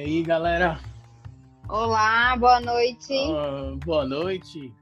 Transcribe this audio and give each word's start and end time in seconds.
aí, 0.00 0.22
galera? 0.22 0.80
Olá, 1.68 2.34
boa 2.36 2.58
noite. 2.60 3.12
Ah, 3.12 3.76
boa 3.84 4.06
noite. 4.06 4.72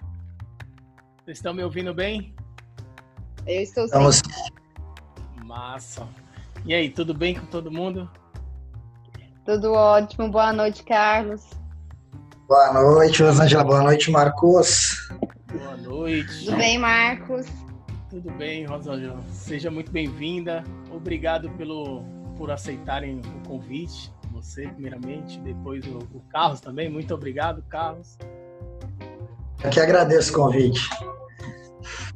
Vocês 1.25 1.39
estão 1.39 1.53
me 1.53 1.63
ouvindo 1.63 1.93
bem? 1.93 2.35
Eu 3.45 3.63
estou 3.63 3.87
sim. 3.89 3.95
Vamos. 3.95 4.23
Massa. 5.45 6.07
E 6.65 6.73
aí, 6.73 6.89
tudo 6.89 7.13
bem 7.13 7.35
com 7.35 7.47
todo 7.47 7.71
mundo? 7.71 8.09
Tudo 9.45 9.73
ótimo. 9.73 10.31
Boa 10.31 10.53
noite, 10.53 10.85
Carlos. 10.85 11.51
Boa 12.47 12.73
noite, 12.73 13.23
Rosângela. 13.23 13.65
Boa 13.65 13.83
noite, 13.83 14.11
Marcos. 14.13 15.11
Boa 15.53 15.77
noite. 15.79 16.45
Tudo 16.45 16.57
bem, 16.57 16.79
Marcos? 16.79 17.47
Tudo 18.09 18.31
bem, 18.33 18.67
Rosângela. 18.67 19.21
Seja 19.31 19.69
muito 19.69 19.91
bem-vinda. 19.91 20.63
Obrigado 20.93 21.51
pelo, 21.51 22.05
por 22.37 22.53
aceitarem 22.53 23.21
o 23.21 23.49
convite. 23.49 24.13
Você, 24.39 24.69
primeiramente, 24.69 25.39
depois 25.41 25.85
o, 25.87 25.99
o 25.99 26.21
Carlos 26.31 26.61
também. 26.61 26.89
Muito 26.89 27.13
obrigado, 27.13 27.61
Carlos. 27.69 28.17
Eu 29.63 29.71
que 29.71 29.81
agradeço 29.81 30.31
o 30.33 30.37
convite. 30.37 30.81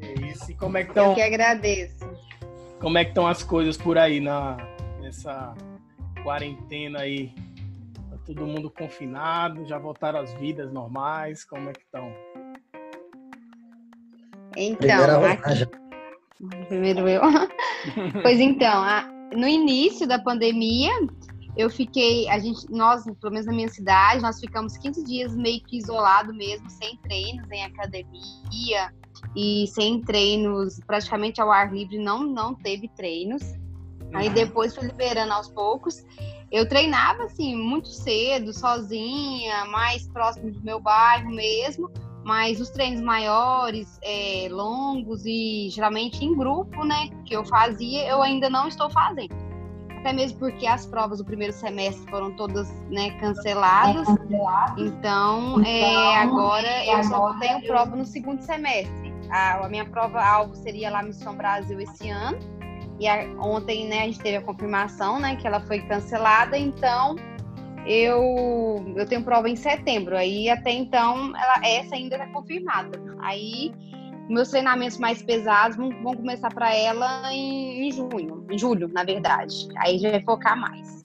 É 0.00 0.12
isso. 0.30 0.50
E 0.50 0.54
como 0.54 0.78
é 0.78 0.84
que 0.84 0.90
Eu 0.90 0.92
estão 0.92 1.14
que 1.14 1.22
agradeço. 1.22 2.08
como 2.80 2.96
é 2.98 3.04
que 3.04 3.10
estão 3.10 3.26
as 3.26 3.42
coisas 3.42 3.76
por 3.76 3.98
aí 3.98 4.20
na 4.20 4.56
nessa 5.00 5.52
quarentena 6.22 7.00
aí? 7.00 7.34
Tá 8.08 8.16
todo 8.24 8.46
mundo 8.46 8.70
confinado, 8.70 9.66
já 9.66 9.78
voltaram 9.78 10.20
às 10.20 10.32
vidas 10.34 10.72
normais, 10.72 11.44
como 11.44 11.68
é 11.70 11.72
que 11.72 11.80
estão? 11.82 12.12
Então, 14.56 15.24
aqui, 15.24 15.66
primeiro 16.68 17.08
eu. 17.08 17.22
pois 18.22 18.38
então, 18.38 18.82
a- 18.82 19.08
no 19.34 19.48
início 19.48 20.06
da 20.06 20.18
pandemia, 20.18 20.90
eu 21.56 21.68
fiquei, 21.68 22.28
a 22.28 22.38
gente, 22.38 22.70
nós, 22.70 23.04
pelo 23.20 23.32
menos 23.32 23.46
na 23.46 23.52
minha 23.52 23.68
cidade, 23.68 24.22
nós 24.22 24.40
ficamos 24.40 24.76
15 24.78 25.04
dias 25.04 25.36
meio 25.36 25.62
que 25.62 25.76
isolado 25.76 26.32
mesmo, 26.32 26.68
sem 26.70 26.96
treinos 26.96 27.50
em 27.50 27.64
academia 27.64 28.92
e 29.36 29.66
sem 29.68 30.00
treinos, 30.00 30.80
praticamente 30.86 31.40
ao 31.40 31.52
ar 31.52 31.72
livre, 31.72 31.98
não, 31.98 32.22
não 32.22 32.54
teve 32.54 32.88
treinos. 32.88 33.42
Aí 34.14 34.30
depois 34.30 34.74
foi 34.74 34.86
liberando 34.86 35.32
aos 35.32 35.48
poucos. 35.48 36.02
Eu 36.50 36.68
treinava 36.68 37.24
assim 37.24 37.56
muito 37.56 37.88
cedo, 37.88 38.52
sozinha, 38.52 39.64
mais 39.66 40.08
próximo 40.08 40.50
do 40.50 40.62
meu 40.62 40.80
bairro 40.80 41.30
mesmo. 41.30 41.90
Mas 42.24 42.60
os 42.60 42.70
treinos 42.70 43.00
maiores, 43.00 43.98
é, 44.02 44.48
longos 44.50 45.24
e 45.26 45.68
geralmente 45.70 46.24
em 46.24 46.34
grupo, 46.34 46.84
né, 46.84 47.08
que 47.26 47.34
eu 47.34 47.44
fazia, 47.44 48.06
eu 48.06 48.22
ainda 48.22 48.48
não 48.48 48.68
estou 48.68 48.88
fazendo. 48.88 49.51
Até 50.02 50.12
mesmo 50.12 50.36
porque 50.40 50.66
as 50.66 50.84
provas 50.84 51.18
do 51.18 51.24
primeiro 51.24 51.52
semestre 51.52 52.04
foram 52.10 52.32
todas 52.32 52.68
né, 52.90 53.12
canceladas. 53.20 54.04
Então, 54.76 55.62
é, 55.64 56.16
agora 56.16 56.84
eu 56.84 57.04
só 57.04 57.34
tenho 57.38 57.62
prova 57.68 57.94
no 57.94 58.04
segundo 58.04 58.40
semestre. 58.42 59.14
A, 59.30 59.64
a 59.64 59.68
minha 59.68 59.84
prova-alvo 59.84 60.56
seria 60.56 60.90
lá 60.90 61.04
Missão 61.04 61.36
Brasil 61.36 61.80
esse 61.80 62.10
ano. 62.10 62.36
E 62.98 63.06
a- 63.06 63.28
ontem, 63.38 63.86
né, 63.86 64.00
a 64.02 64.04
gente 64.06 64.18
teve 64.18 64.38
a 64.38 64.42
confirmação, 64.42 65.20
né, 65.20 65.36
que 65.36 65.46
ela 65.46 65.60
foi 65.60 65.78
cancelada. 65.82 66.58
Então, 66.58 67.14
eu, 67.86 68.84
eu 68.96 69.06
tenho 69.06 69.22
prova 69.22 69.48
em 69.48 69.54
setembro. 69.56 70.16
Aí, 70.16 70.50
até 70.50 70.72
então, 70.72 71.32
ela- 71.36 71.64
essa 71.64 71.94
ainda 71.94 72.16
está 72.16 72.26
confirmada. 72.26 73.00
Aí, 73.20 73.72
meus 74.32 74.48
treinamentos 74.48 74.98
mais 74.98 75.22
pesados 75.22 75.76
vão, 75.76 75.92
começar 76.16 76.48
para 76.52 76.74
ela 76.74 77.32
em, 77.32 77.86
em 77.86 77.92
junho, 77.92 78.46
em 78.50 78.58
julho, 78.58 78.88
na 78.88 79.04
verdade. 79.04 79.68
Aí 79.76 79.98
já 79.98 80.10
vai 80.10 80.22
focar 80.22 80.58
mais. 80.58 81.04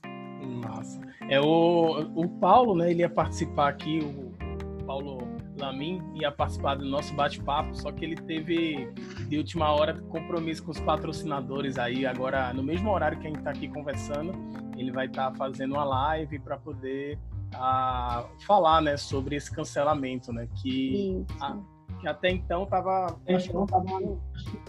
Massa. 0.64 1.02
É 1.30 1.40
o, 1.40 2.10
o 2.16 2.30
Paulo, 2.40 2.76
né? 2.76 2.90
Ele 2.90 3.02
ia 3.02 3.10
participar 3.10 3.70
aqui, 3.70 4.00
o 4.00 4.84
Paulo 4.86 5.28
Lamin 5.60 6.02
ia 6.16 6.32
participar 6.32 6.76
do 6.76 6.86
nosso 6.86 7.14
bate-papo, 7.16 7.76
só 7.76 7.92
que 7.92 8.06
ele 8.06 8.16
teve 8.16 8.90
de 9.28 9.38
última 9.38 9.72
hora 9.72 9.94
compromisso 9.94 10.64
com 10.64 10.72
os 10.72 10.80
patrocinadores 10.80 11.78
aí. 11.78 12.06
Agora, 12.06 12.54
no 12.54 12.64
mesmo 12.64 12.90
horário 12.92 13.20
que 13.20 13.28
a 13.28 13.30
gente 13.30 13.40
está 13.40 13.52
aqui 13.52 13.68
conversando, 13.68 14.32
ele 14.78 14.92
vai 14.92 15.08
estar 15.08 15.36
fazendo 15.36 15.74
uma 15.74 15.84
live 15.84 16.40
para 16.40 16.58
poder 16.58 17.20
ah, 17.54 18.26
falar, 18.46 18.82
né, 18.82 18.96
sobre 18.96 19.36
esse 19.36 19.54
cancelamento, 19.54 20.32
né? 20.32 20.48
Que 20.62 21.26
Isso. 21.30 21.77
Que 22.00 22.08
até 22.08 22.30
então 22.30 22.64
estava 22.64 23.18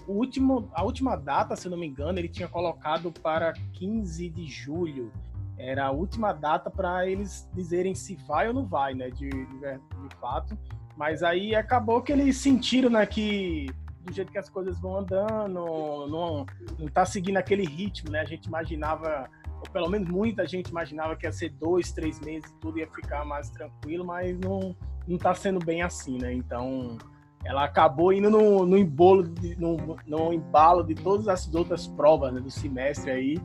o 0.07 0.13
último 0.13 0.71
a 0.73 0.83
última 0.83 1.17
data 1.17 1.55
se 1.57 1.69
não 1.69 1.77
me 1.77 1.87
engano 1.87 2.19
ele 2.19 2.29
tinha 2.29 2.49
colocado 2.49 3.13
para 3.13 3.53
15 3.75 4.29
de 4.31 4.47
julho. 4.47 5.13
Era 5.59 5.87
a 5.87 5.91
última 5.91 6.33
data 6.33 6.71
para 6.71 7.07
eles 7.07 7.49
dizerem 7.53 7.95
se 7.95 8.15
vai 8.27 8.49
ou 8.49 8.55
não 8.55 8.65
vai 8.65 8.95
né 8.95 9.11
de, 9.11 9.29
de, 9.29 9.59
de 9.59 10.17
fato. 10.21 10.57
Mas 10.97 11.23
aí 11.23 11.55
acabou 11.55 12.01
que 12.01 12.13
eles 12.13 12.37
sentiram 12.39 12.91
né 12.91 13.05
que 13.05 13.67
do 14.03 14.13
jeito 14.13 14.33
que 14.33 14.39
as 14.39 14.49
coisas 14.49 14.81
vão 14.81 14.99
andando 14.99 16.07
não 16.07 16.47
não 16.79 16.89
tá 16.89 17.05
seguindo 17.05 17.37
aquele 17.37 17.67
ritmo 17.67 18.11
né. 18.11 18.21
A 18.21 18.25
gente 18.25 18.47
imaginava 18.47 19.29
ou 19.57 19.71
pelo 19.73 19.89
menos 19.89 20.09
muita 20.09 20.47
gente 20.47 20.71
imaginava 20.71 21.17
que 21.17 21.27
ia 21.27 21.33
ser 21.33 21.51
dois 21.51 21.93
três 21.93 22.21
meses 22.21 22.51
tudo 22.61 22.79
ia 22.79 22.89
ficar 22.89 23.25
mais 23.25 23.51
tranquilo 23.51 24.05
mas 24.05 24.39
não 24.39 24.75
não 25.07 25.19
tá 25.19 25.35
sendo 25.35 25.59
bem 25.59 25.83
assim 25.83 26.19
né. 26.19 26.33
Então 26.33 26.97
ela 27.45 27.65
acabou 27.65 28.13
indo 28.13 28.31
no, 28.31 28.67
no 28.67 28.77
embolo, 28.77 29.23
de- 29.23 29.57
no, 29.57 29.77
no 30.07 30.33
embalo 30.33 30.83
de 30.83 30.95
todas 30.95 31.29
as 31.29 31.53
outras 31.55 31.87
provas 31.87 32.33
né, 32.33 32.41
do 32.41 32.51
semestre 32.51 33.11
aí, 33.11 33.39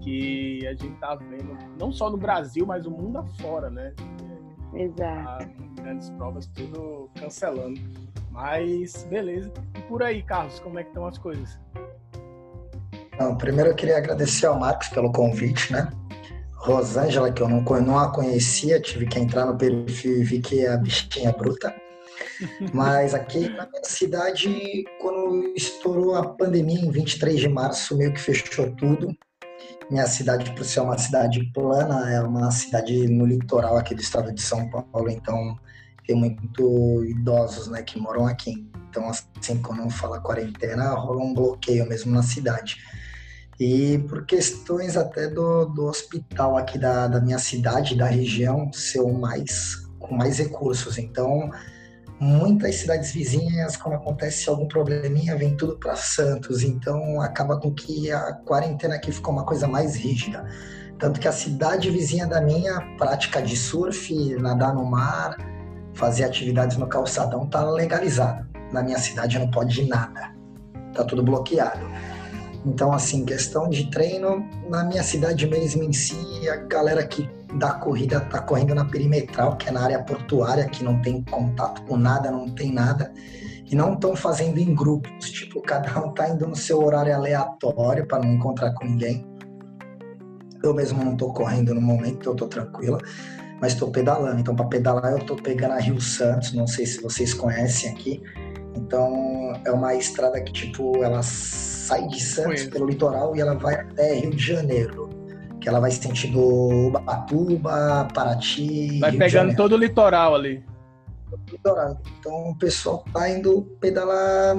que 0.00 0.66
a 0.66 0.74
gente 0.74 0.96
tá 0.96 1.14
vendo, 1.14 1.56
não 1.78 1.92
só 1.92 2.10
no 2.10 2.16
Brasil, 2.16 2.66
mas 2.66 2.86
o 2.86 2.90
mundo 2.90 3.18
afora, 3.18 3.70
né? 3.70 3.92
Exato. 4.74 5.44
As 5.44 5.74
grandes 5.76 6.10
provas 6.10 6.46
tudo 6.48 7.08
cancelando. 7.14 7.80
Mas, 8.30 9.06
beleza. 9.08 9.52
E 9.76 9.80
por 9.82 10.02
aí, 10.02 10.22
Carlos, 10.22 10.58
como 10.58 10.78
é 10.78 10.82
que 10.82 10.88
estão 10.88 11.06
as 11.06 11.16
coisas? 11.16 11.58
Então, 13.14 13.36
primeiro 13.36 13.70
eu 13.70 13.74
queria 13.76 13.96
agradecer 13.96 14.46
ao 14.46 14.58
Marcos 14.58 14.88
pelo 14.88 15.12
convite, 15.12 15.72
né? 15.72 15.88
Rosângela, 16.56 17.30
que 17.30 17.42
eu 17.42 17.48
não, 17.48 17.60
não 17.60 17.98
a 17.98 18.10
conhecia, 18.10 18.80
tive 18.80 19.06
que 19.06 19.18
entrar 19.18 19.46
no 19.46 19.56
perfil 19.56 20.18
e 20.20 20.24
vi 20.24 20.40
que 20.40 20.66
a 20.66 20.76
bichinha 20.76 21.28
é 21.28 21.32
bruta. 21.32 21.72
Mas 22.72 23.14
aqui 23.14 23.48
na 23.48 23.66
minha 23.66 23.84
cidade, 23.84 24.84
quando 25.00 25.52
estourou 25.56 26.14
a 26.14 26.26
pandemia, 26.26 26.80
em 26.80 26.90
23 26.90 27.40
de 27.40 27.48
março, 27.48 27.96
meio 27.96 28.12
que 28.12 28.20
fechou 28.20 28.70
tudo. 28.72 29.16
Minha 29.90 30.06
cidade, 30.06 30.50
por 30.54 30.64
ser 30.64 30.80
uma 30.80 30.96
cidade 30.96 31.50
plana, 31.52 32.10
é 32.10 32.20
uma 32.20 32.50
cidade 32.50 33.06
no 33.08 33.26
litoral 33.26 33.76
aqui 33.76 33.94
do 33.94 34.00
estado 34.00 34.32
de 34.32 34.40
São 34.40 34.68
Paulo, 34.68 35.10
então 35.10 35.58
tem 36.06 36.16
muito 36.16 37.04
idosos 37.04 37.68
né, 37.68 37.82
que 37.82 37.98
moram 37.98 38.26
aqui. 38.26 38.66
Então, 38.88 39.08
assim, 39.08 39.60
quando 39.60 39.88
fala 39.90 40.20
quarentena, 40.20 40.90
rola 40.90 41.22
um 41.22 41.34
bloqueio 41.34 41.86
mesmo 41.88 42.12
na 42.12 42.22
cidade. 42.22 42.76
E 43.58 43.98
por 44.08 44.26
questões 44.26 44.96
até 44.96 45.28
do, 45.28 45.66
do 45.66 45.84
hospital 45.84 46.56
aqui 46.56 46.78
da, 46.78 47.06
da 47.06 47.20
minha 47.20 47.38
cidade, 47.38 47.96
da 47.96 48.06
região, 48.06 48.72
ser 48.72 49.00
o 49.00 49.12
mais 49.12 49.84
com 49.98 50.14
mais 50.14 50.38
recursos. 50.38 50.98
Então, 50.98 51.50
muitas 52.24 52.76
cidades 52.76 53.12
vizinhas, 53.12 53.76
quando 53.76 53.96
acontece 53.96 54.48
algum 54.48 54.66
probleminha, 54.66 55.36
vem 55.36 55.54
tudo 55.54 55.76
para 55.78 55.94
Santos. 55.94 56.62
Então, 56.62 57.20
acaba 57.20 57.60
com 57.60 57.70
que 57.70 58.10
a 58.10 58.32
quarentena 58.32 58.94
aqui 58.94 59.12
ficou 59.12 59.32
uma 59.32 59.44
coisa 59.44 59.68
mais 59.68 59.94
rígida. 59.94 60.44
Tanto 60.98 61.20
que 61.20 61.28
a 61.28 61.32
cidade 61.32 61.90
vizinha 61.90 62.26
da 62.26 62.40
minha, 62.40 62.80
prática 62.96 63.42
de 63.42 63.54
surf, 63.56 64.14
nadar 64.36 64.74
no 64.74 64.84
mar, 64.86 65.36
fazer 65.92 66.24
atividades 66.24 66.78
no 66.78 66.86
calçadão, 66.86 67.46
tá 67.46 67.62
legalizada. 67.70 68.48
Na 68.72 68.82
minha 68.82 68.98
cidade 68.98 69.38
não 69.38 69.50
pode 69.50 69.86
nada. 69.86 70.34
Tá 70.94 71.04
tudo 71.04 71.22
bloqueado. 71.22 71.86
Então, 72.64 72.92
assim, 72.92 73.26
questão 73.26 73.68
de 73.68 73.90
treino, 73.90 74.48
na 74.70 74.82
minha 74.84 75.02
cidade 75.02 75.46
mesmo 75.46 75.82
em 75.82 75.92
si, 75.92 76.48
a 76.48 76.56
galera 76.56 77.06
que 77.06 77.28
da 77.58 77.74
corrida 77.74 78.20
tá 78.20 78.40
correndo 78.40 78.74
na 78.74 78.84
perimetral, 78.84 79.56
que 79.56 79.68
é 79.68 79.72
na 79.72 79.82
área 79.82 80.02
portuária, 80.02 80.68
que 80.68 80.82
não 80.82 81.00
tem 81.00 81.22
contato 81.22 81.82
com 81.82 81.96
nada, 81.96 82.30
não 82.30 82.48
tem 82.48 82.72
nada, 82.72 83.12
e 83.64 83.74
não 83.74 83.94
estão 83.94 84.16
fazendo 84.16 84.58
em 84.58 84.74
grupos, 84.74 85.30
tipo, 85.30 85.60
cada 85.62 86.04
um 86.04 86.12
tá 86.12 86.28
indo 86.28 86.46
no 86.46 86.56
seu 86.56 86.82
horário 86.84 87.14
aleatório 87.14 88.06
para 88.06 88.24
não 88.24 88.34
encontrar 88.34 88.72
com 88.74 88.84
ninguém. 88.84 89.26
Eu 90.62 90.72
mesmo 90.72 91.04
não 91.04 91.16
tô 91.16 91.32
correndo 91.32 91.74
no 91.74 91.80
momento, 91.80 92.30
eu 92.30 92.34
tô 92.34 92.46
tranquila, 92.46 92.98
mas 93.60 93.74
tô 93.74 93.88
pedalando. 93.88 94.40
Então, 94.40 94.56
para 94.56 94.66
pedalar, 94.66 95.12
eu 95.12 95.24
tô 95.24 95.36
pegando 95.36 95.72
a 95.72 95.78
Rio 95.78 96.00
Santos, 96.00 96.54
não 96.54 96.66
sei 96.66 96.86
se 96.86 97.02
vocês 97.02 97.34
conhecem 97.34 97.90
aqui. 97.90 98.22
Então, 98.74 99.52
é 99.64 99.70
uma 99.70 99.94
estrada 99.94 100.40
que, 100.40 100.52
tipo, 100.52 101.04
ela 101.04 101.22
sai 101.22 102.06
de 102.08 102.20
Santos 102.20 102.64
pelo 102.64 102.86
litoral 102.86 103.36
e 103.36 103.40
ela 103.40 103.54
vai 103.54 103.74
até 103.74 104.14
Rio 104.14 104.30
de 104.30 104.42
Janeiro. 104.42 105.23
Que 105.64 105.70
ela 105.70 105.80
vai 105.80 105.90
sentido 105.90 106.38
Ubatuba, 106.88 108.06
Paraty. 108.12 109.00
Vai 109.00 109.12
Rio 109.12 109.18
pegando 109.18 109.56
todo 109.56 109.72
o 109.72 109.78
litoral 109.78 110.34
ali. 110.34 110.62
litoral. 111.50 111.98
Então 112.20 112.50
o 112.50 112.58
pessoal 112.58 113.02
tá 113.10 113.30
indo 113.30 113.62
pedalar 113.80 114.54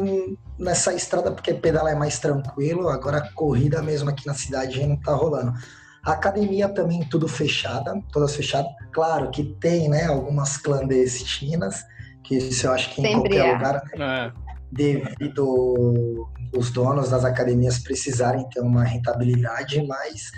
nessa 0.58 0.96
estrada 0.96 1.32
porque 1.32 1.54
pedalar 1.54 1.94
é 1.94 1.96
mais 1.96 2.18
tranquilo. 2.18 2.90
Agora 2.90 3.18
a 3.18 3.34
corrida 3.34 3.84
mesmo 3.84 4.10
aqui 4.10 4.26
na 4.26 4.34
cidade 4.34 4.84
não 4.84 4.98
tá 4.98 5.14
rolando. 5.14 5.54
A 6.04 6.14
academia 6.14 6.68
também 6.70 7.08
tudo 7.08 7.28
fechada, 7.28 7.94
todas 8.12 8.36
fechadas. 8.36 8.72
Claro 8.92 9.30
que 9.30 9.44
tem, 9.44 9.88
né, 9.88 10.06
algumas 10.06 10.58
clandestinas, 10.58 11.84
que 12.24 12.36
isso 12.36 12.66
eu 12.66 12.72
acho 12.72 12.92
que 12.96 13.02
em 13.02 13.06
Sempre 13.06 13.30
qualquer 13.30 13.48
é. 13.48 13.54
lugar, 13.54 13.84
né, 13.96 14.26
é. 14.26 14.32
devido 14.72 16.28
os 16.58 16.72
donos 16.72 17.12
das 17.12 17.24
academias 17.24 17.78
precisarem 17.78 18.50
ter 18.50 18.62
uma 18.62 18.84
rentabilidade, 18.84 19.86
mas 19.86 20.32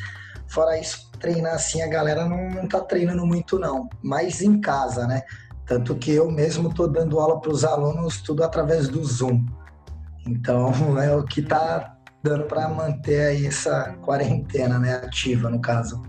fora 0.47 0.79
isso, 0.79 1.11
treinar 1.19 1.55
assim 1.55 1.81
a 1.81 1.88
galera 1.88 2.27
não, 2.27 2.49
não 2.49 2.67
tá 2.67 2.79
treinando 2.81 3.25
muito 3.25 3.59
não, 3.59 3.89
mas 4.01 4.41
em 4.41 4.59
casa, 4.59 5.07
né? 5.07 5.21
Tanto 5.65 5.95
que 5.95 6.11
eu 6.11 6.31
mesmo 6.31 6.73
tô 6.73 6.88
dando 6.88 7.19
aula 7.19 7.41
para 7.41 7.51
os 7.51 7.65
alunos 7.65 8.21
tudo 8.21 8.44
através 8.44 8.88
do 8.88 9.03
Zoom. 9.03 9.45
Então 10.25 10.71
é 11.01 11.15
o 11.15 11.23
que 11.23 11.41
tá 11.41 11.97
dando 12.23 12.45
para 12.45 12.67
manter 12.67 13.27
aí 13.27 13.45
essa 13.45 13.94
quarentena, 14.01 14.79
né, 14.79 14.95
ativa 14.95 15.49
no 15.49 15.59
caso. 15.59 16.01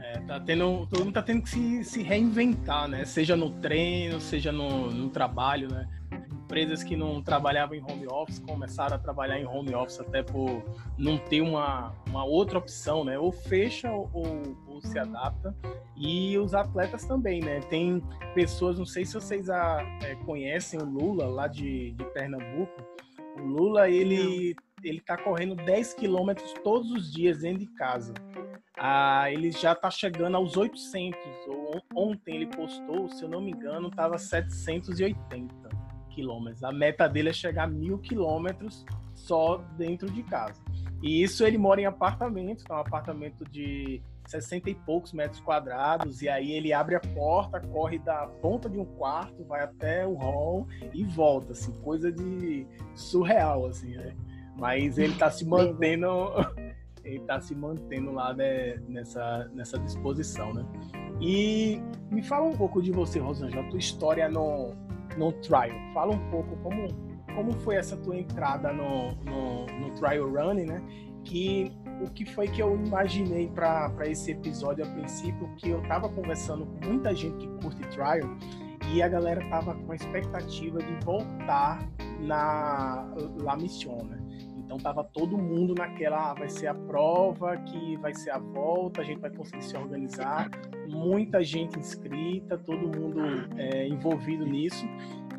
É, 0.00 0.18
tá 0.20 0.40
tendo, 0.40 0.86
todo 0.86 1.04
mundo 1.04 1.14
tá 1.14 1.22
tendo 1.22 1.42
que 1.42 1.50
se, 1.50 1.84
se 1.84 2.02
reinventar, 2.02 2.88
né? 2.88 3.04
Seja 3.04 3.36
no 3.36 3.50
treino, 3.50 4.20
seja 4.20 4.50
no, 4.50 4.90
no 4.90 5.10
trabalho, 5.10 5.68
né? 5.70 5.86
Empresas 6.48 6.82
que 6.82 6.96
não 6.96 7.22
trabalhavam 7.22 7.76
em 7.76 7.82
home 7.82 8.06
office 8.06 8.38
começaram 8.38 8.96
a 8.96 8.98
trabalhar 8.98 9.38
em 9.38 9.46
home 9.46 9.74
office 9.74 10.00
até 10.00 10.22
por 10.22 10.64
não 10.96 11.18
ter 11.18 11.42
uma, 11.42 11.92
uma 12.08 12.24
outra 12.24 12.56
opção, 12.56 13.04
né? 13.04 13.18
Ou 13.18 13.30
fecha 13.30 13.92
ou, 13.92 14.08
ou 14.66 14.80
se 14.80 14.98
adapta. 14.98 15.54
E 15.94 16.38
os 16.38 16.54
atletas 16.54 17.04
também, 17.04 17.42
né? 17.42 17.60
Tem 17.68 18.02
pessoas, 18.34 18.78
não 18.78 18.86
sei 18.86 19.04
se 19.04 19.12
vocês 19.12 19.50
a, 19.50 19.82
é, 20.02 20.14
conhecem 20.24 20.80
o 20.80 20.86
Lula 20.86 21.26
lá 21.26 21.46
de, 21.48 21.90
de 21.92 22.04
Pernambuco. 22.14 22.82
O 23.36 23.42
Lula, 23.42 23.90
ele 23.90 24.56
ele 24.82 25.00
tá 25.00 25.18
correndo 25.18 25.54
10 25.54 25.92
quilômetros 25.94 26.54
todos 26.64 26.90
os 26.90 27.12
dias 27.12 27.40
dentro 27.40 27.58
de 27.58 27.66
casa. 27.74 28.14
Ah, 28.74 29.30
ele 29.30 29.50
já 29.50 29.74
tá 29.74 29.90
chegando 29.90 30.36
aos 30.36 30.56
800. 30.56 31.18
Ontem 31.94 32.36
ele 32.36 32.46
postou, 32.46 33.10
se 33.10 33.22
eu 33.22 33.28
não 33.28 33.42
me 33.42 33.50
engano, 33.50 33.90
tava 33.90 34.16
780 34.16 35.77
quilômetros. 36.18 36.64
A 36.64 36.72
meta 36.72 37.08
dele 37.08 37.28
é 37.28 37.32
chegar 37.32 37.64
a 37.64 37.66
mil 37.68 37.96
quilômetros 37.98 38.84
só 39.14 39.58
dentro 39.76 40.10
de 40.10 40.24
casa. 40.24 40.60
E 41.00 41.22
isso 41.22 41.44
ele 41.44 41.56
mora 41.56 41.80
em 41.80 41.86
apartamento, 41.86 42.64
tá 42.64 42.74
um 42.74 42.80
apartamento 42.80 43.44
de 43.44 44.02
60 44.26 44.68
e 44.68 44.74
poucos 44.74 45.12
metros 45.12 45.40
quadrados, 45.40 46.20
e 46.20 46.28
aí 46.28 46.50
ele 46.50 46.72
abre 46.72 46.96
a 46.96 47.00
porta, 47.00 47.60
corre 47.60 47.98
da 48.00 48.26
ponta 48.42 48.68
de 48.68 48.78
um 48.78 48.84
quarto, 48.84 49.44
vai 49.44 49.62
até 49.62 50.04
o 50.04 50.14
hall 50.14 50.66
e 50.92 51.04
volta, 51.04 51.52
assim, 51.52 51.72
coisa 51.82 52.10
de 52.10 52.66
surreal, 52.96 53.66
assim, 53.66 53.94
né? 53.94 54.14
Mas 54.56 54.98
ele 54.98 55.12
está 55.12 55.30
se 55.30 55.46
mantendo, 55.46 56.08
ele 57.04 57.20
tá 57.20 57.40
se 57.40 57.54
mantendo 57.54 58.10
lá 58.10 58.34
né, 58.34 58.76
nessa, 58.88 59.48
nessa 59.54 59.78
disposição, 59.78 60.52
né? 60.52 60.66
E 61.20 61.80
me 62.10 62.22
fala 62.22 62.44
um 62.44 62.56
pouco 62.56 62.82
de 62.82 62.90
você, 62.90 63.20
Rosângela, 63.20 63.68
tua 63.70 63.78
história 63.78 64.28
no, 64.28 64.74
no 65.18 65.32
trial. 65.32 65.76
Fala 65.92 66.14
um 66.14 66.30
pouco 66.30 66.56
como, 66.62 66.88
como 67.34 67.52
foi 67.60 67.76
essa 67.76 67.96
tua 67.96 68.16
entrada 68.16 68.72
no, 68.72 69.10
no, 69.24 69.66
no 69.66 69.90
trial 69.96 70.30
running, 70.30 70.66
né? 70.66 70.82
Que 71.24 71.72
o 72.00 72.10
que 72.10 72.24
foi 72.24 72.46
que 72.46 72.62
eu 72.62 72.74
imaginei 72.74 73.48
para 73.48 73.92
esse 74.06 74.30
episódio 74.30 74.84
a 74.84 74.88
princípio, 74.88 75.48
que 75.56 75.68
eu 75.68 75.82
estava 75.82 76.08
conversando 76.08 76.64
com 76.64 76.86
muita 76.86 77.14
gente 77.14 77.36
que 77.36 77.48
curte 77.60 77.82
trial 77.88 78.28
e 78.92 79.02
a 79.02 79.08
galera 79.08 79.44
tava 79.50 79.74
com 79.74 79.92
a 79.92 79.96
expectativa 79.96 80.78
de 80.78 81.04
voltar 81.04 81.78
na 82.20 83.06
La 83.42 83.56
Mission, 83.56 84.04
né? 84.04 84.18
Então 84.68 84.76
tava 84.76 85.02
todo 85.02 85.38
mundo 85.38 85.74
naquela, 85.74 86.30
ah, 86.30 86.34
vai 86.34 86.50
ser 86.50 86.66
a 86.66 86.74
prova, 86.74 87.56
que 87.56 87.96
vai 87.96 88.12
ser 88.12 88.32
a 88.32 88.38
volta, 88.38 89.00
a 89.00 89.04
gente 89.04 89.18
vai 89.18 89.30
conseguir 89.30 89.64
se 89.64 89.74
organizar, 89.74 90.50
muita 90.86 91.42
gente 91.42 91.78
inscrita, 91.78 92.58
todo 92.58 92.80
mundo 92.80 93.18
é, 93.56 93.88
envolvido 93.88 94.44
nisso. 94.44 94.84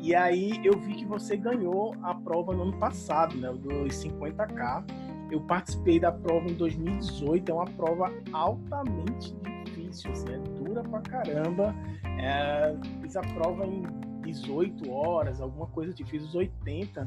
E 0.00 0.16
aí 0.16 0.60
eu 0.64 0.76
vi 0.80 0.96
que 0.96 1.06
você 1.06 1.36
ganhou 1.36 1.94
a 2.02 2.12
prova 2.12 2.52
no 2.52 2.62
ano 2.62 2.76
passado, 2.76 3.36
né, 3.36 3.52
dos 3.52 3.94
50k. 4.02 4.84
Eu 5.30 5.40
participei 5.42 6.00
da 6.00 6.10
prova 6.10 6.50
em 6.50 6.54
2018, 6.54 7.52
é 7.52 7.54
uma 7.54 7.66
prova 7.66 8.12
altamente 8.32 9.32
difícil, 9.64 10.10
assim, 10.10 10.34
é 10.34 10.38
dura 10.38 10.82
pra 10.82 11.02
caramba. 11.02 11.72
É, 12.18 12.74
fiz 13.00 13.14
a 13.14 13.20
prova 13.20 13.64
em 13.64 13.84
18 14.22 14.90
horas, 14.90 15.40
alguma 15.40 15.68
coisa, 15.68 15.94
fiz 16.04 16.24
os 16.24 16.34
80 16.34 17.06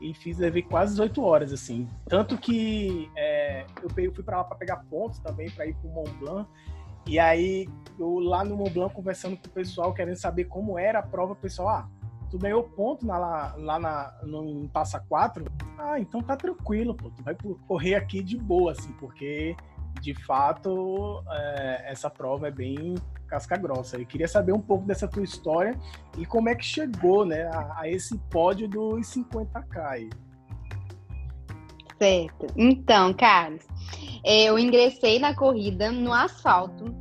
e 0.00 0.14
fiz, 0.14 0.38
levei 0.38 0.62
quase 0.62 0.92
18 0.92 1.22
horas, 1.22 1.52
assim. 1.52 1.86
Tanto 2.08 2.38
que 2.38 3.10
é, 3.16 3.66
eu 3.82 3.90
fui 4.14 4.22
para 4.24 4.38
lá 4.38 4.44
para 4.44 4.56
pegar 4.56 4.76
pontos 4.88 5.18
também, 5.18 5.50
para 5.50 5.66
ir 5.66 5.74
para 5.74 5.88
o 5.88 5.92
Mont 5.92 6.10
Blanc. 6.18 6.50
E 7.06 7.18
aí, 7.18 7.68
eu 7.98 8.18
lá 8.18 8.44
no 8.44 8.56
Mont 8.56 8.72
Blanc, 8.72 8.94
conversando 8.94 9.36
com 9.36 9.46
o 9.46 9.50
pessoal, 9.50 9.92
querendo 9.92 10.16
saber 10.16 10.44
como 10.44 10.78
era 10.78 11.00
a 11.00 11.02
prova, 11.02 11.32
o 11.32 11.36
pessoal, 11.36 11.68
ah, 11.68 11.88
tu 12.30 12.38
ganhou 12.38 12.62
ponto 12.62 13.04
na, 13.04 13.18
lá 13.18 13.78
na, 13.78 14.14
no, 14.22 14.68
Passa 14.68 15.00
4? 15.00 15.44
Ah, 15.78 15.98
então 15.98 16.22
tá 16.22 16.36
tranquilo, 16.36 16.94
pô, 16.94 17.10
tu 17.10 17.22
vai 17.22 17.36
correr 17.66 17.94
aqui 17.94 18.22
de 18.22 18.38
boa, 18.38 18.72
assim, 18.72 18.92
porque 18.92 19.56
de 20.00 20.14
fato 20.14 21.22
é, 21.30 21.92
essa 21.92 22.08
prova 22.08 22.48
é 22.48 22.50
bem 22.50 22.94
casca 23.30 23.56
grossa. 23.56 23.96
Eu 23.96 24.04
queria 24.04 24.26
saber 24.26 24.52
um 24.52 24.60
pouco 24.60 24.84
dessa 24.84 25.06
tua 25.06 25.22
história 25.22 25.78
e 26.18 26.26
como 26.26 26.48
é 26.48 26.54
que 26.54 26.64
chegou 26.64 27.24
né, 27.24 27.44
a, 27.44 27.80
a 27.80 27.88
esse 27.88 28.18
pódio 28.30 28.68
dos 28.68 29.06
50K. 29.06 30.10
Certo. 31.96 32.46
Então, 32.56 33.12
Carlos, 33.14 33.64
é, 34.24 34.44
eu 34.44 34.58
ingressei 34.58 35.18
na 35.18 35.34
corrida 35.34 35.92
no 35.92 36.12
asfalto. 36.12 36.94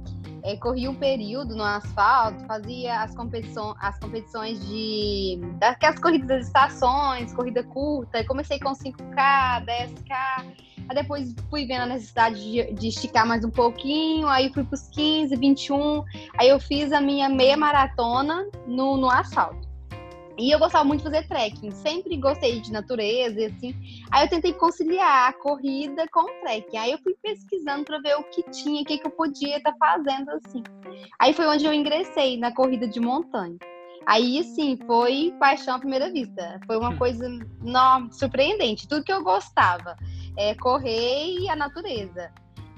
É, 0.43 0.55
corri 0.55 0.87
um 0.87 0.95
período 0.95 1.55
no 1.55 1.63
asfalto, 1.63 2.45
fazia 2.45 3.01
as, 3.01 3.13
competições, 3.13 3.75
as 3.81 3.99
competições 3.99 4.65
de. 4.67 5.39
daquelas 5.57 5.99
corridas 5.99 6.27
das 6.27 6.47
estações, 6.47 7.33
corrida 7.33 7.63
curta. 7.63 8.23
Comecei 8.25 8.59
com 8.59 8.71
5K, 8.71 9.65
10K. 9.65 10.68
Aí 10.87 10.95
depois 10.95 11.33
fui 11.49 11.65
vendo 11.65 11.81
a 11.81 11.85
necessidade 11.87 12.39
de, 12.39 12.73
de 12.73 12.87
esticar 12.87 13.25
mais 13.27 13.43
um 13.43 13.49
pouquinho, 13.49 14.27
aí 14.27 14.51
fui 14.53 14.63
para 14.63 14.75
os 14.75 14.87
15, 14.89 15.35
21. 15.35 16.03
Aí 16.37 16.49
eu 16.49 16.59
fiz 16.59 16.91
a 16.91 17.01
minha 17.01 17.27
meia 17.29 17.57
maratona 17.57 18.47
no, 18.67 18.97
no 18.97 19.09
asfalto. 19.09 19.67
E 20.39 20.51
eu 20.51 20.57
gostava 20.57 20.85
muito 20.85 21.03
de 21.03 21.11
fazer 21.11 21.27
trekking, 21.27 21.71
sempre 21.71 22.15
gostei 22.15 22.61
de 22.61 22.71
natureza 22.71 23.41
e 23.41 23.45
assim. 23.47 23.75
Aí 24.09 24.23
eu 24.23 24.29
tentei 24.29 24.53
conciliar 24.53 25.29
a 25.29 25.33
corrida 25.33 26.07
com 26.13 26.21
o 26.21 26.41
trekking. 26.41 26.77
Aí 26.77 26.91
eu 26.93 26.97
fui 26.99 27.13
pesquisando 27.21 27.83
para 27.83 27.99
ver 27.99 28.15
o 28.15 28.23
que 28.23 28.43
tinha, 28.49 28.81
o 28.81 28.85
que, 28.85 28.97
que 28.97 29.05
eu 29.05 29.11
podia 29.11 29.57
estar 29.57 29.73
tá 29.73 29.77
fazendo 29.77 30.29
assim. 30.31 30.63
Aí 31.19 31.33
foi 31.33 31.45
onde 31.45 31.65
eu 31.65 31.73
ingressei 31.73 32.37
na 32.37 32.53
corrida 32.53 32.87
de 32.87 33.01
montanha. 33.01 33.57
Aí, 34.05 34.39
assim, 34.39 34.77
foi 34.87 35.35
paixão 35.39 35.75
à 35.75 35.79
primeira 35.79 36.11
vista. 36.11 36.59
Foi 36.65 36.77
uma 36.77 36.89
hum. 36.89 36.97
coisa 36.97 37.29
não, 37.61 38.11
surpreendente. 38.11 38.87
Tudo 38.87 39.03
que 39.03 39.11
eu 39.11 39.23
gostava 39.23 39.95
é, 40.39 40.55
correr 40.55 41.37
e 41.37 41.49
a 41.49 41.55
natureza. 41.55 42.31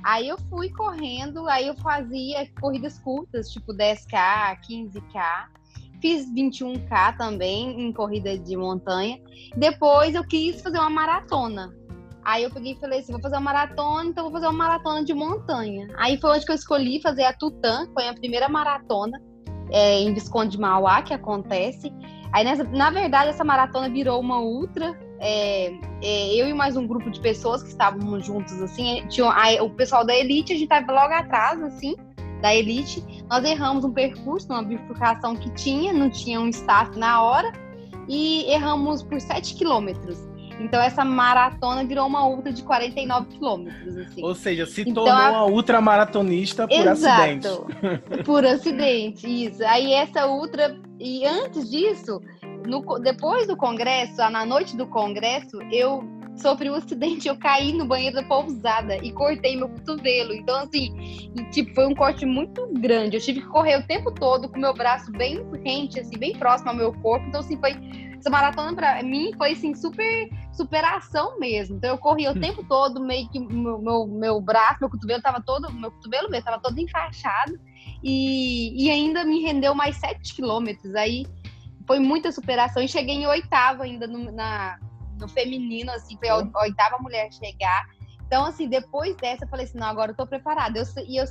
Aí 0.04 0.28
eu 0.28 0.38
fui 0.50 0.70
correndo, 0.72 1.48
aí 1.48 1.68
eu 1.68 1.76
fazia 1.76 2.50
corridas 2.60 2.98
curtas, 2.98 3.52
tipo 3.52 3.72
10K, 3.72 4.58
15K. 4.68 5.46
Fiz 6.02 6.28
21K 6.34 7.16
também 7.18 7.80
em 7.80 7.94
corrida 7.94 8.36
de 8.36 8.58
montanha. 8.58 9.20
Depois 9.56 10.16
eu 10.16 10.24
quis 10.24 10.60
fazer 10.60 10.80
uma 10.80 10.90
maratona. 10.90 11.72
Aí 12.26 12.42
eu 12.42 12.50
peguei 12.50 12.74
e 12.74 12.80
falei 12.80 13.00
assim: 13.00 13.12
vou 13.12 13.22
fazer 13.22 13.36
uma 13.36 13.42
maratona, 13.42 14.10
então 14.10 14.24
vou 14.24 14.34
fazer 14.34 14.48
uma 14.48 14.58
maratona 14.58 15.06
de 15.06 15.14
montanha. 15.14 15.88
Aí 15.98 16.20
foi 16.20 16.32
onde 16.32 16.46
que 16.46 16.52
eu 16.52 16.56
escolhi 16.56 17.00
fazer 17.00 17.26
a 17.26 17.34
Tutã, 17.34 17.86
foi 17.94 18.08
a 18.08 18.14
primeira 18.16 18.50
maratona 18.50 19.22
é, 19.70 20.00
em 20.00 20.12
Visconde 20.16 20.54
de 20.54 20.60
Mauá 20.60 21.04
que 21.04 21.14
acontece. 21.14 21.94
Aí, 22.34 22.44
nessa, 22.44 22.64
na 22.64 22.90
verdade, 22.90 23.30
essa 23.30 23.44
maratona 23.44 23.88
virou 23.88 24.20
uma 24.20 24.40
ultra 24.40 24.98
é, 25.22 25.72
é, 26.02 26.36
eu 26.36 26.50
e 26.50 26.54
mais 26.54 26.76
um 26.76 26.88
grupo 26.88 27.12
de 27.12 27.20
pessoas 27.20 27.62
que 27.62 27.70
estávamos 27.70 28.26
juntos, 28.26 28.60
assim, 28.60 29.06
tinha, 29.08 29.30
a, 29.30 29.64
o 29.64 29.70
pessoal 29.70 30.04
da 30.04 30.16
Elite, 30.16 30.52
a 30.52 30.56
gente 30.56 30.64
estava 30.64 30.92
logo 30.92 31.14
atrás, 31.14 31.62
assim, 31.62 31.96
da 32.42 32.56
Elite. 32.56 33.04
Nós 33.30 33.46
erramos 33.46 33.86
um 33.86 33.94
percurso, 33.94 34.48
uma 34.52 34.64
bifurcação 34.64 35.36
que 35.36 35.52
tinha, 35.52 35.94
não 35.94 36.10
tinha 36.10 36.42
um 36.42 36.50
staff 36.50 36.98
na 36.98 37.22
hora, 37.22 37.54
e 38.10 38.52
erramos 38.52 39.04
por 39.04 39.22
7 39.22 39.54
quilômetros. 39.54 40.18
Então 40.60 40.82
essa 40.82 41.04
maratona 41.04 41.84
virou 41.84 42.08
uma 42.08 42.28
ultra 42.28 42.52
de 42.52 42.64
49 42.64 43.28
quilômetros. 43.28 43.98
Assim. 43.98 44.24
Ou 44.24 44.36
seja, 44.36 44.66
se 44.66 44.82
então, 44.82 45.06
tornou 45.06 45.14
a... 45.14 45.30
uma 45.30 45.46
ultramaratonista 45.46 46.68
por 46.68 46.76
Exato, 46.76 47.22
acidente. 47.22 48.24
Por 48.26 48.46
acidente, 48.46 49.46
isso. 49.46 49.64
Aí 49.66 49.94
essa 49.94 50.28
ultra. 50.28 50.76
E 51.00 51.26
antes 51.26 51.70
disso, 51.70 52.22
no, 52.66 53.00
depois 53.00 53.48
do 53.48 53.56
congresso, 53.56 54.18
na 54.30 54.46
noite 54.46 54.76
do 54.76 54.88
congresso, 54.88 55.62
eu 55.72 56.04
sofri 56.36 56.70
um 56.70 56.76
acidente, 56.76 57.28
eu 57.28 57.38
caí 57.38 57.74
no 57.74 57.86
banheiro 57.86 58.16
da 58.16 58.24
pousada 58.24 58.98
e 58.98 59.12
cortei 59.12 59.56
meu 59.56 59.70
cotovelo. 59.70 60.34
Então, 60.34 60.56
assim, 60.64 61.32
tipo, 61.52 61.74
foi 61.74 61.86
um 61.88 61.96
corte 61.96 62.26
muito 62.26 62.68
grande. 62.74 63.18
Eu 63.18 63.22
tive 63.22 63.42
que 63.42 63.48
correr 63.48 63.78
o 63.78 63.88
tempo 63.88 64.12
todo 64.12 64.50
com 64.50 64.60
meu 64.60 64.74
braço 64.74 65.12
bem 65.12 65.46
rente, 65.64 66.00
assim, 66.00 66.18
bem 66.18 66.38
próximo 66.38 66.70
ao 66.70 66.76
meu 66.76 66.94
corpo. 66.94 67.26
Então, 67.28 67.42
assim, 67.42 67.58
foi. 67.58 67.76
Essa 68.18 68.30
maratona 68.30 68.76
pra 68.76 69.02
mim 69.02 69.32
foi 69.36 69.54
assim, 69.54 69.74
super 69.74 70.30
superação 70.54 71.40
mesmo. 71.40 71.78
Então 71.78 71.90
eu 71.90 71.98
corria 71.98 72.32
o 72.32 72.38
hum. 72.38 72.40
tempo 72.40 72.64
todo, 72.68 73.02
meio 73.02 73.28
que 73.30 73.40
meu, 73.40 73.80
meu, 73.80 74.06
meu 74.06 74.40
braço, 74.40 74.78
meu 74.82 74.92
cotovelo 74.92 75.22
tava 75.22 75.42
todo, 75.42 75.74
meu 75.74 75.92
cotovelo 75.92 76.30
mesmo 76.30 76.46
tava 76.46 76.62
todo 76.62 76.78
enfaixado 76.80 77.60
e, 78.04 78.86
e 78.86 78.92
ainda 78.92 79.24
me 79.24 79.42
rendeu 79.42 79.74
mais 79.74 79.98
7 79.98 80.36
quilômetros. 80.36 80.94
Aí 80.94 81.26
foi 81.92 82.00
muita 82.00 82.32
superação 82.32 82.82
e 82.82 82.88
cheguei 82.88 83.16
em 83.16 83.28
oitavo 83.28 83.84
ainda 83.84 84.08
no, 84.08 84.32
na, 84.32 84.80
no 85.20 85.28
feminino, 85.28 85.92
assim, 85.92 86.18
foi 86.18 86.30
a 86.30 86.38
oitava 86.62 86.98
mulher 87.00 87.30
chegar. 87.34 87.86
Então, 88.26 88.46
assim, 88.46 88.70
depois 88.70 89.14
dessa, 89.18 89.44
eu 89.44 89.50
falei 89.50 89.66
assim, 89.66 89.78
não, 89.78 89.88
agora 89.88 90.12
eu 90.12 90.16
tô 90.16 90.26
preparada. 90.26 90.80
Eu, 90.80 90.86
e 91.06 91.18
eu 91.18 91.26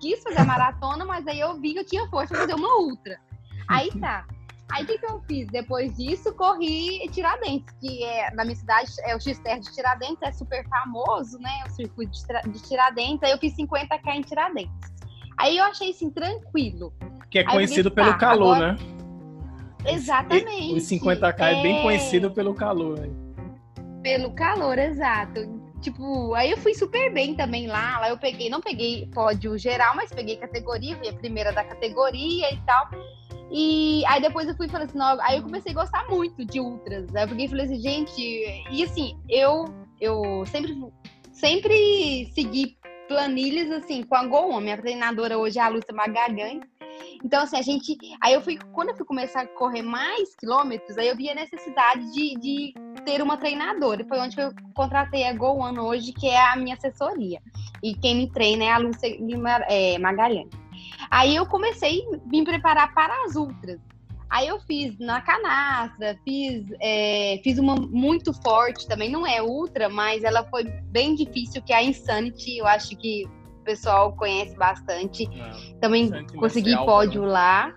quis 0.00 0.22
fazer 0.22 0.38
a 0.38 0.44
maratona, 0.46 1.04
mas 1.04 1.26
aí 1.26 1.40
eu 1.40 1.60
vi 1.60 1.72
que 1.72 1.80
eu 1.80 1.84
tinha 1.84 2.06
força 2.06 2.28
pra 2.28 2.42
fazer 2.42 2.54
uma 2.54 2.78
ultra. 2.82 3.18
Aí 3.66 3.90
tá. 3.98 4.24
Aí 4.70 4.84
o 4.84 4.86
que, 4.86 4.96
que 4.96 5.06
eu 5.06 5.20
fiz? 5.26 5.48
Depois 5.48 5.96
disso, 5.96 6.32
corri 6.34 7.08
Tiradentes, 7.10 7.74
que 7.80 8.04
é 8.04 8.32
na 8.32 8.44
minha 8.44 8.54
cidade 8.54 8.88
é 9.02 9.16
o 9.16 9.20
X-Ter 9.20 9.58
de 9.58 9.74
Tiradentes, 9.74 10.22
é 10.22 10.30
super 10.30 10.64
famoso, 10.68 11.36
né? 11.40 11.64
O 11.66 11.70
circuito 11.70 12.12
de 12.48 12.62
Tiradentes. 12.62 13.24
Aí 13.24 13.32
eu 13.32 13.38
fiz 13.38 13.56
50k 13.56 14.14
em 14.14 14.22
Tiradentes. 14.22 14.92
Aí 15.36 15.56
eu 15.56 15.64
achei 15.64 15.90
assim, 15.90 16.10
tranquilo. 16.10 16.92
Que 17.28 17.40
é 17.40 17.44
conhecido 17.44 17.90
pelo 17.90 18.12
tá, 18.12 18.18
calor, 18.18 18.54
agora... 18.54 18.72
né? 18.74 18.95
Exatamente. 19.88 20.74
Os 20.74 20.84
50k 20.84 21.40
é... 21.40 21.58
é 21.58 21.62
bem 21.62 21.82
conhecido 21.82 22.30
pelo 22.30 22.54
calor. 22.54 22.98
Né? 22.98 23.08
Pelo 24.02 24.32
calor, 24.32 24.78
exato. 24.78 25.66
Tipo, 25.80 26.34
aí 26.34 26.50
eu 26.50 26.56
fui 26.56 26.74
super 26.74 27.12
bem 27.12 27.34
também 27.34 27.66
lá. 27.66 27.98
Lá 28.00 28.08
eu 28.08 28.18
peguei, 28.18 28.48
não 28.48 28.60
peguei 28.60 29.08
pódio 29.12 29.56
geral, 29.58 29.94
mas 29.94 30.10
peguei 30.10 30.36
categoria, 30.36 30.96
fui 30.96 31.08
a 31.08 31.12
primeira 31.12 31.52
da 31.52 31.62
categoria 31.64 32.52
e 32.52 32.56
tal. 32.66 32.88
E 33.50 34.04
aí 34.06 34.20
depois 34.20 34.48
eu 34.48 34.56
fui 34.56 34.68
falando 34.68 34.88
assim, 34.88 34.98
não, 34.98 35.20
aí 35.20 35.36
eu 35.36 35.42
comecei 35.42 35.72
a 35.72 35.74
gostar 35.74 36.08
muito 36.08 36.44
de 36.44 36.58
ultras. 36.60 37.14
Aí 37.14 37.24
eu 37.24 37.28
peguei 37.28 37.46
e 37.46 37.48
falei 37.48 37.66
assim, 37.66 37.80
gente, 37.80 38.64
e 38.70 38.82
assim, 38.82 39.16
eu 39.28 39.64
eu 40.00 40.44
sempre 40.46 40.76
sempre 41.32 42.28
segui 42.34 42.76
planilhas 43.08 43.70
assim 43.70 44.02
com 44.02 44.16
a 44.16 44.26
Go 44.26 44.60
Minha 44.60 44.76
treinadora 44.76 45.38
hoje 45.38 45.58
é 45.58 45.62
a 45.62 45.68
Lúcia 45.68 45.94
Magalhães. 45.94 46.60
Então, 47.24 47.42
assim, 47.42 47.56
a 47.56 47.62
gente. 47.62 47.96
Aí 48.20 48.34
eu 48.34 48.40
fui. 48.40 48.58
Quando 48.72 48.90
eu 48.90 48.96
fui 48.96 49.06
começar 49.06 49.42
a 49.42 49.46
correr 49.46 49.82
mais 49.82 50.34
quilômetros, 50.36 50.96
aí 50.98 51.08
eu 51.08 51.16
vi 51.16 51.28
a 51.30 51.34
necessidade 51.34 52.12
de, 52.12 52.34
de 52.38 52.74
ter 53.04 53.22
uma 53.22 53.36
treinadora. 53.36 54.02
E 54.02 54.08
foi 54.08 54.18
onde 54.18 54.40
eu 54.40 54.52
contratei 54.74 55.24
a 55.24 55.32
Go 55.32 55.58
One 55.58 55.78
hoje, 55.78 56.12
que 56.12 56.28
é 56.28 56.40
a 56.40 56.56
minha 56.56 56.74
assessoria. 56.74 57.40
E 57.82 57.94
quem 57.94 58.16
me 58.16 58.30
treina 58.30 58.64
é 58.64 58.72
a 58.72 58.78
Lúcia 58.78 59.16
é, 59.68 59.98
Magalhães. 59.98 60.50
Aí 61.10 61.34
eu 61.34 61.46
comecei 61.46 62.02
a 62.12 62.28
me 62.28 62.44
preparar 62.44 62.92
para 62.94 63.24
as 63.24 63.36
ultras. 63.36 63.80
Aí 64.28 64.48
eu 64.48 64.58
fiz 64.60 64.98
na 64.98 65.20
canastra, 65.20 66.18
fiz, 66.24 66.66
é, 66.80 67.40
fiz 67.44 67.58
uma 67.58 67.76
muito 67.76 68.32
forte 68.42 68.86
também, 68.88 69.08
não 69.08 69.24
é 69.24 69.40
ultra, 69.40 69.88
mas 69.88 70.24
ela 70.24 70.44
foi 70.44 70.64
bem 70.64 71.14
difícil, 71.14 71.62
que 71.62 71.72
é 71.72 71.76
a 71.76 71.82
Insanity, 71.82 72.58
eu 72.58 72.66
acho 72.66 72.96
que 72.96 73.24
pessoal 73.66 74.16
conhece 74.16 74.56
bastante. 74.56 75.28
É, 75.28 75.78
também 75.80 76.10
consegui 76.38 76.74
pódio 76.76 77.22
né? 77.22 77.28
lá. 77.28 77.74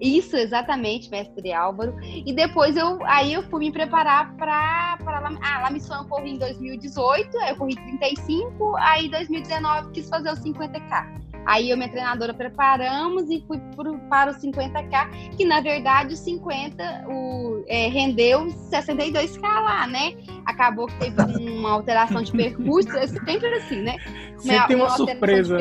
Isso, 0.00 0.36
exatamente, 0.36 1.10
mestre 1.10 1.52
Álvaro. 1.52 1.96
E 2.02 2.32
depois 2.32 2.76
eu 2.76 3.04
aí 3.04 3.32
eu 3.32 3.42
fui 3.44 3.66
me 3.66 3.72
preparar 3.72 4.34
para 4.36 4.96
ah, 5.42 5.60
La 5.62 5.70
Mission 5.70 5.96
eu 5.96 6.04
corri 6.04 6.30
em 6.30 6.38
2018, 6.38 7.36
aí 7.38 7.50
eu 7.50 7.56
corri 7.56 7.74
35, 7.74 8.76
aí 8.76 9.06
em 9.06 9.10
2019 9.10 9.90
quis 9.90 10.08
fazer 10.08 10.32
os 10.32 10.40
50k. 10.40 11.27
Aí 11.48 11.70
eu 11.70 11.76
e 11.76 11.78
minha 11.78 11.88
treinadora 11.88 12.34
preparamos 12.34 13.30
e 13.30 13.42
fui 13.46 13.58
pro, 13.74 13.98
para 14.10 14.32
os 14.32 14.36
50k, 14.36 15.34
que 15.34 15.46
na 15.46 15.62
verdade 15.62 16.12
os 16.12 16.20
50 16.20 17.06
o, 17.08 17.64
é, 17.66 17.88
rendeu 17.88 18.48
62k 18.70 19.40
lá, 19.40 19.86
né? 19.86 20.12
Acabou 20.44 20.86
que 20.88 20.98
teve 20.98 21.16
uma 21.50 21.70
alteração 21.70 22.20
de 22.22 22.32
percurso, 22.32 22.94
é 22.98 23.06
sempre 23.06 23.48
assim, 23.54 23.80
né? 23.80 23.96
Sempre 24.36 24.56
uma, 24.56 24.66
tem 24.66 24.76
uma, 24.76 24.84
uma 24.84 24.96
surpresa. 24.96 25.58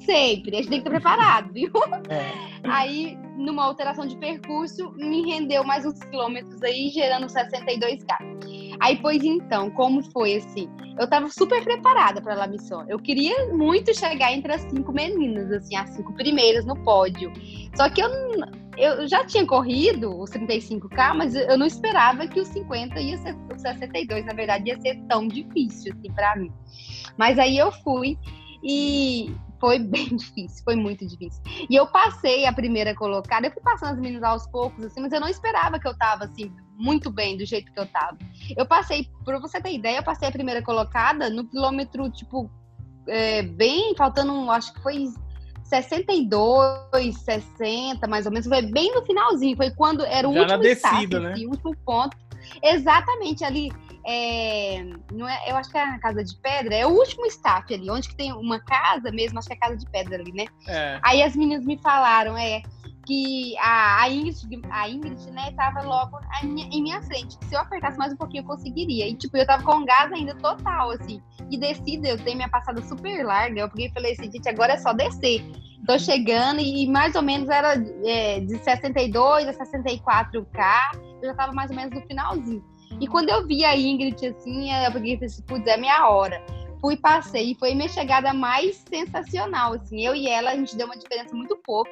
Sempre, 0.00 0.56
a 0.56 0.58
gente 0.58 0.68
tem 0.68 0.82
que 0.82 0.88
estar 0.88 0.90
preparado, 0.90 1.52
viu? 1.52 1.70
É. 2.08 2.50
Aí, 2.68 3.16
numa 3.36 3.64
alteração 3.64 4.04
de 4.04 4.16
percurso, 4.16 4.90
me 4.96 5.22
rendeu 5.22 5.62
mais 5.62 5.86
uns 5.86 5.98
quilômetros 6.00 6.62
aí, 6.62 6.88
gerando 6.88 7.26
62k. 7.26 8.40
Aí, 8.80 8.96
pois 8.96 9.22
então, 9.22 9.70
como 9.70 10.02
foi 10.10 10.36
assim? 10.36 10.68
Eu 10.98 11.08
tava 11.08 11.28
super 11.28 11.62
preparada 11.62 12.20
para 12.22 12.42
a 12.42 12.46
missão. 12.46 12.84
Eu 12.88 12.98
queria 12.98 13.48
muito 13.54 13.94
chegar 13.94 14.32
entre 14.32 14.52
as 14.52 14.62
cinco 14.62 14.90
meninas, 14.90 15.52
assim, 15.52 15.76
as 15.76 15.90
cinco 15.90 16.14
primeiras 16.14 16.64
no 16.64 16.74
pódio. 16.82 17.30
Só 17.76 17.90
que 17.90 18.02
eu, 18.02 18.08
eu 18.78 19.06
já 19.06 19.24
tinha 19.26 19.46
corrido 19.46 20.18
os 20.18 20.30
35K, 20.30 21.14
mas 21.14 21.34
eu 21.34 21.58
não 21.58 21.66
esperava 21.66 22.26
que 22.26 22.40
os 22.40 22.48
50 22.48 22.98
ia 23.00 23.18
ser, 23.18 23.36
os 23.54 23.60
62, 23.60 24.24
na 24.24 24.32
verdade, 24.32 24.70
ia 24.70 24.80
ser 24.80 24.96
tão 25.08 25.28
difícil, 25.28 25.92
assim, 25.92 26.10
para 26.12 26.36
mim. 26.36 26.50
Mas 27.18 27.38
aí 27.38 27.58
eu 27.58 27.70
fui 27.70 28.16
e 28.62 29.30
foi 29.60 29.78
bem 29.78 30.08
difícil, 30.16 30.64
foi 30.64 30.74
muito 30.74 31.06
difícil. 31.06 31.42
E 31.68 31.76
eu 31.76 31.86
passei 31.86 32.46
a 32.46 32.52
primeira 32.52 32.94
colocada, 32.94 33.46
eu 33.46 33.52
fui 33.52 33.62
passando 33.62 33.92
as 33.92 34.00
meninas 34.00 34.22
aos 34.22 34.46
poucos, 34.46 34.84
assim, 34.84 35.00
mas 35.00 35.12
eu 35.12 35.20
não 35.20 35.28
esperava 35.28 35.78
que 35.78 35.86
eu 35.86 35.96
tava, 35.96 36.24
assim, 36.24 36.50
muito 36.76 37.10
bem 37.10 37.36
do 37.36 37.44
jeito 37.44 37.70
que 37.70 37.78
eu 37.78 37.86
tava. 37.86 38.16
Eu 38.56 38.66
passei, 38.66 39.06
pra 39.24 39.38
você 39.38 39.60
ter 39.60 39.72
ideia, 39.72 39.98
eu 39.98 40.02
passei 40.02 40.26
a 40.26 40.32
primeira 40.32 40.62
colocada 40.62 41.28
no 41.28 41.46
quilômetro, 41.46 42.10
tipo, 42.10 42.50
é, 43.06 43.42
bem, 43.42 43.94
faltando, 43.96 44.50
acho 44.50 44.72
que 44.72 44.82
foi 44.82 45.06
62, 45.64 47.16
60, 47.16 48.06
mais 48.08 48.26
ou 48.26 48.32
menos, 48.32 48.48
foi 48.48 48.62
bem 48.62 48.92
no 48.94 49.04
finalzinho, 49.04 49.56
foi 49.56 49.70
quando 49.70 50.04
era 50.04 50.28
o 50.28 50.32
Já 50.32 50.40
último 50.40 50.62
descida, 50.62 51.20
né? 51.20 51.32
Assim, 51.32 51.46
o 51.46 51.50
último 51.50 51.76
ponto. 51.84 52.16
Exatamente 52.62 53.44
ali 53.44 53.70
é, 54.06 54.82
não 55.12 55.28
é, 55.28 55.50
eu 55.50 55.56
acho 55.56 55.70
que 55.70 55.78
é 55.78 55.82
a 55.82 55.98
Casa 55.98 56.24
de 56.24 56.36
Pedra, 56.36 56.74
é 56.74 56.86
o 56.86 56.90
último 56.90 57.26
staff 57.26 57.72
ali, 57.72 57.90
onde 57.90 58.08
que 58.08 58.16
tem 58.16 58.32
uma 58.32 58.58
casa 58.60 59.10
mesmo, 59.10 59.38
acho 59.38 59.48
que 59.48 59.54
é 59.54 59.56
a 59.56 59.60
Casa 59.60 59.76
de 59.76 59.86
Pedra 59.90 60.16
ali, 60.16 60.32
né? 60.32 60.46
É. 60.68 61.00
Aí 61.02 61.22
as 61.22 61.36
meninas 61.36 61.64
me 61.64 61.78
falaram, 61.78 62.36
é, 62.36 62.62
que 63.06 63.56
a, 63.58 64.02
a, 64.02 64.08
Ingrid, 64.08 64.62
a 64.70 64.88
Ingrid, 64.88 65.30
né, 65.32 65.52
tava 65.56 65.82
logo 65.82 66.20
minha, 66.44 66.66
em 66.66 66.82
minha 66.82 67.02
frente. 67.02 67.36
Se 67.44 67.54
eu 67.54 67.60
apertasse 67.60 67.98
mais 67.98 68.12
um 68.12 68.16
pouquinho, 68.16 68.42
eu 68.42 68.46
conseguiria. 68.46 69.08
E, 69.08 69.14
tipo, 69.14 69.36
eu 69.36 69.46
tava 69.46 69.62
com 69.62 69.84
gás 69.84 70.12
ainda 70.12 70.34
total, 70.36 70.92
assim. 70.92 71.20
E 71.50 71.58
descida, 71.58 72.08
eu 72.08 72.18
tenho 72.18 72.36
minha 72.36 72.48
passada 72.48 72.80
super 72.82 73.24
larga. 73.24 73.62
Eu 73.62 73.68
peguei 73.68 73.86
e 73.86 73.92
falei 73.92 74.12
assim, 74.12 74.30
gente, 74.30 74.48
agora 74.48 74.74
é 74.74 74.78
só 74.78 74.92
descer. 74.92 75.44
Tô 75.86 75.98
chegando 75.98 76.60
e 76.60 76.86
mais 76.86 77.14
ou 77.14 77.22
menos 77.22 77.48
era 77.48 77.74
é, 78.04 78.40
de 78.40 78.58
62 78.58 79.48
a 79.48 79.52
64K. 79.54 80.92
Eu 81.22 81.30
já 81.30 81.34
tava 81.34 81.52
mais 81.52 81.70
ou 81.70 81.76
menos 81.76 81.92
no 81.92 82.06
finalzinho. 82.06 82.64
E 83.00 83.06
quando 83.06 83.30
eu 83.30 83.46
vi 83.46 83.64
a 83.64 83.76
Ingrid 83.76 84.26
assim, 84.26 84.70
eu 84.70 84.92
peguei 84.92 85.18
assim, 85.22 85.42
putz, 85.42 85.66
é 85.66 85.76
minha 85.76 86.08
hora. 86.08 86.42
Fui, 86.80 86.96
passei, 86.96 87.52
e 87.52 87.54
foi 87.54 87.74
minha 87.74 87.88
chegada 87.88 88.32
mais 88.32 88.84
sensacional, 88.88 89.74
assim. 89.74 90.04
Eu 90.04 90.14
e 90.14 90.28
ela, 90.28 90.50
a 90.50 90.56
gente 90.56 90.76
deu 90.76 90.86
uma 90.86 90.96
diferença 90.96 91.34
muito 91.34 91.56
pouco. 91.56 91.90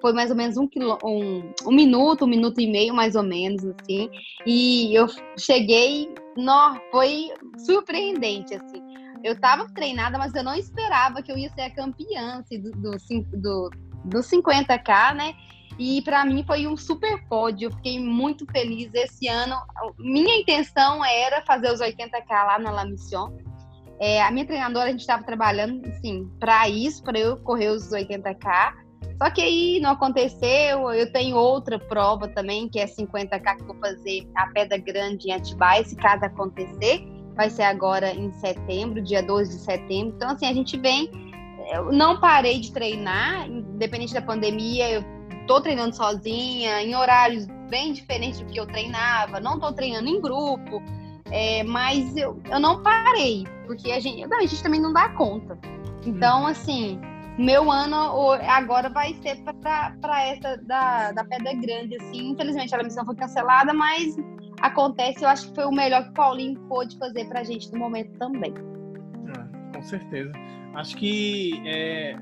Foi 0.00 0.12
mais 0.12 0.30
ou 0.30 0.36
menos 0.36 0.56
um, 0.56 0.66
quilô, 0.66 0.98
um, 1.02 1.52
um 1.66 1.72
minuto, 1.72 2.24
um 2.24 2.28
minuto 2.28 2.60
e 2.60 2.70
meio, 2.70 2.94
mais 2.94 3.14
ou 3.16 3.22
menos, 3.22 3.64
assim. 3.64 4.10
E 4.46 4.94
eu 4.94 5.06
cheguei, 5.38 6.12
nó, 6.36 6.76
foi 6.90 7.30
surpreendente, 7.58 8.54
assim. 8.54 8.82
Eu 9.24 9.38
tava 9.40 9.66
treinada, 9.70 10.18
mas 10.18 10.34
eu 10.34 10.44
não 10.44 10.54
esperava 10.54 11.22
que 11.22 11.32
eu 11.32 11.38
ia 11.38 11.50
ser 11.50 11.62
a 11.62 11.70
campeã 11.70 12.38
assim, 12.38 12.60
do, 12.60 12.70
do, 12.72 12.90
do, 13.32 13.70
do 14.04 14.18
50K, 14.18 15.14
né? 15.14 15.34
E 15.78 16.00
para 16.02 16.24
mim 16.24 16.42
foi 16.44 16.66
um 16.66 16.76
super 16.76 17.22
pódio. 17.28 17.66
Eu 17.66 17.72
fiquei 17.72 18.00
muito 18.00 18.46
feliz 18.50 18.92
esse 18.94 19.28
ano. 19.28 19.56
Minha 19.98 20.36
intenção 20.36 21.04
era 21.04 21.42
fazer 21.42 21.70
os 21.70 21.80
80k 21.80 22.30
lá 22.30 22.58
na 22.58 22.70
La 22.70 22.84
Mission. 22.84 23.36
É, 23.98 24.22
a 24.22 24.30
minha 24.30 24.46
treinadora, 24.46 24.86
a 24.86 24.90
gente 24.90 25.00
estava 25.00 25.22
trabalhando, 25.22 25.86
assim, 25.88 26.30
para 26.38 26.68
isso, 26.68 27.02
para 27.02 27.18
eu 27.18 27.36
correr 27.38 27.68
os 27.68 27.90
80k. 27.90 28.74
Só 29.22 29.30
que 29.30 29.40
aí 29.40 29.80
não 29.80 29.90
aconteceu. 29.90 30.90
Eu 30.92 31.10
tenho 31.12 31.36
outra 31.36 31.78
prova 31.78 32.28
também, 32.28 32.68
que 32.68 32.78
é 32.78 32.86
50k, 32.86 33.56
que 33.56 33.64
vou 33.64 33.76
fazer 33.76 34.28
a 34.34 34.46
Pedra 34.48 34.78
Grande 34.78 35.28
em 35.28 35.32
Atibaia, 35.32 35.84
se 35.84 35.96
caso 35.96 36.24
acontecer. 36.24 37.06
Vai 37.34 37.50
ser 37.50 37.64
agora 37.64 38.14
em 38.14 38.32
setembro, 38.32 39.02
dia 39.02 39.22
12 39.22 39.56
de 39.56 39.62
setembro. 39.62 40.14
Então, 40.16 40.30
assim, 40.30 40.46
a 40.46 40.52
gente 40.52 40.78
vem. 40.78 41.10
Eu 41.72 41.90
não 41.90 42.20
parei 42.20 42.60
de 42.60 42.72
treinar, 42.72 43.48
independente 43.48 44.14
da 44.14 44.22
pandemia, 44.22 44.90
eu 44.90 45.15
tô 45.46 45.60
treinando 45.60 45.94
sozinha, 45.94 46.82
em 46.82 46.94
horários 46.94 47.46
bem 47.70 47.92
diferentes 47.92 48.40
do 48.40 48.46
que 48.46 48.58
eu 48.58 48.66
treinava, 48.66 49.40
não 49.40 49.58
tô 49.58 49.72
treinando 49.72 50.08
em 50.08 50.20
grupo, 50.20 50.82
é, 51.30 51.62
mas 51.64 52.16
eu, 52.16 52.40
eu 52.50 52.60
não 52.60 52.82
parei, 52.82 53.44
porque 53.66 53.90
a 53.90 54.00
gente, 54.00 54.22
a 54.32 54.40
gente 54.40 54.62
também 54.62 54.80
não 54.80 54.92
dá 54.92 55.08
conta. 55.10 55.58
Então, 56.04 56.46
assim, 56.46 57.00
meu 57.38 57.70
ano 57.70 58.32
agora 58.48 58.88
vai 58.88 59.14
ser 59.14 59.42
para 59.42 60.22
essa 60.24 60.56
da, 60.58 61.12
da 61.12 61.24
Pedra 61.24 61.54
Grande, 61.54 61.96
assim. 61.96 62.30
Infelizmente 62.30 62.74
a 62.74 62.82
missão 62.82 63.04
foi 63.04 63.16
cancelada, 63.16 63.74
mas 63.74 64.16
acontece, 64.60 65.24
eu 65.24 65.28
acho 65.28 65.48
que 65.48 65.54
foi 65.54 65.64
o 65.64 65.72
melhor 65.72 66.04
que 66.04 66.10
o 66.10 66.14
Paulinho 66.14 66.60
pôde 66.68 66.96
fazer 66.96 67.26
pra 67.26 67.42
gente 67.42 67.70
no 67.72 67.78
momento 67.78 68.16
também. 68.18 68.54
Ah, 69.36 69.74
com 69.74 69.82
certeza. 69.82 70.32
Acho 70.74 70.96
que 70.96 71.60
é, 71.64 72.16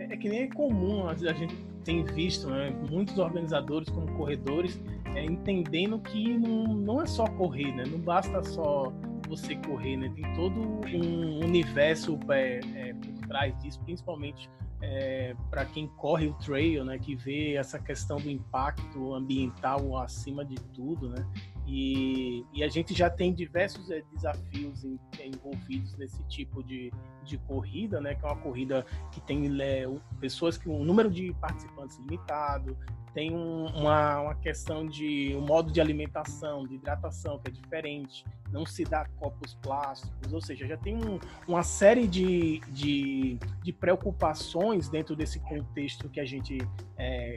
é 0.00 0.16
que 0.16 0.28
nem 0.28 0.42
é 0.42 0.48
comum 0.48 1.08
a 1.08 1.14
gente 1.14 1.56
tem 1.84 2.02
visto 2.02 2.48
né, 2.48 2.70
muitos 2.90 3.18
organizadores 3.18 3.88
como 3.88 4.06
corredores 4.16 4.80
é, 5.14 5.24
entendendo 5.24 5.98
que 5.98 6.36
não, 6.36 6.64
não 6.74 7.02
é 7.02 7.06
só 7.06 7.26
correr, 7.26 7.72
né? 7.72 7.84
Não 7.86 7.98
basta 7.98 8.42
só 8.42 8.92
você 9.28 9.54
correr, 9.56 9.96
né? 9.96 10.12
Tem 10.14 10.34
todo 10.34 10.60
um 10.60 11.44
universo 11.44 12.18
é, 12.30 12.60
é, 12.74 12.94
por 12.94 13.28
trás 13.28 13.56
disso, 13.62 13.80
principalmente 13.84 14.50
é, 14.82 15.34
para 15.50 15.64
quem 15.66 15.86
corre 15.86 16.26
o 16.26 16.34
trail, 16.34 16.84
né? 16.84 16.98
Que 16.98 17.14
vê 17.14 17.54
essa 17.54 17.78
questão 17.78 18.16
do 18.16 18.30
impacto 18.30 19.14
ambiental 19.14 19.96
acima 19.98 20.44
de 20.44 20.56
tudo, 20.72 21.08
né? 21.08 21.24
E, 21.66 22.44
e 22.52 22.62
a 22.62 22.68
gente 22.68 22.92
já 22.94 23.08
tem 23.08 23.32
diversos 23.32 23.90
é, 23.90 24.02
desafios 24.12 24.84
em, 24.84 24.98
envolvidos 25.24 25.96
nesse 25.96 26.22
tipo 26.24 26.62
de, 26.62 26.92
de 27.24 27.38
corrida, 27.38 28.00
né? 28.00 28.14
Que 28.14 28.24
é 28.24 28.28
uma 28.28 28.36
corrida 28.36 28.84
que 29.10 29.20
tem 29.20 29.60
é, 29.60 29.86
pessoas 30.20 30.58
que 30.58 30.68
um 30.68 30.84
número 30.84 31.10
de 31.10 31.32
participantes 31.34 31.98
limitado, 31.98 32.76
tem 33.14 33.32
um, 33.32 33.66
uma, 33.66 34.20
uma 34.20 34.34
questão 34.34 34.86
de 34.86 35.34
um 35.36 35.40
modo 35.40 35.70
de 35.72 35.80
alimentação, 35.80 36.66
de 36.66 36.74
hidratação 36.74 37.38
que 37.38 37.48
é 37.48 37.52
diferente, 37.52 38.24
não 38.50 38.66
se 38.66 38.84
dá 38.84 39.06
copos 39.20 39.54
plásticos, 39.62 40.32
ou 40.32 40.40
seja, 40.40 40.66
já 40.66 40.76
tem 40.76 40.96
um, 40.96 41.18
uma 41.46 41.62
série 41.62 42.08
de, 42.08 42.58
de, 42.68 43.38
de, 43.62 43.72
preocupações 43.72 44.88
dentro 44.88 45.14
desse 45.14 45.38
contexto 45.40 46.08
que 46.08 46.18
a 46.18 46.24
gente 46.24 46.58
é, 46.98 47.36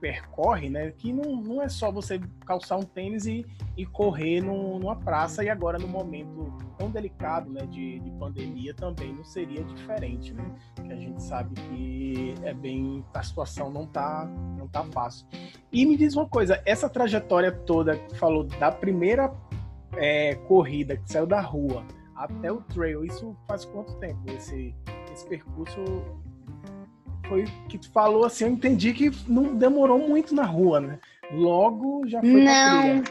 percorre, 0.00 0.70
né? 0.70 0.90
Que 0.92 1.12
não, 1.12 1.36
não 1.36 1.62
é 1.62 1.68
só 1.68 1.92
você 1.92 2.18
calçar 2.46 2.76
um 2.76 2.82
tênis 2.82 3.26
e, 3.26 3.46
e 3.76 3.84
correr 3.84 4.40
no, 4.40 4.78
numa 4.78 4.96
praça, 4.96 5.44
e 5.44 5.48
agora 5.48 5.78
no 5.78 5.86
momento 5.86 6.52
tão 6.78 6.90
delicado 6.90 7.50
né, 7.50 7.66
de, 7.66 8.00
de 8.00 8.10
pandemia 8.12 8.72
também 8.74 9.12
não 9.12 9.24
seria 9.24 9.62
diferente, 9.62 10.32
né? 10.32 10.44
Que 10.76 10.92
a 10.92 10.96
gente 10.96 11.22
sabe 11.22 11.54
que 11.54 12.34
é 12.42 12.54
bem. 12.54 13.04
a 13.12 13.22
situação 13.22 13.70
não 13.70 13.86
tá, 13.86 14.24
não 14.56 14.66
tá 14.66 14.82
fácil. 14.84 15.26
E 15.70 15.84
me 15.84 15.96
diz 15.96 16.16
uma 16.16 16.26
coisa, 16.26 16.60
essa 16.64 16.88
trajetória 16.88 17.52
toda 17.52 17.96
que 17.96 18.16
falou 18.16 18.44
da 18.44 18.72
primeira 18.72 19.32
é, 19.96 20.34
corrida 20.34 20.96
que 20.96 21.10
saiu 21.10 21.26
da 21.26 21.40
rua 21.40 21.84
até 22.16 22.52
o 22.52 22.60
trail, 22.60 23.04
isso 23.04 23.36
faz 23.48 23.64
quanto 23.64 23.94
tempo 23.96 24.20
esse, 24.30 24.74
esse 25.10 25.26
percurso 25.26 25.82
foi 27.30 27.46
que 27.68 27.78
tu 27.78 27.90
falou 27.92 28.26
assim, 28.26 28.44
eu 28.44 28.50
entendi 28.50 28.92
que 28.92 29.10
não 29.28 29.54
demorou 29.54 30.00
muito 30.00 30.34
na 30.34 30.44
rua, 30.44 30.80
né? 30.80 30.98
Logo 31.32 32.02
já 32.08 32.20
foi 32.20 32.42
Não. 32.42 33.04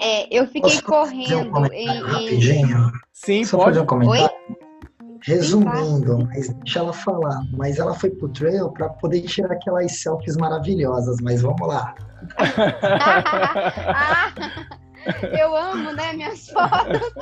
É, 0.00 0.28
eu 0.30 0.46
fiquei 0.46 0.62
Posso 0.62 0.84
correndo 0.84 1.58
um 1.58 1.66
em, 1.72 2.00
rapidinho. 2.00 2.92
Sim, 3.12 3.44
Só 3.44 3.58
pode. 3.58 3.80
Um 3.80 3.86
comentário? 3.86 4.22
Oi? 4.22 4.30
Resumindo, 5.22 6.24
mas 6.26 6.54
deixa 6.54 6.78
ela 6.78 6.92
falar. 6.92 7.42
Mas 7.52 7.78
ela 7.78 7.94
foi 7.94 8.10
pro 8.10 8.28
trail 8.28 8.70
para 8.70 8.90
poder 8.90 9.22
tirar 9.22 9.50
aquelas 9.52 10.00
selfies 10.00 10.36
maravilhosas. 10.36 11.16
Mas 11.20 11.42
vamos 11.42 11.66
lá. 11.66 11.96
eu 15.38 15.56
amo, 15.56 15.92
né? 15.92 16.12
Minhas 16.12 16.48
fotos. 16.50 17.12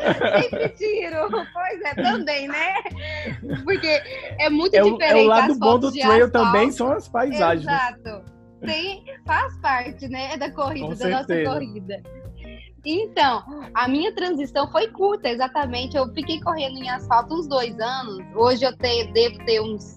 Sempre 0.40 0.68
tiro. 0.70 1.28
Pois 1.52 1.80
é, 1.84 1.94
também, 1.94 2.48
né? 2.48 2.74
Porque 3.64 4.02
é 4.38 4.48
muito 4.48 4.74
é 4.74 4.82
diferente. 4.82 5.14
O, 5.14 5.18
é 5.18 5.22
o 5.22 5.26
lado 5.26 5.58
bom 5.58 5.78
do 5.78 5.92
trail 5.92 6.30
também 6.30 6.70
são 6.70 6.92
as 6.92 7.08
paisagens. 7.08 7.66
Exato. 7.66 8.32
Tem, 8.60 9.04
faz 9.26 9.56
parte, 9.58 10.06
né, 10.08 10.36
da 10.36 10.48
corrida, 10.50 10.86
Com 10.86 10.90
da 10.90 10.96
certeza. 10.96 11.50
nossa 11.50 11.58
corrida. 11.58 12.02
Então, 12.84 13.44
a 13.74 13.88
minha 13.88 14.14
transição 14.14 14.70
foi 14.70 14.88
curta, 14.88 15.28
exatamente. 15.28 15.96
Eu 15.96 16.12
fiquei 16.12 16.40
correndo 16.40 16.78
em 16.78 16.88
asfalto 16.88 17.34
uns 17.34 17.48
dois 17.48 17.78
anos. 17.80 18.24
Hoje 18.36 18.64
eu 18.64 18.76
tenho, 18.76 19.12
devo 19.12 19.38
ter 19.44 19.60
uns, 19.60 19.96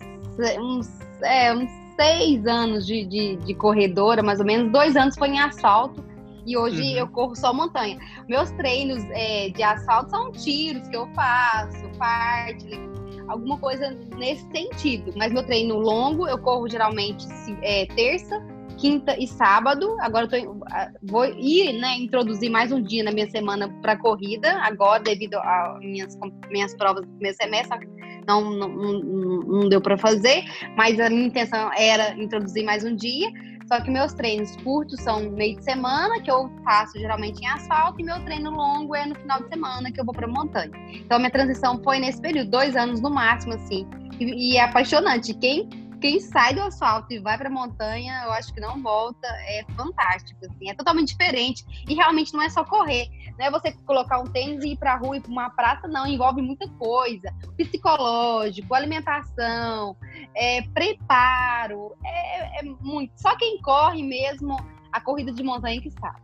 uns, 0.59 0.89
é, 1.21 1.53
uns 1.53 1.69
seis 1.95 2.45
anos 2.45 2.85
de, 2.85 3.05
de, 3.05 3.35
de 3.37 3.53
corredora, 3.55 4.21
mais 4.23 4.39
ou 4.39 4.45
menos. 4.45 4.71
Dois 4.71 4.95
anos 4.95 5.15
foi 5.15 5.29
em 5.29 5.39
asfalto 5.39 6.03
e 6.45 6.55
hoje 6.55 6.81
uhum. 6.81 6.97
eu 6.97 7.07
corro 7.07 7.35
só 7.35 7.53
montanha. 7.53 7.97
Meus 8.27 8.51
treinos 8.51 9.03
é, 9.11 9.49
de 9.49 9.63
asfalto 9.63 10.11
são 10.11 10.31
tiros 10.31 10.87
que 10.87 10.95
eu 10.95 11.07
faço, 11.13 11.89
parte, 11.97 12.79
alguma 13.27 13.57
coisa 13.57 13.97
nesse 14.17 14.47
sentido. 14.51 15.13
Mas 15.15 15.33
meu 15.33 15.45
treino 15.45 15.77
longo, 15.77 16.27
eu 16.27 16.37
corro 16.37 16.69
geralmente 16.69 17.25
é, 17.61 17.85
terça, 17.87 18.41
quinta 18.77 19.15
e 19.19 19.27
sábado. 19.27 19.95
Agora 19.99 20.25
eu 20.25 20.29
tô, 20.29 20.59
vou 21.03 21.25
ir, 21.25 21.73
né, 21.73 21.97
introduzir 21.97 22.49
mais 22.49 22.71
um 22.71 22.81
dia 22.81 23.03
na 23.03 23.11
minha 23.11 23.29
semana 23.29 23.69
para 23.81 23.97
corrida, 23.97 24.51
agora 24.61 25.01
devido 25.01 25.35
às 25.35 25.79
minhas, 25.79 26.17
minhas 26.49 26.75
provas 26.75 27.03
do 27.03 27.11
primeiro 27.13 27.37
semestre. 27.37 27.89
Não, 28.27 28.49
não, 28.49 28.67
não, 28.67 28.99
não 29.01 29.69
deu 29.69 29.79
para 29.79 29.97
fazer, 29.97 30.43
mas 30.75 30.99
a 30.99 31.09
minha 31.09 31.27
intenção 31.27 31.69
era 31.77 32.19
introduzir 32.19 32.63
mais 32.63 32.83
um 32.83 32.95
dia. 32.95 33.29
Só 33.67 33.81
que 33.81 33.89
meus 33.89 34.13
treinos 34.13 34.55
curtos 34.57 35.01
são 35.01 35.29
meio 35.31 35.57
de 35.57 35.63
semana, 35.63 36.21
que 36.21 36.29
eu 36.29 36.51
faço 36.63 36.99
geralmente 36.99 37.41
em 37.41 37.47
asfalto, 37.47 37.99
e 37.99 38.03
meu 38.03 38.23
treino 38.23 38.51
longo 38.51 38.95
é 38.95 39.05
no 39.05 39.15
final 39.15 39.41
de 39.41 39.49
semana, 39.49 39.91
que 39.91 39.99
eu 39.99 40.05
vou 40.05 40.13
para 40.13 40.27
montanha. 40.27 40.71
Então, 40.93 41.17
minha 41.17 41.31
transição 41.31 41.81
foi 41.83 41.99
nesse 41.99 42.21
período, 42.21 42.51
dois 42.51 42.75
anos 42.75 43.01
no 43.01 43.09
máximo, 43.09 43.53
assim. 43.53 43.87
E, 44.19 44.53
e 44.53 44.57
é 44.57 44.63
apaixonante. 44.63 45.33
Quem 45.33 45.67
quem 45.99 46.19
sai 46.19 46.53
do 46.53 46.61
asfalto 46.61 47.13
e 47.13 47.19
vai 47.19 47.37
para 47.37 47.49
montanha, 47.49 48.23
eu 48.25 48.31
acho 48.31 48.53
que 48.53 48.59
não 48.59 48.81
volta, 48.81 49.27
é 49.27 49.63
fantástico, 49.75 50.39
assim, 50.45 50.69
é 50.69 50.73
totalmente 50.73 51.09
diferente. 51.09 51.63
E 51.87 51.93
realmente 51.93 52.33
não 52.33 52.41
é 52.41 52.49
só 52.49 52.63
correr, 52.63 53.07
não 53.37 53.45
é 53.45 53.51
você 53.51 53.71
colocar 53.85 54.19
um 54.19 54.25
tênis 54.25 54.63
e 54.63 54.69
ir 54.69 54.77
para 54.77 54.95
rua 54.95 55.17
e 55.17 55.21
para 55.21 55.31
uma 55.31 55.49
praça, 55.49 55.87
não, 55.87 56.05
envolve 56.05 56.41
muita 56.41 56.67
coisa, 56.69 57.33
psicológico, 57.57 58.73
alimentação, 58.73 59.95
é, 60.35 60.61
preparo, 60.73 61.95
é, 62.03 62.59
é 62.59 62.63
muito. 62.63 63.13
Só 63.15 63.35
quem 63.37 63.61
corre 63.61 64.03
mesmo 64.03 64.57
a 64.91 65.01
corrida 65.01 65.31
de 65.31 65.43
montanha 65.43 65.81
que 65.81 65.91
sabe. 65.91 66.21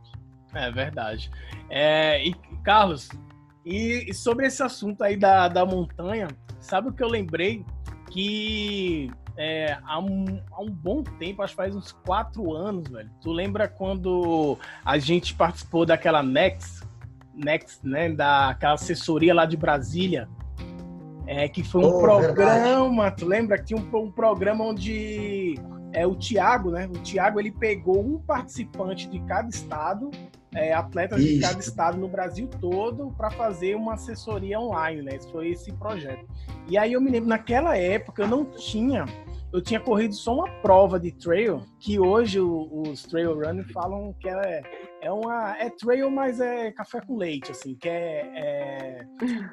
É 0.53 0.71
verdade. 0.71 1.31
É, 1.69 2.25
e 2.25 2.33
Carlos, 2.63 3.09
e, 3.65 4.09
e 4.09 4.13
sobre 4.13 4.47
esse 4.47 4.61
assunto 4.61 5.03
aí 5.03 5.17
da, 5.17 5.47
da 5.47 5.65
montanha, 5.65 6.27
sabe 6.59 6.89
o 6.89 6.93
que 6.93 7.03
eu 7.03 7.07
lembrei? 7.07 7.65
Que 8.11 9.09
é, 9.41 9.75
há, 9.83 9.99
um, 9.99 10.39
há 10.51 10.61
um 10.61 10.69
bom 10.69 11.01
tempo, 11.01 11.41
acho 11.41 11.53
que 11.53 11.57
faz 11.57 11.75
uns 11.75 11.91
quatro 11.91 12.53
anos, 12.53 12.87
velho. 12.87 13.09
Tu 13.19 13.31
lembra 13.31 13.67
quando 13.67 14.55
a 14.85 14.99
gente 14.99 15.33
participou 15.33 15.83
daquela 15.83 16.21
Next, 16.21 16.83
Next, 17.33 17.79
né? 17.83 18.11
Daquela 18.11 18.73
assessoria 18.73 19.33
lá 19.33 19.47
de 19.47 19.57
Brasília? 19.57 20.29
É, 21.25 21.47
que 21.47 21.63
foi 21.63 21.81
um 21.83 21.87
oh, 21.87 21.99
programa, 21.99 23.03
verdade. 23.03 23.15
tu 23.17 23.25
lembra 23.25 23.57
que 23.57 23.65
tinha 23.65 23.79
um, 23.79 23.97
um 23.97 24.11
programa 24.11 24.63
onde 24.63 25.55
é, 25.91 26.05
o 26.05 26.13
Tiago, 26.13 26.69
né? 26.69 26.87
O 26.87 26.99
Tiago 26.99 27.39
ele 27.39 27.51
pegou 27.51 27.99
um 27.99 28.19
participante 28.19 29.09
de 29.09 29.19
cada 29.21 29.49
estado, 29.49 30.11
é, 30.53 30.71
atletas 30.71 31.19
Isso. 31.19 31.33
de 31.35 31.39
cada 31.39 31.59
estado 31.59 31.97
no 31.97 32.07
Brasil 32.07 32.47
todo, 32.59 33.11
para 33.17 33.31
fazer 33.31 33.75
uma 33.75 33.93
assessoria 33.93 34.59
online, 34.59 35.01
né? 35.01 35.15
Esse 35.15 35.31
foi 35.31 35.49
esse 35.49 35.71
projeto. 35.71 36.27
E 36.67 36.77
aí 36.77 36.93
eu 36.93 37.01
me 37.01 37.09
lembro, 37.09 37.29
naquela 37.29 37.75
época 37.75 38.21
eu 38.21 38.27
não 38.27 38.45
tinha 38.45 39.05
eu 39.53 39.61
tinha 39.61 39.79
corrido 39.79 40.13
só 40.13 40.35
uma 40.35 40.49
prova 40.61 40.99
de 40.99 41.11
trail, 41.11 41.61
que 41.79 41.99
hoje 41.99 42.39
os 42.39 43.03
trail 43.03 43.37
running 43.37 43.63
falam 43.63 44.13
que 44.19 44.29
é, 44.29 44.61
é 45.01 45.11
uma 45.11 45.57
é 45.57 45.69
trail, 45.69 46.09
mas 46.09 46.39
é 46.39 46.71
café 46.71 47.01
com 47.01 47.17
leite, 47.17 47.51
assim, 47.51 47.75
que 47.75 47.89
é, 47.89 48.31
é, 48.35 49.07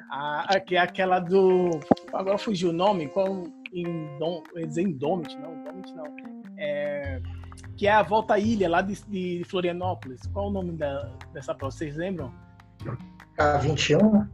a, 0.09 0.59
que 0.59 0.75
é 0.75 0.79
aquela 0.79 1.19
do 1.19 1.69
agora 2.13 2.37
fugiu 2.37 2.69
o 2.69 2.73
nome, 2.73 3.09
qual 3.09 3.43
Indom, 3.73 4.41
dizer 4.55 4.81
Indomit, 4.83 5.37
não, 5.37 5.53
Indomit 5.53 5.93
não, 5.93 6.05
é, 6.57 7.21
que 7.77 7.87
é 7.87 7.91
a 7.91 8.01
Volta 8.01 8.35
à 8.35 8.39
Ilha 8.39 8.69
lá 8.69 8.81
de, 8.81 9.01
de 9.05 9.43
Florianópolis. 9.45 10.21
Qual 10.33 10.47
o 10.47 10.51
nome 10.51 10.71
da, 10.73 11.11
dessa 11.33 11.53
prova? 11.53 11.71
Vocês 11.71 11.95
lembram? 11.95 12.33
K21? 13.37 14.27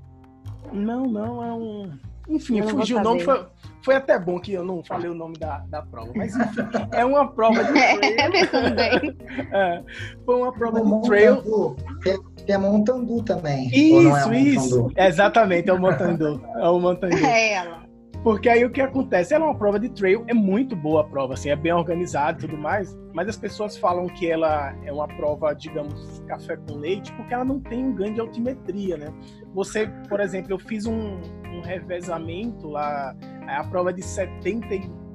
Não, 0.72 1.06
não, 1.06 1.44
é 1.44 1.54
um 1.54 1.98
enfim, 2.28 2.62
fugiu 2.64 2.98
o 2.98 3.02
nome. 3.04 3.22
Foi, 3.22 3.46
foi, 3.84 3.96
até 3.96 4.18
bom 4.18 4.40
que 4.40 4.54
eu 4.54 4.64
não 4.64 4.84
falei 4.84 5.10
o 5.10 5.14
nome 5.14 5.38
da, 5.38 5.60
da 5.70 5.82
prova. 5.82 6.12
Mas 6.16 6.36
enfim, 6.36 6.62
é 6.92 7.06
uma 7.06 7.28
prova 7.28 7.64
de 7.64 7.72
trail. 7.72 8.00
É, 8.04 8.32
pensando 8.32 8.76
bem. 8.76 9.18
É, 9.52 9.84
foi 10.26 10.36
uma 10.36 10.52
prova 10.52 10.82
de 10.82 11.02
trail. 11.08 11.76
Tem, 12.04 12.20
tem 12.46 12.56
a 12.56 12.60
Montandu 12.60 13.24
também. 13.24 13.68
Isso, 13.68 14.32
é 14.32 14.40
isso. 14.40 14.92
Exatamente, 14.96 15.70
é 15.70 15.74
o 15.74 15.80
Montandu. 15.80 16.42
É 16.58 16.68
o 16.68 16.80
Montandu. 16.80 17.26
É 17.26 17.54
ela. 17.54 17.86
Porque 18.26 18.50
aí 18.50 18.66
o 18.66 18.72
que 18.72 18.82
acontece? 18.82 19.36
Ela 19.36 19.46
é 19.46 19.48
uma 19.50 19.56
prova 19.56 19.80
de 19.80 19.88
trail, 19.88 20.26
é 20.28 20.34
muito 20.34 20.76
boa 20.76 21.02
a 21.02 21.04
prova, 21.04 21.36
assim, 21.36 21.52
é 21.52 21.56
bem 21.56 21.72
organizada 21.72 22.40
e 22.40 22.48
tudo 22.48 22.58
mais, 22.58 22.98
mas 23.14 23.30
as 23.30 23.38
pessoas 23.38 23.78
falam 23.78 24.08
que 24.08 24.28
ela 24.28 24.76
é 24.84 24.92
uma 24.92 25.08
prova, 25.08 25.54
digamos, 25.54 26.24
café 26.28 26.58
com 26.58 26.74
leite, 26.74 27.14
porque 27.14 27.36
ela 27.36 27.46
não 27.46 27.60
tem 27.60 27.86
um 27.86 27.94
ganho 27.94 28.16
de 28.16 28.20
altimetria, 28.20 28.98
né? 28.98 29.14
Você, 29.54 29.86
por 30.10 30.20
exemplo, 30.20 30.52
eu 30.54 30.58
fiz 30.58 30.88
um 30.88 31.22
revezamento 31.66 32.70
lá, 32.70 33.16
a 33.48 33.64
prova 33.64 33.92
de 33.92 34.02
70, 34.02 34.68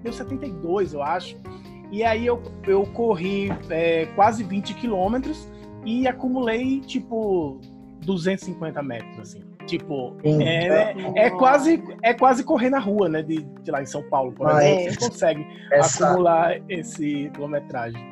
deu 0.02 0.12
72, 0.12 0.92
eu 0.92 1.02
acho, 1.02 1.36
e 1.90 2.04
aí 2.04 2.26
eu, 2.26 2.40
eu 2.66 2.84
corri 2.86 3.50
é, 3.68 4.06
quase 4.14 4.44
20 4.44 4.74
quilômetros 4.74 5.48
e 5.84 6.06
acumulei, 6.06 6.80
tipo, 6.80 7.58
250 8.04 8.82
metros, 8.82 9.18
assim. 9.18 9.50
Tipo, 9.66 10.16
é, 10.24 10.94
é, 11.26 11.30
quase, 11.30 11.82
é 12.02 12.12
quase 12.12 12.42
correr 12.42 12.70
na 12.70 12.78
rua, 12.78 13.08
né? 13.08 13.22
De, 13.22 13.42
de 13.62 13.70
lá 13.70 13.82
em 13.82 13.86
São 13.86 14.02
Paulo, 14.02 14.32
por 14.32 14.50
exemplo. 14.50 14.94
Você 14.94 15.08
consegue 15.08 15.46
essa... 15.70 16.06
acumular 16.06 16.60
esse 16.68 17.30
quilometragem. 17.34 18.10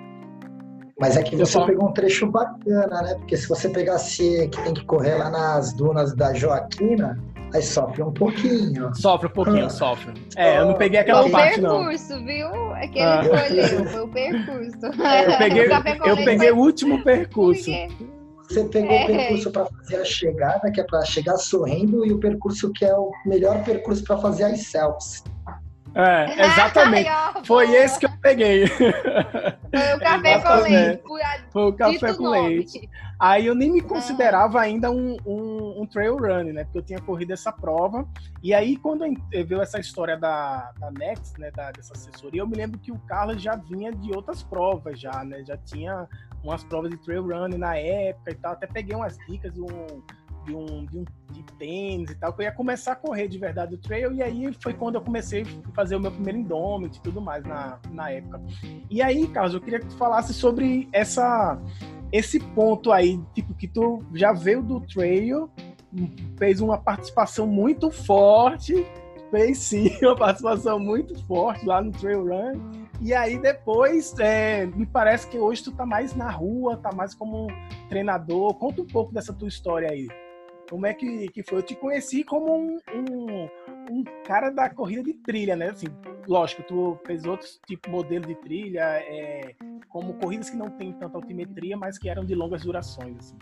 Mas 1.01 1.17
é 1.17 1.23
que 1.23 1.37
você 1.37 1.65
pegou 1.65 1.89
um 1.89 1.93
trecho 1.93 2.27
bacana, 2.27 3.03
né? 3.03 3.15
Porque 3.15 3.37
se 3.37 3.49
você 3.49 3.69
pegasse 3.69 4.49
que 4.49 4.63
tem 4.63 4.75
que 4.75 4.85
correr 4.85 5.15
lá 5.15 5.31
nas 5.31 5.73
dunas 5.73 6.15
da 6.15 6.35
Joaquina, 6.35 7.17
aí 7.55 7.63
sofre 7.63 8.03
um 8.03 8.13
pouquinho. 8.13 8.95
Sofre 8.95 9.27
um 9.27 9.31
pouquinho, 9.31 9.67
ah. 9.67 9.71
sofre. 9.71 10.13
É, 10.37 10.59
eu 10.59 10.67
não 10.67 10.75
peguei 10.75 11.01
aquela 11.01 11.23
foi 11.23 11.31
parte, 11.31 11.61
não. 11.61 11.71
Foi 11.71 11.79
o 11.79 11.89
percurso, 11.89 12.25
viu? 12.25 12.77
É 12.77 12.89
que 12.89 12.99
ele 12.99 13.09
ah. 13.09 13.23
escolheu, 13.23 13.87
foi 13.87 14.01
o 14.01 14.09
percurso. 14.09 15.03
É, 15.03 15.27
eu 15.27 15.39
peguei, 15.39 15.69
eu 16.07 16.17
peguei 16.25 16.51
o 16.51 16.59
último 16.59 17.03
percurso. 17.03 17.71
Você 18.49 18.65
pegou 18.65 18.93
é. 18.93 19.05
o 19.05 19.07
percurso 19.07 19.51
para 19.51 19.67
fazer 19.67 19.97
a 19.97 20.05
chegada, 20.05 20.71
que 20.71 20.81
é 20.81 20.85
para 20.85 21.05
chegar 21.05 21.37
sorrindo, 21.37 22.05
e 22.07 22.13
o 22.13 22.19
percurso 22.19 22.73
que 22.73 22.85
é 22.85 22.95
o 22.95 23.11
melhor 23.27 23.63
percurso 23.63 24.03
para 24.05 24.19
fazer 24.19 24.45
as 24.45 24.61
selfies. 24.63 25.23
É, 25.95 26.25
exatamente. 26.47 27.11
Foi 27.45 27.71
esse 27.75 27.99
que 27.99 28.07
eu 28.07 28.11
peguei. 28.21 28.67
Foi 28.69 29.95
o 29.95 30.01
café 30.01 30.41
com 30.41 30.55
leite. 30.55 31.03
Foi 31.51 31.63
o 31.63 31.73
café 31.73 32.15
com 32.15 32.29
leite. 32.29 32.91
Aí 33.19 33.47
eu 33.47 33.55
nem 33.55 33.73
me 33.73 33.81
considerava 33.81 34.61
ainda 34.61 34.91
um, 34.91 35.17
um, 35.27 35.83
um, 35.83 35.87
trail 35.87 36.17
runner, 36.17 36.55
né? 36.55 36.65
Porque 36.65 36.79
eu 36.79 36.83
tinha 36.83 37.01
corrido 37.01 37.33
essa 37.33 37.51
prova. 37.51 38.07
E 38.43 38.55
aí, 38.55 38.77
quando 38.77 39.05
veio 39.31 39.61
essa 39.61 39.81
história 39.81 40.17
da, 40.17 40.71
da 40.79 40.91
Next, 40.93 41.39
né? 41.41 41.51
Da, 41.51 41.73
dessa 41.73 41.95
assessoria, 41.95 42.43
eu 42.43 42.47
me 42.47 42.57
lembro 42.57 42.79
que 42.79 42.93
o 42.93 42.99
Carlos 43.01 43.43
já 43.43 43.57
vinha 43.57 43.91
de 43.93 44.15
outras 44.15 44.43
provas, 44.43 45.01
já, 45.01 45.25
né? 45.25 45.43
Já 45.45 45.57
tinha 45.57 46.07
umas 46.45 46.63
provas 46.63 46.91
de 46.91 46.97
trail 46.99 47.27
running 47.27 47.59
na 47.59 47.77
época 47.77 48.31
e 48.31 48.35
tal. 48.35 48.53
Até 48.53 48.67
peguei 48.69 48.95
umas 48.95 49.19
dicas 49.29 49.59
um 49.59 50.03
de 50.49 50.57
um, 50.57 50.87
de 50.87 50.99
um 50.99 51.05
de 51.31 51.43
tênis 51.59 52.11
e 52.11 52.15
tal, 52.15 52.33
que 52.33 52.41
eu 52.41 52.45
ia 52.45 52.53
começar 52.53 52.93
a 52.93 52.97
correr 52.97 53.29
de 53.29 53.39
verdade 53.39 53.75
o 53.75 53.79
trail, 53.79 54.13
e 54.13 54.23
aí 54.23 54.53
foi 54.63 54.73
quando 54.73 54.95
eu 54.95 55.01
comecei 55.01 55.43
a 55.43 55.75
fazer 55.75 55.95
o 55.95 56.01
meu 56.01 56.11
primeiro 56.11 56.39
Indomit 56.39 56.97
e 56.97 57.03
tudo 57.03 57.21
mais 57.21 57.45
na, 57.45 57.79
na 57.91 58.11
época. 58.11 58.41
E 58.91 59.03
aí, 59.03 59.27
Carlos, 59.29 59.55
eu 59.55 59.61
queria 59.61 59.79
que 59.79 59.87
tu 59.87 59.97
falasse 59.97 60.33
sobre 60.33 60.89
essa 60.93 61.61
esse 62.11 62.41
ponto 62.41 62.91
aí, 62.91 63.21
tipo, 63.35 63.53
que 63.55 63.69
tu 63.69 64.03
já 64.15 64.33
veio 64.33 64.63
do 64.63 64.81
trail, 64.81 65.51
fez 66.39 66.63
uma 66.63 66.79
participação 66.79 67.47
muito 67.47 67.91
forte, 67.91 68.87
fez 69.31 69.59
sim 69.59 69.91
uma 70.01 70.17
participação 70.17 70.79
muito 70.79 71.15
forte 71.27 71.67
lá 71.67 71.83
no 71.83 71.93
trail 71.93 72.25
run, 72.27 72.87
e 73.01 73.15
aí 73.15 73.39
depois, 73.39 74.19
é, 74.19 74.67
me 74.67 74.85
parece 74.87 75.29
que 75.29 75.39
hoje 75.39 75.63
tu 75.63 75.73
tá 75.73 75.87
mais 75.87 76.15
na 76.15 76.31
rua, 76.31 76.77
tá 76.77 76.91
mais 76.93 77.15
como 77.15 77.47
treinador. 77.89 78.55
Conta 78.55 78.83
um 78.83 78.87
pouco 78.87 79.13
dessa 79.13 79.33
tua 79.33 79.47
história 79.47 79.89
aí. 79.89 80.09
Como 80.69 80.87
é 80.87 80.93
que, 80.93 81.29
que 81.29 81.43
foi? 81.43 81.59
Eu 81.59 81.63
te 81.63 81.75
conheci 81.75 82.23
como 82.23 82.55
um, 82.55 82.79
um, 82.95 83.49
um 83.91 84.05
cara 84.27 84.51
da 84.51 84.69
corrida 84.69 85.03
de 85.03 85.15
trilha, 85.15 85.57
né? 85.57 85.71
Assim, 85.71 85.87
lógico, 86.27 86.63
tu 86.63 86.99
fez 87.07 87.25
outros 87.25 87.59
tipos 87.67 87.91
de 87.91 87.97
modelo 87.97 88.27
de 88.27 88.35
trilha, 88.35 88.83
é, 88.83 89.55
como 89.89 90.15
corridas 90.15 90.51
que 90.51 90.57
não 90.57 90.71
tem 90.71 90.93
tanta 90.93 91.17
altimetria, 91.17 91.77
mas 91.77 91.99
que 91.99 92.09
eram 92.09 92.25
de 92.25 92.35
longas 92.35 92.63
durações. 92.63 93.17
Assim. 93.19 93.37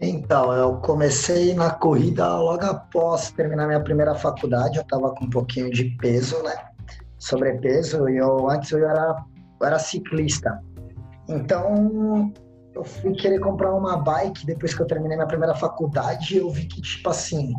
Então, 0.00 0.52
eu 0.52 0.76
comecei 0.80 1.54
na 1.54 1.70
corrida 1.70 2.36
logo 2.36 2.64
após 2.64 3.30
terminar 3.30 3.68
minha 3.68 3.80
primeira 3.80 4.14
faculdade. 4.14 4.76
Eu 4.76 4.82
estava 4.82 5.14
com 5.14 5.24
um 5.24 5.30
pouquinho 5.30 5.70
de 5.70 5.84
peso, 5.96 6.42
né? 6.42 6.54
Sobrepeso. 7.18 8.08
E 8.08 8.16
eu 8.16 8.50
antes 8.50 8.72
eu 8.72 8.86
era, 8.86 9.24
eu 9.60 9.66
era 9.66 9.78
ciclista. 9.78 10.60
Então, 11.28 12.32
eu 12.74 12.84
fui 12.84 13.12
querer 13.12 13.38
comprar 13.40 13.74
uma 13.74 13.96
bike 13.96 14.46
depois 14.46 14.74
que 14.74 14.82
eu 14.82 14.86
terminei 14.86 15.16
minha 15.16 15.26
primeira 15.26 15.54
faculdade. 15.54 16.38
Eu 16.38 16.50
vi 16.50 16.64
que, 16.66 16.80
tipo 16.80 17.10
assim, 17.10 17.52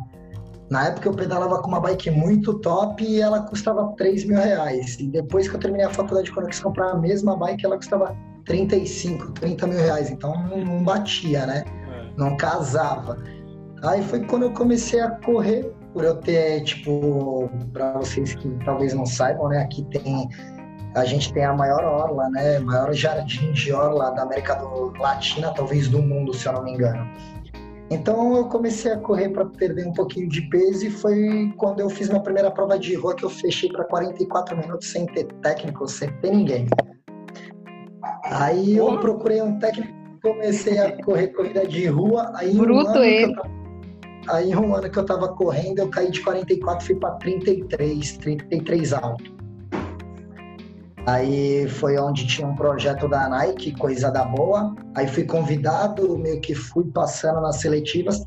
na 0.69 0.88
época 0.88 1.08
eu 1.08 1.13
pedalava 1.13 1.62
com 1.62 1.67
uma 1.67 1.80
bike 1.80 2.10
muito 2.10 2.60
top 2.60 3.04
e 3.04 3.21
ela 3.21 3.41
custava 3.41 3.93
3 3.95 4.26
mil 4.26 4.39
reais. 4.39 4.97
E 4.99 5.08
depois 5.08 5.47
que 5.47 5.56
eu 5.56 5.60
terminei 5.60 5.86
a 5.86 5.89
faculdade, 5.89 6.32
quando 6.32 6.45
eu 6.45 6.49
quis 6.49 6.60
comprar 6.60 6.91
a 6.91 6.97
mesma 6.97 7.38
bike, 7.38 7.65
ela 7.65 7.78
custava 7.78 8.15
35, 8.45 9.32
30 9.34 9.67
mil 9.67 9.78
reais. 9.78 10.10
Então 10.10 10.34
não, 10.47 10.84
batia, 10.84 11.45
né? 11.45 11.63
É. 11.67 12.12
Não 12.17 12.36
casava. 12.36 13.21
Aí 13.84 14.02
foi 14.02 14.21
quando 14.26 14.43
eu 14.43 14.54
comecei 14.54 14.99
a 14.99 15.12
correr, 15.12 15.71
por 15.93 16.04
eu 16.04 16.15
ter, 16.15 16.63
tipo, 16.63 17.49
para 17.71 17.93
vocês 17.93 18.34
que 18.34 18.49
talvez 18.65 18.93
não 18.93 19.06
saibam, 19.06 19.49
né? 19.49 19.60
Aqui 19.60 19.84
tem 19.86 20.28
a 20.95 21.06
gente 21.06 21.34
tem 21.34 21.43
a 21.43 21.53
maior 21.53 21.84
orla, 21.84 22.29
né? 22.29 22.60
Maior 22.60 22.93
jardim 22.93 23.51
de 23.51 23.71
orla 23.73 24.12
da 24.12 24.23
América 24.23 24.56
do, 24.56 24.93
Latina, 24.97 25.51
talvez 25.53 25.88
do 25.88 26.01
mundo, 26.01 26.34
se 26.34 26.47
eu 26.47 26.53
não 26.53 26.63
me 26.63 26.73
engano. 26.73 27.08
Então 27.89 28.36
eu 28.36 28.45
comecei 28.45 28.91
a 28.91 28.97
correr 28.97 29.29
para 29.29 29.45
perder 29.45 29.88
um 29.88 29.93
pouquinho 29.93 30.29
de 30.29 30.41
peso 30.49 30.86
e 30.86 30.89
foi 30.89 31.53
quando 31.58 31.79
eu 31.79 31.89
fiz 31.89 32.10
minha 32.10 32.21
primeira 32.21 32.49
prova 32.49 32.77
de 32.77 32.95
rua 32.95 33.15
que 33.15 33.23
eu 33.23 33.29
fechei 33.29 33.69
para 33.71 33.84
44 33.86 34.58
minutos 34.58 34.89
sem 34.89 35.06
ter 35.08 35.25
técnico, 35.41 35.88
sem 35.88 36.12
ter 36.19 36.32
ninguém. 36.32 36.67
Aí 38.25 38.77
eu 38.77 38.99
procurei 38.99 39.41
um 39.41 39.60
técnico, 39.60 39.93
comecei 40.21 40.79
a 40.79 41.03
correr 41.03 41.27
corrida 41.29 41.67
de 41.67 41.86
rua. 41.88 42.32
Aí 42.36 42.56
Bruto 42.56 42.91
um 42.91 43.03
ele. 43.03 43.36
Tava, 43.36 43.49
aí 44.29 44.56
um 44.56 44.73
ano 44.73 44.89
que 44.89 44.97
eu 44.97 45.06
tava 45.06 45.27
correndo, 45.29 45.79
eu 45.79 45.89
caí 45.89 46.10
de 46.10 46.21
44, 46.21 46.86
fui 46.86 46.95
para 46.95 47.12
33, 47.15 48.17
33 48.17 48.93
alto. 48.93 49.42
Aí 51.06 51.68
foi 51.68 51.98
onde 51.98 52.26
tinha 52.26 52.48
um 52.48 52.56
projeto 52.56 53.10
da 53.10 53.28
Nike, 53.28 53.74
coisa 53.74 54.10
da 54.10 54.24
boa. 54.24 54.74
Aí 54.96 55.06
fui 55.06 55.26
convidado, 55.26 56.18
meio 56.18 56.39
que 56.39 56.56
fui 56.56 56.86
passando 56.92 57.42
nas 57.42 57.58
seletivas. 57.58 58.24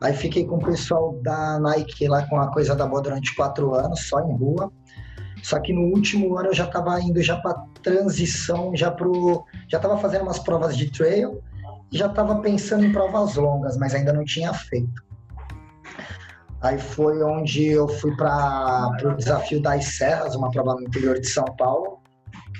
Aí 0.00 0.14
fiquei 0.14 0.46
com 0.46 0.56
o 0.56 0.64
pessoal 0.64 1.18
da 1.22 1.58
Nike 1.58 2.06
lá 2.06 2.26
com 2.28 2.40
a 2.40 2.52
coisa 2.52 2.74
da 2.74 2.86
boa 2.86 3.02
durante 3.02 3.34
quatro 3.34 3.74
anos, 3.74 4.08
só 4.08 4.20
em 4.20 4.36
rua. 4.36 4.72
Só 5.42 5.58
que 5.58 5.72
no 5.72 5.94
último 5.94 6.36
ano 6.38 6.48
eu 6.48 6.54
já 6.54 6.64
estava 6.64 7.00
indo 7.00 7.20
já 7.20 7.36
para 7.36 7.64
transição, 7.82 8.76
já 8.76 8.90
pro, 8.90 9.44
já 9.68 9.78
estava 9.78 9.98
fazendo 9.98 10.22
umas 10.22 10.38
provas 10.38 10.76
de 10.76 10.90
trail 10.90 11.42
e 11.90 11.98
já 11.98 12.06
estava 12.06 12.36
pensando 12.36 12.84
em 12.84 12.92
provas 12.92 13.34
longas, 13.36 13.76
mas 13.76 13.94
ainda 13.94 14.12
não 14.12 14.24
tinha 14.24 14.52
feito. 14.52 15.02
Aí 16.60 16.78
foi 16.78 17.22
onde 17.22 17.68
eu 17.68 17.88
fui 17.88 18.14
para 18.16 18.94
o 19.02 19.16
desafio 19.16 19.62
das 19.62 19.84
Serras, 19.96 20.34
uma 20.34 20.50
prova 20.50 20.74
no 20.74 20.82
interior 20.82 21.18
de 21.18 21.26
São 21.26 21.44
Paulo. 21.56 21.99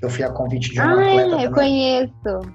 Eu 0.03 0.09
fui 0.09 0.25
a 0.25 0.31
convite 0.31 0.71
de 0.73 0.81
uma 0.81 0.91
ah, 0.91 0.93
atleta. 0.93 1.37
Ah, 1.37 1.43
eu 1.43 1.53
conheço. 1.53 2.55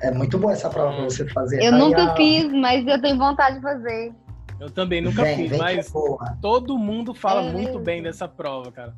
É 0.00 0.10
muito 0.10 0.38
boa 0.38 0.52
essa 0.52 0.70
prova 0.70 0.94
pra 0.94 1.04
você 1.04 1.28
fazer. 1.28 1.62
Eu 1.62 1.74
Aí 1.74 1.78
nunca 1.78 2.12
a... 2.12 2.16
fiz, 2.16 2.52
mas 2.52 2.86
eu 2.86 3.00
tenho 3.00 3.18
vontade 3.18 3.56
de 3.56 3.62
fazer. 3.62 4.14
Eu 4.60 4.70
também 4.70 5.00
nunca 5.00 5.22
vem, 5.22 5.36
fiz, 5.36 5.50
vem 5.50 5.58
mas 5.58 5.92
todo 6.40 6.76
mundo 6.76 7.14
fala 7.14 7.42
é 7.42 7.52
muito 7.52 7.78
bem 7.78 8.02
dessa 8.02 8.26
prova, 8.26 8.72
cara. 8.72 8.94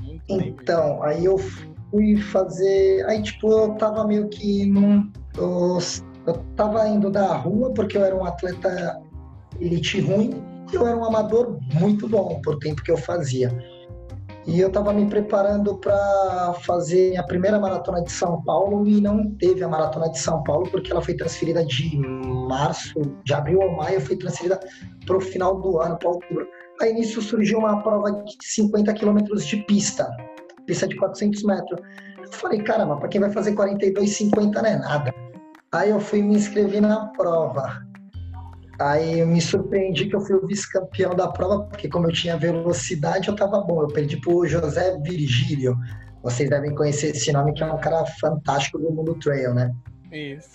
Muito 0.00 0.22
então, 0.28 1.00
bem. 1.00 1.08
aí 1.08 1.24
eu 1.24 1.38
fui 1.38 2.16
fazer. 2.16 3.04
Aí, 3.06 3.22
tipo, 3.22 3.50
eu 3.50 3.74
tava 3.74 4.06
meio 4.06 4.28
que 4.28 4.64
num. 4.66 5.10
Eu, 5.36 5.78
eu 6.26 6.34
tava 6.56 6.86
indo 6.88 7.10
da 7.10 7.34
rua 7.34 7.72
porque 7.72 7.96
eu 7.96 8.04
era 8.04 8.14
um 8.14 8.24
atleta 8.24 9.00
elite 9.60 10.00
ruim 10.00 10.42
e 10.72 10.76
eu 10.76 10.86
era 10.86 10.96
um 10.96 11.04
amador 11.04 11.58
muito 11.74 12.08
bom 12.08 12.40
por 12.42 12.58
tempo 12.58 12.82
que 12.82 12.90
eu 12.90 12.96
fazia. 12.96 13.50
E 14.44 14.60
eu 14.60 14.68
estava 14.68 14.92
me 14.92 15.06
preparando 15.06 15.76
para 15.78 16.54
fazer 16.64 17.16
a 17.16 17.22
primeira 17.22 17.60
maratona 17.60 18.02
de 18.02 18.10
São 18.10 18.42
Paulo 18.42 18.86
e 18.86 19.00
não 19.00 19.30
teve 19.36 19.62
a 19.62 19.68
maratona 19.68 20.10
de 20.10 20.18
São 20.18 20.42
Paulo 20.42 20.68
porque 20.68 20.90
ela 20.90 21.00
foi 21.00 21.14
transferida 21.14 21.64
de 21.64 21.96
março, 22.48 23.00
de 23.24 23.32
abril 23.32 23.60
ou 23.60 23.76
maio, 23.76 24.00
foi 24.00 24.16
transferida 24.16 24.58
para 25.06 25.16
o 25.16 25.20
final 25.20 25.60
do 25.60 25.78
ano, 25.78 25.96
para 25.96 26.08
outubro. 26.08 26.46
Aí 26.80 26.92
nisso 26.92 27.22
surgiu 27.22 27.58
uma 27.60 27.82
prova 27.82 28.10
de 28.10 28.36
50 28.40 28.92
quilômetros 28.94 29.46
de 29.46 29.58
pista, 29.58 30.10
pista 30.66 30.88
de 30.88 30.96
400 30.96 31.44
metros. 31.44 31.80
Eu 32.18 32.32
falei, 32.32 32.60
caramba, 32.62 32.96
para 32.96 33.08
quem 33.08 33.20
vai 33.20 33.30
fazer 33.30 33.52
42, 33.52 34.16
50 34.16 34.60
não 34.60 34.68
é 34.68 34.76
nada. 34.76 35.14
Aí 35.70 35.90
eu 35.90 36.00
fui 36.00 36.20
me 36.20 36.34
inscrever 36.34 36.82
na 36.82 37.06
prova. 37.08 37.91
Aí 38.78 39.20
eu 39.20 39.26
me 39.26 39.40
surpreendi 39.40 40.06
que 40.06 40.16
eu 40.16 40.20
fui 40.20 40.36
o 40.36 40.46
vice-campeão 40.46 41.14
da 41.14 41.28
prova, 41.28 41.64
porque 41.64 41.88
como 41.88 42.06
eu 42.06 42.12
tinha 42.12 42.36
velocidade, 42.36 43.28
eu 43.28 43.36
tava 43.36 43.60
bom. 43.60 43.82
Eu 43.82 43.88
perdi 43.88 44.16
pro 44.20 44.46
José 44.46 44.98
Virgílio. 45.02 45.76
Vocês 46.22 46.48
devem 46.48 46.74
conhecer 46.74 47.08
esse 47.08 47.32
nome, 47.32 47.52
que 47.52 47.62
é 47.62 47.66
um 47.66 47.78
cara 47.78 48.04
fantástico 48.20 48.78
do 48.78 48.90
mundo 48.90 49.14
trail, 49.16 49.54
né? 49.54 49.74
Isso. 50.10 50.50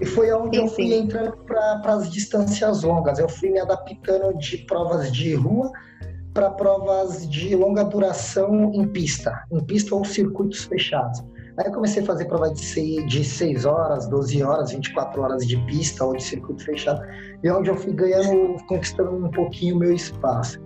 E 0.00 0.06
foi 0.06 0.32
onde 0.32 0.56
sim, 0.56 0.64
eu 0.64 0.68
fui 0.68 0.88
sim. 0.88 0.94
entrando 0.94 1.36
para 1.46 1.94
as 1.94 2.10
distâncias 2.10 2.82
longas. 2.82 3.18
Eu 3.18 3.28
fui 3.28 3.50
me 3.50 3.60
adaptando 3.60 4.36
de 4.38 4.58
provas 4.58 5.12
de 5.12 5.34
rua 5.34 5.70
para 6.32 6.50
provas 6.50 7.28
de 7.28 7.54
longa 7.54 7.84
duração 7.84 8.72
em 8.72 8.88
pista, 8.88 9.44
em 9.52 9.62
pista 9.64 9.94
ou 9.94 10.04
circuitos 10.04 10.64
fechados. 10.64 11.22
Aí 11.58 11.66
eu 11.66 11.72
comecei 11.72 12.02
a 12.02 12.06
fazer 12.06 12.24
prova 12.24 12.50
de 12.50 12.64
6, 12.64 13.06
de 13.06 13.24
6 13.24 13.66
horas, 13.66 14.06
12 14.08 14.42
horas, 14.42 14.70
24 14.70 15.20
horas 15.20 15.46
de 15.46 15.56
pista 15.66 16.04
ou 16.04 16.16
de 16.16 16.22
circuito 16.22 16.64
fechado, 16.64 17.02
e 17.42 17.48
é 17.48 17.54
onde 17.54 17.68
eu 17.68 17.76
fui 17.76 17.92
ganhando, 17.92 18.56
conquistando 18.66 19.26
um 19.26 19.30
pouquinho 19.30 19.76
o 19.76 19.78
meu 19.78 19.92
espaço. 19.92 20.58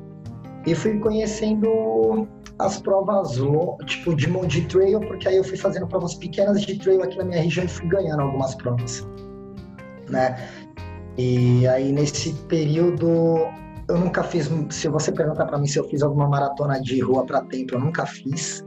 E 0.64 0.74
fui 0.74 0.98
conhecendo 1.00 2.28
as 2.58 2.80
provas 2.80 3.36
tipo 3.84 4.14
de, 4.14 4.26
de 4.46 4.62
trail, 4.66 5.00
porque 5.00 5.28
aí 5.28 5.36
eu 5.36 5.44
fui 5.44 5.56
fazendo 5.56 5.86
provas 5.86 6.14
pequenas 6.14 6.62
de 6.62 6.78
trail 6.78 7.02
aqui 7.02 7.18
na 7.18 7.24
minha 7.24 7.42
região 7.42 7.64
e 7.64 7.68
fui 7.68 7.86
ganhando 7.88 8.22
algumas 8.22 8.54
provas, 8.54 9.06
né? 10.08 10.36
E 11.18 11.66
aí 11.68 11.92
nesse 11.92 12.32
período 12.48 13.48
eu 13.88 13.98
nunca 13.98 14.22
fiz, 14.22 14.50
se 14.70 14.88
você 14.88 15.12
perguntar 15.12 15.46
para 15.46 15.58
mim 15.58 15.66
se 15.66 15.78
eu 15.78 15.84
fiz 15.84 16.02
alguma 16.02 16.28
maratona 16.28 16.80
de 16.80 17.00
rua 17.00 17.24
para 17.24 17.42
tempo, 17.42 17.74
eu 17.74 17.80
nunca 17.80 18.04
fiz 18.04 18.65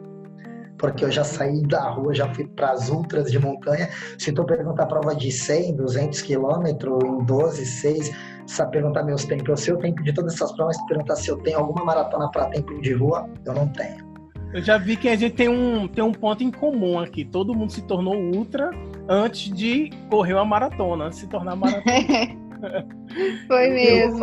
porque 0.79 1.03
eu 1.05 1.11
já 1.11 1.23
saí 1.23 1.61
da 1.61 1.89
rua, 1.89 2.15
já 2.15 2.33
fui 2.33 2.47
para 2.47 2.71
as 2.71 2.89
ultras 2.89 3.29
de 3.29 3.37
montanha. 3.37 3.89
Se 4.17 4.31
tu 4.31 4.43
perguntar 4.45 4.83
a 4.83 4.87
prova 4.87 5.13
de 5.13 5.31
100, 5.31 5.75
200 5.75 6.21
quilômetros 6.21 7.03
em 7.03 7.23
12, 7.25 7.65
6, 7.65 8.11
se 8.47 8.65
perguntar 8.67 9.03
meus 9.03 9.25
tempos, 9.25 9.49
eu 9.49 9.57
sei 9.57 9.73
o 9.73 9.77
tempo 9.77 10.01
de 10.01 10.13
todas 10.13 10.33
essas 10.33 10.51
provas, 10.53 10.77
se 10.77 10.87
perguntar 10.87 11.15
se 11.17 11.29
eu 11.29 11.37
tenho 11.37 11.59
alguma 11.59 11.85
maratona 11.85 12.31
para 12.31 12.45
tempo 12.47 12.81
de 12.81 12.93
rua, 12.93 13.29
eu 13.45 13.53
não 13.53 13.67
tenho. 13.67 14.09
Eu 14.51 14.63
já 14.63 14.79
vi 14.79 14.95
que 14.97 15.07
a 15.07 15.15
gente 15.15 15.35
tem 15.35 15.47
um, 15.47 15.87
tem 15.87 16.03
um 16.03 16.11
ponto 16.11 16.43
em 16.43 16.49
comum 16.49 16.97
aqui. 16.97 17.23
Todo 17.23 17.53
mundo 17.53 17.71
se 17.71 17.83
tornou 17.83 18.15
ultra 18.15 18.71
antes 19.07 19.53
de 19.53 19.91
correr 20.09 20.33
uma 20.33 20.45
maratona, 20.45 21.11
se 21.11 21.27
tornar 21.27 21.55
maratona. 21.55 22.39
Foi 23.47 23.69
mesmo. 23.69 24.19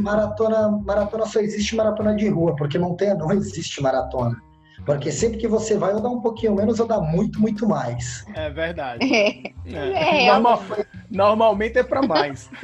maratona, 0.00 0.70
maratona 0.70 1.26
só 1.26 1.40
existe 1.40 1.74
maratona 1.74 2.14
de 2.14 2.28
rua, 2.28 2.54
porque 2.56 2.78
não 2.78 2.94
tem, 2.94 3.16
não 3.16 3.32
existe 3.32 3.82
maratona. 3.82 4.40
Porque 4.84 5.12
sempre 5.12 5.38
que 5.38 5.46
você 5.46 5.76
vai, 5.76 5.94
ou 5.94 6.00
dá 6.00 6.08
um 6.08 6.20
pouquinho 6.20 6.54
menos, 6.54 6.80
ou 6.80 6.86
dá 6.86 7.00
muito, 7.00 7.40
muito 7.40 7.68
mais. 7.68 8.24
É 8.34 8.50
verdade. 8.50 9.04
É. 9.14 9.52
É. 9.66 10.26
É, 10.26 10.32
Normal, 10.32 10.62
normalmente 11.10 11.78
é 11.78 11.82
para 11.82 12.02
mais. 12.02 12.50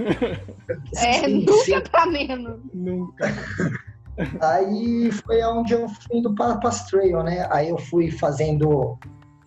É, 0.96 1.12
sim, 1.12 1.46
nunca 1.46 1.64
sim. 1.64 1.81
para 1.90 2.07
menos. 2.07 2.61
Nunca. 2.74 3.24
Aí 4.40 5.11
foi 5.12 5.42
onde 5.44 5.72
eu 5.72 5.88
fui 5.88 6.18
indo 6.18 6.35
para 6.35 6.59
as 6.64 6.85
trail, 6.87 7.22
né? 7.22 7.46
Aí 7.50 7.68
eu 7.68 7.78
fui 7.78 8.11
fazendo 8.11 8.98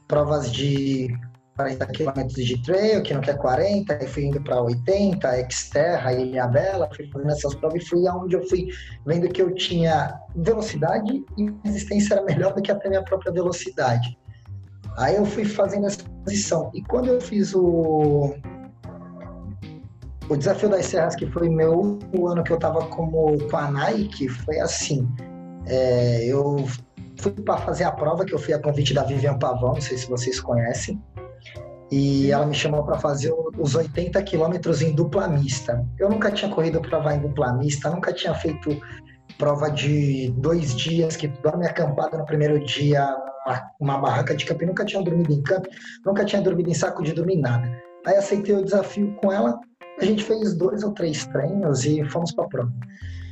provas 0.07 0.51
de 0.51 1.13
40 1.61 1.85
quilômetros 1.87 2.45
de 2.45 2.61
trail, 2.63 3.03
que 3.03 3.13
não 3.13 3.21
quer 3.21 3.37
40, 3.37 3.93
aí 3.93 4.07
fui 4.07 4.25
indo 4.25 4.41
para 4.41 4.61
80, 4.61 5.39
Exterra, 5.41 6.13
Ilha 6.13 6.47
Bela, 6.47 6.89
fui 6.95 7.07
fazendo 7.07 7.31
essas 7.31 7.53
provas 7.55 7.83
e 7.83 7.85
fui 7.85 8.07
aonde 8.07 8.35
eu 8.35 8.47
fui 8.47 8.67
vendo 9.05 9.29
que 9.29 9.41
eu 9.41 9.53
tinha 9.53 10.19
velocidade 10.35 11.23
e 11.37 11.53
resistência 11.63 12.15
era 12.15 12.23
melhor 12.23 12.53
do 12.53 12.61
que 12.61 12.71
até 12.71 12.89
minha 12.89 13.03
própria 13.03 13.31
velocidade. 13.31 14.17
Aí 14.97 15.15
eu 15.15 15.25
fui 15.25 15.45
fazendo 15.45 15.87
essa 15.87 16.03
transição. 16.03 16.71
E 16.73 16.81
quando 16.83 17.07
eu 17.07 17.21
fiz 17.21 17.53
o 17.53 18.35
o 20.29 20.37
desafio 20.37 20.69
das 20.69 20.85
serras, 20.85 21.13
que 21.13 21.25
foi 21.27 21.49
meu 21.49 21.99
o 22.17 22.27
ano 22.27 22.41
que 22.41 22.51
eu 22.51 22.55
estava 22.55 22.85
como 22.85 23.37
com 23.49 23.57
a 23.57 23.69
Nike, 23.69 24.29
foi 24.29 24.59
assim. 24.59 25.07
É, 25.65 26.25
eu 26.25 26.65
fui 27.17 27.31
para 27.31 27.57
fazer 27.57 27.83
a 27.83 27.91
prova 27.91 28.25
que 28.25 28.33
eu 28.33 28.39
fui 28.39 28.53
a 28.53 28.59
convite 28.59 28.93
da 28.93 29.03
Vivian 29.03 29.37
Pavão, 29.37 29.73
não 29.73 29.81
sei 29.81 29.97
se 29.97 30.09
vocês 30.09 30.39
conhecem. 30.39 31.01
E 31.91 32.31
ela 32.31 32.45
me 32.45 32.55
chamou 32.55 32.83
para 32.83 32.97
fazer 32.97 33.33
os 33.57 33.75
80 33.75 34.21
quilômetros 34.23 34.81
em 34.81 34.95
dupla 34.95 35.27
mista. 35.27 35.85
Eu 35.99 36.09
nunca 36.09 36.31
tinha 36.31 36.49
corrido 36.49 36.81
prova 36.81 37.13
em 37.13 37.19
dupla 37.19 37.53
mista, 37.53 37.89
nunca 37.89 38.13
tinha 38.13 38.33
feito 38.33 38.81
prova 39.37 39.69
de 39.69 40.31
dois 40.37 40.75
dias, 40.75 41.15
que 41.15 41.27
dorme 41.27 41.65
acampado 41.65 42.17
no 42.17 42.25
primeiro 42.25 42.63
dia, 42.63 43.15
uma, 43.79 43.97
barraca 43.97 44.35
de 44.35 44.45
camping, 44.45 44.67
nunca 44.67 44.85
tinha 44.85 45.01
dormido 45.01 45.33
em 45.33 45.41
campo, 45.41 45.67
nunca 46.05 46.23
tinha 46.23 46.41
dormido 46.41 46.69
em 46.69 46.73
saco 46.73 47.03
de 47.03 47.13
dormir 47.13 47.37
nada. 47.37 47.69
Aí 48.05 48.15
aceitei 48.15 48.55
o 48.55 48.63
desafio 48.63 49.13
com 49.15 49.31
ela, 49.31 49.59
a 49.99 50.05
gente 50.05 50.23
fez 50.23 50.55
dois 50.55 50.83
ou 50.83 50.93
três 50.93 51.25
treinos 51.27 51.85
e 51.85 52.03
fomos 52.05 52.31
para 52.31 52.45
a 52.45 52.47
prova. 52.47 52.73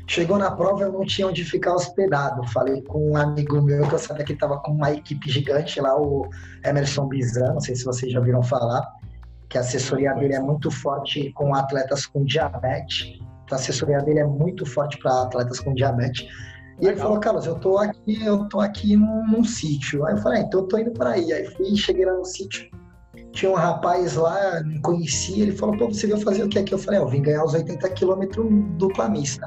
Chegou 0.10 0.40
na 0.40 0.50
prova, 0.50 0.86
eu 0.86 0.92
não 0.92 1.06
tinha 1.06 1.28
onde 1.28 1.46
ficar 1.46 1.76
hospedado. 1.76 2.44
Falei 2.48 2.82
com 2.82 3.12
um 3.12 3.16
amigo 3.16 3.62
meu 3.62 3.88
que 3.88 3.94
eu 3.94 4.00
sabia 4.00 4.26
que 4.26 4.34
estava 4.34 4.58
com 4.58 4.72
uma 4.72 4.92
equipe 4.92 5.30
gigante 5.30 5.80
lá, 5.80 5.96
o 5.96 6.28
Emerson 6.66 7.08
Bizan, 7.08 7.54
não 7.54 7.60
sei 7.60 7.76
se 7.76 7.86
vocês 7.86 8.12
já 8.12 8.20
viram 8.20 8.42
falar, 8.42 8.92
que 9.48 9.56
a 9.56 9.62
assessoria 9.62 10.12
dele 10.16 10.34
é 10.34 10.40
muito 10.40 10.72
forte 10.72 11.32
com 11.34 11.54
atletas 11.54 12.08
com 12.08 12.26
diabetes. 12.26 13.20
Então, 13.44 13.56
a 13.56 13.62
assessoria 13.62 14.00
dele 14.00 14.22
é 14.22 14.26
muito 14.26 14.66
forte 14.66 14.98
para 14.98 15.22
atletas 15.22 15.60
com 15.60 15.76
diabetes. 15.76 16.28
E 16.82 16.88
ele 16.88 16.98
falou, 16.98 17.20
Carlos, 17.20 17.46
eu 17.46 17.60
tô 17.60 17.78
aqui, 17.78 18.26
eu 18.26 18.50
tô 18.50 18.62
aqui 18.62 18.98
num, 18.98 19.28
num 19.28 19.44
sítio. 19.44 20.04
Aí 20.08 20.16
eu 20.16 20.18
falei, 20.24 20.40
ah, 20.40 20.42
então 20.42 20.62
eu 20.62 20.68
tô 20.68 20.80
indo 20.80 20.92
para 20.92 21.12
aí. 21.12 21.32
Aí 21.32 21.46
fui, 21.46 21.76
cheguei 21.76 22.06
lá 22.06 22.14
no 22.14 22.26
sítio, 22.26 22.68
tinha 23.32 23.52
um 23.52 23.56
rapaz 23.56 24.16
lá, 24.16 24.60
não 24.64 24.82
conhecia, 24.82 25.44
ele 25.44 25.56
falou, 25.56 25.78
pô, 25.78 25.86
você 25.86 26.08
veio 26.08 26.20
fazer 26.20 26.44
o 26.44 26.50
que 26.50 26.58
aqui? 26.58 26.74
Eu 26.74 26.80
falei, 26.80 27.00
ah, 27.00 27.04
eu 27.04 27.08
vim 27.08 27.22
ganhar 27.22 27.46
os 27.46 27.54
80 27.54 27.88
quilômetros 27.92 28.48
dupla 28.80 29.08
mista. 29.08 29.46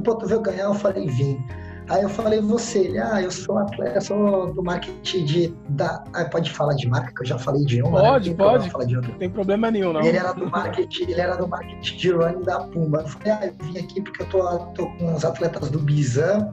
E, 0.00 0.18
tu 0.18 0.26
veio 0.26 0.40
ganhar? 0.40 0.64
Eu 0.64 0.74
falei, 0.74 1.06
vim. 1.06 1.42
Aí 1.88 2.02
eu 2.02 2.08
falei, 2.08 2.40
você, 2.40 2.78
ele, 2.80 2.98
ah, 3.00 3.20
eu 3.20 3.32
sou 3.32 3.58
atleta, 3.58 4.00
sou 4.00 4.54
do 4.54 4.62
marketing 4.62 5.24
de. 5.24 5.54
Da... 5.70 6.04
Ah, 6.12 6.24
pode 6.24 6.48
falar 6.50 6.74
de 6.74 6.88
marca, 6.88 7.12
que 7.12 7.22
eu 7.22 7.26
já 7.26 7.38
falei 7.38 7.64
de 7.64 7.82
uma. 7.82 8.00
Né? 8.00 8.08
Pode, 8.08 8.30
né? 8.30 8.36
pode. 8.36 8.70
Falar 8.70 8.84
de 8.84 8.96
outra. 8.96 9.10
Não 9.10 9.18
tem 9.18 9.28
problema 9.28 9.70
nenhum, 9.72 9.92
não. 9.92 10.00
Ele 10.00 10.16
era 10.16 10.32
do 10.32 10.48
marketing, 10.48 11.10
ele 11.10 11.20
era 11.20 11.36
do 11.36 11.48
marketing 11.48 11.96
de 11.96 12.10
running 12.12 12.42
da 12.44 12.60
Pumba. 12.60 13.00
Eu 13.00 13.08
falei, 13.08 13.32
ah, 13.32 13.46
eu 13.46 13.66
vim 13.66 13.78
aqui 13.78 14.00
porque 14.02 14.22
eu 14.22 14.28
tô, 14.28 14.58
tô 14.74 14.86
com 14.92 15.14
os 15.14 15.24
atletas 15.24 15.68
do 15.68 15.80
Bizan 15.80 16.52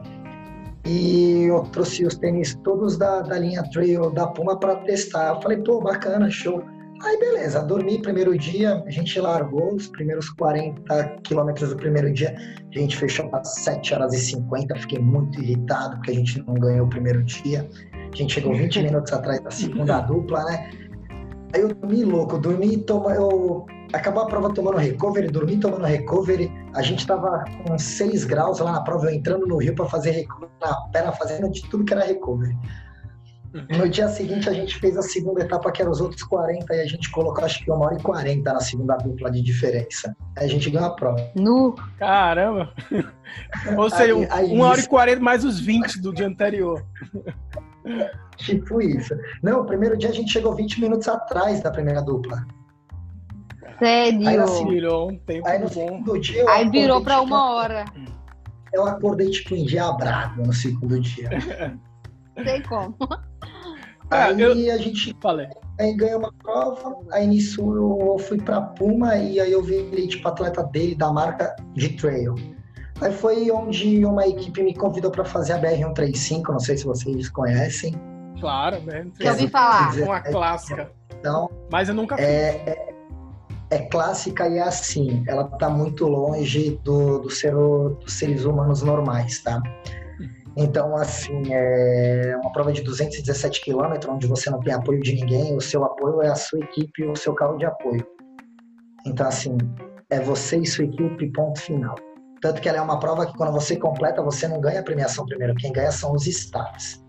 e 0.88 1.44
eu 1.44 1.62
trouxe 1.72 2.04
os 2.04 2.18
tênis 2.18 2.56
todos 2.64 2.98
da, 2.98 3.22
da 3.22 3.38
linha 3.38 3.62
Trail 3.72 4.10
da 4.10 4.26
Puma 4.26 4.60
para 4.60 4.78
testar. 4.78 5.36
Eu 5.36 5.42
falei, 5.42 5.58
pô, 5.58 5.82
bacana, 5.82 6.32
show. 6.32 6.64
Aí 7.04 7.20
beleza, 7.20 7.62
dormi 7.62 8.02
primeiro 8.02 8.36
dia, 8.36 8.84
a 8.84 8.90
gente 8.90 9.20
largou 9.20 9.76
os 9.76 9.88
primeiros 9.88 10.30
40 10.32 11.18
quilômetros 11.24 11.70
do 11.70 11.78
primeiro 11.78 12.12
dia, 12.12 12.36
a 12.76 12.80
gente 12.80 12.98
fechou 12.98 13.30
às 13.34 13.56
7 13.56 13.94
horas 13.94 14.14
e 14.14 14.20
50, 14.20 14.76
fiquei 14.80 15.00
muito 15.00 15.40
irritado 15.40 15.96
porque 15.98 16.12
a 16.12 16.16
gente 16.16 16.44
não 16.48 16.56
ganhou 16.56 16.88
o 16.88 16.90
primeiro 16.90 17.24
dia. 17.24 17.70
A 17.94 18.16
gente 18.16 18.34
chegou 18.34 18.56
20 18.56 18.82
minutos 18.84 19.14
atrás 19.14 19.40
da 19.42 19.52
segunda 19.52 20.00
dupla, 20.02 20.44
né? 20.46 20.72
Aí 21.54 21.62
eu 21.62 21.74
dormi 21.74 22.04
louco, 22.04 22.38
dormi, 22.40 22.78
toma, 22.78 23.14
eu 23.14 23.66
acabou 23.94 24.24
a 24.24 24.28
prova 24.28 24.54
tomando 24.54 24.78
recovery, 24.78 25.28
dormi 25.28 25.58
tomando 25.60 25.86
recovery. 25.86 26.52
A 26.74 26.82
gente 26.82 27.06
tava 27.06 27.46
com 27.66 27.78
6 27.78 28.26
graus 28.26 28.60
lá 28.60 28.72
na 28.72 28.82
prova, 28.82 29.06
eu 29.06 29.16
entrando 29.16 29.46
no 29.46 29.58
rio 29.58 29.76
para 29.76 29.86
fazer 29.86 30.12
recovery 30.12 30.52
na 30.60 30.76
perna, 30.92 31.12
fazendo 31.12 31.50
de 31.50 31.62
tudo 31.70 31.86
que 31.86 31.94
era 31.94 32.04
recovery. 32.04 32.58
No 33.78 33.90
dia 33.90 34.08
seguinte, 34.08 34.50
a 34.50 34.54
gente 34.54 34.78
fez 34.80 34.98
a 34.98 35.02
segunda 35.02 35.42
etapa, 35.42 35.72
que 35.72 35.82
era 35.82 35.90
os 35.90 36.02
outros 36.02 36.24
40, 36.24 36.76
e 36.76 36.82
a 36.82 36.86
gente 36.86 37.10
colocou 37.12 37.44
acho 37.44 37.64
que 37.64 37.72
uma 37.72 37.86
hora 37.86 37.96
e 37.96 38.02
40 38.02 38.54
na 38.54 38.60
segunda 38.60 38.96
dupla 38.98 39.32
de 39.32 39.42
diferença. 39.42 40.16
Aí 40.38 40.46
a 40.46 40.48
gente 40.48 40.70
ganhou 40.70 40.88
a 40.88 40.96
prova. 40.96 41.32
No. 41.36 41.76
Caramba! 41.98 42.74
Ou 43.78 43.90
seja, 43.90 44.16
aí, 44.16 44.28
aí 44.32 44.54
uma 44.54 44.68
hora 44.68 44.80
e 44.80 44.88
40 44.88 45.22
mais 45.22 45.44
os 45.44 45.60
20 45.60 46.02
do 46.02 46.14
dia 46.14 46.28
anterior. 46.28 46.84
Tipo 48.38 48.82
isso. 48.82 49.18
Não, 49.42 49.62
o 49.62 49.66
primeiro 49.66 49.98
dia 49.98 50.10
a 50.10 50.14
gente 50.14 50.32
chegou 50.32 50.54
20 50.54 50.82
minutos 50.82 51.08
atrás 51.08 51.62
da 51.62 51.72
primeira 51.72 52.02
dupla. 52.02 52.46
Sério? 53.80 54.28
Aí, 54.28 54.38
assim, 54.38 54.68
virou 54.68 55.12
um 55.12 55.18
tempo 55.20 55.48
aí 55.48 55.60
no 55.60 55.70
segundo 55.70 56.20
dia. 56.20 56.50
Aí 56.50 56.70
virou 56.70 57.02
para 57.02 57.16
tipo, 57.16 57.26
uma 57.26 57.52
hora. 57.52 57.86
Eu 58.74 58.86
acordei 58.86 59.30
tipo 59.30 59.56
endiabrado 59.56 60.44
no 60.44 60.54
segundo 60.54 61.00
dia. 61.00 61.30
Sei 62.44 62.62
como. 62.64 62.96
Aí 64.10 64.40
eu... 64.40 64.52
a 64.52 64.78
gente 64.78 65.16
Falei. 65.22 65.48
aí 65.80 65.94
ganhou 65.96 66.20
uma 66.20 66.32
prova, 66.32 66.98
aí 67.12 67.28
nisso 67.28 67.62
eu 67.62 68.18
fui 68.20 68.38
pra 68.38 68.62
Puma 68.62 69.16
e 69.18 69.40
aí 69.40 69.52
eu 69.52 69.62
virei 69.62 70.08
tipo 70.08 70.28
atleta 70.28 70.64
dele 70.64 70.96
da 70.96 71.12
marca 71.12 71.56
de 71.74 71.90
trail. 71.90 72.36
Aí 73.02 73.12
foi 73.12 73.52
onde 73.52 74.06
uma 74.06 74.26
equipe 74.26 74.64
me 74.64 74.74
convidou 74.74 75.12
para 75.12 75.24
fazer 75.24 75.54
a 75.54 75.60
BR-135, 75.60 76.50
não 76.50 76.60
sei 76.60 76.78
se 76.78 76.86
vocês 76.86 77.30
conhecem. 77.30 77.94
Claro, 78.40 78.80
né? 78.82 79.08
Já 79.20 79.32
ouvi 79.32 79.48
falar. 79.48 79.94
Uma 79.96 80.22
clássica. 80.22 80.92
Então, 81.20 81.50
Mas 81.72 81.90
eu 81.90 81.96
nunca 81.96 82.16
fui. 82.16 82.26
É, 82.26 82.64
é, 82.66 82.94
é, 83.70 83.80
clássica 83.88 84.48
e 84.48 84.58
é 84.58 84.62
assim, 84.62 85.24
ela 85.28 85.46
tá 85.46 85.70
muito 85.70 86.08
longe 86.08 86.80
do, 86.84 87.20
do 87.20 87.30
ser, 87.30 87.54
dos 87.54 88.14
seres 88.14 88.46
humanos 88.46 88.82
normais, 88.82 89.42
tá? 89.42 89.62
Então, 90.60 90.98
assim, 90.98 91.54
é 91.54 92.36
uma 92.42 92.52
prova 92.52 92.74
de 92.74 92.82
217 92.82 93.62
quilômetros, 93.62 94.12
onde 94.12 94.26
você 94.26 94.50
não 94.50 94.60
tem 94.60 94.74
apoio 94.74 95.00
de 95.04 95.14
ninguém, 95.14 95.56
o 95.56 95.62
seu 95.62 95.84
apoio 95.86 96.24
é 96.24 96.30
a 96.30 96.36
sua 96.36 96.60
equipe 96.60 97.06
o 97.06 97.16
seu 97.16 97.36
carro 97.36 97.58
de 97.58 97.66
apoio. 97.66 98.04
Então, 99.06 99.28
assim, 99.28 99.56
é 100.10 100.20
você 100.20 100.58
e 100.58 100.66
sua 100.66 100.86
equipe, 100.86 101.32
ponto 101.32 101.62
final. 101.62 101.96
Tanto 102.42 102.60
que 102.60 102.68
ela 102.68 102.80
é 102.80 102.82
uma 102.82 103.00
prova 103.00 103.28
que 103.28 103.38
quando 103.38 103.52
você 103.52 103.76
completa, 103.76 104.24
você 104.24 104.48
não 104.48 104.60
ganha 104.60 104.80
a 104.80 104.84
premiação 104.84 105.28
primeiro, 105.28 105.54
quem 105.56 105.72
ganha 105.72 105.92
são 105.92 106.14
os 106.14 106.26
staffs. 106.26 107.06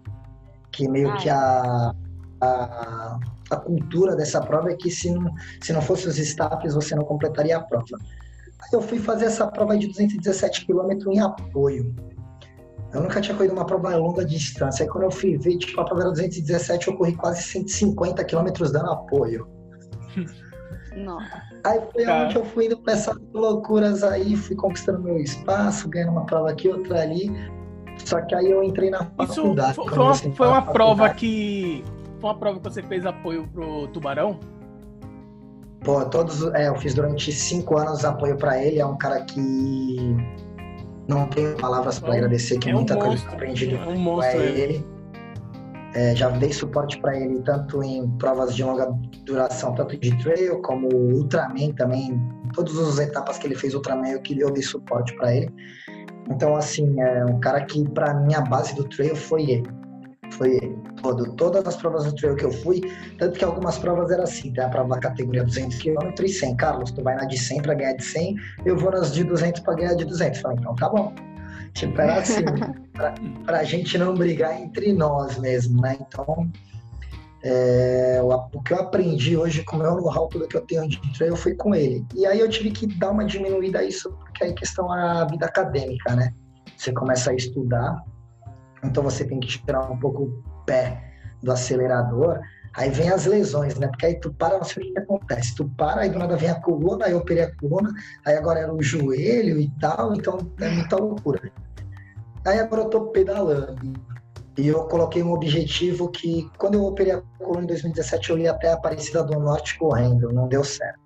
Que 0.70 0.87
meio 0.87 1.16
que 1.16 1.30
a, 1.30 1.94
a, 2.42 3.18
a, 3.50 3.56
cultura 3.56 4.14
dessa 4.14 4.42
prova 4.42 4.70
é 4.70 4.76
que 4.76 4.90
se 4.90 5.11
não, 5.11 5.34
se 5.62 5.72
não 5.72 5.80
fosse 5.80 6.06
os 6.06 6.18
staffs, 6.18 6.74
você 6.74 6.94
não 6.94 7.04
completaria 7.04 7.56
a 7.56 7.62
prova. 7.62 7.96
Aí 8.61 8.70
eu 8.72 8.82
fui 8.82 8.98
fazer 8.98 9.24
essa 9.24 9.46
prova 9.46 9.76
de 9.76 9.87
217 9.87 10.66
quilômetros 10.66 11.14
em 11.14 11.20
apoio. 11.20 11.94
Eu 12.92 13.03
nunca 13.03 13.20
tinha 13.20 13.37
corrido 13.37 13.53
uma 13.53 13.66
prova 13.66 13.92
a 13.92 13.96
longa 13.96 14.24
distância. 14.24 14.85
Aí 14.85 14.88
quando 14.88 15.05
eu 15.05 15.11
fui 15.11 15.37
ver, 15.37 15.59
tipo, 15.59 15.81
a 15.81 15.85
prova 15.85 16.03
era 16.03 16.11
217, 16.11 16.88
eu 16.88 16.96
corri 16.96 17.14
quase 17.14 17.42
150 17.42 18.24
quilômetros 18.24 18.72
dando 18.72 18.90
apoio. 18.90 19.46
Nossa. 20.96 21.42
Aí 21.64 21.81
foi 21.92 22.07
onde 22.07 22.37
eu 22.37 22.44
fui 22.46 22.66
indo 22.66 22.79
pra 22.79 22.94
essas 22.94 23.16
loucuras 23.33 24.03
aí, 24.03 24.35
fui 24.37 24.57
conquistando 24.57 25.01
meu 25.01 25.18
espaço, 25.18 25.88
ganhando 25.88 26.12
uma 26.12 26.24
prova 26.24 26.51
aqui, 26.51 26.68
outra 26.68 27.03
ali. 27.03 27.31
Só 28.05 28.20
que 28.22 28.35
aí 28.35 28.51
eu 28.51 28.62
entrei 28.62 28.90
na 28.90 29.05
faculdade. 29.05 29.72
Isso 29.72 29.85
foi, 29.88 29.98
uma, 29.98 30.14
foi 30.14 30.46
uma 30.46 30.62
prova 30.62 31.11
que. 31.11 31.85
Foi 32.20 32.31
uma 32.31 32.38
prova 32.38 32.59
que 32.59 32.64
você 32.64 32.83
fez 32.83 33.05
apoio 33.05 33.46
pro 33.53 33.87
Tubarão? 33.88 34.38
Pô, 35.85 36.05
todos. 36.07 36.42
É, 36.55 36.68
eu 36.68 36.77
fiz 36.77 36.94
durante 36.94 37.31
cinco 37.33 37.77
anos 37.77 38.05
apoio 38.05 38.37
para 38.37 38.62
ele. 38.62 38.81
É 38.81 38.87
um 38.87 38.96
cara 38.96 39.20
que 39.22 40.16
não 41.09 41.27
tenho 41.27 41.57
palavras 41.57 41.99
para 41.99 42.14
agradecer, 42.14 42.59
que 42.59 42.68
é 42.68 42.73
muita 42.75 42.97
um 42.97 43.01
coisa 43.01 43.25
que 43.25 43.29
eu 43.29 43.35
aprendi 43.35 43.75
é 43.75 43.88
um 43.88 43.99
monstro, 43.99 44.40
é 44.40 44.47
ele. 44.47 44.87
É, 45.94 46.14
já 46.14 46.29
dei 46.29 46.53
suporte 46.53 47.01
para 47.01 47.18
ele 47.18 47.40
tanto 47.40 47.83
em 47.83 48.07
provas 48.18 48.55
de 48.55 48.62
longa 48.62 48.92
duração, 49.25 49.75
tanto 49.75 49.97
de 49.97 50.16
trail 50.23 50.61
como 50.61 50.87
Ultraman 50.92 51.73
também. 51.73 52.21
Todas 52.55 52.79
as 52.79 52.99
etapas 52.99 53.38
que 53.38 53.47
ele 53.47 53.55
fez 53.55 53.75
Ultraman, 53.75 54.09
eu 54.11 54.21
que 54.21 54.38
eu 54.38 54.53
dei 54.53 54.62
suporte 54.62 55.16
para 55.16 55.35
ele. 55.35 55.51
Então, 56.31 56.55
assim, 56.55 57.01
é 57.01 57.25
um 57.25 57.40
cara 57.40 57.64
que, 57.64 57.88
para 57.88 58.12
mim, 58.12 58.35
a 58.35 58.42
base 58.42 58.75
do 58.75 58.85
trail 58.85 59.16
foi 59.16 59.51
ele. 59.51 59.77
Foi. 60.32 60.76
Todo, 61.02 61.32
todas 61.34 61.66
as 61.66 61.76
provas 61.76 62.04
do 62.04 62.14
trail 62.14 62.36
que 62.36 62.44
eu 62.44 62.52
fui, 62.52 62.80
tanto 63.18 63.38
que 63.38 63.44
algumas 63.44 63.78
provas 63.78 64.10
era 64.10 64.24
assim, 64.24 64.52
tem 64.52 64.64
a 64.64 64.68
prova 64.68 64.94
da 64.94 65.00
categoria 65.00 65.44
200 65.44 65.78
km 65.78 66.10
e 66.22 66.28
100. 66.28 66.56
Carlos, 66.56 66.90
tu 66.90 67.02
vai 67.02 67.14
na 67.14 67.24
de 67.24 67.38
100 67.38 67.62
para 67.62 67.74
ganhar 67.74 67.92
de 67.94 68.04
100, 68.04 68.36
eu 68.64 68.76
vou 68.76 68.90
nas 68.90 69.12
de 69.12 69.24
200 69.24 69.60
para 69.62 69.74
ganhar 69.74 69.94
de 69.94 70.04
200. 70.04 70.40
Falei, 70.40 70.58
então 70.58 70.74
tá 70.74 70.88
bom. 70.88 71.12
Tipo, 71.74 72.00
era 72.00 72.16
assim, 72.16 72.44
pra, 72.92 73.14
pra 73.44 73.64
gente 73.64 73.96
não 73.96 74.14
brigar 74.14 74.60
entre 74.60 74.92
nós 74.92 75.38
mesmo, 75.38 75.80
né? 75.80 75.96
Então, 76.00 76.50
é, 77.42 78.20
o, 78.22 78.58
o, 78.58 78.62
que 78.62 78.72
eu 78.72 78.80
aprendi 78.80 79.36
hoje 79.36 79.62
com 79.64 79.76
o 79.76 79.78
meu 79.78 79.94
know-how, 79.94 80.28
tudo 80.28 80.48
que 80.48 80.56
eu 80.56 80.62
tenho 80.62 80.88
de 80.88 81.00
trail, 81.16 81.36
foi 81.36 81.54
com 81.54 81.74
ele. 81.74 82.04
E 82.14 82.26
aí 82.26 82.40
eu 82.40 82.48
tive 82.48 82.70
que 82.70 82.86
dar 82.98 83.10
uma 83.10 83.24
diminuída 83.24 83.78
a 83.78 83.84
isso, 83.84 84.10
porque 84.10 84.44
aí 84.44 84.52
questão 84.52 84.94
é 84.94 85.20
a 85.20 85.24
vida 85.24 85.46
acadêmica, 85.46 86.16
né? 86.16 86.34
Você 86.76 86.92
começa 86.92 87.30
a 87.30 87.34
estudar, 87.34 88.04
então 88.84 89.02
você 89.02 89.24
tem 89.24 89.40
que 89.40 89.48
tirar 89.48 89.90
um 89.90 89.98
pouco 89.98 90.24
o 90.24 90.64
pé 90.64 91.02
do 91.42 91.52
acelerador, 91.52 92.40
aí 92.74 92.90
vem 92.90 93.10
as 93.10 93.26
lesões, 93.26 93.78
né? 93.78 93.88
Porque 93.88 94.06
aí 94.06 94.20
tu 94.20 94.32
para, 94.34 94.58
não 94.58 94.64
sei 94.64 94.82
o 94.82 94.92
que 94.92 94.98
acontece. 94.98 95.54
Tu 95.54 95.68
para, 95.76 96.02
aí 96.02 96.10
do 96.10 96.18
nada 96.18 96.36
vem 96.36 96.50
a 96.50 96.60
coluna, 96.60 97.06
aí 97.06 97.12
eu 97.12 97.18
operei 97.18 97.44
a 97.44 97.56
coluna, 97.56 97.92
aí 98.24 98.36
agora 98.36 98.60
era 98.60 98.72
o 98.72 98.82
joelho 98.82 99.58
e 99.58 99.70
tal, 99.80 100.14
então 100.14 100.38
é 100.60 100.68
muita 100.68 100.96
loucura. 100.96 101.50
Aí 102.46 102.58
agora 102.58 102.82
eu 102.82 102.90
tô 102.90 103.06
pedalando. 103.06 103.92
E 104.56 104.66
eu 104.66 104.84
coloquei 104.84 105.22
um 105.22 105.32
objetivo 105.32 106.08
que, 106.10 106.50
quando 106.58 106.74
eu 106.74 106.84
operei 106.84 107.12
a 107.12 107.22
coluna 107.38 107.62
em 107.62 107.66
2017, 107.68 108.30
eu 108.30 108.38
ia 108.38 108.50
até 108.50 108.70
a 108.70 108.74
Aparecida 108.74 109.22
do 109.22 109.38
Norte 109.38 109.78
correndo, 109.78 110.32
não 110.32 110.48
deu 110.48 110.64
certo. 110.64 110.98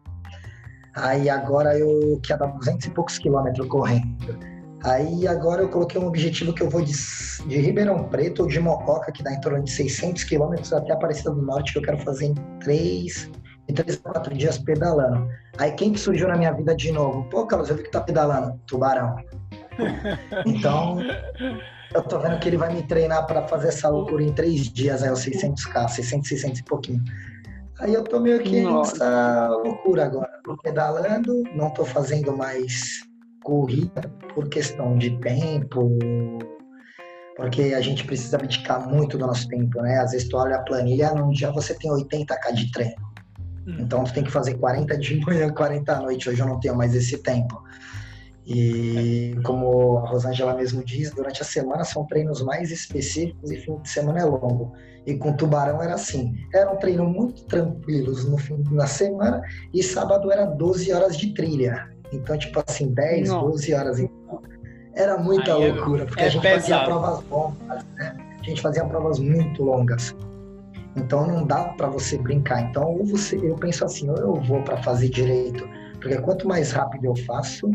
Aí 0.94 1.28
agora 1.28 1.78
eu 1.78 2.18
quero 2.22 2.40
dar 2.40 2.46
200 2.46 2.87
e 2.87 2.90
poucos 2.90 3.18
quilômetros 3.18 3.66
correndo. 3.68 4.52
Aí 4.85 5.29
agora 5.29 5.62
eu 5.62 5.68
coloquei 5.68 6.01
um 6.01 6.07
objetivo 6.07 6.53
que 6.53 6.62
eu 6.62 6.68
vou 6.68 6.83
de, 6.83 6.92
de 7.47 7.59
Ribeirão 7.59 8.05
Preto 8.09 8.42
ou 8.42 8.49
de 8.49 8.59
Mococa, 8.59 9.12
que 9.12 9.23
dá 9.23 9.33
em 9.33 9.40
torno 9.40 9.62
de 9.62 9.71
600 9.71 10.25
quilômetros, 10.25 10.73
até 10.73 10.92
a 10.92 10.97
Aparecida 10.97 11.31
do 11.31 11.42
Norte, 11.42 11.73
que 11.73 11.79
eu 11.79 11.83
quero 11.83 11.99
fazer 11.99 12.27
em 12.27 12.35
3, 12.61 13.31
em 13.68 13.75
3 13.75 13.97
4 13.97 14.35
dias 14.37 14.59
pedalando. 14.59 15.29
Aí 15.59 15.71
quem 15.73 15.92
que 15.92 16.01
surgiu 16.01 16.27
na 16.27 16.37
minha 16.37 16.53
vida 16.53 16.75
de 16.75 16.90
novo? 16.90 17.25
Pô, 17.31 17.47
Carlos, 17.47 17.71
eu 17.71 17.77
vi 17.77 17.85
que 17.85 17.90
tá 17.90 18.01
pedalando. 18.01 18.59
Tubarão. 18.66 19.16
Então, 20.45 20.99
eu 21.95 22.03
tô 22.03 22.18
vendo 22.18 22.38
que 22.38 22.49
ele 22.49 22.59
vai 22.59 22.73
me 22.73 22.83
treinar 22.83 23.27
para 23.27 23.49
fazer 23.49 23.68
essa 23.68 23.88
loucura 23.88 24.23
em 24.23 24.33
três 24.33 24.71
dias, 24.71 25.03
aí 25.03 25.11
os 25.11 25.25
600k, 25.25 25.88
600, 25.88 26.29
600 26.29 26.61
e 26.61 26.64
pouquinho. 26.64 27.03
Aí 27.81 27.95
eu 27.95 28.05
tô 28.05 28.21
meio 28.21 28.40
que 28.40 28.61
Nossa. 28.61 28.92
nessa 28.92 29.49
loucura 29.49 30.05
agora. 30.05 30.31
Tô 30.45 30.57
pedalando, 30.59 31.42
não 31.55 31.71
tô 31.71 31.87
fazendo 31.87 32.37
mais 32.37 33.01
corrida 33.42 34.11
por 34.35 34.48
questão 34.48 34.96
de 34.96 35.18
tempo, 35.18 35.98
porque 37.37 37.74
a 37.74 37.81
gente 37.81 38.05
precisa 38.05 38.38
dedicar 38.38 38.81
muito 38.81 39.18
do 39.18 39.26
nosso 39.26 39.48
tempo, 39.48 39.81
né? 39.81 39.98
Às 39.98 40.12
vezes 40.12 40.28
tu 40.28 40.37
olha 40.37 40.57
a 40.57 40.62
planilha, 40.62 41.14
num 41.14 41.31
dia 41.31 41.50
você 41.50 41.74
tem 41.74 41.90
80k 41.90 42.52
de 42.55 42.70
treino. 42.70 43.12
Hum. 43.66 43.76
Então 43.81 44.05
tu 44.05 44.12
tem 44.12 44.24
que 44.24 44.31
fazer 44.31 44.55
40 44.55 44.96
de 44.98 45.20
manhã, 45.20 45.52
40 45.52 45.92
à 45.92 46.00
noite. 46.00 46.28
Hoje 46.28 46.40
eu 46.40 46.46
não 46.46 46.61
tenho 46.61 46.76
mais 46.76 46.94
esse 46.94 47.18
tempo. 47.18 47.62
E 48.44 49.37
como 49.44 49.98
a 49.98 50.09
Rosângela 50.09 50.55
mesmo 50.55 50.85
diz, 50.85 51.12
durante 51.12 51.42
a 51.42 51.44
semana 51.44 51.85
são 51.85 52.05
treinos 52.07 52.42
mais 52.42 52.72
específicos 52.72 53.50
e 53.52 53.57
fim 53.59 53.76
de 53.81 53.88
semana 53.88 54.20
é 54.20 54.24
longo. 54.24 54.72
E 55.07 55.16
com 55.16 55.33
Tubarão 55.33 55.83
era 55.83 55.94
assim, 55.94 56.35
eram 56.52 56.76
treinos 56.76 57.09
muito 57.09 57.44
tranquilos 57.46 58.28
no 58.28 58.38
fim 58.38 58.62
da 58.74 58.87
semana 58.87 59.42
e 59.72 59.83
sábado 59.83 60.31
era 60.31 60.44
12 60.44 60.92
horas 60.92 61.16
de 61.16 61.33
trilha. 61.35 61.91
Então, 62.12 62.37
tipo 62.38 62.62
assim, 62.66 62.88
10, 62.92 63.29
Não. 63.29 63.51
12 63.51 63.75
horas. 63.75 63.98
Então, 63.98 64.42
era 64.94 65.16
muita 65.18 65.55
Aí 65.55 65.64
é 65.64 65.72
loucura, 65.72 66.05
porque 66.05 66.22
é 66.22 66.27
a 66.27 66.29
gente 66.29 66.42
pesado. 66.42 66.61
fazia 66.61 66.85
provas 66.85 67.25
longas, 67.31 67.85
né? 67.94 68.16
A 68.40 68.44
gente 68.44 68.61
fazia 68.61 68.85
provas 68.85 69.18
muito 69.18 69.62
longas. 69.62 70.14
Então 70.96 71.27
não 71.27 71.46
dá 71.46 71.64
para 71.77 71.88
você 71.88 72.18
brincar. 72.18 72.61
Então, 72.62 72.85
ou 72.85 73.05
você, 73.05 73.37
eu 73.37 73.55
penso 73.57 73.85
assim, 73.85 74.11
ou 74.11 74.16
eu 74.16 74.35
vou 74.42 74.62
para 74.62 74.77
fazer 74.83 75.09
direito, 75.09 75.66
porque 76.01 76.18
quanto 76.18 76.46
mais 76.46 76.72
rápido 76.72 77.07
eu 77.07 77.16
faço, 77.16 77.70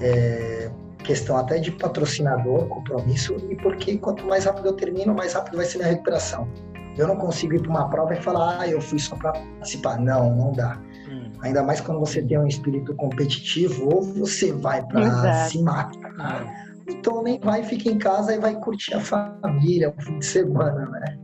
é, 0.00 0.70
questão 1.04 1.36
até 1.36 1.58
de 1.58 1.70
patrocinador, 1.70 2.66
compromisso, 2.68 3.36
e 3.50 3.56
porque 3.56 3.98
quanto 3.98 4.24
mais 4.26 4.44
rápido 4.44 4.68
eu 4.68 4.72
termino, 4.72 5.14
mais 5.14 5.34
rápido 5.34 5.56
vai 5.56 5.66
ser 5.66 5.78
minha 5.78 5.90
recuperação. 5.90 6.48
Eu 6.96 7.08
não 7.08 7.16
consigo 7.16 7.54
ir 7.54 7.62
para 7.62 7.70
uma 7.70 7.88
prova 7.88 8.14
e 8.14 8.20
falar, 8.20 8.60
ah, 8.60 8.68
eu 8.68 8.80
fui 8.80 8.98
só 8.98 9.16
para 9.16 9.32
participar. 9.32 9.98
Não, 9.98 10.34
não 10.34 10.52
dá. 10.52 10.78
Hum. 11.08 11.30
Ainda 11.40 11.62
mais 11.62 11.80
quando 11.80 12.00
você 12.00 12.22
tem 12.22 12.38
um 12.38 12.46
espírito 12.46 12.94
competitivo, 12.94 13.88
ou 13.94 14.02
você 14.02 14.52
vai 14.52 14.84
para 14.86 15.46
se 15.46 15.62
matar, 15.62 16.46
então 16.88 17.22
nem 17.22 17.38
vai, 17.40 17.62
fica 17.62 17.88
em 17.88 17.98
casa 17.98 18.34
e 18.34 18.38
vai 18.38 18.54
curtir 18.56 18.94
a 18.94 19.00
família, 19.00 19.94
o 19.96 20.02
fim 20.02 20.18
de 20.18 20.26
semana, 20.26 20.86
né? 20.86 21.18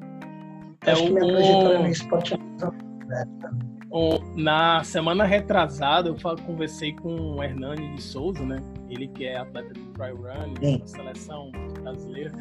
É 0.86 0.92
Acho 0.92 1.04
que 1.04 1.12
minha 1.12 1.26
trajetória 1.26 1.78
no 1.80 1.88
esporte 1.88 2.34
é 2.34 2.38
na 4.34 4.82
semana 4.84 5.24
retrasada, 5.24 6.08
eu 6.08 6.16
conversei 6.44 6.92
com 6.92 7.14
o 7.14 7.42
Hernani 7.42 7.94
de 7.94 8.02
Souza, 8.02 8.44
né? 8.44 8.62
Ele 8.88 9.08
que 9.08 9.24
é 9.24 9.38
atleta 9.38 9.72
de 9.72 9.80
dry 9.80 10.10
run, 10.10 10.78
da 10.78 10.86
seleção 10.86 11.50
brasileira. 11.80 12.32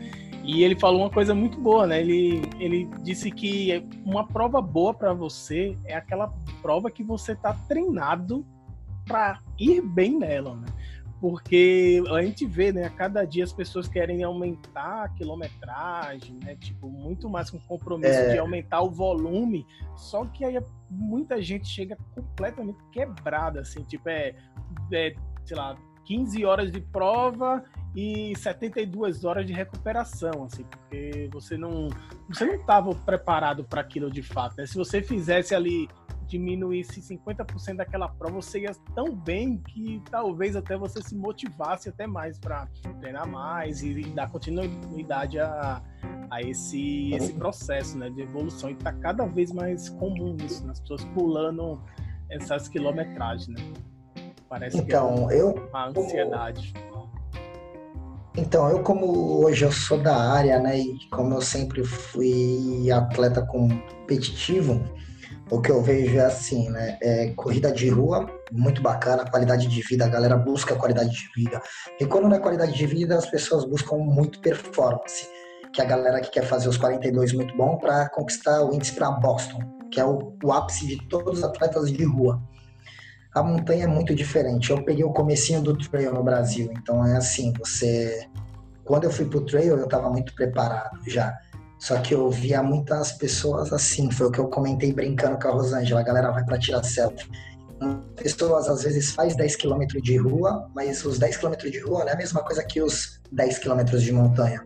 E 0.44 0.64
ele 0.64 0.76
falou 0.76 1.02
uma 1.02 1.10
coisa 1.10 1.34
muito 1.34 1.60
boa, 1.60 1.88
né? 1.88 2.02
Ele, 2.02 2.42
ele 2.60 2.90
disse 3.04 3.32
que 3.32 3.84
uma 4.06 4.28
prova 4.28 4.62
boa 4.62 4.94
para 4.94 5.14
você 5.14 5.78
é 5.86 5.96
aquela 5.96 6.34
prova 6.62 6.92
que 6.92 7.04
você 7.04 7.32
está 7.32 7.54
treinado 7.68 8.46
para 9.06 9.40
ir 9.60 9.82
bem 9.82 10.18
nela, 10.18 10.56
né? 10.56 10.68
Porque 11.28 12.04
a 12.12 12.22
gente 12.22 12.46
vê, 12.46 12.72
né, 12.72 12.84
a 12.84 12.90
cada 12.92 13.26
dia 13.26 13.44
as 13.44 13.52
pessoas 13.52 13.88
querem 13.88 14.22
aumentar 14.22 15.06
a 15.06 15.10
quilometragem, 15.10 16.38
né, 16.44 16.56
tipo, 16.56 16.88
muito 16.88 17.28
mais 17.28 17.50
com 17.50 17.58
compromisso 17.62 18.14
é... 18.14 18.34
de 18.34 18.38
aumentar 18.38 18.84
o 18.84 18.92
volume, 18.92 19.66
só 19.96 20.24
que 20.26 20.46
aí 20.46 20.56
muita 20.88 21.42
gente 21.42 21.68
chega 21.68 21.98
completamente 22.14 22.78
quebrada, 22.92 23.62
assim, 23.62 23.82
tipo, 23.86 24.08
é, 24.08 24.36
é 24.92 25.16
sei 25.44 25.58
lá, 25.58 25.76
15 26.04 26.46
horas 26.46 26.72
de 26.72 26.80
prova 26.80 27.64
e 27.96 28.36
72 28.36 29.26
horas 29.26 29.48
de 29.48 29.54
recuperação, 29.54 30.44
assim, 30.44 30.64
porque 30.64 31.28
você 31.34 31.58
não 31.58 31.88
você 32.30 32.46
não 32.46 32.54
estava 32.54 32.94
preparado 32.94 33.64
para 33.64 33.82
aquilo 33.82 34.12
de 34.12 34.22
fato, 34.22 34.58
né? 34.58 34.68
Se 34.68 34.78
você 34.78 35.02
fizesse 35.02 35.56
ali 35.56 35.90
diminuísse 36.28 37.02
50% 37.02 37.78
daquela 37.78 38.08
prova, 38.08 38.36
você 38.36 38.62
ia 38.62 38.72
tão 38.94 39.16
bem 39.16 39.58
que 39.58 40.02
talvez 40.10 40.56
até 40.56 40.78
você 40.78 41.02
se 41.02 41.16
motivasse 41.16 41.90
até 41.90 42.08
mais 42.08 42.38
para 42.38 42.68
treinar 43.00 43.28
mais 43.28 43.84
e, 43.84 44.04
dar 44.10 44.30
continuidade 44.30 45.40
a, 45.40 45.82
a 46.30 46.42
esse, 46.42 47.14
esse 47.14 47.34
processo 47.34 47.98
né, 47.98 48.10
de 48.10 48.22
evolução. 48.22 48.70
E 48.70 48.74
está 48.74 48.92
cada 48.92 49.26
vez 49.26 49.52
mais 49.52 49.90
comum 49.90 50.36
isso, 50.44 50.66
né? 50.66 50.72
as 50.72 50.80
pessoas 50.80 51.04
pulando 51.06 51.82
essas 52.30 52.68
quilometragens. 52.68 53.48
Né? 53.48 53.74
Parece 54.50 54.78
então, 54.78 55.28
que 55.28 55.34
é 55.34 55.42
eu, 55.42 55.52
uma 55.70 55.88
ansiedade. 55.88 56.74
Então, 58.38 58.70
eu 58.70 58.84
como 58.84 59.46
hoje 59.46 59.64
eu 59.64 59.72
sou 59.72 59.98
da 59.98 60.16
área, 60.16 60.60
né, 60.60 60.78
e 60.78 61.00
como 61.10 61.34
eu 61.34 61.42
sempre 61.42 61.86
fui 61.86 62.92
atleta 62.92 63.42
competitivo, 63.42 64.84
o 65.50 65.62
que 65.62 65.72
eu 65.72 65.82
vejo 65.82 66.18
é 66.18 66.26
assim, 66.26 66.70
né? 66.70 66.98
É 67.02 67.30
corrida 67.36 67.72
de 67.72 67.90
rua, 67.90 68.26
muito 68.52 68.82
bacana, 68.82 69.30
qualidade 69.30 69.68
de 69.68 69.82
vida, 69.82 70.06
a 70.06 70.10
galera 70.10 70.38
busca 70.38 70.76
qualidade 70.76 71.12
de 71.12 71.30
vida. 71.36 71.62
E 72.00 72.06
quando 72.06 72.28
não 72.28 72.36
é 72.36 72.40
qualidade 72.40 72.74
de 72.74 72.86
vida, 72.86 73.16
as 73.16 73.30
pessoas 73.30 73.64
buscam 73.66 73.98
muito 73.98 74.40
performance, 74.40 75.28
que 75.72 75.82
é 75.82 75.84
a 75.84 75.88
galera 75.88 76.20
que 76.22 76.32
quer 76.32 76.44
fazer 76.44 76.68
os 76.68 76.78
42 76.78 77.34
muito 77.34 77.56
bom 77.56 77.78
para 77.78 78.10
conquistar 78.10 78.64
o 78.64 78.74
índice 78.74 78.94
para 78.94 79.12
Boston, 79.12 79.60
que 79.92 80.00
é 80.00 80.06
o, 80.06 80.36
o 80.44 80.52
ápice 80.52 80.88
de 80.88 81.08
todos 81.08 81.40
os 81.40 81.44
atletas 81.44 81.92
de 81.92 82.04
rua. 82.04 82.42
A 83.34 83.44
montanha 83.44 83.84
é 83.84 83.88
muito 83.88 84.16
diferente. 84.16 84.72
Eu 84.72 84.84
peguei 84.84 85.04
o 85.04 85.12
comecinho 85.12 85.62
do 85.62 85.78
trail 85.78 86.14
no 86.14 86.24
Brasil, 86.24 86.72
então 86.72 87.06
é 87.06 87.18
assim, 87.18 87.52
você 87.60 88.28
quando 88.86 89.06
eu 89.06 89.12
fui 89.12 89.26
pro 89.26 89.42
trail, 89.42 89.76
eu 89.78 89.86
estava 89.86 90.10
muito 90.10 90.34
preparado 90.36 91.00
já. 91.08 91.36
Só 91.80 92.00
que 92.00 92.14
eu 92.14 92.30
via 92.30 92.64
muitas 92.64 93.12
pessoas 93.14 93.72
assim, 93.74 94.10
foi 94.10 94.28
o 94.28 94.32
que 94.32 94.40
eu 94.40 94.48
comentei 94.48 94.94
brincando 94.94 95.38
com 95.38 95.48
a 95.48 95.52
Rosângela, 95.52 96.00
a 96.00 96.04
galera 96.04 96.32
vai 96.32 96.44
para 96.44 96.58
tirar 96.58 96.84
selfie. 96.84 97.30
Pessoas 98.16 98.70
às 98.70 98.84
vezes 98.84 99.12
faz 99.12 99.36
10 99.36 99.58
km 99.58 99.86
de 100.02 100.18
rua, 100.18 100.70
mas 100.74 101.04
os 101.04 101.20
10 101.20 101.38
km 101.38 101.56
de 101.70 101.80
rua 101.80 102.00
não 102.00 102.10
é 102.10 102.14
a 102.14 102.18
mesma 102.18 102.42
coisa 102.42 102.64
que 102.64 102.82
os 102.82 103.20
10 103.32 103.60
km 103.60 103.84
de 103.84 104.12
montanha. 104.12 104.66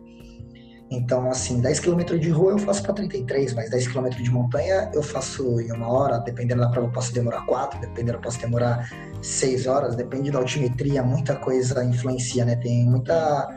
Então, 0.92 1.30
assim, 1.30 1.60
10 1.60 1.80
km 1.80 2.18
de 2.18 2.30
rua 2.30 2.52
eu 2.52 2.58
faço 2.58 2.82
para 2.82 2.94
33, 2.94 3.54
mas 3.54 3.70
10 3.70 3.88
km 3.88 4.08
de 4.08 4.30
montanha 4.30 4.90
eu 4.92 5.02
faço 5.02 5.60
em 5.60 5.70
uma 5.72 5.88
hora, 5.88 6.18
dependendo 6.18 6.62
da 6.62 6.68
prova 6.68 6.88
eu 6.88 6.92
posso 6.92 7.12
demorar 7.12 7.46
4, 7.46 7.80
dependendo 7.80 8.18
eu 8.18 8.20
posso 8.20 8.40
demorar 8.40 8.90
6 9.22 9.66
horas, 9.66 9.94
depende 9.94 10.32
da 10.32 10.38
altimetria, 10.38 11.02
muita 11.02 11.36
coisa 11.36 11.84
influencia, 11.84 12.44
né? 12.44 12.56
Tem 12.56 12.84
muita 12.84 13.48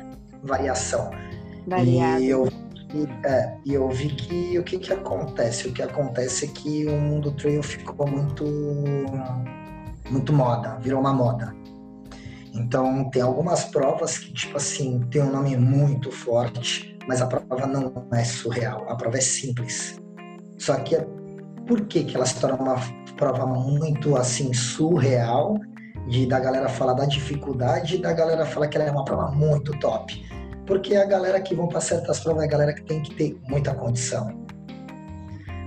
variação. 0.43 1.09
Variado. 1.65 2.21
E 2.21 2.29
eu 2.29 2.47
é, 3.25 3.57
e 3.65 3.73
eu 3.73 3.89
vi 3.89 4.09
que 4.09 4.57
o 4.59 4.63
que, 4.63 4.77
que 4.77 4.93
acontece? 4.93 5.67
O 5.67 5.73
que 5.73 5.81
acontece 5.81 6.45
é 6.45 6.47
que 6.49 6.85
o 6.85 6.99
mundo 6.99 7.31
trail 7.31 7.63
ficou 7.63 8.07
muito, 8.07 8.45
muito 10.09 10.31
moda, 10.33 10.77
virou 10.79 10.99
uma 10.99 11.13
moda. 11.13 11.55
Então, 12.53 13.09
tem 13.09 13.21
algumas 13.21 13.65
provas 13.65 14.19
que, 14.19 14.31
tipo 14.31 14.57
assim, 14.57 14.99
tem 15.09 15.23
um 15.23 15.31
nome 15.31 15.57
muito 15.57 16.11
forte, 16.11 16.97
mas 17.07 17.19
a 17.19 17.25
prova 17.25 17.65
não 17.65 18.07
é 18.13 18.23
surreal, 18.23 18.85
a 18.87 18.95
prova 18.95 19.17
é 19.17 19.21
simples. 19.21 19.99
Só 20.59 20.75
que, 20.75 20.95
por 21.67 21.81
que, 21.87 22.03
que 22.03 22.15
ela 22.15 22.25
se 22.25 22.39
torna 22.39 22.57
uma 22.57 22.75
prova 23.17 23.47
muito, 23.47 24.15
assim, 24.15 24.53
surreal? 24.53 25.59
De 26.07 26.27
da 26.27 26.37
galera 26.37 26.67
falar 26.67 26.93
da 26.93 27.05
dificuldade 27.05 27.95
e 27.95 28.01
da 28.01 28.11
galera 28.11 28.45
falar 28.45 28.67
que 28.67 28.77
ela 28.77 28.87
é 28.87 28.91
uma 28.91 29.05
prova 29.05 29.31
muito 29.31 29.71
top. 29.79 30.21
Porque 30.65 30.95
a 30.95 31.05
galera 31.05 31.41
que 31.41 31.53
vão 31.53 31.67
para 31.67 31.81
certas 31.81 32.19
provas 32.19 32.43
é 32.43 32.45
a 32.47 32.49
galera 32.49 32.73
que 32.73 32.83
tem 32.83 33.01
que 33.01 33.13
ter 33.15 33.39
muita 33.47 33.73
condição. 33.73 34.45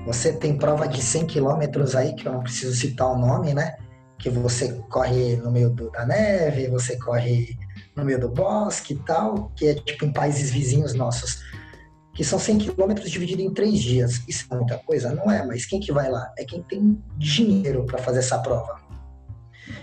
Você 0.07 0.32
tem 0.32 0.57
prova 0.57 0.86
de 0.86 1.03
100 1.03 1.26
quilômetros 1.26 1.97
aí, 1.97 2.14
que 2.14 2.26
eu 2.26 2.32
não 2.32 2.42
preciso 2.42 2.74
citar 2.74 3.09
o 3.09 3.18
nome, 3.18 3.53
né? 3.53 3.76
que 4.18 4.30
você 4.30 4.72
corre 4.88 5.36
no 5.36 5.51
meio 5.51 5.70
do, 5.70 5.90
da 5.90 6.07
neve, 6.07 6.68
você 6.68 6.99
corre 6.99 7.57
no 7.94 8.05
meio 8.05 8.18
do 8.18 8.28
bosque 8.28 8.94
e 8.94 8.99
tal, 8.99 9.53
que 9.55 9.66
é 9.66 9.74
tipo 9.74 10.05
em 10.05 10.12
países 10.12 10.51
vizinhos 10.51 10.94
nossos, 10.94 11.42
que 12.14 12.24
são 12.24 12.38
100 12.38 12.59
quilômetros 12.59 13.11
dividido 13.11 13.42
em 13.42 13.53
três 13.53 13.80
dias. 13.80 14.22
Isso 14.26 14.47
é 14.51 14.57
muita 14.57 14.78
coisa? 14.78 15.14
Não 15.14 15.30
é, 15.30 15.44
mas 15.44 15.66
quem 15.66 15.80
que 15.80 15.92
vai 15.92 16.11
lá? 16.11 16.32
É 16.38 16.44
quem 16.44 16.62
tem 16.62 17.03
dinheiro 17.16 17.84
para 17.84 17.99
fazer 17.99 18.20
essa 18.20 18.38
prova. 18.38 18.80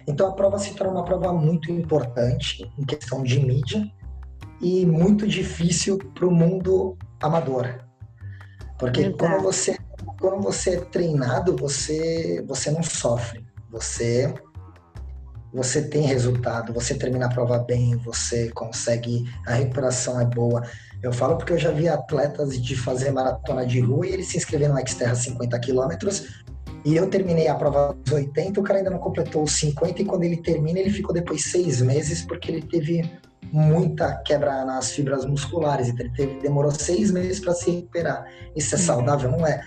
Então 0.08 0.30
a 0.30 0.34
prova 0.34 0.58
se 0.58 0.74
torna 0.74 0.94
uma 0.94 1.06
prova 1.06 1.32
muito 1.32 1.72
importante 1.72 2.70
em 2.78 2.84
questão 2.84 3.22
de 3.24 3.40
mídia 3.40 3.90
e 4.64 4.86
muito 4.86 5.28
difícil 5.28 5.98
para 6.16 6.26
o 6.26 6.32
mundo 6.32 6.98
amador. 7.22 7.84
Porque 8.80 9.02
Exato. 9.02 9.18
quando 9.18 9.44
você, 9.44 9.78
quando 10.20 10.42
você 10.42 10.76
é 10.76 10.80
treinado, 10.80 11.56
você, 11.56 12.44
você 12.48 12.72
não 12.72 12.82
sofre. 12.82 13.46
Você 13.70 14.34
você 15.54 15.84
tem 15.84 16.02
resultado, 16.02 16.74
você 16.74 16.96
termina 16.96 17.28
a 17.28 17.30
prova 17.30 17.60
bem, 17.60 17.96
você 17.98 18.50
consegue, 18.50 19.24
a 19.46 19.54
recuperação 19.54 20.20
é 20.20 20.26
boa. 20.26 20.64
Eu 21.04 21.14
falo 21.14 21.38
porque 21.38 21.54
eu 21.54 21.60
já 21.60 21.70
vi 21.70 21.88
atletas 21.88 22.60
de 22.60 22.76
fazer 22.76 23.12
maratona 23.12 23.64
de 23.64 23.80
rua 23.80 24.08
e 24.08 24.14
eles 24.14 24.30
se 24.30 24.38
inscreveram 24.38 24.74
no 24.74 24.88
Xterra 24.88 25.14
50 25.14 25.60
quilômetros 25.60 26.44
e 26.84 26.96
eu 26.96 27.08
terminei 27.08 27.48
a 27.48 27.56
prova 27.56 27.94
dos 27.94 28.12
80, 28.12 28.60
o 28.60 28.64
cara 28.64 28.80
ainda 28.80 28.90
não 28.90 28.98
completou 28.98 29.44
os 29.44 29.52
50 29.52 30.02
e 30.02 30.06
quando 30.06 30.24
ele 30.24 30.38
termina 30.38 30.80
ele 30.80 30.90
ficou 30.90 31.14
depois 31.14 31.46
seis 31.46 31.82
meses 31.82 32.24
porque 32.24 32.50
ele 32.50 32.62
teve 32.64 33.08
muita 33.54 34.18
quebra 34.24 34.66
nas 34.66 34.92
fibras 34.92 35.26
musculares, 35.26 35.88
então 35.88 36.06
ele 36.06 36.16
teve, 36.16 36.40
demorou 36.42 36.72
seis 36.72 37.12
meses 37.12 37.40
para 37.40 37.54
se 37.54 37.72
recuperar. 37.72 38.26
Isso 38.56 38.76
é 38.76 38.78
uhum. 38.78 38.84
saudável? 38.84 39.32
Não 39.32 39.48
é. 39.48 39.62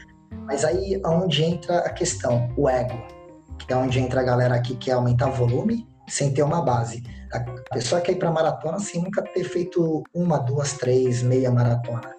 Mas 0.44 0.64
aí 0.64 1.00
onde 1.06 1.44
entra 1.44 1.78
a 1.78 1.90
questão, 1.90 2.52
o 2.56 2.68
ego 2.68 3.16
que 3.58 3.72
é 3.72 3.76
onde 3.76 3.98
entra 3.98 4.20
a 4.20 4.24
galera 4.24 4.60
que 4.60 4.76
quer 4.76 4.92
aumentar 4.92 5.30
volume 5.30 5.86
sem 6.08 6.32
ter 6.32 6.42
uma 6.42 6.62
base. 6.62 7.02
A 7.32 7.40
pessoa 7.74 8.00
quer 8.00 8.12
ir 8.12 8.16
para 8.16 8.30
maratona 8.30 8.78
sem 8.78 9.02
nunca 9.02 9.22
ter 9.22 9.44
feito 9.44 10.02
uma, 10.14 10.38
duas, 10.38 10.74
três, 10.74 11.22
meia 11.22 11.50
maratona. 11.50 12.14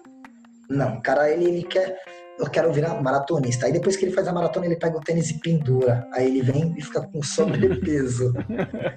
Não, 0.68 0.96
o 0.96 1.02
cara 1.02 1.30
ele, 1.30 1.46
ele 1.46 1.62
quer, 1.62 1.96
eu 2.38 2.48
quero 2.50 2.70
virar 2.72 3.00
maratonista. 3.00 3.64
Aí 3.64 3.72
depois 3.72 3.96
que 3.96 4.04
ele 4.04 4.14
faz 4.14 4.28
a 4.28 4.32
maratona, 4.32 4.66
ele 4.66 4.76
pega 4.76 4.98
o 4.98 5.00
tênis 5.00 5.30
e 5.30 5.40
pendura. 5.40 6.06
Aí 6.12 6.26
ele 6.26 6.42
vem 6.42 6.74
e 6.76 6.82
fica 6.82 7.00
com 7.00 7.22
sobrepeso. 7.24 8.34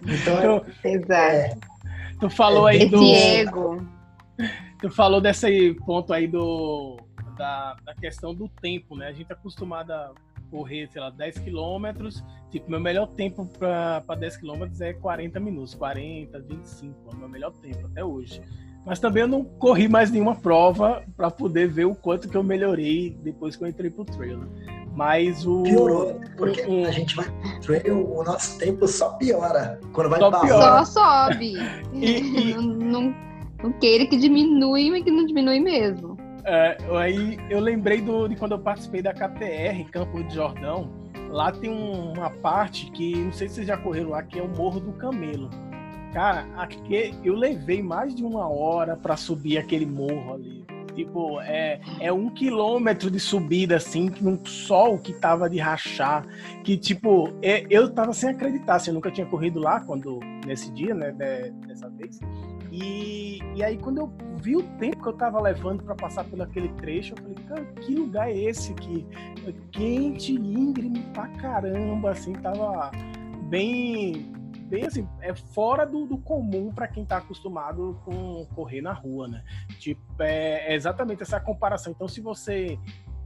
então, 0.06 0.62
é, 0.84 0.92
Exato. 0.92 1.14
É, 1.14 1.56
tu 2.22 2.30
falou 2.30 2.68
aí 2.68 2.88
do 2.88 3.04
ego. 3.04 3.86
Tu 4.80 4.90
falou 4.90 5.20
desse 5.20 5.74
ponto 5.86 6.14
aí 6.14 6.28
do 6.28 6.98
da, 7.38 7.76
da 7.84 7.96
questão 7.96 8.34
do 8.34 8.48
tempo, 8.48 8.96
né? 8.96 9.08
A 9.08 9.12
gente 9.12 9.30
é 9.30 9.34
acostumado 9.34 9.92
a 9.92 10.14
correr, 10.50 10.88
sei 10.92 11.02
lá, 11.02 11.10
10 11.10 11.40
quilômetros. 11.40 12.24
Tipo, 12.52 12.70
meu 12.70 12.80
melhor 12.80 13.08
tempo 13.08 13.46
para 13.58 14.16
10 14.16 14.38
quilômetros 14.38 14.80
é 14.82 14.94
40 14.94 15.40
minutos, 15.40 15.74
40, 15.74 16.40
25, 16.40 17.10
é 17.10 17.16
o 17.16 17.18
meu 17.18 17.30
melhor 17.30 17.52
tempo 17.54 17.88
até 17.88 18.04
hoje. 18.04 18.42
Mas 18.86 19.00
também 19.00 19.22
eu 19.22 19.28
não 19.28 19.44
corri 19.44 19.88
mais 19.88 20.12
nenhuma 20.12 20.36
prova 20.36 21.04
para 21.16 21.30
poder 21.30 21.68
ver 21.68 21.86
o 21.86 21.96
quanto 21.96 22.28
que 22.28 22.36
eu 22.36 22.44
melhorei 22.44 23.18
depois 23.24 23.56
que 23.56 23.64
eu 23.64 23.68
entrei 23.68 23.90
pro 23.90 24.06
trail. 24.06 24.42
Mas 25.02 25.48
o. 25.48 25.64
Piorou, 25.64 26.22
porque 26.38 26.62
o, 26.62 26.86
a 26.86 26.92
gente 26.92 27.16
vai 27.16 27.26
o 27.90 28.24
nosso 28.24 28.60
tempo 28.60 28.88
só 28.88 29.10
piora. 29.14 29.80
Quando 29.94 30.12
vai 30.12 30.20
só 30.20 30.30
piora. 30.30 30.86
Só 30.86 31.26
sobe. 31.26 31.56
e, 31.92 32.20
e... 32.20 32.54
Não, 32.54 32.62
não, 33.02 33.16
não 33.64 33.72
queira 33.80 34.06
que 34.06 34.16
diminui, 34.16 34.92
mas 34.92 35.04
que 35.04 35.10
não 35.10 35.26
diminui 35.26 35.60
mesmo. 35.60 36.16
É, 36.46 36.78
aí 36.96 37.40
eu 37.50 37.60
lembrei 37.60 38.00
do, 38.00 38.28
de 38.28 38.36
quando 38.36 38.52
eu 38.52 38.60
participei 38.60 39.02
da 39.02 39.12
KTR, 39.12 39.90
Campo 39.92 40.24
de 40.24 40.36
Jordão. 40.36 40.92
Lá 41.32 41.52
tem 41.52 41.72
um, 41.72 42.14
uma 42.14 42.30
parte 42.30 42.92
que, 42.92 43.16
não 43.16 43.34
sei 43.34 43.50
se 43.50 43.56
vocês 43.56 43.68
já 43.68 43.78
correram 43.78 44.12
lá, 44.12 44.22
que 44.22 44.38
é 44.38 44.44
o 44.44 44.50
Morro 44.50 44.80
do 44.80 44.94
Camelo. 44.94 45.50
Cara, 46.14 46.46
aqui 46.58 47.16
eu 47.24 47.34
levei 47.34 47.82
mais 47.82 48.14
de 48.14 48.24
uma 48.24 48.48
hora 48.48 48.96
para 48.96 49.18
subir 49.18 49.58
aquele 49.58 49.88
morro 49.88 50.36
ali. 50.36 50.61
Tipo, 50.94 51.40
é, 51.42 51.80
é 52.00 52.12
um 52.12 52.30
quilômetro 52.30 53.10
de 53.10 53.20
subida, 53.20 53.78
assim, 53.78 54.12
num 54.22 54.44
sol 54.46 54.98
que 54.98 55.14
tava 55.14 55.50
de 55.50 55.58
rachar. 55.58 56.26
Que, 56.64 56.78
tipo, 56.78 57.30
é, 57.42 57.66
eu 57.70 57.90
tava 57.90 58.14
sem 58.14 58.30
acreditar, 58.30 58.76
assim, 58.76 58.92
eu 58.92 58.96
nunca 58.96 59.12
tinha 59.12 59.26
corrido 59.26 59.60
lá 59.60 59.80
quando, 59.80 60.20
nesse 60.46 60.72
dia, 60.72 60.94
né, 60.94 61.12
dessa 61.68 61.90
vez. 61.90 62.20
E, 62.72 63.40
e 63.56 63.64
aí, 63.64 63.78
quando 63.78 64.00
eu 64.00 64.14
vi 64.42 64.56
o 64.56 64.64
tempo 64.80 65.02
que 65.02 65.08
eu 65.08 65.14
tava 65.14 65.42
levando 65.42 65.84
para 65.84 65.96
passar 65.96 66.24
por 66.24 66.42
aquele 66.42 66.70
trecho, 66.70 67.14
eu 67.14 67.24
falei, 67.24 67.38
cara, 67.48 67.66
que 67.82 67.96
lugar 67.96 68.30
é 68.30 68.38
esse 68.38 68.72
aqui? 68.72 69.06
Quente, 69.72 70.34
íngreme 70.34 71.02
pra 71.14 71.28
caramba, 71.28 72.12
assim, 72.12 72.34
tava 72.34 72.92
bem, 73.50 74.32
bem 74.72 74.86
assim, 74.86 75.06
é 75.20 75.36
fora 75.36 75.86
do, 75.86 76.08
do 76.08 76.18
comum 76.18 76.72
para 76.74 76.88
quem 76.88 77.06
tá 77.06 77.18
acostumado 77.18 78.00
com 78.06 78.46
correr 78.56 78.82
na 78.82 78.94
rua, 78.94 79.28
né? 79.28 79.44
Tipo, 79.78 80.02
é, 80.20 80.72
é 80.72 80.74
exatamente 80.74 81.22
essa 81.22 81.42
comparação. 81.42 81.92
Então, 81.92 82.08
se 82.08 82.22
você 82.22 82.80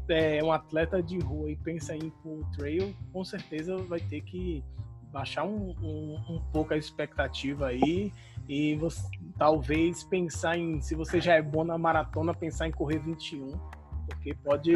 é 0.09 0.43
um 0.43 0.51
atleta 0.51 1.03
de 1.03 1.19
rua 1.19 1.51
e 1.51 1.55
pensa 1.55 1.95
em 1.95 2.07
ir 2.07 2.11
pro 2.23 2.43
trail, 2.57 2.95
com 3.13 3.23
certeza 3.23 3.77
vai 3.77 3.99
ter 3.99 4.21
que 4.21 4.63
baixar 5.13 5.43
um, 5.43 5.75
um, 5.81 6.19
um 6.29 6.41
pouco 6.51 6.73
a 6.73 6.77
expectativa 6.77 7.67
aí 7.67 8.11
e 8.49 8.75
você, 8.75 9.07
talvez 9.37 10.03
pensar 10.03 10.57
em, 10.57 10.81
se 10.81 10.95
você 10.95 11.21
já 11.21 11.35
é 11.35 11.41
bom 11.43 11.63
na 11.63 11.77
maratona, 11.77 12.33
pensar 12.33 12.67
em 12.67 12.71
correr 12.71 12.99
21, 12.99 13.57
porque 14.07 14.33
pode, 14.43 14.73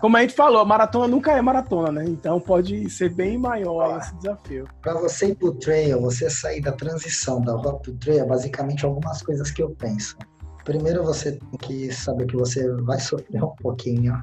como 0.00 0.16
a 0.16 0.20
gente 0.20 0.34
falou, 0.34 0.60
a 0.60 0.64
maratona 0.64 1.08
nunca 1.08 1.32
é 1.32 1.42
maratona, 1.42 1.92
né? 1.92 2.04
Então 2.06 2.40
pode 2.40 2.88
ser 2.90 3.10
bem 3.10 3.38
maior 3.38 3.98
esse 3.98 4.14
desafio. 4.16 4.66
Para 4.80 4.94
você 4.94 5.28
ir 5.28 5.34
pro 5.34 5.52
trail, 5.54 6.00
você 6.00 6.28
sair 6.30 6.60
da 6.60 6.72
transição 6.72 7.40
da 7.40 7.52
rota 7.52 7.78
pro 7.80 7.92
trail, 7.94 8.22
é 8.22 8.26
basicamente 8.26 8.84
algumas 8.84 9.22
coisas 9.22 9.50
que 9.50 9.62
eu 9.62 9.70
penso. 9.70 10.16
Primeiro, 10.64 11.02
você 11.02 11.32
tem 11.32 11.58
que 11.60 11.92
saber 11.92 12.26
que 12.26 12.36
você 12.36 12.70
vai 12.82 13.00
sofrer 13.00 13.42
um 13.42 13.54
pouquinho. 13.56 14.22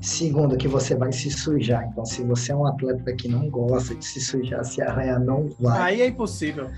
Segundo, 0.00 0.56
que 0.56 0.68
você 0.68 0.94
vai 0.94 1.10
se 1.10 1.30
sujar. 1.30 1.84
Então, 1.90 2.04
se 2.04 2.22
você 2.22 2.52
é 2.52 2.54
um 2.54 2.66
atleta 2.66 3.12
que 3.14 3.28
não 3.28 3.48
gosta 3.48 3.94
de 3.94 4.04
se 4.04 4.20
sujar, 4.20 4.64
se 4.64 4.82
arranhar, 4.82 5.18
não 5.18 5.48
vai. 5.58 5.94
Aí 5.94 6.02
é 6.02 6.06
impossível. 6.08 6.70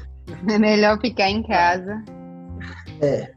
É 0.49 0.59
melhor 0.59 1.01
ficar 1.01 1.28
em 1.28 1.42
casa. 1.42 2.03
É. 3.01 3.32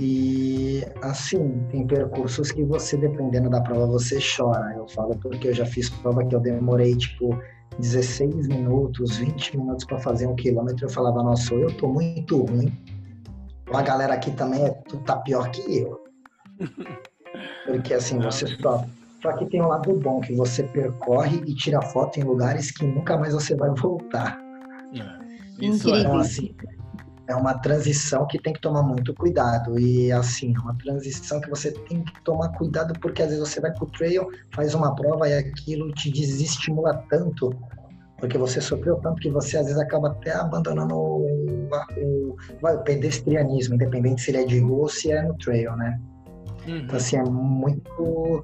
E 0.00 0.84
assim, 1.02 1.60
tem 1.72 1.84
percursos 1.84 2.52
que 2.52 2.62
você, 2.62 2.96
dependendo 2.96 3.50
da 3.50 3.60
prova, 3.60 3.84
você 3.88 4.20
chora. 4.20 4.72
Eu 4.76 4.86
falo 4.86 5.18
porque 5.18 5.48
eu 5.48 5.52
já 5.52 5.66
fiz 5.66 5.90
prova 5.90 6.24
que 6.24 6.36
eu 6.36 6.38
demorei 6.38 6.96
tipo 6.96 7.36
16 7.80 8.46
minutos, 8.46 9.16
20 9.16 9.58
minutos 9.58 9.84
para 9.84 9.98
fazer 9.98 10.28
um 10.28 10.36
quilômetro. 10.36 10.86
Eu 10.86 10.90
falava, 10.90 11.20
nossa, 11.20 11.52
eu 11.52 11.76
tô 11.76 11.88
muito 11.88 12.44
ruim. 12.44 12.72
A 13.72 13.82
galera 13.82 14.14
aqui 14.14 14.30
também 14.30 14.66
é, 14.66 14.70
tu 14.70 14.98
tá 14.98 15.16
pior 15.16 15.50
que 15.50 15.78
eu. 15.78 16.00
Porque 17.66 17.92
assim, 17.92 18.20
você 18.20 18.46
só. 18.62 18.84
Só 19.20 19.32
que 19.32 19.46
tem 19.46 19.60
um 19.60 19.66
lado 19.66 19.92
bom, 19.94 20.20
que 20.20 20.32
você 20.32 20.62
percorre 20.62 21.42
e 21.44 21.52
tira 21.56 21.82
foto 21.82 22.20
em 22.20 22.22
lugares 22.22 22.70
que 22.70 22.86
nunca 22.86 23.16
mais 23.16 23.34
você 23.34 23.56
vai 23.56 23.70
voltar. 23.70 24.40
É. 24.94 25.66
Isso 25.66 25.92
é, 25.92 26.02
então, 26.02 26.18
assim, 26.18 26.54
é 27.28 27.36
uma 27.36 27.54
transição 27.58 28.26
que 28.26 28.38
tem 28.38 28.54
que 28.54 28.60
tomar 28.60 28.82
muito 28.82 29.14
cuidado. 29.14 29.78
E 29.78 30.10
assim, 30.10 30.54
é 30.56 30.58
uma 30.58 30.74
transição 30.78 31.40
que 31.40 31.50
você 31.50 31.70
tem 31.70 32.02
que 32.02 32.24
tomar 32.24 32.48
cuidado, 32.56 32.98
porque 33.00 33.22
às 33.22 33.28
vezes 33.28 33.46
você 33.46 33.60
vai 33.60 33.70
pro 33.72 33.86
trail, 33.86 34.26
faz 34.54 34.74
uma 34.74 34.94
prova 34.94 35.28
e 35.28 35.34
aquilo 35.34 35.92
te 35.92 36.10
desestimula 36.10 37.04
tanto, 37.10 37.54
porque 38.18 38.38
você 38.38 38.62
sofreu 38.62 38.96
tanto 38.96 39.20
que 39.20 39.30
você 39.30 39.58
às 39.58 39.66
vezes 39.66 39.78
acaba 39.78 40.08
até 40.08 40.32
abandonando 40.32 40.94
o, 40.96 41.68
o, 41.98 42.36
o 42.62 42.78
pedestrianismo, 42.78 43.74
independente 43.74 44.22
se 44.22 44.30
ele 44.30 44.38
é 44.38 44.44
de 44.46 44.60
rua 44.60 44.78
ou 44.78 44.88
se 44.88 45.12
é 45.12 45.22
no 45.22 45.36
trail, 45.36 45.76
né? 45.76 46.00
Uhum. 46.66 46.78
Então, 46.78 46.96
assim, 46.96 47.16
é 47.16 47.22
muito. 47.24 48.42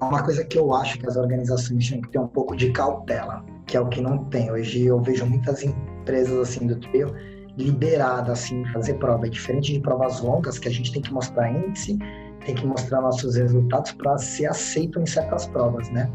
É 0.00 0.04
uma 0.04 0.24
coisa 0.24 0.44
que 0.44 0.58
eu 0.58 0.74
acho 0.74 0.98
que 0.98 1.06
as 1.06 1.16
organizações 1.16 1.88
têm 1.88 2.02
que 2.02 2.10
ter 2.10 2.18
um 2.18 2.26
pouco 2.26 2.56
de 2.56 2.72
cautela, 2.72 3.44
que 3.64 3.76
é 3.76 3.80
o 3.80 3.88
que 3.88 4.00
não 4.00 4.24
tem. 4.24 4.50
Hoje 4.50 4.86
eu 4.86 5.00
vejo 5.00 5.24
muitas 5.24 5.62
empresas 5.62 6.36
assim 6.36 6.66
do 6.66 6.76
trail 6.80 7.14
liberada 7.56 8.32
assim 8.32 8.64
fazer 8.66 8.94
prova, 8.94 9.26
é 9.26 9.30
diferente 9.30 9.72
de 9.72 9.80
provas 9.80 10.20
longas 10.20 10.58
que 10.58 10.68
a 10.68 10.70
gente 10.70 10.92
tem 10.92 11.00
que 11.00 11.12
mostrar 11.12 11.50
índice 11.50 11.98
tem 12.44 12.54
que 12.54 12.66
mostrar 12.66 13.00
nossos 13.00 13.36
resultados 13.36 13.92
para 13.92 14.16
ser 14.18 14.46
aceito 14.46 15.00
em 15.00 15.06
certas 15.06 15.46
provas, 15.46 15.90
né? 15.90 16.10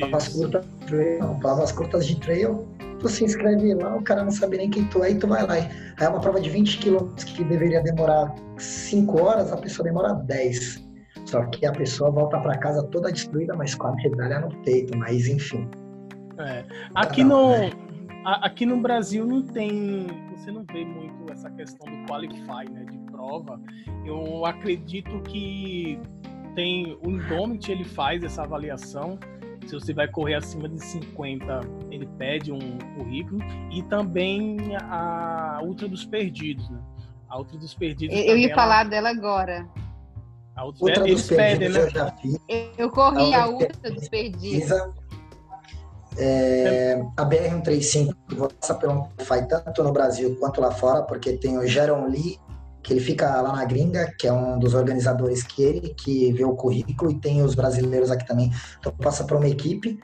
Provas 0.00 0.28
curtas, 0.28 0.66
trail, 0.86 1.34
provas 1.40 1.72
curtas 1.72 2.06
de 2.06 2.18
trail, 2.20 2.66
tu 2.98 3.08
se 3.08 3.24
inscreve 3.24 3.74
lá, 3.74 3.96
o 3.96 4.02
cara 4.02 4.24
não 4.24 4.30
sabe 4.30 4.58
nem 4.58 4.68
quem 4.68 4.84
tu 4.84 5.02
é 5.02 5.12
e 5.12 5.14
tu 5.14 5.26
vai 5.26 5.46
lá. 5.46 5.54
Aí 5.54 5.68
é 6.00 6.08
uma 6.08 6.20
prova 6.20 6.40
de 6.40 6.50
20 6.50 6.78
quilômetros 6.78 7.24
que 7.24 7.44
deveria 7.44 7.82
demorar 7.82 8.34
5 8.56 9.22
horas, 9.22 9.52
a 9.52 9.56
pessoa 9.56 9.84
demora 9.84 10.14
10. 10.14 10.86
Só 11.24 11.44
que 11.46 11.66
a 11.66 11.72
pessoa 11.72 12.10
volta 12.10 12.38
para 12.40 12.56
casa 12.58 12.82
toda 12.84 13.12
destruída, 13.12 13.54
mas 13.56 13.74
com 13.74 13.88
a 13.88 13.94
medalha 13.96 14.40
no 14.40 14.54
peito, 14.62 14.96
mas 14.96 15.26
enfim. 15.26 15.68
É. 16.38 16.64
Aqui, 16.94 17.24
no, 17.24 17.50
né? 17.50 17.70
Aqui 18.24 18.66
no 18.66 18.80
Brasil 18.80 19.26
não 19.26 19.42
tem, 19.42 20.06
você 20.36 20.50
não 20.50 20.64
vê 20.64 20.84
muito 20.84 21.32
essa 21.32 21.50
questão 21.50 21.90
do 21.90 22.06
qualify, 22.06 22.70
né, 22.70 22.84
de 22.84 22.98
prova. 23.10 23.60
Eu 24.04 24.44
acredito 24.44 25.20
que 25.22 25.98
tem 26.54 26.98
o 27.02 27.10
Indomit, 27.10 27.70
ele 27.70 27.84
faz 27.84 28.22
essa 28.22 28.42
avaliação 28.42 29.18
se 29.68 29.74
você 29.74 29.92
vai 29.92 30.08
correr 30.08 30.34
acima 30.34 30.66
de 30.66 30.82
50, 30.82 31.60
ele 31.90 32.06
pede 32.16 32.50
um 32.50 32.78
currículo. 32.96 33.38
E 33.70 33.82
também 33.82 34.74
a 34.76 35.60
Ultra 35.62 35.86
dos 35.86 36.06
Perdidos, 36.06 36.68
né? 36.70 36.80
A 37.28 37.38
Ultra 37.38 37.58
dos 37.58 37.74
Perdidos. 37.74 38.16
Eu 38.16 38.38
ia 38.38 38.54
falar 38.54 38.84
dela 38.84 39.10
agora. 39.10 39.68
A 40.56 40.64
Ultra, 40.64 40.84
Ultra 40.84 41.08
eles 41.08 41.28
dos 41.28 41.36
pedem, 41.36 41.68
né? 41.68 41.80
Eu, 41.80 41.90
já 41.90 42.10
fiz. 42.12 42.38
eu 42.78 42.90
corri 42.90 43.34
a, 43.34 43.44
a 43.44 43.48
Ultra 43.50 43.90
dos 43.90 44.08
Perdidos. 44.08 44.70
É, 46.18 47.00
a 47.16 47.24
BR-135 47.24 48.14
passa 48.60 48.74
pelo 48.74 49.08
faz 49.18 49.46
tanto 49.46 49.82
no 49.82 49.92
Brasil 49.92 50.36
quanto 50.40 50.60
lá 50.60 50.72
fora, 50.72 51.02
porque 51.02 51.34
tem 51.34 51.56
o 51.56 51.66
Jaron 51.66 52.06
Lee 52.08 52.38
que 52.82 52.94
ele 52.94 53.00
fica 53.00 53.40
lá 53.42 53.52
na 53.52 53.64
gringa, 53.66 54.10
que 54.18 54.26
é 54.26 54.32
um 54.32 54.58
dos 54.58 54.72
organizadores 54.72 55.42
que 55.42 55.62
ele 55.62 55.90
que 55.90 56.32
vê 56.32 56.44
o 56.44 56.54
currículo, 56.54 57.10
e 57.10 57.20
tem 57.20 57.42
os 57.42 57.54
brasileiros 57.54 58.10
aqui 58.10 58.26
também. 58.26 58.50
Então 58.78 58.90
passa 58.92 59.24
para 59.24 59.36
uma 59.36 59.46
equipe. 59.46 60.00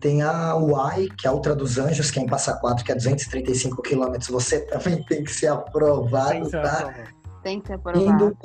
Tem 0.00 0.22
a 0.22 0.56
UAI, 0.56 1.08
que 1.18 1.26
é 1.26 1.30
a 1.30 1.32
Ultra 1.32 1.54
dos 1.54 1.78
Anjos, 1.78 2.10
quem 2.10 2.26
passa 2.26 2.54
4, 2.54 2.84
que 2.84 2.92
é 2.92 2.94
235 2.94 3.82
quilômetros. 3.82 4.28
Você 4.28 4.60
também 4.60 5.02
tem 5.04 5.24
que 5.24 5.30
ser 5.30 5.48
aprovado, 5.48 6.30
tem 6.30 6.42
que 6.44 6.50
ser 6.50 6.62
tá? 6.62 6.94
Tem 7.42 7.60
que 7.60 7.66
ser 7.66 7.72
aprovado. 7.74 8.36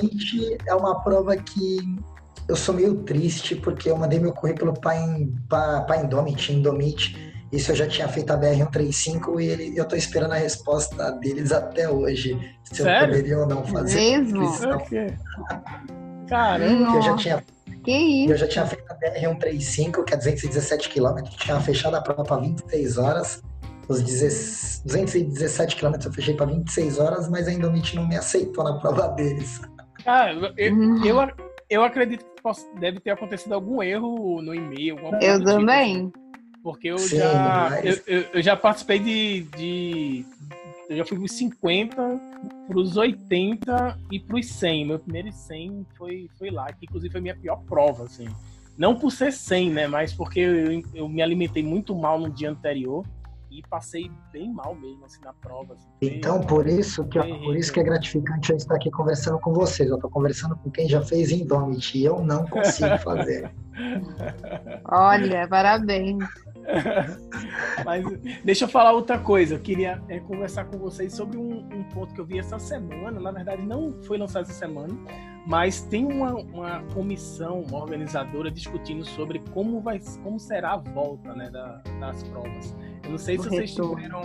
É 0.67 0.75
uma 0.75 1.01
prova 1.01 1.35
que 1.37 1.77
eu 2.51 2.55
sou 2.55 2.75
meio 2.75 2.95
triste, 3.03 3.55
porque 3.55 3.89
eu 3.89 3.97
mandei 3.97 4.19
meu 4.19 4.33
currículo 4.33 4.73
para 4.79 5.97
Indomit, 6.03 6.51
Indomit 6.51 7.31
isso 7.51 7.71
eu 7.71 7.75
já 7.75 7.87
tinha 7.87 8.07
feito 8.07 8.31
a 8.31 8.37
BR-135 8.37 9.41
e 9.41 9.45
ele, 9.45 9.77
eu 9.77 9.85
tô 9.85 9.95
esperando 9.95 10.31
a 10.31 10.37
resposta 10.37 11.11
deles 11.11 11.51
até 11.51 11.89
hoje. 11.89 12.39
Se 12.63 12.81
Sério? 12.81 13.03
eu 13.03 13.07
poderia 13.07 13.39
ou 13.39 13.45
não 13.45 13.63
fazer. 13.65 13.99
Mesmo? 13.99 14.45
Okay. 14.75 15.13
Caramba! 16.29 16.95
Eu 16.95 17.01
já 17.01 17.15
tinha 17.17 17.43
que 17.83 17.91
isso? 17.91 18.31
Eu 18.31 18.37
já 18.37 18.47
tinha 18.47 18.65
feito 18.65 18.85
a 18.89 18.95
BR-135, 18.95 20.05
que 20.05 20.13
é 20.13 20.17
217 20.17 20.89
km, 20.89 21.23
tinha 21.23 21.59
fechado 21.59 21.95
a 21.95 22.01
prova 22.01 22.23
para 22.23 22.37
26 22.37 22.97
horas. 22.97 23.41
Os 23.89 24.01
217 24.01 25.75
km 25.75 25.93
eu 26.05 26.13
fechei 26.13 26.35
para 26.35 26.45
26 26.45 26.99
horas, 26.99 27.27
mas 27.27 27.49
ainda 27.49 27.67
o 27.67 27.71
MIT 27.71 27.97
não 27.97 28.07
me 28.07 28.15
aceitou 28.15 28.63
na 28.63 28.79
prova 28.79 29.09
deles. 29.09 29.59
Ah, 30.05 30.31
eu, 30.31 30.73
uhum. 30.73 31.03
eu, 31.03 31.19
eu 31.71 31.83
acredito 31.85 32.25
que 32.25 32.79
deve 32.79 32.99
ter 32.99 33.11
acontecido 33.11 33.53
algum 33.53 33.81
erro 33.81 34.41
no 34.41 34.53
e-mail. 34.53 34.97
Eu 35.21 35.39
tipo 35.39 35.45
também. 35.45 36.07
Tipo. 36.07 36.19
Porque 36.61 36.89
eu 36.89 36.97
Sim, 36.97 37.17
já 37.17 37.69
mas... 37.69 38.03
eu, 38.05 38.25
eu, 38.33 38.41
já 38.41 38.55
participei 38.55 38.99
de, 38.99 39.41
de, 39.57 40.25
Eu 40.89 40.97
já 40.97 41.05
fui 41.05 41.17
dos 41.17 41.31
50 41.31 41.95
para 42.67 42.77
os 42.77 42.97
80 42.97 43.97
e 44.11 44.19
para 44.19 44.37
os 44.37 44.45
100. 44.47 44.85
Meu 44.85 44.99
primeiro 44.99 45.31
100 45.31 45.87
foi, 45.97 46.29
foi 46.37 46.51
lá, 46.51 46.71
que 46.73 46.85
inclusive 46.85 47.11
foi 47.11 47.21
minha 47.21 47.35
pior 47.35 47.63
prova, 47.63 48.03
assim. 48.03 48.27
Não 48.77 48.93
por 48.95 49.11
ser 49.11 49.31
100, 49.31 49.71
né? 49.71 49.87
Mas 49.87 50.13
porque 50.13 50.41
eu, 50.41 50.83
eu 50.93 51.09
me 51.09 51.21
alimentei 51.21 51.63
muito 51.63 51.95
mal 51.95 52.19
no 52.19 52.29
dia 52.29 52.51
anterior 52.51 53.05
e 53.51 53.61
passei 53.69 54.09
bem 54.31 54.51
mal 54.51 54.73
mesmo 54.73 55.05
assim 55.05 55.19
na 55.23 55.33
prova. 55.33 55.73
Assim, 55.73 55.87
então 56.01 56.39
por 56.41 56.65
isso 56.67 57.03
que 57.05 57.19
por 57.19 57.55
isso 57.55 57.71
que 57.73 57.79
é 57.79 57.83
gratificante 57.83 58.51
eu 58.51 58.57
estar 58.57 58.75
aqui 58.75 58.89
conversando 58.89 59.39
com 59.39 59.53
vocês. 59.53 59.89
Eu 59.89 59.95
estou 59.95 60.09
conversando 60.09 60.55
com 60.55 60.71
quem 60.71 60.87
já 60.87 61.01
fez 61.01 61.31
Indomit 61.31 61.97
e 61.97 62.05
eu 62.05 62.23
não 62.23 62.45
consigo 62.47 62.97
fazer. 62.99 63.53
Olha, 64.85 65.47
parabéns. 65.47 66.23
Mas 67.85 68.05
deixa 68.43 68.65
eu 68.65 68.69
falar 68.69 68.93
outra 68.93 69.19
coisa. 69.19 69.55
Eu 69.55 69.59
queria 69.59 70.01
é, 70.07 70.19
conversar 70.19 70.65
com 70.65 70.77
vocês 70.77 71.13
sobre 71.13 71.37
um, 71.37 71.59
um, 71.59 71.83
ponto 71.85 72.13
que 72.13 72.21
eu 72.21 72.25
vi 72.25 72.39
essa 72.39 72.59
semana. 72.59 73.19
Na 73.19 73.31
verdade, 73.31 73.61
não 73.61 74.01
foi 74.03 74.17
lançado 74.17 74.43
essa 74.43 74.53
semana, 74.53 74.93
mas 75.45 75.81
tem 75.81 76.05
uma, 76.05 76.33
uma 76.35 76.83
comissão, 76.93 77.61
uma 77.61 77.79
organizadora 77.79 78.51
discutindo 78.51 79.03
sobre 79.05 79.39
como, 79.51 79.81
vai, 79.81 79.99
como 80.23 80.39
será 80.39 80.73
a 80.73 80.77
volta 80.77 81.33
né, 81.33 81.49
da, 81.49 81.81
das 81.99 82.23
provas. 82.23 82.75
Não 83.11 83.17
sei 83.17 83.37
se 83.37 83.49
vocês 83.49 83.75
tiveram. 83.75 84.21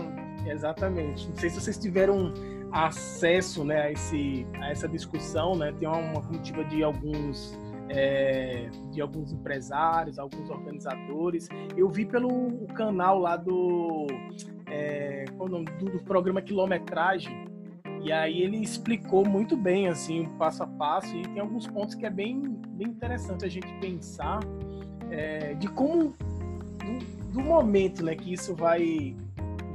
Exatamente. 0.46 1.28
Não 1.28 1.36
sei 1.36 1.50
se 1.50 1.60
vocês 1.60 1.78
tiveram 1.78 2.32
acesso 2.72 3.64
né, 3.64 3.82
a, 3.82 3.92
esse, 3.92 4.46
a 4.60 4.70
essa 4.70 4.88
discussão. 4.88 5.56
Né? 5.56 5.72
Tem 5.78 5.88
uma, 5.88 5.98
uma 5.98 6.22
comitiva 6.22 6.64
de 6.64 6.82
alguns 6.82 7.58
é, 7.88 8.68
de 8.90 9.00
alguns 9.00 9.32
empresários, 9.32 10.18
alguns 10.18 10.48
organizadores. 10.50 11.48
Eu 11.76 11.88
vi 11.88 12.04
pelo 12.04 12.66
canal 12.74 13.18
lá 13.18 13.36
do, 13.36 14.06
é, 14.66 15.24
do, 15.24 15.64
do 15.90 15.98
programa 16.04 16.42
Quilometragem, 16.42 17.46
e 18.02 18.12
aí 18.12 18.42
ele 18.42 18.58
explicou 18.58 19.24
muito 19.24 19.56
bem, 19.56 19.88
assim, 19.88 20.26
o 20.26 20.30
passo 20.30 20.62
a 20.62 20.66
passo, 20.66 21.14
e 21.16 21.22
tem 21.22 21.40
alguns 21.40 21.66
pontos 21.66 21.94
que 21.94 22.06
é 22.06 22.10
bem, 22.10 22.40
bem 22.68 22.88
interessante 22.88 23.44
a 23.44 23.48
gente 23.48 23.72
pensar 23.80 24.40
é, 25.10 25.54
de 25.54 25.68
como, 25.68 26.14
do, 27.36 27.42
momento 27.42 28.04
né, 28.04 28.14
que 28.14 28.32
isso 28.32 28.54
vai, 28.54 29.14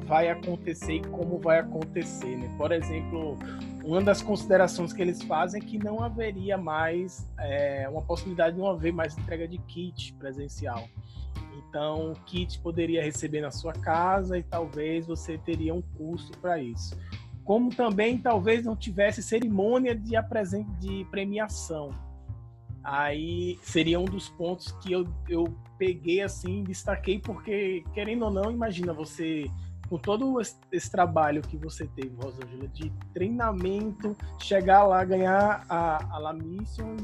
vai 0.06 0.30
acontecer 0.30 0.96
e 0.96 1.02
como 1.02 1.38
vai 1.38 1.60
acontecer. 1.60 2.36
Né? 2.38 2.54
Por 2.58 2.72
exemplo, 2.72 3.38
uma 3.84 4.02
das 4.02 4.22
considerações 4.22 4.92
que 4.94 5.02
eles 5.02 5.22
fazem 5.24 5.62
é 5.62 5.66
que 5.66 5.78
não 5.78 6.04
haveria 6.04 6.58
mais 6.58 7.28
é, 7.40 7.88
uma 7.90 8.02
possibilidade 8.02 8.56
de 8.56 8.62
não 8.62 8.70
haver 8.70 8.92
mais 8.92 9.18
entrega 9.18 9.48
de 9.48 9.58
kit 9.60 10.14
presencial. 10.14 10.88
Então, 11.70 12.12
o 12.12 12.16
kit 12.26 12.60
poderia 12.60 13.02
receber 13.02 13.42
na 13.42 13.52
sua 13.52 13.72
casa 13.72 14.38
e 14.38 14.44
talvez 14.44 15.08
você 15.08 15.38
teria 15.38 15.74
um 15.74 15.82
custo 15.82 16.38
para 16.40 16.62
isso. 16.62 16.98
Como 17.46 17.70
também 17.70 18.18
talvez 18.18 18.66
não 18.66 18.76
tivesse 18.76 19.24
cerimônia 19.24 19.96
de, 19.96 20.12
de 20.80 21.06
premiação. 21.10 21.92
Aí 22.84 23.60
seria 23.62 24.00
um 24.00 24.06
dos 24.06 24.30
pontos 24.30 24.72
que 24.82 24.92
eu, 24.92 25.08
eu 25.30 25.54
peguei 25.78 26.22
assim, 26.22 26.64
destaquei, 26.64 27.20
porque, 27.20 27.84
querendo 27.94 28.26
ou 28.26 28.32
não, 28.32 28.52
imagina 28.52 28.92
você 28.94 29.46
com 29.92 29.98
todo 29.98 30.40
esse 30.72 30.90
trabalho 30.90 31.42
que 31.42 31.58
você 31.58 31.86
teve, 31.86 32.16
Rosângela, 32.16 32.66
de 32.70 32.90
treinamento, 33.14 34.16
chegar 34.40 34.84
lá, 34.84 35.04
ganhar 35.04 35.66
a, 35.68 36.16
a 36.16 36.18
La 36.18 36.32
Mission, 36.34 36.96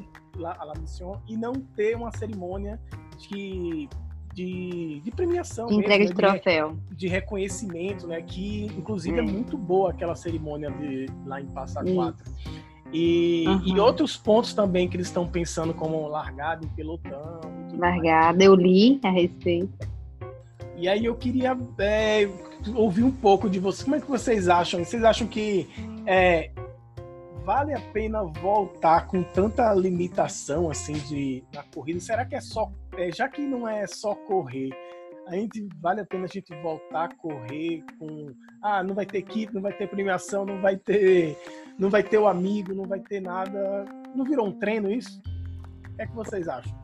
a 0.42 0.64
La 0.64 0.74
Mission 0.80 1.20
e 1.28 1.36
não 1.36 1.52
ter 1.52 1.98
uma 1.98 2.12
cerimônia 2.18 2.80
de, 3.18 3.90
de, 4.34 5.02
de 5.02 5.12
premiação. 5.12 5.70
Entrega 5.70 6.06
mesmo, 6.06 6.16
de 6.16 6.22
né? 6.22 6.30
troféu. 6.30 6.78
De, 6.88 6.96
de, 6.96 7.08
reconhecimento, 7.10 8.08
né? 8.08 8.22
Que, 8.22 8.68
inclusive, 8.68 9.18
é, 9.18 9.20
é 9.20 9.22
muito 9.22 9.58
boa 9.58 9.92
aquela 9.92 10.16
cerimônia 10.16 10.72
de, 10.72 11.08
lá 11.26 11.42
em 11.42 11.48
Passa 11.48 11.84
Quatro. 11.84 12.32
E, 12.94 13.46
uhum. 13.48 13.62
e 13.66 13.80
outros 13.80 14.16
pontos 14.16 14.54
também 14.54 14.88
que 14.88 14.96
eles 14.96 15.08
estão 15.08 15.28
pensando 15.28 15.74
como 15.74 16.08
largada 16.08 16.66
em 16.66 16.70
pelotão. 16.70 17.42
Largada, 17.78 18.44
eu 18.44 18.56
li 18.56 19.00
a 19.04 19.10
respeito. 19.10 19.88
E 20.78 20.88
aí 20.88 21.06
eu 21.06 21.16
queria 21.16 21.58
é, 21.80 22.30
ouvir 22.76 23.04
um 23.04 23.12
pouco 23.12 23.50
de 23.50 23.60
vocês. 23.60 23.84
Como 23.84 23.96
é 23.96 24.00
que 24.00 24.08
vocês 24.08 24.48
acham? 24.48 24.84
Vocês 24.84 25.04
acham 25.04 25.28
que 25.28 25.68
é, 26.06 26.52
vale 27.44 27.74
a 27.74 27.80
pena 27.80 28.24
voltar 28.24 29.08
com 29.08 29.24
tanta 29.24 29.74
limitação 29.74 30.70
assim 30.70 30.94
de 30.94 31.44
na 31.54 31.64
corrida? 31.64 32.00
Será 32.00 32.26
que 32.26 32.36
é 32.36 32.42
só, 32.42 32.72
é, 32.96 33.12
já 33.12 33.28
que 33.28 33.42
não 33.42 33.68
é 33.68 33.88
só 33.88 34.14
correr, 34.14 34.70
a 35.28 35.36
gente 35.36 35.68
vale 35.82 36.02
a 36.02 36.06
pena 36.06 36.26
a 36.26 36.28
gente 36.28 36.54
voltar 36.62 37.06
a 37.06 37.16
correr 37.16 37.84
com 37.98 38.28
ah, 38.62 38.84
não 38.84 38.94
vai 38.94 39.06
ter 39.06 39.22
kit, 39.22 39.54
não 39.54 39.62
vai 39.62 39.74
ter 39.74 39.88
premiação, 39.88 40.46
não 40.46 40.62
vai 40.62 40.78
ter 40.78 41.38
não 41.78 41.90
vai 41.90 42.04
ter 42.04 42.18
o 42.18 42.28
amigo, 42.28 42.74
não 42.74 42.86
vai 42.86 43.00
ter 43.00 43.22
nada. 43.22 43.86
Não 44.16 44.26
virou 44.26 44.48
um 44.48 44.60
treino 44.60 44.92
isso? 44.92 45.22
O 45.92 45.96
que 45.96 46.02
é 46.02 46.08
que 46.08 46.16
vocês 46.16 46.48
acham? 46.48 46.76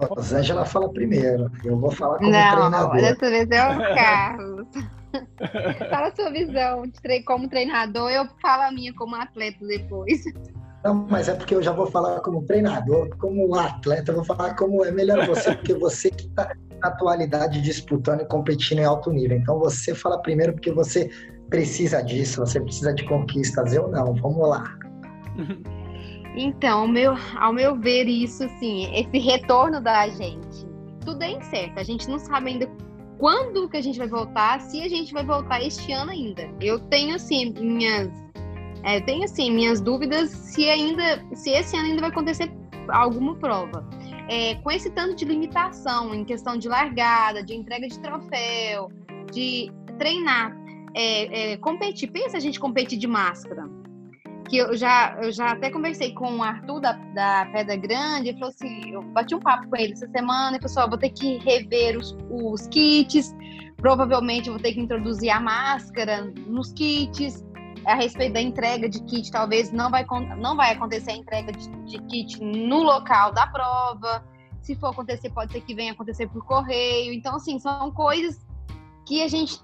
Rosângela 0.00 0.64
fala 0.64 0.92
primeiro. 0.92 1.50
Eu 1.64 1.78
vou 1.78 1.90
falar 1.90 2.18
como 2.18 2.30
não, 2.30 2.50
treinador. 2.50 2.96
Dessa 2.96 3.30
vez 3.30 3.50
é 3.50 3.68
o 3.68 3.78
Carlos. 3.94 4.68
fala 5.90 6.08
a 6.08 6.14
sua 6.14 6.30
visão 6.30 6.82
de 6.82 7.22
como 7.22 7.48
treinador, 7.48 8.10
eu 8.10 8.26
falo 8.40 8.64
a 8.64 8.70
minha 8.70 8.92
como 8.94 9.16
atleta 9.16 9.64
depois. 9.66 10.22
Não, 10.84 11.06
mas 11.10 11.28
é 11.28 11.34
porque 11.34 11.54
eu 11.54 11.62
já 11.62 11.72
vou 11.72 11.86
falar 11.86 12.20
como 12.20 12.44
treinador, 12.44 13.08
como 13.16 13.54
atleta, 13.54 14.12
eu 14.12 14.16
vou 14.16 14.24
falar 14.24 14.54
como 14.54 14.84
é 14.84 14.90
melhor 14.90 15.26
você, 15.26 15.54
porque 15.54 15.74
você 15.74 16.10
que 16.10 16.26
está 16.26 16.54
na 16.80 16.88
atualidade 16.88 17.60
disputando 17.60 18.20
e 18.20 18.26
competindo 18.26 18.80
em 18.80 18.84
alto 18.84 19.10
nível. 19.10 19.36
Então 19.36 19.58
você 19.58 19.94
fala 19.94 20.20
primeiro 20.20 20.52
porque 20.52 20.70
você 20.70 21.10
precisa 21.48 22.02
disso, 22.02 22.40
você 22.40 22.60
precisa 22.60 22.94
de 22.94 23.04
conquistas. 23.04 23.72
Eu 23.72 23.88
não, 23.88 24.14
vamos 24.14 24.48
lá. 24.48 24.64
Então, 26.38 26.80
ao 26.80 26.88
meu, 26.88 27.14
ao 27.38 27.50
meu 27.50 27.76
ver, 27.76 28.06
isso, 28.06 28.44
assim, 28.44 28.94
esse 28.94 29.18
retorno 29.18 29.80
da 29.80 30.06
gente, 30.06 30.66
tudo 31.02 31.22
é 31.22 31.30
incerto. 31.30 31.80
A 31.80 31.82
gente 31.82 32.06
não 32.10 32.18
sabe 32.18 32.50
ainda 32.50 32.70
quando 33.18 33.68
que 33.70 33.78
a 33.78 33.80
gente 33.80 33.98
vai 33.98 34.06
voltar, 34.06 34.60
se 34.60 34.82
a 34.82 34.88
gente 34.88 35.14
vai 35.14 35.24
voltar 35.24 35.62
este 35.62 35.92
ano 35.92 36.10
ainda. 36.10 36.46
Eu 36.60 36.78
tenho, 36.78 37.16
assim, 37.16 37.54
minhas. 37.58 38.10
É, 38.82 39.00
tenho, 39.00 39.24
assim, 39.24 39.50
minhas 39.50 39.80
dúvidas 39.80 40.28
se 40.30 40.68
ainda. 40.68 41.24
Se 41.34 41.50
esse 41.50 41.74
ano 41.74 41.86
ainda 41.86 42.02
vai 42.02 42.10
acontecer 42.10 42.52
alguma 42.90 43.34
prova. 43.36 43.88
É, 44.28 44.56
com 44.56 44.70
esse 44.70 44.90
tanto 44.90 45.14
de 45.14 45.24
limitação 45.24 46.14
em 46.14 46.24
questão 46.24 46.58
de 46.58 46.68
largada, 46.68 47.42
de 47.42 47.54
entrega 47.54 47.88
de 47.88 47.98
troféu, 48.00 48.90
de 49.32 49.72
treinar, 49.98 50.54
é, 50.96 51.52
é, 51.52 51.56
competir. 51.58 52.10
Pensa 52.10 52.38
a 52.38 52.40
gente 52.40 52.58
competir 52.58 52.98
de 52.98 53.06
máscara 53.06 53.68
que 54.48 54.56
eu 54.56 54.76
já, 54.76 55.18
eu 55.20 55.32
já 55.32 55.52
até 55.52 55.70
conversei 55.70 56.12
com 56.12 56.36
o 56.36 56.42
Arthur 56.42 56.80
da, 56.80 56.92
da 56.92 57.46
Pedra 57.52 57.76
Grande, 57.76 58.28
ele 58.28 58.38
falou 58.38 58.54
assim, 58.54 58.90
eu 58.92 59.02
bati 59.02 59.34
um 59.34 59.40
papo 59.40 59.68
com 59.68 59.76
ele 59.76 59.92
essa 59.92 60.08
semana, 60.08 60.56
e 60.56 60.60
falou 60.60 60.78
assim, 60.78 60.90
vou 60.90 60.98
ter 60.98 61.10
que 61.10 61.38
rever 61.38 61.98
os, 61.98 62.16
os 62.30 62.66
kits, 62.68 63.34
provavelmente 63.76 64.48
vou 64.48 64.58
ter 64.58 64.72
que 64.72 64.80
introduzir 64.80 65.30
a 65.30 65.40
máscara 65.40 66.32
nos 66.46 66.72
kits, 66.72 67.44
a 67.84 67.94
respeito 67.94 68.34
da 68.34 68.40
entrega 68.40 68.88
de 68.88 69.02
kit, 69.04 69.30
talvez 69.30 69.72
não 69.72 69.90
vai, 69.90 70.04
não 70.38 70.56
vai 70.56 70.72
acontecer 70.72 71.12
a 71.12 71.16
entrega 71.16 71.52
de, 71.52 71.68
de 71.84 71.98
kit 72.02 72.40
no 72.40 72.82
local 72.82 73.32
da 73.32 73.46
prova, 73.46 74.24
se 74.60 74.74
for 74.76 74.90
acontecer, 74.90 75.30
pode 75.30 75.52
ser 75.52 75.60
que 75.60 75.74
venha 75.74 75.92
acontecer 75.92 76.28
por 76.28 76.44
correio, 76.44 77.12
então, 77.12 77.36
assim, 77.36 77.58
são 77.58 77.90
coisas 77.92 78.44
que 79.04 79.22
a 79.22 79.28
gente 79.28 79.60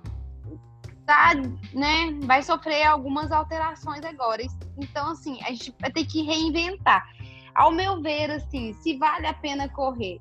tá, 1.12 1.34
né, 1.74 2.18
vai 2.24 2.42
sofrer 2.42 2.84
algumas 2.84 3.30
alterações 3.30 4.02
agora. 4.02 4.42
Então, 4.78 5.10
assim, 5.10 5.38
a 5.42 5.50
gente 5.50 5.74
vai 5.78 5.92
ter 5.92 6.06
que 6.06 6.22
reinventar. 6.22 7.06
Ao 7.54 7.70
meu 7.70 8.00
ver, 8.00 8.30
assim, 8.30 8.72
se 8.72 8.96
vale 8.96 9.26
a 9.26 9.34
pena 9.34 9.68
correr, 9.68 10.18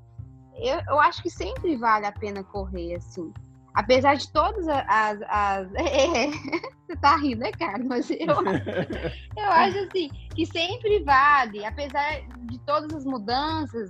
eu, 0.54 0.78
eu 0.86 1.00
acho 1.00 1.22
que 1.22 1.30
sempre 1.30 1.76
vale 1.76 2.04
a 2.04 2.12
pena 2.12 2.44
correr, 2.44 2.96
assim. 2.96 3.32
Apesar 3.72 4.16
de 4.16 4.30
todas 4.30 4.68
as. 4.68 5.22
as... 5.22 5.72
É, 5.80 6.30
você 6.86 6.96
tá 7.00 7.16
rindo, 7.16 7.40
né, 7.40 7.52
cara? 7.52 7.82
Mas 7.82 8.10
eu, 8.10 8.18
eu 9.34 9.50
acho 9.50 9.78
assim 9.78 10.10
que 10.34 10.44
sempre 10.44 11.02
vale, 11.04 11.64
apesar 11.64 12.20
de 12.50 12.58
todas 12.66 12.94
as 12.94 13.06
mudanças, 13.06 13.88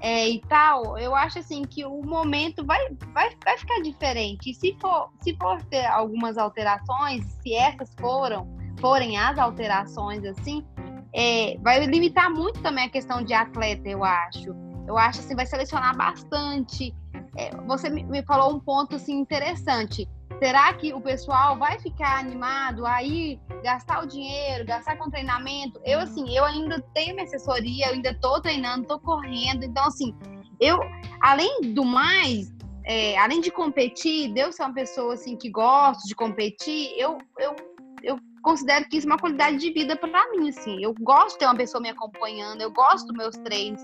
é, 0.00 0.28
e 0.28 0.40
tal, 0.42 0.96
eu 0.98 1.14
acho 1.14 1.38
assim 1.38 1.62
que 1.62 1.84
o 1.84 2.02
momento 2.02 2.64
vai, 2.64 2.78
vai, 3.12 3.30
vai 3.44 3.58
ficar 3.58 3.80
diferente. 3.82 4.50
E 4.50 4.54
se 4.54 4.76
for, 4.80 5.10
se 5.20 5.36
for 5.36 5.60
ter 5.64 5.86
algumas 5.86 6.38
alterações, 6.38 7.24
se 7.42 7.54
essas 7.54 7.92
foram, 7.98 8.48
forem 8.80 9.18
as 9.18 9.38
alterações 9.38 10.24
assim, 10.24 10.64
é, 11.12 11.56
vai 11.62 11.84
limitar 11.86 12.30
muito 12.30 12.60
também 12.62 12.84
a 12.84 12.88
questão 12.88 13.22
de 13.22 13.34
atleta, 13.34 13.88
eu 13.88 14.04
acho. 14.04 14.54
Eu 14.86 14.96
acho 14.96 15.20
assim, 15.20 15.34
vai 15.34 15.46
selecionar 15.46 15.96
bastante. 15.96 16.94
É, 17.38 17.50
você 17.68 17.88
me 17.88 18.22
falou 18.24 18.56
um 18.56 18.58
ponto 18.58 18.96
assim 18.96 19.14
interessante. 19.20 20.08
Será 20.40 20.72
que 20.74 20.92
o 20.92 21.00
pessoal 21.00 21.56
vai 21.56 21.78
ficar 21.78 22.18
animado 22.18 22.84
aí 22.84 23.40
gastar 23.62 24.02
o 24.02 24.06
dinheiro, 24.06 24.66
gastar 24.66 24.96
com 24.96 25.08
treinamento? 25.08 25.80
Eu 25.84 26.00
assim, 26.00 26.36
eu 26.36 26.44
ainda 26.44 26.82
tenho 26.94 27.14
minha 27.14 27.24
assessoria, 27.24 27.86
eu 27.86 27.94
ainda 27.94 28.12
tô 28.20 28.40
treinando, 28.40 28.86
tô 28.86 28.98
correndo, 28.98 29.64
então 29.64 29.84
assim, 29.84 30.12
eu 30.60 30.80
além 31.20 31.72
do 31.72 31.84
mais, 31.84 32.52
é, 32.84 33.16
além 33.18 33.40
de 33.40 33.52
competir, 33.52 34.32
de 34.32 34.40
eu 34.40 34.52
ser 34.52 34.64
uma 34.64 34.74
pessoa 34.74 35.14
assim 35.14 35.36
que 35.36 35.48
gosto 35.48 36.06
de 36.08 36.14
competir, 36.16 36.92
eu 36.96 37.18
eu, 37.38 37.54
eu 38.02 38.18
considero 38.42 38.84
que 38.88 38.96
isso 38.96 39.06
é 39.06 39.12
uma 39.12 39.18
qualidade 39.18 39.58
de 39.58 39.72
vida 39.72 39.96
para 39.96 40.30
mim, 40.32 40.48
assim. 40.48 40.82
Eu 40.82 40.92
gosto 41.00 41.34
de 41.34 41.38
ter 41.38 41.46
uma 41.46 41.56
pessoa 41.56 41.80
me 41.80 41.88
acompanhando, 41.88 42.62
eu 42.62 42.72
gosto 42.72 43.06
dos 43.06 43.16
meus 43.16 43.36
treinos. 43.36 43.82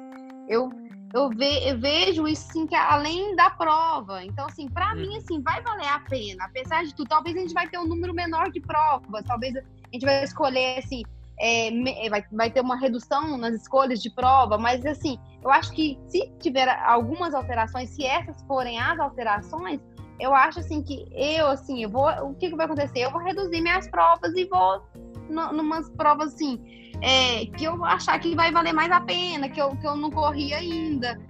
Eu 0.48 0.70
eu, 1.14 1.30
ve, 1.30 1.68
eu 1.68 1.78
vejo 1.78 2.26
isso 2.26 2.48
assim, 2.50 2.66
que 2.66 2.74
é 2.74 2.78
além 2.78 3.36
da 3.36 3.48
prova. 3.48 4.24
Então, 4.24 4.46
assim, 4.46 4.68
para 4.68 4.92
hum. 4.92 4.96
mim, 4.96 5.16
assim, 5.16 5.40
vai 5.40 5.62
valer 5.62 5.86
a 5.86 6.00
pena. 6.00 6.44
Apesar 6.44 6.84
de 6.84 6.92
tudo, 6.92 7.08
talvez 7.08 7.36
a 7.36 7.40
gente 7.40 7.54
vai 7.54 7.68
ter 7.68 7.78
um 7.78 7.86
número 7.86 8.12
menor 8.12 8.50
de 8.50 8.60
provas, 8.60 9.24
talvez 9.24 9.54
a 9.56 9.62
gente 9.92 10.04
vai 10.04 10.24
escolher, 10.24 10.78
assim, 10.78 11.04
é, 11.38 12.06
é, 12.06 12.10
vai, 12.10 12.24
vai 12.32 12.50
ter 12.50 12.60
uma 12.60 12.76
redução 12.76 13.38
nas 13.38 13.54
escolhas 13.54 14.02
de 14.02 14.10
prova, 14.10 14.58
mas 14.58 14.84
assim, 14.84 15.16
eu 15.42 15.50
acho 15.50 15.72
que 15.72 15.98
se 16.08 16.28
tiver 16.40 16.68
algumas 16.84 17.32
alterações, 17.32 17.90
se 17.90 18.04
essas 18.04 18.42
forem 18.42 18.80
as 18.80 18.98
alterações, 18.98 19.80
eu 20.18 20.34
acho 20.34 20.60
assim 20.60 20.82
que 20.82 21.06
eu, 21.12 21.46
assim, 21.48 21.82
eu 21.82 21.90
vou. 21.90 22.08
O 22.24 22.34
que, 22.34 22.50
que 22.50 22.56
vai 22.56 22.66
acontecer? 22.66 23.00
Eu 23.00 23.10
vou 23.10 23.20
reduzir 23.20 23.60
minhas 23.60 23.88
provas 23.88 24.32
e 24.34 24.44
vou 24.44 24.82
numas 25.28 25.90
provas 25.90 26.34
assim 26.34 26.83
é, 27.04 27.44
que 27.44 27.64
eu 27.64 27.84
achar 27.84 28.18
que 28.18 28.34
vai 28.34 28.50
valer 28.50 28.72
mais 28.72 28.90
a 28.90 29.00
pena, 29.00 29.46
que 29.48 29.60
eu, 29.60 29.76
que 29.76 29.86
eu 29.86 29.94
não 29.94 30.10
corri 30.10 30.54
ainda. 30.54 31.20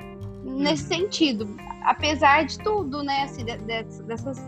Nesse 0.45 0.85
sentido, 0.85 1.49
apesar 1.83 2.45
de 2.45 2.59
tudo, 2.61 3.03
né, 3.03 3.25
assim, 3.25 3.45
dessas, 3.45 4.39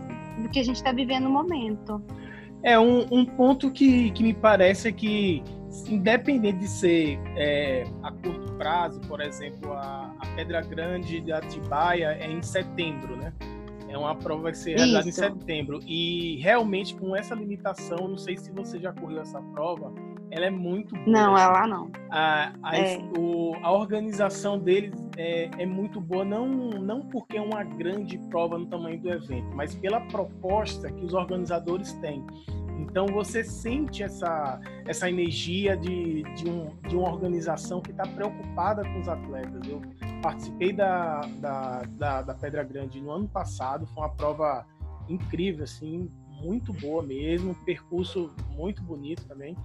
do 0.41 0.49
que 0.49 0.59
a 0.59 0.63
gente 0.63 0.77
está 0.77 0.93
vivendo 0.93 1.25
no 1.25 1.31
momento. 1.31 2.01
É, 2.63 2.79
um, 2.79 3.05
um 3.11 3.25
ponto 3.25 3.69
que, 3.69 4.11
que 4.11 4.23
me 4.23 4.33
parece 4.33 4.87
é 4.87 4.91
que, 4.91 5.43
independente 5.89 6.59
de 6.59 6.67
ser 6.67 7.19
é, 7.35 7.83
a 8.03 8.11
curto 8.11 8.53
prazo, 8.53 9.01
por 9.01 9.19
exemplo, 9.19 9.73
a, 9.73 10.13
a 10.19 10.25
Pedra 10.35 10.61
Grande 10.61 11.19
de 11.19 11.31
Atibaia 11.31 12.17
é 12.19 12.31
em 12.31 12.41
setembro, 12.41 13.17
né? 13.17 13.33
É 13.89 13.97
uma 13.97 14.15
prova 14.15 14.37
que 14.37 14.43
vai 14.43 14.53
ser 14.53 14.77
realizada 14.77 15.09
em 15.09 15.11
setembro. 15.11 15.79
E 15.85 16.37
realmente, 16.37 16.95
com 16.95 17.15
essa 17.15 17.35
limitação, 17.35 18.07
não 18.07 18.17
sei 18.17 18.37
se 18.37 18.51
você 18.51 18.79
já 18.79 18.91
correu 18.93 19.21
essa 19.21 19.41
prova, 19.41 19.93
ela 20.31 20.45
é 20.45 20.49
muito 20.49 20.93
boa. 20.95 21.07
Não, 21.07 21.37
é 21.37 21.47
lá 21.47 21.67
não. 21.67 21.91
A, 22.09 22.53
a, 22.61 22.77
é. 22.77 22.97
o, 23.17 23.55
a 23.61 23.71
organização 23.71 24.59
deles 24.59 24.93
é, 25.17 25.49
é, 25.57 25.65
muito 25.65 25.99
boa, 26.01 26.25
não, 26.25 26.47
não 26.47 27.01
porque 27.01 27.37
é 27.37 27.41
uma 27.41 27.63
grande 27.63 28.17
prova 28.29 28.57
no 28.57 28.65
tamanho 28.65 28.99
do 28.99 29.09
evento, 29.09 29.55
mas 29.55 29.75
pela 29.75 30.01
proposta 30.01 30.91
que 30.91 31.03
os 31.03 31.13
organizadores 31.13 31.93
têm. 31.93 32.25
Então 32.79 33.07
você 33.07 33.43
sente 33.43 34.03
essa, 34.03 34.59
essa 34.85 35.09
energia 35.09 35.75
de, 35.75 36.23
de, 36.35 36.49
um, 36.49 36.75
de 36.87 36.95
uma 36.95 37.09
organização 37.11 37.81
que 37.81 37.91
está 37.91 38.03
preocupada 38.03 38.83
com 38.83 38.99
os 38.99 39.09
atletas. 39.09 39.67
Eu 39.67 39.81
participei 40.21 40.73
da, 40.73 41.21
da, 41.39 41.81
da, 41.89 42.21
da 42.21 42.33
Pedra 42.35 42.63
Grande 42.63 43.01
no 43.01 43.11
ano 43.11 43.27
passado, 43.27 43.87
foi 43.87 44.03
uma 44.03 44.09
prova 44.09 44.65
incrível, 45.09 45.63
assim, 45.63 46.09
muito 46.41 46.73
boa 46.73 47.03
mesmo, 47.03 47.55
percurso 47.65 48.33
muito 48.49 48.81
bonito 48.81 49.25
também, 49.25 49.55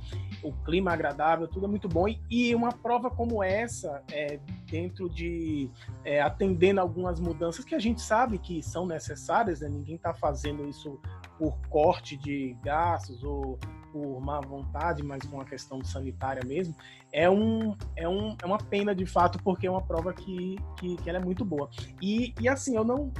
o 0.42 0.52
clima 0.52 0.92
agradável, 0.92 1.48
tudo 1.48 1.66
é 1.66 1.68
muito 1.68 1.88
bom. 1.88 2.06
E 2.30 2.54
uma 2.54 2.72
prova 2.72 3.10
como 3.10 3.42
essa, 3.42 4.02
é, 4.10 4.38
dentro 4.70 5.08
de 5.08 5.70
é, 6.04 6.20
atendendo 6.20 6.80
algumas 6.80 7.20
mudanças 7.20 7.64
que 7.64 7.74
a 7.74 7.78
gente 7.78 8.00
sabe 8.00 8.38
que 8.38 8.62
são 8.62 8.86
necessárias, 8.86 9.60
né? 9.60 9.68
ninguém 9.68 9.96
está 9.96 10.12
fazendo 10.12 10.68
isso 10.68 11.00
por 11.38 11.58
corte 11.68 12.16
de 12.16 12.56
gastos 12.62 13.22
ou 13.24 13.58
por 13.92 14.20
má 14.20 14.40
vontade, 14.40 15.02
mas 15.02 15.22
com 15.26 15.40
a 15.40 15.44
questão 15.44 15.84
sanitária 15.84 16.42
mesmo, 16.44 16.74
é, 17.12 17.28
um, 17.28 17.76
é, 17.94 18.08
um, 18.08 18.34
é 18.42 18.46
uma 18.46 18.58
pena 18.58 18.94
de 18.94 19.04
fato, 19.04 19.38
porque 19.42 19.66
é 19.66 19.70
uma 19.70 19.82
prova 19.82 20.14
que, 20.14 20.56
que, 20.78 20.96
que 20.96 21.08
ela 21.10 21.18
é 21.18 21.22
muito 21.22 21.44
boa. 21.44 21.68
E, 22.00 22.34
e 22.40 22.48
assim, 22.48 22.74
eu 22.74 22.84
não, 22.84 23.12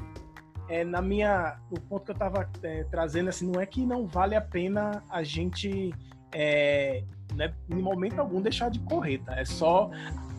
é, 0.73 0.85
na 0.85 1.03
minha 1.03 1.59
o 1.70 1.79
ponto 1.79 2.07
que 2.07 2.11
eu 2.12 2.14
estava 2.14 2.49
é, 2.62 2.85
trazendo 2.85 3.29
assim 3.29 3.47
não 3.47 3.61
é 3.61 3.66
que 3.66 3.85
não 3.85 4.07
vale 4.07 4.35
a 4.35 4.41
pena 4.41 5.03
a 5.11 5.23
gente 5.23 5.93
é, 6.35 7.05
né, 7.35 7.53
em 7.68 7.77
momento 7.77 8.18
algum 8.18 8.41
deixar 8.41 8.70
de 8.70 8.79
correr 8.81 9.18
tá 9.18 9.39
é 9.39 9.45
só 9.45 9.91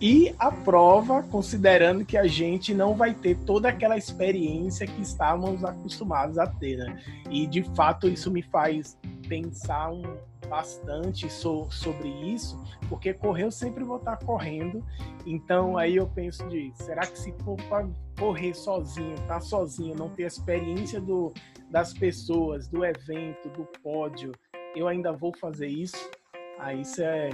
ir 0.02 0.36
à 0.40 0.52
prova 0.52 1.22
considerando 1.22 2.04
que 2.04 2.18
a 2.18 2.26
gente 2.26 2.74
não 2.74 2.96
vai 2.96 3.14
ter 3.14 3.38
toda 3.46 3.70
aquela 3.70 3.96
experiência 3.96 4.88
que 4.88 5.04
estávamos 5.04 5.64
acostumados 5.64 6.40
a 6.40 6.48
ter 6.48 6.78
né? 6.78 7.00
e 7.30 7.46
de 7.46 7.62
fato 7.76 8.08
isso 8.08 8.32
me 8.32 8.42
faz 8.42 8.98
pensar 9.28 9.92
um, 9.92 10.18
bastante 10.54 11.28
so, 11.32 11.68
sobre 11.72 12.08
isso, 12.08 12.64
porque 12.88 13.12
correr 13.12 13.46
eu 13.46 13.50
sempre 13.50 13.84
vou 13.84 13.98
estar 13.98 14.18
correndo. 14.18 14.86
Então 15.26 15.80
aí 15.80 15.96
eu 15.96 16.06
penso 16.06 16.48
de, 16.48 16.72
será 16.76 17.02
que 17.08 17.18
se 17.18 17.34
for 17.44 17.58
para 17.68 17.90
correr 18.20 18.54
sozinho, 18.54 19.16
estar 19.16 19.28
tá 19.28 19.42
sozinho, 19.42 19.96
não 19.96 20.10
ter 20.10 20.26
a 20.26 20.28
experiência 20.28 21.02
do, 21.02 21.34
das 21.72 21.92
pessoas, 21.92 22.68
do 22.68 22.86
evento, 22.86 23.50
do 23.50 23.66
pódio, 23.82 24.32
eu 24.76 24.88
ainda 24.88 25.12
vou 25.12 25.36
fazer 25.36 25.66
isso? 25.66 26.12
Aí 26.60 26.82
isso 26.82 27.02
é 27.02 27.32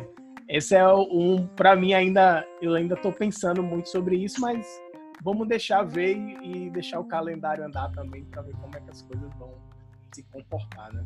esse 0.47 0.73
é 0.73 0.87
um 0.87 1.45
para 1.45 1.75
mim 1.75 1.93
ainda 1.93 2.47
eu 2.61 2.73
ainda 2.73 2.95
estou 2.95 3.11
pensando 3.11 3.61
muito 3.61 3.89
sobre 3.89 4.15
isso, 4.15 4.39
mas 4.39 4.65
vamos 5.21 5.45
deixar 5.45 5.83
ver 5.83 6.15
e 6.41 6.69
deixar 6.69 7.01
o 7.01 7.05
calendário 7.05 7.65
andar 7.65 7.91
também 7.91 8.23
para 8.23 8.43
ver 8.43 8.53
como 8.53 8.77
é 8.77 8.79
que 8.79 8.89
as 8.89 9.01
coisas 9.01 9.29
vão 9.37 9.53
se 10.13 10.23
comportar, 10.23 10.93
né? 10.93 11.03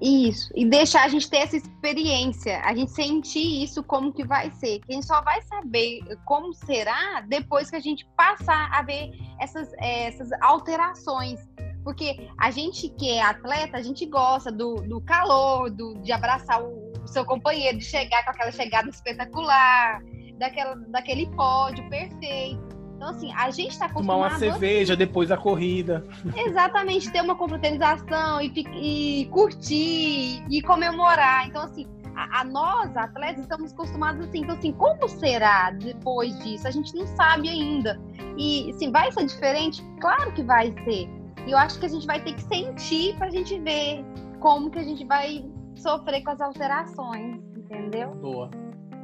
Isso, 0.00 0.50
e 0.56 0.66
deixar 0.66 1.04
a 1.04 1.08
gente 1.08 1.30
ter 1.30 1.38
essa 1.38 1.56
experiência, 1.56 2.60
a 2.62 2.74
gente 2.74 2.90
sentir 2.90 3.62
isso 3.62 3.82
como 3.82 4.12
que 4.12 4.24
vai 4.24 4.50
ser. 4.50 4.80
Que 4.80 4.92
a 4.92 4.94
gente 4.94 5.06
só 5.06 5.22
vai 5.22 5.40
saber 5.42 6.00
como 6.24 6.52
será 6.52 7.20
depois 7.28 7.70
que 7.70 7.76
a 7.76 7.80
gente 7.80 8.04
passar 8.16 8.70
a 8.72 8.82
ver 8.82 9.12
essas, 9.40 9.72
essas 9.78 10.30
alterações. 10.42 11.40
Porque 11.84 12.28
a 12.38 12.50
gente 12.50 12.88
que 12.88 13.10
é 13.10 13.22
atleta, 13.22 13.76
a 13.76 13.82
gente 13.82 14.04
gosta 14.06 14.50
do, 14.50 14.76
do 14.76 15.00
calor, 15.02 15.70
do, 15.70 15.94
de 16.00 16.12
abraçar 16.12 16.62
o, 16.62 16.92
o 17.02 17.06
seu 17.06 17.24
companheiro, 17.24 17.78
de 17.78 17.84
chegar 17.84 18.24
com 18.24 18.30
aquela 18.30 18.50
chegada 18.50 18.88
espetacular, 18.88 20.02
daquela, 20.38 20.74
daquele 20.88 21.26
pódio 21.34 21.88
perfeito. 21.88 22.73
Então, 23.04 23.16
assim, 23.16 23.30
a 23.34 23.50
gente 23.50 23.72
está 23.72 23.84
acostumado... 23.84 24.16
Tomar 24.16 24.28
uma 24.30 24.38
cerveja 24.38 24.96
depois 24.96 25.28
da 25.28 25.36
corrida. 25.36 26.06
Exatamente, 26.34 27.12
ter 27.12 27.20
uma 27.20 27.34
confraternização 27.34 28.40
e, 28.40 28.50
e 28.56 29.26
curtir 29.26 30.42
e 30.50 30.62
comemorar. 30.62 31.46
Então, 31.46 31.64
assim, 31.64 31.86
a, 32.16 32.40
a, 32.40 32.44
nós, 32.44 32.96
atletas, 32.96 33.42
estamos 33.42 33.74
acostumados 33.74 34.26
assim. 34.26 34.40
Então, 34.40 34.56
assim, 34.56 34.72
como 34.72 35.06
será 35.06 35.70
depois 35.72 36.38
disso? 36.42 36.66
A 36.66 36.70
gente 36.70 36.94
não 36.94 37.06
sabe 37.08 37.50
ainda. 37.50 38.00
E, 38.38 38.70
assim, 38.70 38.90
vai 38.90 39.12
ser 39.12 39.26
diferente? 39.26 39.84
Claro 40.00 40.32
que 40.32 40.42
vai 40.42 40.72
ser. 40.84 41.06
E 41.46 41.50
eu 41.50 41.58
acho 41.58 41.78
que 41.78 41.84
a 41.84 41.90
gente 41.90 42.06
vai 42.06 42.22
ter 42.22 42.32
que 42.32 42.42
sentir 42.44 43.16
para 43.18 43.26
a 43.26 43.30
gente 43.30 43.58
ver 43.58 44.02
como 44.40 44.70
que 44.70 44.78
a 44.78 44.82
gente 44.82 45.04
vai 45.04 45.44
sofrer 45.74 46.22
com 46.22 46.30
as 46.30 46.40
alterações, 46.40 47.38
entendeu? 47.54 48.12
Boa. 48.12 48.50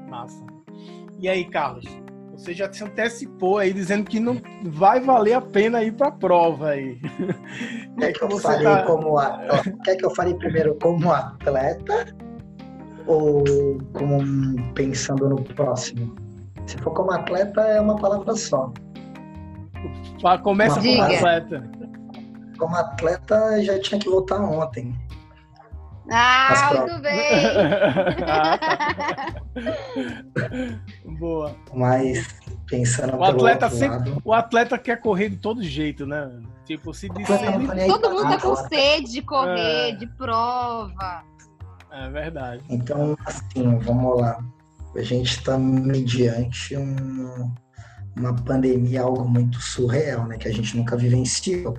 Massa. 0.09 0.43
E 1.19 1.29
aí, 1.29 1.45
Carlos? 1.45 1.85
Você 2.41 2.55
já 2.55 2.73
se 2.73 2.83
antecipou 2.83 3.59
aí 3.59 3.71
dizendo 3.71 4.09
que 4.09 4.19
não 4.19 4.41
vai 4.65 4.99
valer 4.99 5.35
a 5.35 5.43
pena 5.43 5.83
ir 5.85 5.93
para 5.93 6.09
a 6.09 6.13
prova 6.13 6.71
aí. 6.71 6.99
Quer 7.99 8.13
que, 8.15 8.25
eu 8.25 8.39
fale 8.39 8.65
tá... 8.65 8.83
como 8.85 9.19
atleta? 9.19 9.79
Quer 9.85 9.97
que 9.97 10.07
eu 10.07 10.11
fale 10.15 10.35
primeiro 10.35 10.75
como 10.77 11.13
atleta 11.13 12.07
ou 13.07 13.45
como 13.93 14.73
pensando 14.73 15.29
no 15.29 15.37
próximo? 15.55 16.17
Se 16.67 16.79
for 16.79 16.95
como 16.95 17.13
atleta 17.13 17.61
é 17.61 17.79
uma 17.79 17.97
palavra 17.97 18.35
só. 18.35 18.73
Começa 20.43 20.81
como 20.81 21.03
atleta. 21.03 21.71
Como 22.57 22.75
atleta 22.75 23.63
já 23.63 23.79
tinha 23.81 24.01
que 24.01 24.09
voltar 24.09 24.41
ontem. 24.41 24.99
Ah, 26.11 26.73
muito 26.75 27.01
bem! 27.01 27.31
Boa. 31.19 31.55
Mas 31.73 32.27
pensando 32.67 33.17
o 33.17 33.25
atleta 33.25 33.71
sempre, 33.71 34.11
lado... 34.11 34.23
o 34.25 34.33
atleta 34.33 34.77
quer 34.79 35.01
correr 35.01 35.29
de 35.29 35.37
todo 35.37 35.63
jeito, 35.63 36.07
né? 36.07 36.31
Tipo, 36.65 36.93
se 36.93 37.09
disser... 37.09 37.39
Todo 37.87 38.11
mundo 38.11 38.23
tá 38.23 38.41
com 38.41 38.57
sede 38.57 39.13
de 39.13 39.23
correr, 39.23 39.91
é... 39.91 39.93
de 39.93 40.07
prova. 40.07 41.25
É 41.93 42.09
verdade. 42.09 42.63
Então, 42.69 43.17
assim, 43.27 43.79
vamos 43.79 44.21
lá. 44.21 44.39
A 44.97 45.03
gente 45.03 45.39
está 45.39 45.57
mediante 45.59 46.77
um, 46.77 47.53
uma 48.17 48.35
pandemia, 48.35 49.03
algo 49.03 49.29
muito 49.29 49.61
surreal, 49.61 50.27
né? 50.27 50.37
Que 50.37 50.49
a 50.49 50.53
gente 50.53 50.77
nunca 50.77 50.97
vivenciou. 50.97 51.77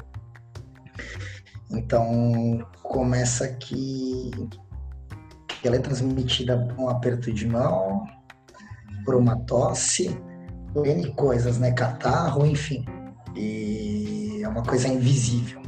Então, 1.69 2.65
começa 2.91 3.47
que 3.47 4.31
ela 5.63 5.77
é 5.77 5.79
transmitida 5.79 6.57
por 6.57 6.83
um 6.83 6.89
aperto 6.89 7.31
de 7.31 7.47
mão, 7.47 8.05
por 9.05 9.15
uma 9.15 9.37
tosse, 9.45 10.15
por 10.73 10.85
N 10.85 11.09
coisas, 11.13 11.57
né? 11.57 11.71
Catarro, 11.71 12.45
enfim. 12.45 12.83
E 13.35 14.41
é 14.43 14.47
uma 14.47 14.61
coisa 14.61 14.89
invisível. 14.89 15.61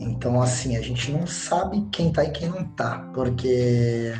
Então, 0.00 0.42
assim, 0.42 0.76
a 0.76 0.80
gente 0.82 1.12
não 1.12 1.26
sabe 1.26 1.86
quem 1.92 2.12
tá 2.12 2.24
e 2.24 2.30
quem 2.30 2.48
não 2.48 2.64
tá, 2.64 3.08
porque 3.14 4.12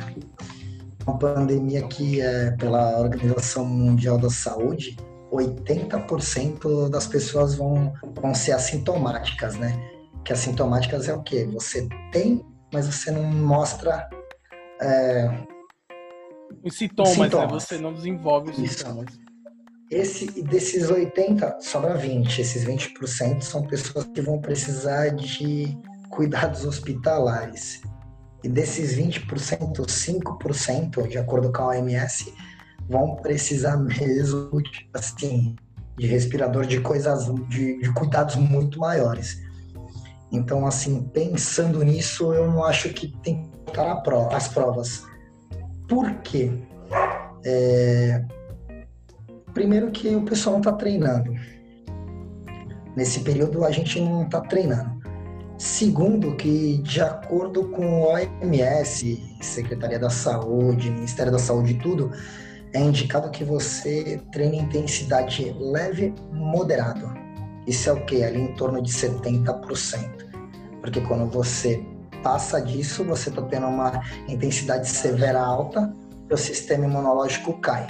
uma 1.05 1.17
pandemia 1.17 1.85
que 1.87 2.21
é 2.21 2.51
pela 2.51 2.99
Organização 2.99 3.65
Mundial 3.65 4.17
da 4.17 4.29
Saúde, 4.29 4.95
80% 5.31 6.89
das 6.89 7.05
pessoas 7.05 7.55
vão, 7.55 7.93
vão 8.21 8.33
ser 8.33 8.53
assintomáticas, 8.53 9.55
né? 9.55 10.00
Que 10.23 10.33
assintomáticas 10.33 11.07
é 11.07 11.13
o 11.13 11.21
quê? 11.21 11.45
Você 11.53 11.87
tem, 12.11 12.45
mas 12.73 12.87
você 12.87 13.11
não 13.11 13.23
mostra 13.23 14.09
é, 14.81 15.45
os 16.63 16.77
sintomas, 16.77 17.17
né? 17.17 17.23
sintomas. 17.25 17.51
Né? 17.51 17.59
você 17.59 17.77
não 17.77 17.93
desenvolve 17.93 18.51
os 18.51 18.59
Isso. 18.59 18.79
sintomas. 18.79 19.19
Esse, 19.89 20.41
desses 20.43 20.89
80, 20.89 21.57
sobra 21.59 21.95
20. 21.95 22.39
Esses 22.39 22.63
20% 22.65 23.41
são 23.41 23.63
pessoas 23.63 24.05
que 24.05 24.21
vão 24.21 24.39
precisar 24.39 25.09
de 25.09 25.77
cuidados 26.09 26.65
hospitalares. 26.65 27.81
E 28.43 28.49
desses 28.49 28.95
20%, 28.97 29.27
5%, 29.27 31.07
de 31.07 31.17
acordo 31.17 31.51
com 31.51 31.63
a 31.63 31.67
OMS, 31.67 32.33
vão 32.89 33.15
precisar 33.17 33.77
mesmo, 33.77 34.61
tipo 34.61 34.97
assim, 34.97 35.55
de 35.97 36.07
respirador, 36.07 36.65
de 36.65 36.79
coisas, 36.79 37.25
de, 37.49 37.79
de 37.79 37.93
cuidados 37.93 38.35
muito 38.35 38.79
maiores. 38.79 39.41
Então, 40.31 40.65
assim, 40.65 41.03
pensando 41.13 41.83
nisso, 41.83 42.33
eu 42.33 42.47
não 42.49 42.63
acho 42.63 42.89
que 42.89 43.07
tem 43.21 43.43
que 43.43 43.71
estar 43.71 44.01
as 44.31 44.47
provas. 44.47 45.03
Por 45.87 46.13
quê? 46.21 46.51
É... 47.43 48.23
Primeiro 49.53 49.91
que 49.91 50.15
o 50.15 50.23
pessoal 50.23 50.53
não 50.53 50.61
está 50.61 50.71
treinando. 50.71 51.33
Nesse 52.95 53.21
período 53.21 53.65
a 53.65 53.71
gente 53.71 53.99
não 53.99 54.23
está 54.23 54.39
treinando. 54.41 55.01
Segundo 55.57 56.35
que, 56.37 56.77
de 56.77 57.01
acordo 57.01 57.69
com 57.69 57.85
o 57.85 58.13
OMS, 58.13 59.21
Secretaria 59.41 59.99
da 59.99 60.09
Saúde, 60.09 60.89
Ministério 60.89 61.31
da 61.31 61.37
Saúde 61.37 61.73
e 61.73 61.77
tudo, 61.77 62.11
é 62.73 62.79
indicado 62.79 63.29
que 63.29 63.43
você 63.43 64.21
treine 64.31 64.59
intensidade 64.59 65.55
leve 65.59 66.13
moderado. 66.31 67.13
Isso 67.67 67.89
é 67.89 67.93
o 67.93 68.05
que? 68.05 68.23
Ali 68.23 68.41
em 68.41 68.55
torno 68.55 68.81
de 68.81 68.91
70%. 68.91 70.20
Porque 70.81 70.99
quando 71.01 71.29
você 71.29 71.83
passa 72.23 72.59
disso, 72.61 73.03
você 73.03 73.29
está 73.29 73.41
tendo 73.43 73.67
uma 73.67 74.01
intensidade 74.27 74.87
severa 74.87 75.39
alta, 75.39 75.93
o 76.29 76.37
sistema 76.37 76.85
imunológico 76.85 77.59
cai. 77.59 77.87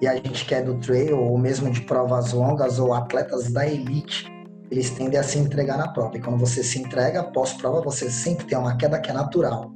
E 0.00 0.08
a 0.08 0.14
gente 0.16 0.44
que 0.44 0.54
é 0.54 0.62
do 0.62 0.74
trail, 0.78 1.16
ou 1.16 1.38
mesmo 1.38 1.70
de 1.70 1.82
provas 1.82 2.32
longas, 2.32 2.78
ou 2.78 2.92
atletas 2.92 3.52
da 3.52 3.66
elite, 3.66 4.26
eles 4.70 4.90
tendem 4.90 5.20
a 5.20 5.22
se 5.22 5.38
entregar 5.38 5.76
na 5.76 5.88
prova. 5.88 6.16
E 6.16 6.20
quando 6.20 6.38
você 6.38 6.64
se 6.64 6.80
entrega, 6.80 7.22
pós-prova, 7.22 7.82
você 7.82 8.10
sempre 8.10 8.46
tem 8.46 8.58
uma 8.58 8.76
queda 8.76 8.98
que 8.98 9.10
é 9.10 9.12
natural. 9.12 9.70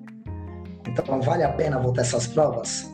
Então, 0.88 1.20
vale 1.20 1.44
a 1.44 1.52
pena 1.52 1.78
voltar 1.78 2.02
essas 2.02 2.26
provas? 2.26 2.90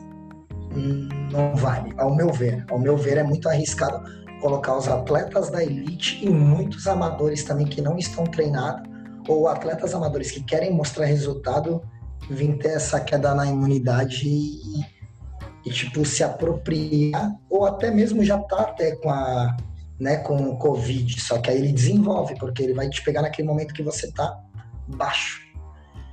Hum, 0.75 1.07
não 1.31 1.55
vale, 1.55 1.93
ao 1.97 2.13
meu 2.13 2.31
ver. 2.31 2.65
Ao 2.69 2.77
meu 2.77 2.97
ver, 2.97 3.17
é 3.17 3.23
muito 3.23 3.47
arriscado 3.49 4.03
colocar 4.43 4.75
os 4.77 4.89
atletas 4.89 5.49
da 5.49 5.63
elite 5.63 6.19
e 6.21 6.29
muitos 6.29 6.85
amadores 6.85 7.45
também 7.45 7.65
que 7.65 7.81
não 7.81 7.97
estão 7.97 8.25
treinados, 8.25 8.83
ou 9.25 9.47
atletas 9.47 9.93
amadores 9.93 10.31
que 10.31 10.43
querem 10.43 10.69
mostrar 10.69 11.05
resultado, 11.05 11.81
vir 12.29 12.57
ter 12.57 12.73
essa 12.73 12.99
queda 12.99 13.33
na 13.33 13.47
imunidade 13.47 14.27
e, 14.27 14.85
e 15.65 15.71
tipo, 15.71 16.03
se 16.03 16.25
apropriar, 16.25 17.33
ou 17.49 17.65
até 17.65 17.89
mesmo 17.89 18.21
já 18.21 18.37
tá 18.37 18.63
até 18.63 18.97
com 18.97 19.09
a 19.09 19.55
né, 19.97 20.17
com 20.17 20.35
o 20.35 20.57
Covid, 20.57 21.21
só 21.21 21.37
que 21.37 21.49
aí 21.49 21.59
ele 21.59 21.71
desenvolve, 21.71 22.35
porque 22.37 22.63
ele 22.63 22.73
vai 22.73 22.89
te 22.89 23.01
pegar 23.01 23.21
naquele 23.21 23.47
momento 23.47 23.73
que 23.73 23.83
você 23.83 24.11
tá 24.11 24.37
baixo. 24.87 25.41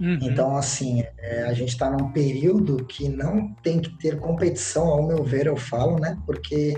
Uhum. 0.01 0.18
Então, 0.22 0.57
assim, 0.57 1.03
é, 1.18 1.43
a 1.45 1.53
gente 1.53 1.70
está 1.70 1.91
num 1.91 2.12
período 2.12 2.85
que 2.85 3.09
não 3.09 3.53
tem 3.55 3.81
que 3.81 3.91
ter 3.99 4.20
competição, 4.20 4.87
ao 4.87 5.03
meu 5.03 5.24
ver, 5.24 5.47
eu 5.47 5.57
falo, 5.57 5.99
né? 5.99 6.16
Porque 6.24 6.74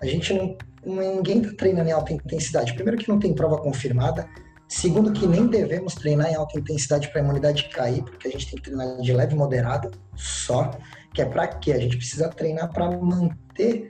a 0.00 0.06
gente 0.06 0.32
não 0.32 0.56
ninguém 0.86 1.40
está 1.40 1.54
treinando 1.56 1.88
em 1.88 1.92
alta 1.92 2.12
intensidade. 2.12 2.74
Primeiro 2.74 2.98
que 2.98 3.08
não 3.08 3.18
tem 3.18 3.34
prova 3.34 3.58
confirmada. 3.58 4.28
Segundo 4.66 5.12
que 5.12 5.26
nem 5.26 5.46
devemos 5.46 5.94
treinar 5.94 6.30
em 6.30 6.34
alta 6.34 6.58
intensidade 6.58 7.08
para 7.08 7.20
a 7.20 7.24
imunidade 7.24 7.68
cair, 7.68 8.02
porque 8.02 8.28
a 8.28 8.30
gente 8.30 8.50
tem 8.50 8.56
que 8.56 8.70
treinar 8.70 9.00
de 9.00 9.12
leve 9.12 9.34
e 9.34 9.36
moderado 9.36 9.90
só. 10.16 10.70
Que 11.12 11.22
é 11.22 11.24
para 11.24 11.46
quê? 11.46 11.72
A 11.72 11.78
gente 11.78 11.96
precisa 11.96 12.28
treinar 12.28 12.72
para 12.72 12.90
manter 12.90 13.88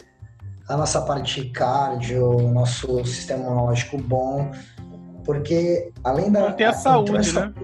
a 0.68 0.76
nossa 0.76 1.00
parte 1.02 1.44
cardio, 1.50 2.50
nosso 2.50 3.04
sistema 3.04 3.44
imunológico 3.44 3.98
bom, 3.98 4.50
porque 5.24 5.92
além 6.02 6.30
da 6.30 6.40
manter 6.40 6.64
a 6.64 6.72
saúde, 6.72 7.16
essa, 7.16 7.46
né? 7.46 7.54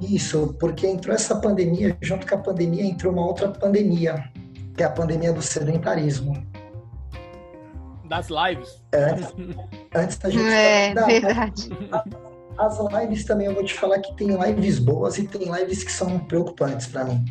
Isso, 0.00 0.54
porque 0.60 0.86
entrou 0.86 1.14
essa 1.14 1.36
pandemia, 1.36 1.96
junto 2.00 2.26
com 2.26 2.34
a 2.34 2.38
pandemia 2.38 2.84
entrou 2.84 3.12
uma 3.12 3.26
outra 3.26 3.48
pandemia, 3.48 4.30
que 4.76 4.82
é 4.82 4.86
a 4.86 4.90
pandemia 4.90 5.32
do 5.32 5.42
sedentarismo 5.42 6.34
das 8.08 8.28
lives. 8.28 8.82
Antes, 8.94 9.34
antes 9.94 10.18
da 10.18 10.30
gente. 10.30 10.44
É, 10.44 10.94
da, 10.94 11.06
verdade. 11.06 11.70
As 12.58 12.78
lives 12.78 13.24
também, 13.24 13.46
eu 13.46 13.54
vou 13.54 13.64
te 13.64 13.74
falar 13.74 14.00
que 14.00 14.16
tem 14.16 14.28
lives 14.28 14.78
boas 14.78 15.18
e 15.18 15.28
tem 15.28 15.52
lives 15.52 15.84
que 15.84 15.92
são 15.92 16.18
preocupantes 16.20 16.88
para 16.88 17.04
mim. 17.04 17.24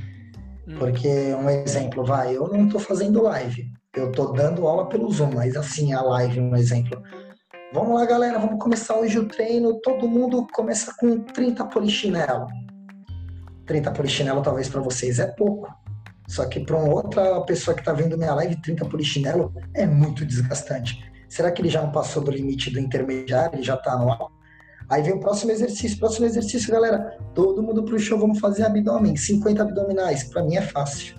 Hum. 0.68 0.76
Porque, 0.80 1.10
um 1.36 1.50
exemplo, 1.50 2.06
vai, 2.06 2.36
eu 2.36 2.48
não 2.48 2.70
tô 2.70 2.80
fazendo 2.80 3.24
live. 3.24 3.72
Eu 3.94 4.12
tô 4.12 4.28
dando 4.28 4.68
aula 4.68 4.88
pelo 4.88 5.12
Zoom, 5.12 5.32
mas 5.34 5.58
assim, 5.58 5.92
a 5.92 6.02
live, 6.02 6.40
um 6.40 6.56
exemplo. 6.56 7.02
Vamos 7.74 7.96
lá, 7.96 8.06
galera, 8.06 8.40
vamos 8.40 8.64
começar 8.64 8.96
hoje 8.96 9.20
o 9.20 9.28
treino. 9.28 9.80
Todo 9.82 10.08
mundo 10.08 10.48
começa 10.54 10.94
com 10.98 11.20
30 11.20 11.66
polichinelo. 11.66 12.48
30 13.66 13.92
polichinelo 13.92 14.42
talvez 14.42 14.70
para 14.70 14.82
vocês 14.82 15.20
é 15.20 15.28
pouco. 15.28 15.68
Só 16.28 16.46
que 16.46 16.60
para 16.60 16.78
uma 16.78 16.94
outra 16.94 17.40
pessoa 17.42 17.74
que 17.74 17.82
está 17.82 17.94
vendo 17.94 18.18
minha 18.18 18.34
live, 18.36 18.62
30 18.62 18.86
polichinelo 18.86 19.54
é 19.74 19.88
muito 19.88 20.26
desgastante. 20.26 21.02
Será 21.30 21.52
que 21.52 21.62
ele 21.62 21.70
já 21.70 21.82
não 21.82 21.92
passou 21.92 22.22
do 22.22 22.32
limite 22.32 22.70
do 22.70 22.80
intermediário? 22.80 23.56
Ele 23.56 23.64
já 23.64 23.76
está 23.76 23.98
no 23.98 24.12
alto? 24.12 24.36
Aí 24.90 25.02
vem 25.02 25.14
o 25.14 25.20
próximo 25.20 25.52
exercício. 25.52 25.98
Próximo 25.98 26.26
exercício, 26.26 26.72
galera. 26.72 27.18
Todo 27.34 27.64
mundo 27.64 27.84
pro 27.84 28.00
show, 28.00 28.20
vamos 28.20 28.40
fazer 28.40 28.64
abdômen. 28.64 29.16
50 29.16 29.62
abdominais. 29.62 30.26
Para 30.26 30.44
mim 30.44 30.56
é 30.56 30.62
fácil. 30.62 31.16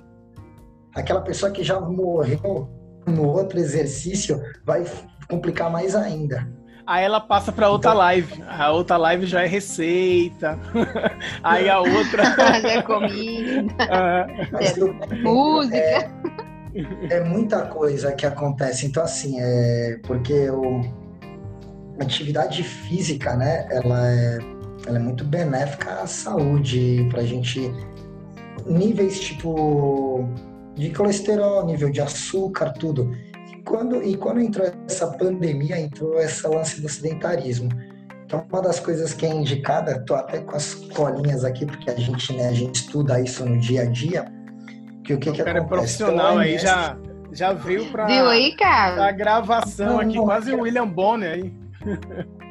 Aquela 0.95 1.23
pessoa 1.23 1.51
que 1.51 1.63
já 1.63 1.81
morreu 1.81 2.69
no 3.07 3.29
outro 3.29 3.59
exercício 3.59 4.41
vai 4.65 4.85
complicar 5.29 5.71
mais 5.71 5.95
ainda. 5.95 6.51
Aí 6.89 7.05
ela 7.05 7.21
passa 7.21 7.53
para 7.53 7.69
outra 7.69 7.91
então... 7.91 7.99
live. 7.99 8.43
A 8.49 8.73
outra 8.73 8.97
live 8.97 9.27
já 9.27 9.43
é 9.43 9.47
receita. 9.47 10.59
Aí 11.45 11.69
a 11.69 11.81
outra. 11.81 12.25
já 12.63 12.71
é 12.71 12.83
comida. 12.83 13.75
É. 13.79 15.17
Música. 15.23 15.77
É, 15.77 16.11
é, 17.11 17.25
muita 17.25 17.67
coisa 17.67 18.13
que 18.13 18.25
acontece. 18.25 18.87
Então, 18.87 19.03
assim, 19.03 19.39
é 19.39 20.01
porque 20.05 20.49
o, 20.49 20.81
a 22.01 22.05
atividade 22.05 22.63
física, 22.63 23.37
né, 23.37 23.69
ela 23.71 24.09
é, 24.11 24.39
ela 24.87 24.97
é 24.97 25.01
muito 25.01 25.25
benéfica 25.25 25.93
à 25.93 26.07
saúde, 26.07 27.07
pra 27.11 27.23
gente. 27.23 27.71
Níveis 28.67 29.21
tipo 29.21 30.27
de 30.75 30.89
colesterol, 30.91 31.67
nível 31.67 31.91
de 31.91 32.01
açúcar, 32.01 32.73
tudo 32.73 33.15
quando, 33.69 34.03
e 34.03 34.17
quando 34.17 34.41
entrou 34.41 34.67
essa 34.89 35.07
pandemia, 35.07 35.79
entrou 35.79 36.19
esse 36.19 36.47
lance 36.49 36.81
do 36.81 36.89
sedentarismo. 36.89 37.69
Então, 38.25 38.45
uma 38.51 38.63
das 38.63 38.81
coisas 38.81 39.13
que 39.13 39.27
é 39.27 39.29
indicada, 39.29 40.03
tô 40.05 40.15
até 40.15 40.41
com 40.41 40.57
as 40.57 40.75
colinhas 40.75 41.45
aqui, 41.45 41.67
porque 41.67 41.91
a 41.91 41.95
gente, 41.95 42.33
né, 42.33 42.49
a 42.49 42.53
gente 42.53 42.77
estuda 42.77 43.21
isso 43.21 43.45
no 43.45 43.59
dia 43.59 43.83
a 43.83 43.85
dia, 43.85 44.25
que 45.05 45.15
o 45.15 45.19
que, 45.19 45.33
que 45.33 45.43
acontece? 45.43 45.67
profissional 45.69 46.33
então, 46.33 46.39
aí 46.39 46.59
já, 46.59 46.97
já 47.33 47.53
veio 47.53 47.91
para 47.91 48.07
Viu 48.07 48.27
aí, 48.27 48.55
cara? 48.57 49.07
a 49.07 49.13
gravação 49.13 49.87
não, 49.87 50.01
aqui, 50.01 50.17
não, 50.17 50.25
quase 50.25 50.53
o 50.53 50.61
William 50.61 50.89
Bonner 50.89 51.33
aí. 51.35 51.55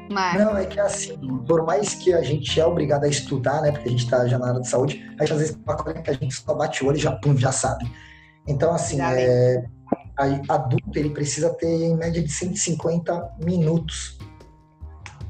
Mas... 0.09 0.39
Não, 0.39 0.57
é 0.57 0.65
que 0.65 0.79
assim, 0.79 1.17
por 1.45 1.65
mais 1.65 1.93
que 1.95 2.13
a 2.13 2.21
gente 2.21 2.59
é 2.59 2.65
obrigado 2.65 3.03
a 3.03 3.07
estudar, 3.07 3.61
né, 3.61 3.71
porque 3.71 3.89
a 3.89 3.91
gente 3.91 4.05
está 4.05 4.25
já 4.25 4.39
na 4.39 4.49
área 4.49 4.61
de 4.61 4.67
saúde, 4.67 5.05
a 5.19 5.23
gente 5.23 5.33
às 5.33 5.39
vezes 5.39 5.59
uma 5.63 5.75
coisa 5.75 6.01
que 6.01 6.09
a 6.09 6.13
gente 6.13 6.33
só 6.33 6.53
bate 6.55 6.83
o 6.83 6.87
olho 6.87 6.97
e 6.97 7.01
já, 7.01 7.11
pum, 7.11 7.35
já 7.37 7.51
sabe. 7.51 7.85
Então, 8.47 8.73
assim, 8.73 9.01
é, 9.01 9.65
adulto 10.49 10.97
ele 10.97 11.11
precisa 11.11 11.49
ter 11.53 11.67
em 11.67 11.95
média 11.95 12.21
de 12.21 12.31
150 12.31 13.35
minutos 13.43 14.17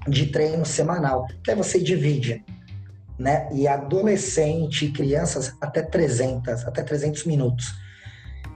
de 0.08 0.28
treino 0.28 0.66
semanal, 0.66 1.28
que 1.44 1.52
aí 1.52 1.58
você 1.58 1.80
divide, 1.80 2.44
né? 3.20 3.50
E 3.52 3.68
adolescente 3.68 4.90
crianças 4.92 5.54
até 5.60 5.82
300, 5.82 6.66
até 6.66 6.82
300 6.82 7.26
minutos. 7.26 7.74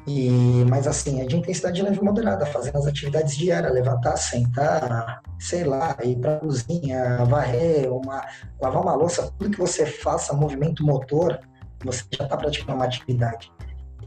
E, 0.07 0.29
mas 0.67 0.87
assim, 0.87 1.21
é 1.21 1.25
de 1.25 1.35
intensidade 1.35 1.81
leve 1.81 2.01
moderada, 2.01 2.45
fazendo 2.45 2.77
as 2.77 2.87
atividades 2.87 3.37
diárias, 3.37 3.71
levantar, 3.71 4.17
sentar, 4.17 5.21
sei 5.39 5.63
lá, 5.63 5.95
ir 6.03 6.15
para 6.17 6.39
cozinha, 6.39 7.23
varrer, 7.25 7.91
uma, 7.91 8.25
lavar 8.59 8.81
uma 8.81 8.95
louça, 8.95 9.31
tudo 9.37 9.51
que 9.51 9.59
você 9.59 9.85
faça, 9.85 10.33
movimento 10.33 10.83
motor, 10.83 11.39
você 11.83 12.03
já 12.11 12.23
está 12.23 12.35
praticando 12.35 12.73
uma 12.73 12.85
atividade. 12.85 13.51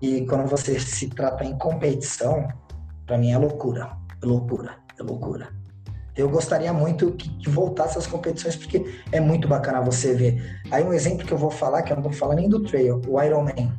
E 0.05 0.27
quando 0.27 0.47
você 0.47 0.79
se 0.79 1.09
trata 1.09 1.47
em 1.47 1.57
competição, 1.57 2.47
para 3.07 3.17
mim 3.17 3.33
é 3.33 3.39
loucura, 3.39 3.91
é 4.23 4.27
loucura, 4.27 4.77
é 5.01 5.03
loucura. 5.03 5.49
Eu 6.15 6.29
gostaria 6.29 6.75
muito 6.75 7.13
que 7.13 7.49
voltasse 7.49 7.97
às 7.97 8.07
competições, 8.07 8.55
porque 8.55 8.85
é 9.11 9.19
muito 9.19 9.49
bacana 9.49 9.81
você 9.81 10.13
ver. 10.13 10.61
Aí 10.71 10.85
um 10.85 10.93
exemplo 10.93 11.27
que 11.27 11.33
eu 11.33 11.39
vou 11.39 11.51
falar, 11.51 11.81
que 11.81 11.91
eu 11.91 11.97
não 11.97 12.03
vou 12.03 12.13
falar 12.13 12.35
nem 12.35 12.51
do 12.51 12.63
trail, 12.63 13.01
o 13.09 13.19
Ironman. 13.19 13.73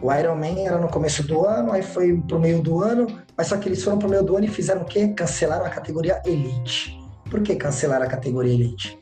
O 0.00 0.10
Ironman 0.10 0.66
era 0.66 0.78
no 0.78 0.88
começo 0.88 1.22
do 1.22 1.44
ano, 1.44 1.70
aí 1.70 1.82
foi 1.82 2.16
pro 2.26 2.40
meio 2.40 2.62
do 2.62 2.82
ano, 2.82 3.06
mas 3.36 3.48
só 3.48 3.58
que 3.58 3.68
eles 3.68 3.84
foram 3.84 3.98
pro 3.98 4.08
meio 4.08 4.22
do 4.22 4.34
ano 4.34 4.46
e 4.46 4.48
fizeram 4.48 4.80
o 4.80 4.86
quê? 4.86 5.08
Cancelaram 5.08 5.66
a 5.66 5.68
categoria 5.68 6.22
Elite. 6.24 6.98
Por 7.30 7.42
que 7.42 7.56
cancelaram 7.56 8.06
a 8.06 8.08
categoria 8.08 8.54
Elite? 8.54 8.98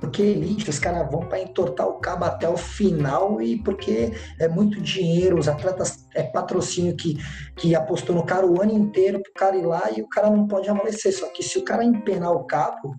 Porque 0.00 0.22
elite, 0.22 0.70
os 0.70 0.78
caras 0.78 1.10
vão 1.10 1.20
para 1.20 1.40
entortar 1.40 1.86
o 1.86 2.00
cabo 2.00 2.24
até 2.24 2.48
o 2.48 2.56
final 2.56 3.40
e 3.42 3.62
porque 3.62 4.12
é 4.38 4.48
muito 4.48 4.80
dinheiro, 4.80 5.38
os 5.38 5.46
atletas 5.46 6.06
é 6.14 6.22
patrocínio 6.22 6.96
que, 6.96 7.18
que 7.54 7.74
apostou 7.74 8.16
no 8.16 8.24
cara 8.24 8.46
o 8.46 8.62
ano 8.62 8.72
inteiro 8.72 9.22
pro 9.22 9.32
cara 9.34 9.56
ir 9.56 9.66
lá 9.66 9.90
e 9.94 10.00
o 10.00 10.08
cara 10.08 10.30
não 10.30 10.48
pode 10.48 10.68
amolecer. 10.68 11.14
Só 11.14 11.28
que 11.28 11.42
se 11.42 11.58
o 11.58 11.64
cara 11.64 11.84
empenar 11.84 12.32
o 12.32 12.44
cabo, 12.44 12.94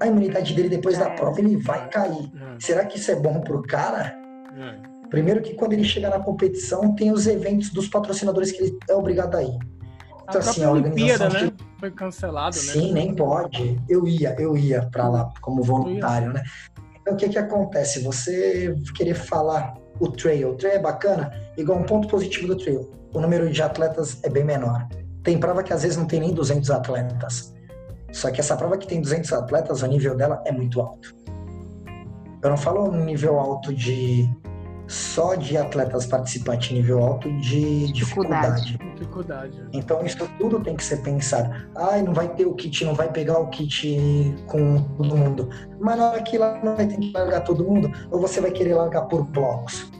a 0.00 0.06
imunidade 0.08 0.52
dele 0.52 0.68
depois 0.68 0.98
da 0.98 1.10
prova 1.10 1.38
ele 1.38 1.56
vai 1.56 1.88
cair. 1.88 2.30
É. 2.34 2.56
Será 2.58 2.84
que 2.84 2.98
isso 2.98 3.12
é 3.12 3.16
bom 3.16 3.40
pro 3.40 3.62
cara? 3.62 4.16
É. 4.58 5.08
Primeiro 5.08 5.42
que 5.42 5.54
quando 5.54 5.74
ele 5.74 5.84
chegar 5.84 6.10
na 6.10 6.18
competição 6.18 6.92
tem 6.96 7.12
os 7.12 7.28
eventos 7.28 7.70
dos 7.70 7.86
patrocinadores 7.86 8.50
que 8.50 8.64
ele 8.64 8.78
é 8.88 8.94
obrigado 8.94 9.36
a 9.36 9.42
ir. 9.44 9.56
Então, 10.24 10.36
a 10.36 10.38
assim, 10.38 10.64
a 10.64 10.72
Olimpíada, 10.72 11.28
né? 11.28 11.52
Foi 11.84 11.90
cancelado, 11.90 12.56
né? 12.56 12.62
Sim, 12.62 12.94
nem 12.94 13.14
pode. 13.14 13.78
Eu 13.86 14.08
ia, 14.08 14.34
eu 14.38 14.56
ia 14.56 14.88
para 14.90 15.06
lá 15.06 15.30
como 15.42 15.62
voluntário, 15.62 16.32
né? 16.32 16.42
Então, 16.98 17.12
o 17.12 17.16
que 17.18 17.28
que 17.28 17.36
acontece? 17.36 18.02
Você 18.04 18.74
querer 18.96 19.12
falar 19.12 19.74
o 20.00 20.08
trail, 20.08 20.52
o 20.52 20.54
trail 20.54 20.76
é 20.76 20.78
bacana, 20.78 21.30
igual 21.58 21.78
um 21.78 21.82
ponto 21.82 22.08
positivo 22.08 22.46
do 22.46 22.56
trail, 22.56 22.90
o 23.12 23.20
número 23.20 23.50
de 23.50 23.62
atletas 23.62 24.18
é 24.22 24.30
bem 24.30 24.44
menor. 24.44 24.88
Tem 25.22 25.38
prova 25.38 25.62
que 25.62 25.74
às 25.74 25.82
vezes 25.82 25.98
não 25.98 26.06
tem 26.06 26.20
nem 26.20 26.32
200 26.32 26.70
atletas. 26.70 27.54
Só 28.10 28.30
que 28.30 28.40
essa 28.40 28.56
prova 28.56 28.78
que 28.78 28.86
tem 28.86 29.02
200 29.02 29.30
atletas, 29.34 29.82
o 29.82 29.86
nível 29.86 30.16
dela 30.16 30.42
é 30.46 30.52
muito 30.52 30.80
alto. 30.80 31.14
Eu 32.42 32.48
não 32.48 32.56
falo 32.56 32.88
um 32.88 33.04
nível 33.04 33.38
alto 33.38 33.74
de 33.74 34.26
só 34.86 35.34
de 35.34 35.56
atletas 35.56 36.06
participantes 36.06 36.70
nível 36.70 37.02
alto 37.02 37.30
de 37.40 37.92
dificuldade. 37.92 38.78
dificuldade. 38.94 39.64
Então 39.72 40.04
isso 40.04 40.28
tudo 40.38 40.60
tem 40.60 40.76
que 40.76 40.84
ser 40.84 40.98
pensado. 40.98 41.50
Ai, 41.76 42.02
não 42.02 42.12
vai 42.12 42.28
ter 42.28 42.46
o 42.46 42.54
kit, 42.54 42.84
não 42.84 42.94
vai 42.94 43.10
pegar 43.10 43.38
o 43.38 43.48
kit 43.48 44.34
com 44.46 44.82
todo 44.96 45.16
mundo. 45.16 45.48
Mas 45.80 45.98
na 45.98 46.10
hora 46.10 46.22
que 46.22 46.36
lá 46.36 46.60
não 46.62 46.76
vai 46.76 46.86
ter 46.86 46.98
que 46.98 47.12
largar 47.12 47.40
todo 47.40 47.64
mundo, 47.64 47.90
ou 48.10 48.20
você 48.20 48.40
vai 48.40 48.50
querer 48.50 48.74
largar 48.74 49.02
por 49.02 49.24
blocos. 49.24 49.90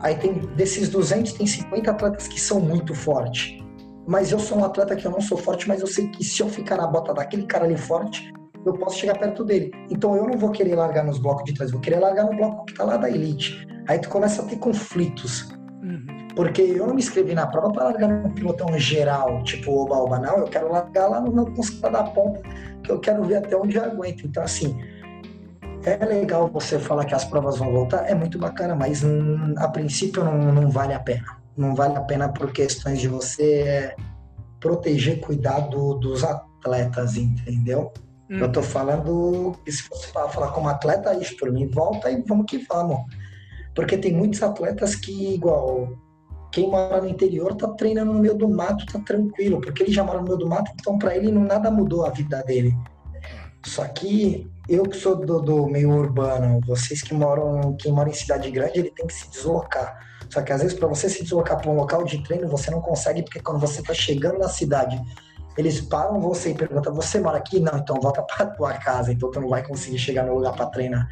Aí 0.00 0.16
tem 0.16 0.32
desses 0.56 0.88
200 0.88 1.32
tem 1.34 1.46
50 1.46 1.90
atletas 1.90 2.26
que 2.26 2.40
são 2.40 2.58
muito 2.58 2.94
fortes. 2.94 3.62
Mas 4.06 4.32
eu 4.32 4.38
sou 4.38 4.58
um 4.58 4.64
atleta 4.64 4.96
que 4.96 5.06
eu 5.06 5.10
não 5.12 5.20
sou 5.20 5.38
forte, 5.38 5.68
mas 5.68 5.80
eu 5.80 5.86
sei 5.86 6.08
que 6.08 6.24
se 6.24 6.42
eu 6.42 6.48
ficar 6.48 6.76
na 6.76 6.88
bota 6.88 7.14
daquele 7.14 7.44
cara 7.44 7.64
ali 7.64 7.76
forte, 7.76 8.32
eu 8.64 8.74
posso 8.74 8.98
chegar 8.98 9.18
perto 9.18 9.44
dele. 9.44 9.72
Então 9.90 10.16
eu 10.16 10.26
não 10.26 10.38
vou 10.38 10.50
querer 10.50 10.74
largar 10.74 11.04
nos 11.04 11.18
blocos 11.18 11.44
de 11.44 11.54
trás, 11.54 11.70
vou 11.70 11.80
querer 11.80 11.98
largar 11.98 12.24
no 12.24 12.36
bloco 12.36 12.66
que 12.66 12.74
tá 12.74 12.84
lá 12.84 12.96
da 12.96 13.10
elite. 13.10 13.66
Aí 13.88 13.98
tu 13.98 14.08
começa 14.08 14.42
a 14.42 14.44
ter 14.44 14.56
conflitos. 14.56 15.48
Uhum. 15.82 16.28
Porque 16.36 16.62
eu 16.62 16.86
não 16.86 16.94
me 16.94 17.00
inscrevi 17.00 17.34
na 17.34 17.46
prova 17.46 17.72
para 17.72 17.84
largar 17.84 18.08
no 18.08 18.30
pilotão 18.30 18.78
geral, 18.78 19.42
tipo 19.42 19.72
oba-oba, 19.72 20.18
não. 20.18 20.38
Eu 20.38 20.44
quero 20.44 20.70
largar 20.70 21.08
lá 21.08 21.20
no, 21.20 21.30
no 21.30 21.44
da 21.90 22.04
ponta, 22.04 22.40
que 22.82 22.90
eu 22.90 23.00
quero 23.00 23.24
ver 23.24 23.36
até 23.36 23.56
onde 23.56 23.76
eu 23.76 23.84
aguento. 23.84 24.24
Então, 24.24 24.42
assim, 24.42 24.78
é 25.84 26.04
legal 26.04 26.48
você 26.48 26.78
falar 26.78 27.04
que 27.04 27.14
as 27.14 27.24
provas 27.24 27.58
vão 27.58 27.72
voltar, 27.72 28.08
é 28.08 28.14
muito 28.14 28.38
bacana, 28.38 28.74
mas 28.74 29.02
hum, 29.02 29.54
a 29.58 29.68
princípio 29.68 30.22
não, 30.24 30.38
não 30.52 30.70
vale 30.70 30.94
a 30.94 31.00
pena. 31.00 31.42
Não 31.56 31.74
vale 31.74 31.96
a 31.96 32.00
pena 32.00 32.28
por 32.28 32.52
questões 32.52 33.00
de 33.00 33.08
você 33.08 33.94
proteger, 34.60 35.20
cuidar 35.20 35.60
do, 35.68 35.94
dos 35.94 36.22
atletas, 36.24 37.16
entendeu? 37.16 37.92
Hum. 38.32 38.38
Eu 38.38 38.50
tô 38.50 38.62
falando 38.62 39.54
que 39.62 39.70
se 39.70 39.82
fosse 39.82 40.10
falar 40.10 40.52
como 40.52 40.68
atleta, 40.68 41.14
isso 41.14 41.36
por 41.36 41.52
mim, 41.52 41.68
volta 41.68 42.10
e 42.10 42.22
vamos 42.22 42.46
que 42.46 42.58
vamos. 42.66 42.98
Porque 43.74 43.98
tem 43.98 44.14
muitos 44.14 44.42
atletas 44.42 44.94
que, 44.94 45.34
igual, 45.34 45.92
quem 46.50 46.70
mora 46.70 47.02
no 47.02 47.08
interior 47.08 47.54
tá 47.54 47.68
treinando 47.68 48.14
no 48.14 48.20
meio 48.20 48.34
do 48.34 48.48
mato, 48.48 48.86
tá 48.86 48.98
tranquilo, 49.00 49.60
porque 49.60 49.82
ele 49.82 49.92
já 49.92 50.02
mora 50.02 50.20
no 50.20 50.24
meio 50.24 50.38
do 50.38 50.48
mato, 50.48 50.72
então 50.74 50.98
para 50.98 51.14
ele 51.14 51.30
não 51.30 51.42
nada 51.42 51.70
mudou 51.70 52.06
a 52.06 52.10
vida 52.10 52.42
dele. 52.42 52.74
Só 53.66 53.84
que 53.84 54.50
eu 54.66 54.84
que 54.84 54.96
sou 54.96 55.14
do, 55.14 55.40
do, 55.40 55.66
meio 55.66 55.90
urbano, 55.90 56.58
vocês 56.66 57.02
que 57.02 57.12
moram, 57.12 57.76
quem 57.78 57.92
mora 57.92 58.08
em 58.08 58.14
cidade 58.14 58.50
grande, 58.50 58.78
ele 58.78 58.90
tem 58.90 59.06
que 59.06 59.12
se 59.12 59.30
deslocar. 59.30 59.98
Só 60.30 60.40
que 60.40 60.52
às 60.52 60.62
vezes 60.62 60.76
para 60.76 60.88
você 60.88 61.08
se 61.08 61.22
deslocar 61.22 61.60
para 61.60 61.70
um 61.70 61.76
local 61.76 62.02
de 62.04 62.22
treino, 62.22 62.48
você 62.48 62.70
não 62.70 62.80
consegue 62.80 63.22
porque 63.22 63.40
quando 63.40 63.60
você 63.60 63.82
tá 63.82 63.92
chegando 63.92 64.38
na 64.38 64.48
cidade 64.48 64.98
eles 65.56 65.80
param 65.80 66.20
você 66.20 66.50
e 66.50 66.54
perguntam: 66.54 66.94
Você 66.94 67.20
mora 67.20 67.38
aqui? 67.38 67.60
Não, 67.60 67.78
então 67.78 68.00
volta 68.00 68.22
para 68.26 68.46
tua 68.46 68.72
casa, 68.74 69.12
então 69.12 69.30
tu 69.30 69.40
não 69.40 69.48
vai 69.48 69.62
conseguir 69.66 69.98
chegar 69.98 70.24
no 70.24 70.34
lugar 70.34 70.54
para 70.54 70.66
treinar. 70.66 71.08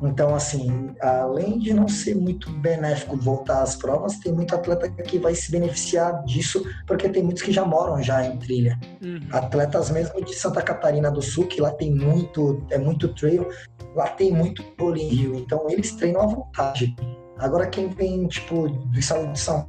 Então, 0.00 0.32
assim, 0.34 0.94
além 1.00 1.58
de 1.58 1.74
não 1.74 1.88
ser 1.88 2.14
muito 2.14 2.50
benéfico 2.50 3.16
voltar 3.16 3.62
às 3.62 3.74
provas, 3.74 4.16
tem 4.18 4.32
muito 4.32 4.54
atleta 4.54 4.88
que 4.88 5.18
vai 5.18 5.34
se 5.34 5.50
beneficiar 5.50 6.22
disso, 6.24 6.64
porque 6.86 7.08
tem 7.08 7.22
muitos 7.22 7.42
que 7.42 7.50
já 7.50 7.64
moram 7.64 8.00
já 8.00 8.24
em 8.24 8.36
trilha. 8.38 8.78
Uhum. 9.02 9.20
Atletas 9.32 9.90
mesmo 9.90 10.24
de 10.24 10.34
Santa 10.34 10.62
Catarina 10.62 11.10
do 11.10 11.20
Sul, 11.20 11.46
que 11.46 11.60
lá 11.60 11.72
tem 11.72 11.92
muito, 11.92 12.64
é 12.70 12.78
muito 12.78 13.08
trail, 13.14 13.48
lá 13.94 14.06
tem 14.08 14.30
muito 14.32 14.64
bolinho 14.76 15.34
então 15.34 15.66
eles 15.68 15.92
treinam 15.92 16.22
à 16.22 16.26
vontade. 16.26 16.94
Agora 17.38 17.66
quem 17.66 17.88
vem, 17.88 18.26
tipo, 18.28 18.68
do 18.68 18.98
estado 18.98 19.32
de 19.32 19.38
São 19.38 19.68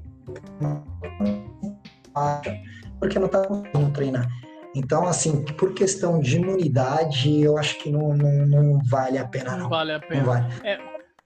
Paulo, 2.13 2.59
porque 2.99 3.17
não 3.17 3.27
está 3.27 3.47
conseguindo 3.47 3.91
treinar. 3.91 4.27
Então, 4.75 5.07
assim, 5.07 5.43
por 5.43 5.73
questão 5.73 6.19
de 6.19 6.37
imunidade, 6.37 7.41
eu 7.41 7.57
acho 7.57 7.79
que 7.79 7.89
não, 7.89 8.15
não, 8.15 8.45
não 8.45 8.79
vale 8.83 9.17
a 9.17 9.27
pena. 9.27 9.51
Não, 9.51 9.63
não 9.63 9.69
vale 9.69 9.93
a 9.93 9.99
pena. 9.99 10.21
Não 10.21 10.25
vale. 10.25 10.45
É, 10.63 10.77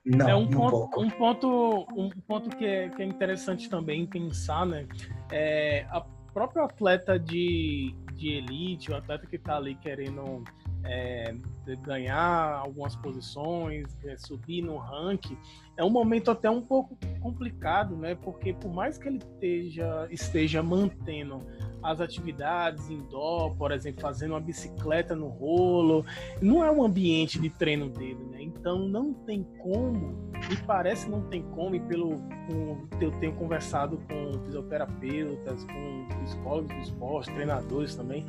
não, 0.06 0.30
é 0.30 0.36
um, 0.36 0.48
ponto, 0.48 1.02
um 1.02 1.10
ponto, 1.10 1.88
um 1.96 2.10
ponto 2.26 2.56
que 2.56 2.66
é, 2.66 2.90
que 2.90 3.02
é 3.02 3.06
interessante 3.06 3.70
também 3.70 4.06
pensar, 4.06 4.66
né? 4.66 4.86
É, 5.32 5.86
a, 5.90 6.06
próprio 6.34 6.64
atleta 6.64 7.18
de, 7.18 7.94
de 8.14 8.30
elite, 8.30 8.92
o 8.92 8.96
atleta 8.96 9.28
que 9.28 9.36
está 9.36 9.56
ali 9.56 9.76
querendo 9.76 10.44
é, 10.84 11.36
ganhar 11.82 12.60
algumas 12.60 12.96
posições, 12.96 13.86
é, 14.06 14.18
subir 14.18 14.62
no 14.62 14.78
ranking, 14.78 15.38
é 15.78 15.84
um 15.84 15.90
momento 15.90 16.30
até 16.30 16.50
um 16.50 16.62
pouco 16.62 16.98
complicado, 17.22 17.96
né? 17.96 18.16
Porque 18.16 18.54
por 18.54 18.72
mais 18.74 18.98
que 18.98 19.08
ele 19.08 19.18
esteja, 19.18 20.08
esteja 20.12 20.62
mantendo 20.62 21.40
as 21.84 22.00
atividades 22.00 22.90
indoor, 22.90 23.56
por 23.56 23.72
exemplo, 23.72 24.02
fazendo 24.02 24.32
uma 24.32 24.40
bicicleta 24.40 25.16
no 25.16 25.28
rolo, 25.28 26.06
não 26.42 26.64
é 26.64 26.72
um 26.72 26.84
ambiente 26.84 27.40
de 27.40 27.50
treino 27.50 27.90
dele, 27.90 28.24
né? 28.32 28.42
Então 28.42 28.80
não 28.80 29.14
tem 29.14 29.44
como, 29.60 30.32
e 30.52 30.56
parece 30.66 31.10
não 31.10 31.22
tem 31.24 31.44
como, 31.52 31.76
e 31.76 31.80
pelo 31.82 32.22
com, 32.48 32.88
eu 33.00 33.12
tenho 33.20 33.34
conversado 33.34 34.02
com 34.08 34.40
fisioterapeutas, 34.46 35.64
com 35.66 36.08
psicólogos 36.24 36.74
do 36.74 36.82
esporte, 36.82 37.34
treinadores 37.34 37.96
também, 37.96 38.26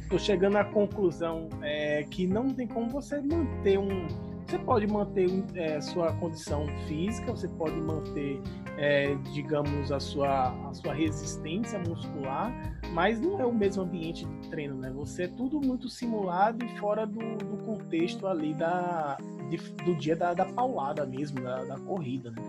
estou 0.00 0.18
é, 0.18 0.20
chegando 0.20 0.56
à 0.56 0.64
conclusão 0.64 1.48
é, 1.62 2.04
que 2.04 2.26
não 2.26 2.50
tem 2.50 2.66
como 2.66 2.90
você 2.90 3.20
manter 3.20 3.78
um 3.78 4.27
você 4.48 4.58
pode 4.58 4.86
manter 4.86 5.28
é, 5.54 5.78
sua 5.78 6.10
condição 6.14 6.66
física, 6.86 7.32
você 7.32 7.46
pode 7.46 7.76
manter, 7.76 8.40
é, 8.78 9.14
digamos, 9.34 9.92
a 9.92 10.00
sua, 10.00 10.48
a 10.66 10.72
sua 10.72 10.94
resistência 10.94 11.78
muscular, 11.78 12.50
mas 12.94 13.20
não 13.20 13.38
é 13.38 13.44
o 13.44 13.52
mesmo 13.52 13.82
ambiente 13.82 14.24
de 14.24 14.48
treino, 14.48 14.74
né? 14.74 14.90
Você 14.96 15.24
é 15.24 15.28
tudo 15.28 15.60
muito 15.60 15.90
simulado 15.90 16.64
e 16.64 16.78
fora 16.78 17.06
do, 17.06 17.18
do 17.18 17.58
contexto 17.58 18.26
ali 18.26 18.54
da, 18.54 19.18
de, 19.50 19.58
do 19.84 19.94
dia 19.94 20.16
da, 20.16 20.32
da 20.32 20.46
paulada 20.46 21.04
mesmo, 21.04 21.42
da, 21.42 21.64
da 21.64 21.78
corrida, 21.80 22.30
né? 22.30 22.42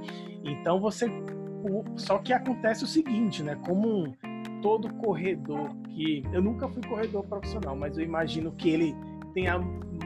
Então 0.46 0.80
você. 0.80 1.08
O, 1.62 1.84
só 1.98 2.20
que 2.20 2.32
acontece 2.32 2.86
o 2.86 2.88
seguinte, 2.88 3.44
né? 3.44 3.58
Como 3.66 4.16
todo 4.62 4.94
corredor 4.94 5.76
que. 5.90 6.24
Eu 6.32 6.42
nunca 6.42 6.70
fui 6.70 6.82
corredor 6.84 7.26
profissional, 7.26 7.76
mas 7.76 7.98
eu 7.98 8.06
imagino 8.06 8.54
que 8.54 8.70
ele 8.70 8.96
tenha 9.40 9.58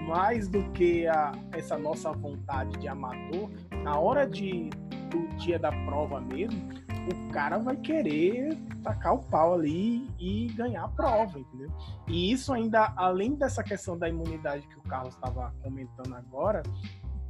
mais 0.08 0.48
do 0.48 0.64
que 0.72 1.08
a, 1.08 1.32
essa 1.54 1.78
nossa 1.78 2.12
vontade 2.12 2.78
de 2.78 2.88
amador, 2.88 3.50
na 3.84 3.98
hora 3.98 4.30
de, 4.30 4.70
do 5.10 5.28
dia 5.38 5.58
da 5.58 5.72
prova 5.72 6.22
mesmo, 6.22 6.70
o 7.10 7.34
cara 7.34 7.58
vai 7.58 7.76
querer 7.78 8.56
tacar 8.84 9.16
o 9.16 9.24
pau 9.24 9.56
ali 9.56 10.08
e 10.20 10.48
ganhar 10.54 10.86
a 10.86 10.88
prova, 10.88 11.40
entendeu? 11.40 11.72
E 12.08 12.32
isso 12.32 12.54
ainda, 12.54 12.94
além 12.96 13.34
dessa 13.34 13.64
questão 13.64 13.98
da 13.98 14.08
imunidade 14.08 14.68
que 14.68 14.78
o 14.78 14.82
Carlos 14.84 15.16
estava 15.16 15.54
comentando 15.64 16.14
agora, 16.14 16.62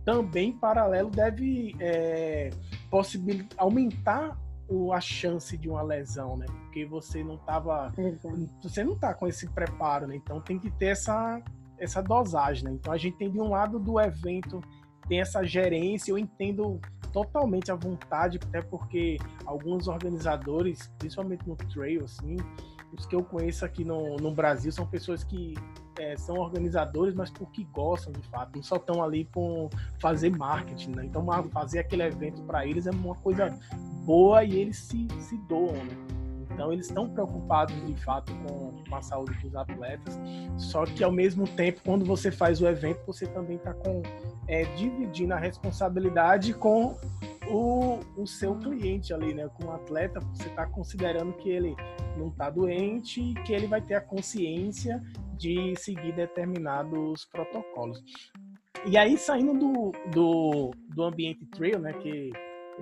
também 0.04 0.52
paralelo 0.52 1.10
deve 1.10 1.76
é, 1.80 2.50
aumentar 3.58 4.38
a 4.94 5.00
chance 5.00 5.58
de 5.58 5.70
uma 5.70 5.82
lesão, 5.82 6.36
né? 6.36 6.46
Porque 6.48 6.86
você 6.86 7.24
não 7.24 7.36
estava, 7.36 7.94
você 8.62 8.84
não 8.84 8.98
tá 8.98 9.14
com 9.14 9.28
esse 9.28 9.48
preparo, 9.50 10.08
né? 10.08 10.16
Então 10.16 10.42
tem 10.42 10.60
que 10.60 10.70
ter 10.72 10.88
essa 10.88 11.42
essa 11.78 12.02
dosagem, 12.02 12.66
né? 12.66 12.72
Então 12.72 12.94
a 12.94 12.98
gente 12.98 13.18
tem 13.18 13.32
de 13.32 13.40
um 13.40 13.50
lado 13.50 13.80
do 13.80 14.00
evento 14.00 14.62
tem 15.08 15.20
essa 15.20 15.44
gerência, 15.44 16.12
eu 16.12 16.18
entendo 16.18 16.80
totalmente 17.12 17.72
a 17.72 17.76
vontade, 17.76 18.40
até 18.42 18.62
porque 18.62 19.18
alguns 19.46 19.88
organizadores, 19.88 20.92
principalmente 20.98 21.48
no 21.48 21.56
trail, 21.56 22.04
assim, 22.04 22.38
os 22.92 23.06
que 23.06 23.16
eu 23.16 23.24
conheço 23.24 23.66
aqui 23.66 23.84
no, 23.84 24.18
no 24.18 24.34
Brasil 24.34 24.72
são 24.72 24.86
pessoas 24.86 25.24
que 25.24 25.56
é, 26.00 26.18
são 26.18 26.38
organizadores, 26.38 27.14
mas 27.14 27.30
porque 27.30 27.64
gostam 27.66 28.12
de 28.14 28.28
fato, 28.30 28.56
não 28.56 28.64
só 28.64 28.78
estão 28.78 29.04
ali 29.04 29.26
com 29.26 29.70
fazer 30.00 30.36
marketing, 30.36 30.92
né? 30.92 31.06
Então 31.06 31.26
fazer 31.52 31.80
aquele 31.80 32.04
evento 32.04 32.42
para 32.44 32.66
eles 32.66 32.88
é 32.88 32.92
uma 32.92 33.16
coisa 33.16 33.58
boa 34.06 34.44
e 34.44 34.56
eles 34.56 34.78
se, 34.78 35.08
se 35.20 35.38
doam, 35.48 35.74
né? 35.74 36.23
Então 36.54 36.72
eles 36.72 36.88
estão 36.88 37.10
preocupados 37.10 37.76
de 37.86 37.96
fato 38.04 38.32
com, 38.46 38.74
com, 38.88 38.96
a 38.96 39.02
saúde 39.02 39.38
dos 39.40 39.56
atletas. 39.56 40.20
Só 40.58 40.86
que 40.86 41.04
ao 41.04 41.12
mesmo 41.12 41.48
tempo, 41.48 41.82
quando 41.84 42.06
você 42.06 42.32
faz 42.32 42.62
o 42.62 42.68
evento, 42.68 43.00
você 43.06 43.26
também 43.28 43.58
está 43.58 43.76
é, 44.48 44.64
dividindo 44.76 45.34
a 45.34 45.38
responsabilidade 45.38 46.54
com 46.54 46.96
o, 47.48 48.00
o 48.16 48.26
seu 48.28 48.56
cliente 48.56 49.14
ali, 49.14 49.34
né? 49.34 49.50
Com 49.56 49.66
o 49.66 49.72
atleta, 49.72 50.20
você 50.20 50.48
está 50.48 50.66
considerando 50.66 51.34
que 51.34 51.50
ele 51.50 51.76
não 52.18 52.30
está 52.30 52.50
doente 52.50 53.22
e 53.22 53.34
que 53.44 53.54
ele 53.54 53.68
vai 53.68 53.82
ter 53.82 53.96
a 53.96 54.02
consciência 54.02 55.02
de 55.38 55.76
seguir 55.76 56.14
determinados 56.14 57.26
protocolos. 57.26 58.02
E 58.86 58.98
aí, 58.98 59.18
saindo 59.18 59.54
do, 59.54 59.92
do, 60.12 60.72
do 60.94 61.04
ambiente 61.04 61.46
trail, 61.48 61.80
né? 61.80 61.94
Que 61.94 62.32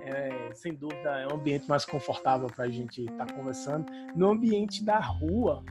é, 0.00 0.50
sem 0.54 0.74
dúvida 0.74 1.20
é 1.20 1.26
um 1.26 1.36
ambiente 1.36 1.68
mais 1.68 1.84
confortável 1.84 2.48
para 2.48 2.64
a 2.64 2.68
gente 2.68 3.02
estar 3.02 3.26
tá 3.26 3.34
conversando. 3.34 3.86
No 4.14 4.30
ambiente 4.30 4.84
da 4.84 4.98
rua, 4.98 5.62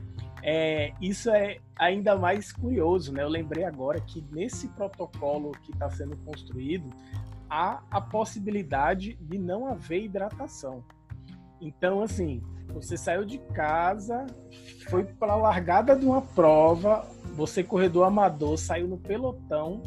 é, 0.42 0.92
isso 1.00 1.30
é 1.30 1.58
ainda 1.76 2.16
mais 2.16 2.52
curioso, 2.52 3.12
né? 3.12 3.22
Eu 3.22 3.28
lembrei 3.28 3.64
agora 3.64 4.00
que 4.00 4.24
nesse 4.32 4.68
protocolo 4.68 5.52
que 5.62 5.72
está 5.72 5.90
sendo 5.90 6.16
construído 6.18 6.88
há 7.48 7.82
a 7.90 8.00
possibilidade 8.00 9.14
de 9.20 9.38
não 9.38 9.66
haver 9.66 10.04
hidratação. 10.04 10.84
Então, 11.60 12.02
assim, 12.02 12.42
você 12.72 12.96
saiu 12.96 13.24
de 13.24 13.38
casa, 13.38 14.26
foi 14.88 15.04
para 15.04 15.34
a 15.34 15.36
largada 15.36 15.94
de 15.94 16.04
uma 16.04 16.22
prova, 16.22 17.06
você 17.34 17.62
corredor 17.62 18.06
amador, 18.06 18.56
saiu 18.56 18.88
no 18.88 18.98
pelotão, 18.98 19.82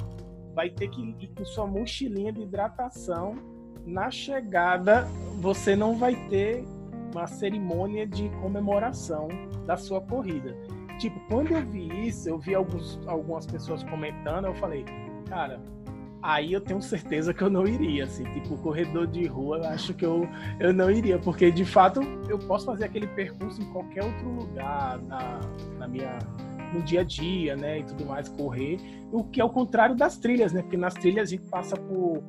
vai 0.54 0.70
ter 0.70 0.90
que 0.90 1.02
ir 1.02 1.28
com 1.36 1.44
sua 1.44 1.68
mochilinha 1.68 2.32
de 2.32 2.42
hidratação 2.42 3.55
na 3.86 4.10
chegada 4.10 5.08
você 5.40 5.76
não 5.76 5.96
vai 5.96 6.16
ter 6.30 6.64
uma 7.14 7.28
cerimônia 7.28 8.06
de 8.06 8.30
comemoração 8.42 9.28
da 9.66 9.78
sua 9.78 10.02
corrida. 10.02 10.56
Tipo, 11.00 11.20
quando 11.28 11.52
eu 11.52 11.62
vi 11.66 12.08
isso, 12.08 12.28
eu 12.28 12.38
vi 12.38 12.56
alguns, 12.56 13.00
algumas 13.06 13.46
pessoas 13.46 13.84
comentando, 13.84 14.46
eu 14.46 14.56
falei, 14.56 14.86
cara, 15.28 15.62
aí 16.22 16.54
eu 16.54 16.62
tenho 16.62 16.82
certeza 16.82 17.34
que 17.34 17.42
eu 17.42 17.50
não 17.50 17.68
iria, 17.68 18.06
assim, 18.06 18.24
tipo, 18.32 18.58
corredor 18.58 19.06
de 19.08 19.26
rua, 19.28 19.58
eu 19.58 19.70
acho 19.70 19.94
que 19.94 20.06
eu, 20.06 20.28
eu 20.60 20.74
não 20.74 20.90
iria, 20.90 21.20
porque 21.20 21.52
de 21.52 21.66
fato 21.66 22.02
eu 22.30 22.40
posso 22.40 22.66
fazer 22.66 22.86
aquele 22.86 23.08
percurso 23.08 23.62
em 23.62 23.66
qualquer 23.66 24.04
outro 24.04 24.30
lugar, 24.30 25.00
na, 25.04 25.40
na 25.78 25.88
minha 25.88 26.20
no 26.74 26.82
dia 26.82 27.02
a 27.02 27.04
dia, 27.04 27.56
né, 27.56 27.80
e 27.80 27.84
tudo 27.84 28.06
mais, 28.06 28.28
correr, 28.28 28.80
o 29.12 29.24
que 29.24 29.40
é 29.40 29.46
o 29.46 29.50
contrário 29.50 29.96
das 29.96 30.18
trilhas, 30.18 30.52
né, 30.52 30.62
porque 30.62 30.76
nas 30.76 30.94
trilhas 30.94 31.30
a 31.30 31.32
gente 31.32 31.48
passa 31.48 31.78
por 31.78 32.24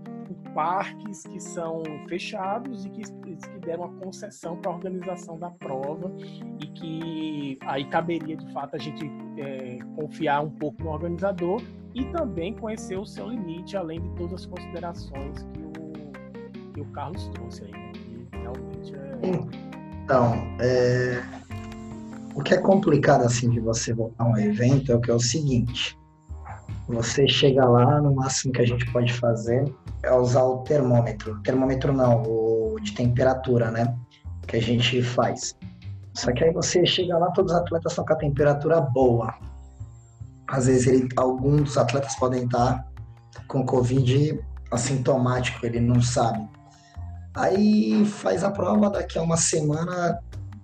parques 0.57 1.23
que 1.25 1.39
são 1.39 1.83
fechados 2.09 2.87
e 2.87 2.89
que, 2.89 3.03
que 3.03 3.59
deram 3.61 3.85
a 3.85 3.89
concessão 4.03 4.57
para 4.57 4.73
a 4.73 4.75
organização 4.75 5.39
da 5.39 5.51
prova 5.51 6.11
e 6.59 6.67
que 6.69 7.59
aí 7.67 7.85
caberia 7.85 8.39
de 8.39 8.53
fato 8.55 8.75
a 8.75 8.79
gente 8.79 9.05
é, 9.37 9.79
confiar 9.95 10.43
um 10.43 10.49
pouco 10.49 10.83
no 10.83 10.91
organizador 10.91 11.61
e 11.95 12.07
também 12.07 12.55
conhecer 12.55 12.99
o 12.99 13.05
seu 13.05 13.29
limite, 13.29 13.77
além 13.77 14.01
de 14.01 14.09
todas 14.17 14.41
as 14.41 14.47
considerações 14.47 15.43
que 15.43 15.61
o, 15.61 16.73
que 16.73 16.81
o 16.81 16.85
Carlos 16.87 17.29
trouxe 17.35 17.65
aí. 17.65 17.73
Né? 17.73 17.93
Realmente 18.33 18.95
é... 18.97 19.19
Então, 20.05 20.35
é... 20.59 21.23
o 22.35 22.43
que 22.43 22.55
é 22.55 22.59
complicado 22.59 23.25
assim 23.25 23.51
de 23.51 23.61
você 23.61 23.93
voltar 23.93 24.25
a 24.25 24.29
um 24.29 24.37
evento 24.39 24.91
é 24.91 24.95
o 24.95 25.01
que 25.01 25.11
é 25.11 25.15
o 25.15 25.21
seguinte. 25.21 25.99
Você 26.89 27.29
chega 27.29 27.63
lá, 27.67 28.01
no 28.01 28.15
máximo 28.15 28.55
que 28.55 28.63
a 28.63 28.67
gente 28.67 28.91
pode 28.91 29.13
fazer 29.13 29.71
é 30.07 30.15
usar 30.15 30.45
o 30.45 30.59
termômetro. 30.59 31.41
Termômetro 31.43 31.93
não, 31.93 32.23
o 32.23 32.79
de 32.81 32.93
temperatura, 32.93 33.71
né? 33.71 33.95
Que 34.47 34.57
a 34.57 34.63
gente 34.63 35.03
faz. 35.03 35.55
Só 36.15 36.33
que 36.33 36.45
aí 36.45 36.53
você 36.53 36.87
chega 36.87 37.19
lá, 37.19 37.31
todos 37.33 37.53
os 37.53 37.59
atletas 37.59 37.93
estão 37.93 38.05
com 38.05 38.13
a 38.13 38.17
temperatura 38.17 38.81
boa. 38.81 39.35
Às 40.49 40.67
vezes 40.67 40.87
ele, 40.87 41.09
alguns 41.17 41.63
dos 41.63 41.79
atletas 41.79 42.15
podem 42.17 42.45
estar 42.45 42.87
com 43.49 43.67
Covid 43.67 44.41
assintomático, 44.71 45.67
ele 45.67 45.81
não 45.81 46.01
sabe. 46.01 46.49
Aí 47.35 48.05
faz 48.07 48.45
a 48.45 48.51
prova, 48.51 48.89
daqui 48.89 49.19
a 49.19 49.23
uma 49.23 49.37
semana, 49.37 50.19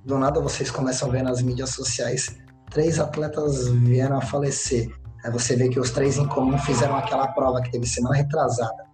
do 0.05 0.19
nada 0.19 0.41
vocês 0.41 0.71
começam 0.71 1.09
a 1.09 1.13
ver 1.13 1.23
nas 1.23 1.43
mídias 1.43 1.71
sociais, 1.71 2.39
três 2.71 2.99
atletas 2.99 3.69
vieram 3.69 4.17
a 4.17 4.23
falecer. 4.23 4.91
Aí 5.25 5.31
você 5.31 5.55
vê 5.55 5.69
que 5.69 5.79
os 5.79 5.91
três 5.91 6.17
em 6.17 6.27
comum 6.27 6.57
fizeram 6.59 6.97
aquela 6.97 7.29
prova 7.29 7.61
que 7.61 7.71
teve 7.73 7.87
semana 7.87 8.17
retrasada 8.17 8.92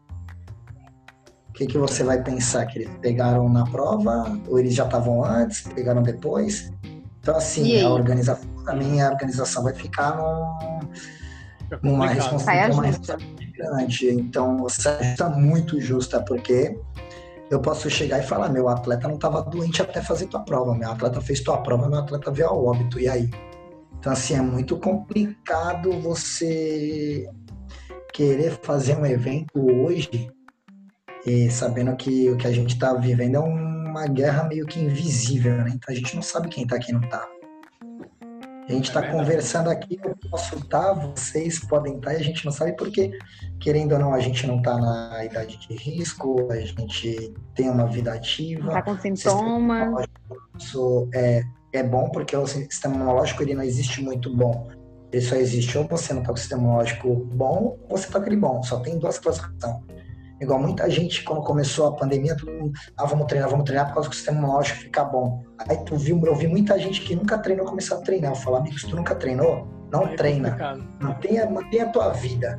que, 1.58 1.66
que 1.66 1.76
você 1.78 2.04
vai 2.04 2.22
pensar? 2.22 2.66
Que 2.66 2.78
eles 2.78 2.90
pegaram 3.00 3.48
na 3.48 3.64
prova? 3.64 4.40
Ou 4.46 4.60
eles 4.60 4.74
já 4.74 4.84
estavam 4.84 5.24
antes, 5.24 5.62
pegaram 5.62 6.02
depois? 6.02 6.72
Então, 7.20 7.36
assim, 7.36 7.82
a 7.82 7.90
organização 7.90 8.48
também, 8.64 9.02
a 9.02 9.10
organização 9.10 9.64
vai 9.64 9.74
ficar 9.74 10.16
num, 10.16 10.78
numa 11.82 12.06
responsabilidade 12.06 13.52
grande. 13.56 14.10
Então, 14.10 14.56
você 14.58 14.88
está 15.00 15.28
muito 15.28 15.80
justa, 15.80 16.22
porque 16.22 16.78
eu 17.50 17.60
posso 17.60 17.90
chegar 17.90 18.20
e 18.20 18.22
falar, 18.22 18.50
meu 18.50 18.68
atleta 18.68 19.08
não 19.08 19.16
estava 19.16 19.42
doente 19.42 19.82
até 19.82 20.00
fazer 20.00 20.26
tua 20.26 20.40
prova, 20.40 20.76
meu 20.76 20.92
atleta 20.92 21.20
fez 21.20 21.40
tua 21.40 21.58
prova, 21.58 21.88
meu 21.88 21.98
atleta 21.98 22.30
veio 22.30 22.50
ao 22.50 22.64
óbito, 22.64 23.00
e 23.00 23.08
aí? 23.08 23.28
Então, 23.98 24.12
assim, 24.12 24.34
é 24.34 24.40
muito 24.40 24.78
complicado 24.78 25.90
você 26.00 27.28
querer 28.12 28.60
fazer 28.62 28.96
um 28.96 29.04
evento 29.04 29.58
hoje 29.58 30.30
e 31.28 31.50
sabendo 31.50 31.94
que 31.94 32.30
o 32.30 32.36
que 32.38 32.46
a 32.46 32.52
gente 32.52 32.74
está 32.74 32.94
vivendo 32.94 33.36
é 33.36 33.38
uma 33.38 34.06
guerra 34.06 34.44
meio 34.44 34.64
que 34.64 34.80
invisível, 34.80 35.58
né? 35.58 35.72
Então 35.74 35.92
a 35.92 35.94
gente 35.94 36.14
não 36.16 36.22
sabe 36.22 36.48
quem 36.48 36.66
tá, 36.66 36.78
quem 36.78 36.94
não 36.94 37.02
tá. 37.02 37.28
A 38.66 38.72
gente 38.72 38.88
está 38.88 39.04
é 39.04 39.10
conversando 39.10 39.68
aqui, 39.68 39.98
eu 40.02 40.14
posso 40.30 40.56
estar, 40.56 40.92
vocês 40.92 41.58
podem 41.58 41.96
estar, 41.96 42.14
e 42.14 42.16
a 42.16 42.22
gente 42.22 42.44
não 42.44 42.52
sabe 42.52 42.72
porque, 42.76 43.10
querendo 43.60 43.92
ou 43.92 43.98
não, 43.98 44.14
a 44.14 44.20
gente 44.20 44.46
não 44.46 44.58
está 44.58 44.78
na 44.78 45.24
idade 45.24 45.58
de 45.58 45.74
risco, 45.74 46.50
a 46.50 46.60
gente 46.60 47.34
tem 47.54 47.68
uma 47.68 47.86
vida 47.86 48.12
ativa. 48.12 48.68
Está 48.68 48.82
com 48.82 48.98
sintomas. 48.98 50.06
Isso 50.58 51.08
é, 51.14 51.42
é 51.74 51.82
bom 51.82 52.10
porque 52.10 52.36
o 52.36 52.46
sistema 52.46 52.94
imunológico 52.94 53.42
ele 53.42 53.54
não 53.54 53.62
existe 53.62 54.02
muito 54.02 54.34
bom. 54.34 54.68
Ele 55.12 55.22
só 55.22 55.36
existe 55.36 55.76
ou 55.76 55.84
você 55.84 56.12
não 56.12 56.20
está 56.20 56.32
com 56.32 56.36
o 56.36 56.40
sistema 56.40 56.62
imunológico 56.62 57.14
bom, 57.14 57.78
ou 57.88 57.96
você 57.96 58.06
está 58.06 58.18
com 58.18 58.26
ele 58.26 58.36
bom. 58.36 58.62
Só 58.62 58.80
tem 58.80 58.98
duas 58.98 59.18
classificações. 59.18 59.82
Igual 60.40 60.60
muita 60.60 60.88
gente, 60.88 61.24
quando 61.24 61.42
começou 61.42 61.88
a 61.88 61.92
pandemia, 61.92 62.36
todo 62.36 62.52
mundo, 62.52 62.72
ah, 62.96 63.06
vamos 63.06 63.26
treinar, 63.26 63.50
vamos 63.50 63.64
treinar 63.64 63.88
por 63.88 63.94
causa 63.94 64.08
que 64.08 64.14
o 64.14 64.16
sistema 64.16 64.38
imunológico 64.38 64.80
fica 64.80 65.04
bom. 65.04 65.42
Aí 65.68 65.76
tu 65.84 65.96
viu, 65.96 66.20
eu 66.24 66.34
vi 66.34 66.46
muita 66.46 66.78
gente 66.78 67.00
que 67.00 67.16
nunca 67.16 67.38
treinou 67.38 67.66
começar 67.66 67.96
a 67.96 68.00
treinar. 68.00 68.32
Eu 68.32 68.36
falo, 68.36 68.56
amigos, 68.56 68.84
tu 68.84 68.94
nunca 68.94 69.14
treinou? 69.14 69.66
Não 69.92 70.04
é 70.04 70.16
treina. 70.16 70.56
Mantenha, 71.00 71.48
mantenha 71.50 71.84
a 71.84 71.88
tua 71.88 72.12
vida. 72.12 72.58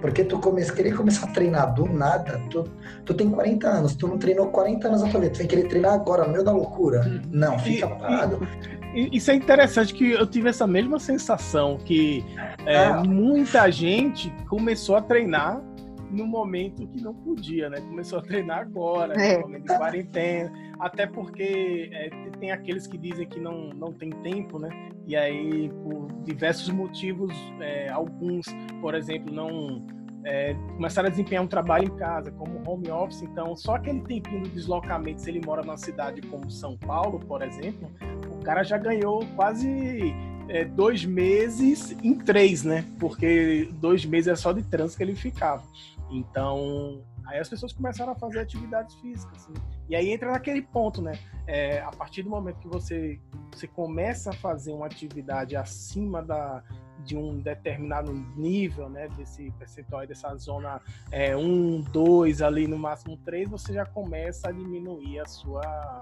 Porque 0.00 0.24
tu 0.24 0.38
come, 0.38 0.64
querer 0.72 0.94
começar 0.94 1.26
a 1.26 1.30
treinar 1.30 1.74
do 1.74 1.86
nada, 1.86 2.40
tu, 2.50 2.64
tu 3.04 3.14
tem 3.14 3.30
40 3.30 3.66
anos, 3.66 3.96
tu 3.96 4.06
não 4.06 4.18
treinou 4.18 4.48
40 4.48 4.88
anos 4.88 5.02
na 5.02 5.08
tua 5.08 5.20
vida, 5.20 5.32
tu 5.32 5.38
vem 5.38 5.46
querer 5.46 5.68
treinar 5.68 5.94
agora, 5.94 6.24
no 6.24 6.32
meio 6.32 6.44
da 6.44 6.52
loucura. 6.52 7.02
Hum. 7.06 7.22
Não, 7.30 7.58
fica 7.58 7.86
e, 7.86 7.98
parado. 7.98 8.46
E, 8.94 9.16
isso 9.16 9.30
é 9.30 9.34
interessante 9.34 9.94
que 9.94 10.12
eu 10.12 10.26
tive 10.26 10.48
essa 10.48 10.66
mesma 10.66 10.98
sensação, 10.98 11.78
que 11.78 12.24
é, 12.66 12.84
ah. 12.84 13.02
muita 13.04 13.70
gente 13.70 14.30
começou 14.48 14.96
a 14.96 15.02
treinar 15.02 15.62
no 16.10 16.26
momento 16.26 16.86
que 16.86 17.02
não 17.02 17.14
podia, 17.14 17.68
né? 17.68 17.80
Começou 17.80 18.18
a 18.18 18.22
treinar 18.22 18.60
agora, 18.60 19.14
é. 19.14 19.36
no 19.36 19.42
momento 19.42 19.66
de 19.66 19.76
quarentena, 19.76 20.52
até 20.78 21.06
porque 21.06 21.90
é, 21.92 22.10
tem 22.38 22.50
aqueles 22.50 22.86
que 22.86 22.96
dizem 22.98 23.26
que 23.26 23.40
não, 23.40 23.70
não 23.70 23.92
tem 23.92 24.10
tempo, 24.10 24.58
né? 24.58 24.68
E 25.06 25.16
aí, 25.16 25.70
por 25.82 26.08
diversos 26.24 26.68
motivos, 26.68 27.32
é, 27.60 27.88
alguns, 27.88 28.46
por 28.80 28.94
exemplo, 28.94 29.32
não 29.32 29.84
é, 30.24 30.54
começaram 30.74 31.06
a 31.06 31.10
desempenhar 31.10 31.44
um 31.44 31.46
trabalho 31.46 31.84
em 31.84 31.96
casa, 31.96 32.32
como 32.32 32.60
home 32.68 32.90
office, 32.90 33.22
então 33.22 33.54
só 33.54 33.76
aquele 33.76 34.00
tempinho 34.00 34.42
do 34.42 34.48
deslocamento, 34.48 35.20
se 35.20 35.30
ele 35.30 35.40
mora 35.44 35.62
numa 35.62 35.76
cidade 35.76 36.20
como 36.22 36.50
São 36.50 36.76
Paulo, 36.76 37.20
por 37.20 37.42
exemplo, 37.42 37.88
o 38.32 38.42
cara 38.42 38.64
já 38.64 38.76
ganhou 38.76 39.24
quase 39.36 40.12
é, 40.48 40.64
dois 40.64 41.04
meses 41.04 41.96
em 42.02 42.14
três, 42.14 42.64
né? 42.64 42.84
Porque 42.98 43.68
dois 43.74 44.04
meses 44.04 44.28
é 44.28 44.36
só 44.36 44.52
de 44.52 44.62
trânsito 44.62 44.98
que 44.98 45.04
ele 45.04 45.14
ficava. 45.14 45.62
Então, 46.10 47.02
aí 47.26 47.38
as 47.38 47.48
pessoas 47.48 47.72
começaram 47.72 48.12
a 48.12 48.14
fazer 48.14 48.40
atividades 48.40 48.94
físicas. 48.96 49.36
Assim. 49.36 49.54
E 49.88 49.96
aí 49.96 50.10
entra 50.10 50.30
naquele 50.30 50.62
ponto, 50.62 51.02
né? 51.02 51.18
É, 51.46 51.80
a 51.80 51.90
partir 51.90 52.22
do 52.22 52.30
momento 52.30 52.58
que 52.58 52.68
você, 52.68 53.20
você 53.52 53.66
começa 53.66 54.30
a 54.30 54.32
fazer 54.32 54.72
uma 54.72 54.86
atividade 54.86 55.56
acima 55.56 56.22
da, 56.22 56.62
de 57.04 57.16
um 57.16 57.38
determinado 57.38 58.12
nível, 58.36 58.88
né? 58.88 59.08
Desse 59.16 59.50
percentual, 59.52 60.06
dessa 60.06 60.34
zona 60.36 60.80
1, 61.08 61.10
é, 61.10 61.90
2, 61.90 62.42
ali 62.42 62.66
no 62.66 62.78
máximo 62.78 63.16
3, 63.18 63.48
você 63.48 63.72
já 63.72 63.84
começa 63.84 64.48
a 64.48 64.52
diminuir 64.52 65.20
a 65.20 65.26
sua, 65.26 66.00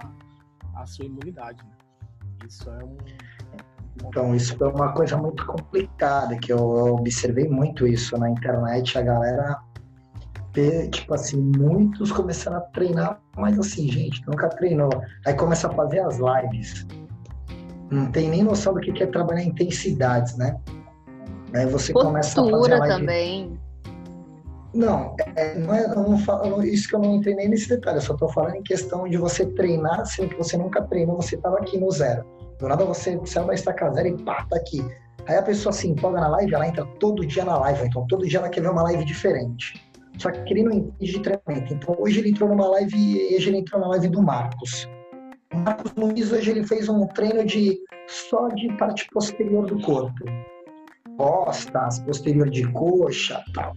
a 0.74 0.86
sua 0.86 1.06
imunidade. 1.06 1.62
Né? 1.64 1.70
Isso 2.46 2.68
é 2.70 2.84
um. 2.84 2.96
Então, 4.06 4.34
isso 4.34 4.62
é 4.62 4.66
uma 4.66 4.92
coisa 4.92 5.16
muito 5.16 5.46
complicada, 5.46 6.36
que 6.36 6.52
eu 6.52 6.58
observei 6.94 7.48
muito 7.48 7.86
isso 7.86 8.18
na 8.18 8.28
internet, 8.28 8.98
a 8.98 9.02
galera 9.02 9.62
ver, 10.54 10.88
tipo 10.88 11.12
assim, 11.12 11.40
muitos 11.56 12.12
começaram 12.12 12.58
a 12.58 12.60
treinar, 12.60 13.20
mas 13.36 13.58
assim, 13.58 13.90
gente, 13.90 14.24
nunca 14.26 14.48
treinou. 14.48 14.90
Aí 15.26 15.34
começa 15.34 15.68
a 15.68 15.72
fazer 15.72 16.00
as 16.00 16.18
lives. 16.18 16.86
Não 17.90 18.10
tem 18.10 18.30
nem 18.30 18.42
noção 18.42 18.74
do 18.74 18.80
que 18.80 19.02
é 19.02 19.06
trabalhar 19.06 19.42
intensidades, 19.42 20.36
né? 20.36 20.56
Aí 21.54 21.66
você 21.66 21.92
Postura 21.92 22.06
começa 22.06 22.40
a 22.40 22.50
fazer 22.50 22.72
a 22.72 22.78
live... 22.78 22.94
também. 22.94 23.60
Não, 24.72 25.14
é, 25.36 25.54
não 25.56 25.72
é, 25.72 25.84
eu 25.84 25.94
não 25.94 26.18
falo, 26.18 26.64
isso 26.64 26.88
que 26.88 26.96
eu 26.96 26.98
não 26.98 27.14
entrei 27.14 27.36
nem 27.36 27.48
nesse 27.48 27.68
detalhe, 27.68 27.98
eu 27.98 28.02
só 28.02 28.14
tô 28.14 28.28
falando 28.28 28.56
em 28.56 28.62
questão 28.64 29.08
de 29.08 29.16
você 29.16 29.46
treinar, 29.46 30.04
sendo 30.04 30.30
que 30.30 30.36
você 30.36 30.56
nunca 30.56 30.82
treinou, 30.82 31.14
você 31.14 31.36
tava 31.36 31.58
aqui 31.58 31.78
no 31.78 31.88
zero. 31.92 32.24
Do 32.58 32.68
nada 32.68 32.84
você 32.84 33.20
saiu 33.24 33.46
da 33.46 33.54
estaca 33.54 33.92
zero 33.92 34.08
e 34.08 34.22
pá, 34.24 34.44
tá 34.50 34.56
aqui. 34.56 34.84
Aí 35.26 35.36
a 35.36 35.42
pessoa 35.42 35.72
se 35.72 35.88
empolga 35.88 36.20
na 36.20 36.28
live, 36.28 36.54
ela 36.54 36.66
entra 36.66 36.84
todo 36.98 37.24
dia 37.24 37.44
na 37.44 37.56
live, 37.58 37.86
então 37.86 38.04
todo 38.08 38.26
dia 38.26 38.40
ela 38.40 38.48
quer 38.48 38.62
ver 38.62 38.70
uma 38.70 38.82
live 38.82 39.04
diferente. 39.04 39.80
Só 40.18 40.30
que 40.30 40.52
ele 40.52 40.62
não 40.62 40.72
entende 40.72 41.12
de 41.12 41.20
treinamento. 41.20 41.74
Então, 41.74 41.96
hoje 41.98 42.20
ele 42.20 42.30
entrou 42.30 42.48
numa 42.48 42.68
live, 42.68 43.34
hoje 43.34 43.48
ele 43.48 43.58
entrou 43.58 43.80
na 43.80 43.88
live 43.88 44.08
do 44.08 44.22
Marcos. 44.22 44.88
O 45.52 45.58
Marcos 45.58 45.92
Luiz, 45.96 46.32
hoje 46.32 46.50
ele 46.50 46.66
fez 46.66 46.88
um 46.88 47.06
treino 47.08 47.44
de 47.44 47.78
só 48.06 48.48
de 48.48 48.68
parte 48.76 49.06
posterior 49.12 49.66
do 49.66 49.80
corpo. 49.80 50.24
Costas, 51.16 52.00
posterior 52.00 52.50
de 52.50 52.66
coxa, 52.72 53.42
tal. 53.54 53.72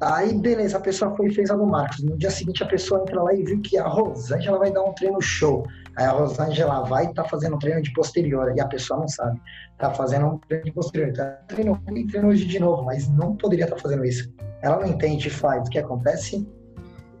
Aí, 0.00 0.32
beleza, 0.32 0.76
a 0.76 0.80
pessoa 0.80 1.14
foi 1.16 1.26
e 1.26 1.34
fez 1.34 1.50
a 1.50 1.56
do 1.56 1.66
Marcos. 1.66 2.04
No 2.04 2.16
dia 2.16 2.30
seguinte, 2.30 2.62
a 2.62 2.66
pessoa 2.66 3.00
entra 3.00 3.20
lá 3.20 3.34
e 3.34 3.42
viu 3.42 3.60
que 3.60 3.76
a 3.76 3.86
Rosângela 3.86 4.58
vai 4.58 4.70
dar 4.70 4.84
um 4.84 4.92
treino 4.92 5.20
show. 5.20 5.66
Aí 5.96 6.04
a 6.04 6.12
Rosângela 6.12 6.84
vai 6.84 7.06
e 7.06 7.14
tá 7.14 7.24
fazendo 7.24 7.56
um 7.56 7.58
treino 7.58 7.82
de 7.82 7.92
posterior. 7.92 8.52
E 8.56 8.60
a 8.60 8.66
pessoa 8.66 9.00
não 9.00 9.08
sabe. 9.08 9.40
Tá 9.76 9.92
fazendo 9.92 10.26
um 10.26 10.38
treino 10.38 10.66
de 10.66 10.72
posterior. 10.72 11.12
Tá 11.12 11.24
treino, 11.48 11.80
treino 12.08 12.28
hoje 12.28 12.44
de 12.44 12.60
novo, 12.60 12.84
mas 12.84 13.08
não 13.08 13.34
poderia 13.34 13.64
estar 13.64 13.74
tá 13.74 13.82
fazendo 13.82 14.04
isso. 14.04 14.32
Ela 14.62 14.80
não 14.80 14.86
entende 14.86 15.30
faz. 15.30 15.66
O 15.66 15.70
que 15.70 15.78
acontece? 15.78 16.46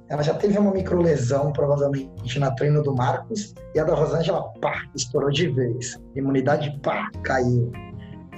Ela 0.08 0.22
já 0.22 0.34
teve 0.34 0.58
uma 0.58 0.72
microlesão, 0.72 1.52
provavelmente, 1.52 2.38
na 2.38 2.50
treino 2.52 2.82
do 2.82 2.94
Marcos. 2.94 3.54
E 3.74 3.78
a 3.78 3.84
da 3.84 3.94
Rosângela, 3.94 4.42
pá, 4.60 4.84
estourou 4.94 5.30
de 5.30 5.48
vez. 5.48 6.00
Imunidade, 6.16 6.78
pá, 6.82 7.10
caiu. 7.22 7.70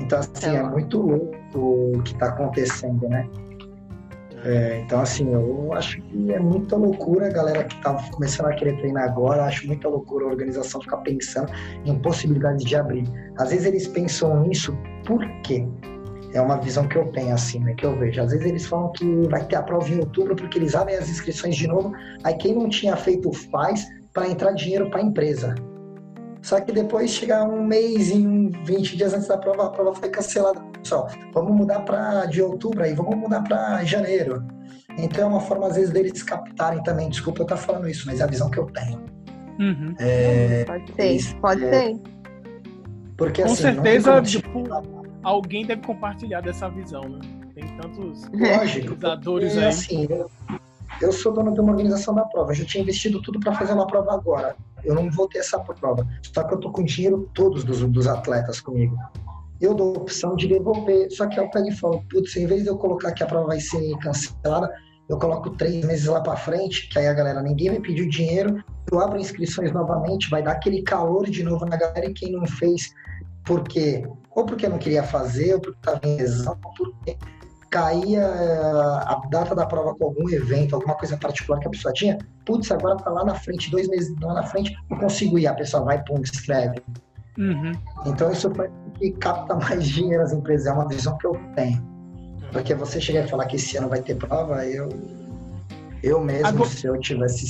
Então, 0.01 0.18
assim, 0.18 0.51
é, 0.51 0.57
é 0.57 0.62
muito 0.62 1.01
louco 1.01 1.36
o 1.55 2.03
que 2.03 2.14
tá 2.16 2.26
acontecendo, 2.26 3.09
né? 3.09 3.28
É, 4.42 4.80
então, 4.80 5.01
assim, 5.01 5.30
eu 5.32 5.72
acho 5.74 6.01
que 6.01 6.32
é 6.32 6.40
muita 6.40 6.74
loucura 6.74 7.26
a 7.26 7.30
galera 7.30 7.64
que 7.64 7.80
tá 7.82 7.94
começando 8.11 8.46
a 8.46 8.55
querer 8.55 8.76
treinar 8.78 9.05
agora, 9.05 9.44
acho 9.44 9.66
muita 9.66 9.86
loucura 9.88 10.24
a 10.24 10.28
organização 10.28 10.80
ficar 10.80 10.96
pensando 10.98 11.53
em 11.84 11.98
possibilidades 11.98 12.64
de 12.64 12.74
abrir. 12.74 13.05
Às 13.38 13.51
vezes 13.51 13.66
eles 13.66 13.86
pensam 13.86 14.40
nisso 14.40 14.76
por 15.07 15.20
quê? 15.42 15.66
É 16.32 16.40
uma 16.40 16.56
visão 16.58 16.86
que 16.86 16.96
eu 16.96 17.06
tenho, 17.12 17.34
assim, 17.34 17.58
né, 17.60 17.74
que 17.74 17.84
eu 17.84 17.98
vejo. 17.98 18.20
Às 18.20 18.30
vezes 18.30 18.46
eles 18.46 18.66
falam 18.66 18.92
que 18.92 19.04
vai 19.28 19.44
ter 19.44 19.56
a 19.56 19.62
prova 19.62 19.88
em 19.88 19.98
outubro 19.98 20.36
porque 20.36 20.58
eles 20.58 20.74
abrem 20.74 20.96
as 20.96 21.08
inscrições 21.08 21.56
de 21.56 21.66
novo, 21.66 21.92
aí 22.22 22.34
quem 22.34 22.54
não 22.54 22.68
tinha 22.68 22.96
feito 22.96 23.32
faz 23.50 23.86
para 24.12 24.28
entrar 24.28 24.52
dinheiro 24.52 24.88
para 24.90 25.00
a 25.00 25.02
empresa. 25.02 25.54
Só 26.42 26.60
que 26.60 26.72
depois 26.72 27.10
chegar 27.10 27.44
um 27.44 27.64
mês, 27.64 28.10
em 28.10 28.48
20 28.64 28.96
dias 28.96 29.12
antes 29.12 29.28
da 29.28 29.36
prova, 29.36 29.66
a 29.66 29.70
prova 29.70 29.94
foi 29.94 30.08
cancelada. 30.08 30.60
Pessoal, 30.82 31.08
vamos 31.34 31.54
mudar 31.54 31.80
para 31.80 32.24
de 32.26 32.40
outubro 32.40 32.82
aí, 32.82 32.94
vamos 32.94 33.14
mudar 33.16 33.42
para 33.42 33.84
janeiro. 33.84 34.42
Então 34.98 35.22
é 35.22 35.26
uma 35.26 35.40
forma, 35.40 35.66
às 35.66 35.76
vezes, 35.76 35.90
deles 35.90 36.22
captarem 36.22 36.82
também. 36.82 37.08
Desculpa 37.08 37.40
eu 37.40 37.44
estar 37.44 37.56
falando 37.56 37.88
isso, 37.88 38.06
mas 38.06 38.20
é 38.20 38.24
a 38.24 38.26
visão 38.26 38.50
que 38.50 38.58
eu 38.58 38.66
tenho. 38.66 38.98
Uhum. 39.58 39.94
É, 39.98 40.64
pode 40.64 40.92
ser, 40.92 41.02
eles, 41.02 41.32
pode 41.34 41.64
é, 41.64 41.70
ser. 41.70 42.00
Porque, 43.16 43.42
Com 43.42 43.52
assim, 43.52 43.62
certeza, 43.62 44.22
tipo, 44.22 44.64
alguém 45.22 45.67
deve 45.67 45.83
compartilhar 45.83 46.41
dessa 46.41 46.68
visão, 46.68 47.03
né? 47.09 47.21
Tem 47.55 47.67
tantos 47.76 48.29
usadores 48.97 49.57
aí. 49.57 49.64
Assim, 49.64 50.07
eu, 50.09 50.30
eu 51.01 51.13
sou 51.13 51.33
dono 51.33 51.53
de 51.53 51.61
uma 51.61 51.72
organização 51.72 52.14
da 52.14 52.25
prova, 52.25 52.53
eu 52.53 52.57
já 52.57 52.64
tinha 52.64 52.83
investido 52.83 53.21
tudo 53.22 53.41
para 53.41 53.53
fazer 53.55 53.72
uma 53.72 53.87
prova 53.87 54.14
agora 54.14 54.57
eu 54.84 54.95
não 54.95 55.11
vou 55.11 55.29
ter 55.29 55.38
essa 55.38 55.59
prova. 55.59 56.07
Só 56.34 56.45
que 56.45 56.55
eu 56.55 56.59
tô 56.59 56.71
com 56.71 56.84
dinheiro 56.84 57.29
todos 57.34 57.64
dos, 57.64 57.80
dos 57.80 58.07
atletas 58.07 58.61
comigo. 58.61 58.97
Eu 59.61 59.75
dou 59.75 59.95
a 59.95 59.99
opção 59.99 60.37
de 60.37 60.49
devolver. 60.49 61.11
Só 61.11 61.26
que 61.26 61.38
eu 61.38 61.49
pego 61.51 61.68
e 61.68 61.76
falo, 61.76 62.03
putz, 62.11 62.37
em 62.37 62.47
vez 62.47 62.63
de 62.63 62.68
eu 62.68 62.76
colocar 62.76 63.13
que 63.13 63.22
a 63.22 63.26
prova 63.26 63.49
vai 63.49 63.61
ser 63.61 63.97
cancelada, 63.99 64.72
eu 65.09 65.18
coloco 65.18 65.51
três 65.51 65.84
meses 65.84 66.07
lá 66.07 66.21
para 66.21 66.37
frente, 66.37 66.88
que 66.88 66.99
aí 66.99 67.09
a 67.09 67.13
galera, 67.13 67.42
ninguém 67.42 67.71
me 67.71 67.80
pediu 67.80 68.09
dinheiro, 68.09 68.63
eu 68.91 69.01
abro 69.01 69.18
inscrições 69.18 69.72
novamente, 69.72 70.30
vai 70.30 70.42
dar 70.42 70.53
aquele 70.53 70.83
calor 70.83 71.29
de 71.29 71.42
novo 71.42 71.67
na 71.67 71.76
galera 71.76 72.07
e 72.07 72.14
quem 72.14 72.33
não 72.33 72.47
fez, 72.47 72.95
porque 73.45 74.07
ou 74.34 74.44
porque 74.44 74.68
não 74.68 74.78
queria 74.78 75.02
fazer, 75.02 75.54
ou 75.54 75.61
porque 75.61 75.78
estava 75.78 76.00
em 76.04 76.16
lesão, 76.16 76.57
ou 76.64 76.74
porque 76.74 77.16
caía 77.70 78.20
eh, 78.20 79.02
a 79.07 79.22
data 79.30 79.54
da 79.54 79.64
prova 79.64 79.94
com 79.94 80.07
algum 80.07 80.28
evento, 80.28 80.74
alguma 80.74 80.94
coisa 80.94 81.16
particular 81.16 81.61
que 81.61 81.68
a 81.68 81.70
pessoa 81.70 81.94
tinha, 81.94 82.18
putz, 82.44 82.70
agora 82.70 82.96
tá 82.96 83.11
lá 83.11 83.24
na 83.24 83.34
frente, 83.34 83.70
dois 83.70 83.88
meses 83.88 84.12
lá 84.20 84.34
na 84.34 84.42
frente, 84.42 84.76
não 84.90 84.98
consigo 84.98 85.38
ir, 85.38 85.46
a 85.46 85.54
pessoa 85.54 85.84
vai, 85.84 86.02
pum, 86.04 86.20
escreve. 86.20 86.82
Uhum. 87.38 87.72
Então 88.07 88.30
isso 88.32 88.52
faz 88.54 88.70
que 88.98 89.12
capta 89.12 89.54
mais 89.70 89.86
dinheiro 89.86 90.22
as 90.22 90.32
empresas, 90.32 90.66
é 90.66 90.72
uma 90.72 90.88
visão 90.88 91.16
que 91.18 91.26
eu 91.26 91.40
tenho. 91.54 91.88
Porque 92.52 92.74
você 92.74 93.00
chegar 93.00 93.24
e 93.24 93.28
falar 93.28 93.46
que 93.46 93.54
esse 93.57 93.76
ano 93.76 93.88
vai 93.88 94.02
ter 94.02 94.16
prova, 94.16 94.66
eu, 94.66 94.88
eu 96.02 96.20
mesmo, 96.20 96.46
agora... 96.46 96.68
se 96.68 96.86
eu 96.86 96.98
tivesse 96.98 97.46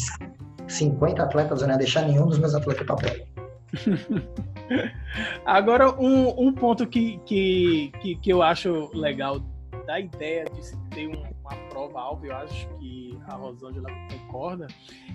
50 0.69 1.23
atletas, 1.23 1.63
eu 1.63 1.67
não 1.67 1.75
ia 1.75 1.79
deixar 1.79 2.03
nenhum 2.03 2.27
dos 2.27 2.39
meus 2.39 2.55
atletas 2.55 2.87
para 2.87 2.97
prova. 2.97 3.17
Agora, 5.45 5.91
um, 6.01 6.49
um 6.49 6.53
ponto 6.53 6.87
que, 6.87 7.19
que, 7.27 7.93
que, 8.01 8.17
que 8.17 8.33
eu 8.33 8.43
acho 8.43 8.91
legal 8.95 9.41
da 9.87 9.99
ideia 9.99 10.45
de 10.45 10.65
se 10.65 10.77
ter 10.91 11.07
uma 11.07 11.57
prova 11.69 12.01
alvo, 12.01 12.27
eu 12.27 12.37
acho 12.37 12.69
que 12.79 13.19
a 13.27 13.35
Rosângela 13.35 13.89
concorda, 14.11 14.67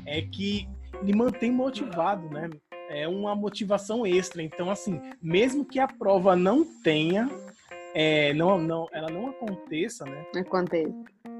é 0.06 0.22
que 0.22 0.68
lhe 1.02 1.16
mantém 1.16 1.52
motivado, 1.52 2.30
né? 2.30 2.50
É 2.90 3.08
uma 3.08 3.36
motivação 3.36 4.06
extra. 4.06 4.44
Então, 4.44 4.70
assim, 4.70 5.02
mesmo 5.22 5.66
que 5.66 5.80
a 5.80 5.88
prova 5.88 6.36
não 6.36 6.64
tenha, 6.84 7.30
é, 7.94 8.34
não, 8.34 8.58
não, 8.58 8.88
ela 8.92 9.10
não 9.10 9.30
aconteça, 9.30 10.06
né? 10.06 10.26
Acontece. 10.36 10.94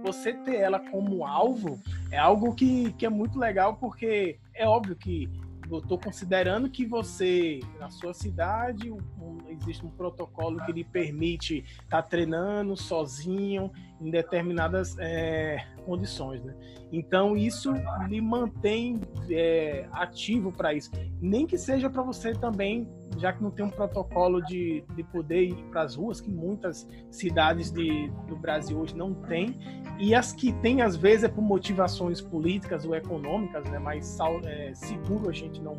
Você 0.04 0.34
ter 0.34 0.56
ela 0.56 0.80
como 0.80 1.26
alvo 1.26 1.80
é 2.12 2.18
algo 2.18 2.54
que, 2.54 2.94
que 2.94 3.06
é 3.06 3.10
muito 3.10 3.38
legal, 3.38 3.76
porque 3.76 4.38
é 4.54 4.68
óbvio 4.68 4.96
que 4.96 5.30
eu 5.70 5.80
estou 5.80 5.98
considerando 5.98 6.70
que 6.70 6.86
você, 6.86 7.60
na 7.80 7.90
sua 7.90 8.14
cidade, 8.14 8.92
um, 8.92 9.38
existe 9.50 9.86
um 9.86 9.90
protocolo 9.90 10.64
que 10.66 10.72
lhe 10.72 10.84
permite 10.84 11.60
estar 11.84 12.02
tá 12.02 12.04
treinando 12.04 12.76
sozinho 12.78 13.72
em 14.00 14.10
determinadas 14.10 14.98
é, 15.00 15.66
condições, 15.86 16.44
né? 16.44 16.56
Então 16.92 17.36
isso 17.36 17.74
lhe 18.08 18.22
mantém 18.22 19.00
é, 19.30 19.88
ativo 19.92 20.52
para 20.52 20.74
isso, 20.74 20.92
nem 21.22 21.46
que 21.46 21.58
seja 21.58 21.90
para 21.90 22.04
você 22.04 22.34
também, 22.34 22.88
já 23.18 23.32
que 23.34 23.42
não 23.42 23.52
tem 23.52 23.66
um 23.66 23.70
protocolo 23.70 24.42
de, 24.42 24.84
de 24.96 25.04
poder 25.04 25.44
ir 25.44 25.56
para 25.72 25.84
as 25.84 25.96
ruas, 25.96 26.20
que 26.20 26.30
muitas 26.30 26.88
cidades 27.10 27.72
de, 27.72 28.12
do 28.28 28.36
Brasil 28.36 28.78
hoje 28.78 28.96
não 28.96 29.14
têm, 29.14 29.58
e 29.98 30.14
as 30.14 30.34
que 30.34 30.52
tem 30.54 30.82
às 30.82 30.96
vezes 30.96 31.24
é 31.24 31.28
por 31.28 31.42
motivações 31.42 32.20
políticas 32.22 32.86
ou 32.86 32.96
econômicas, 32.96 33.64
né? 33.70 33.80
Mas 33.80 34.18
é, 34.46 34.74
seguro 34.74 35.30
a 35.30 35.34
gente 35.34 35.62
não 35.62 35.78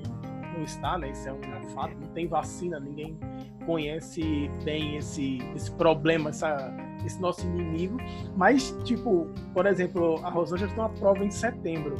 não 0.56 0.64
está, 0.64 0.96
né? 0.98 1.10
Isso 1.10 1.28
é 1.28 1.32
um 1.32 1.64
fato. 1.74 1.94
Não 2.00 2.08
tem 2.08 2.26
vacina, 2.26 2.80
ninguém 2.80 3.18
conhece 3.64 4.50
bem 4.64 4.96
esse, 4.96 5.38
esse 5.54 5.70
problema, 5.72 6.30
essa, 6.30 6.72
esse 7.04 7.20
nosso 7.20 7.46
inimigo. 7.46 7.98
Mas, 8.36 8.76
tipo, 8.84 9.28
por 9.52 9.66
exemplo, 9.66 10.18
a 10.24 10.30
Rosângela 10.30 10.70
tem 10.70 10.80
uma 10.80 10.88
prova 10.88 11.24
em 11.24 11.30
setembro. 11.30 11.96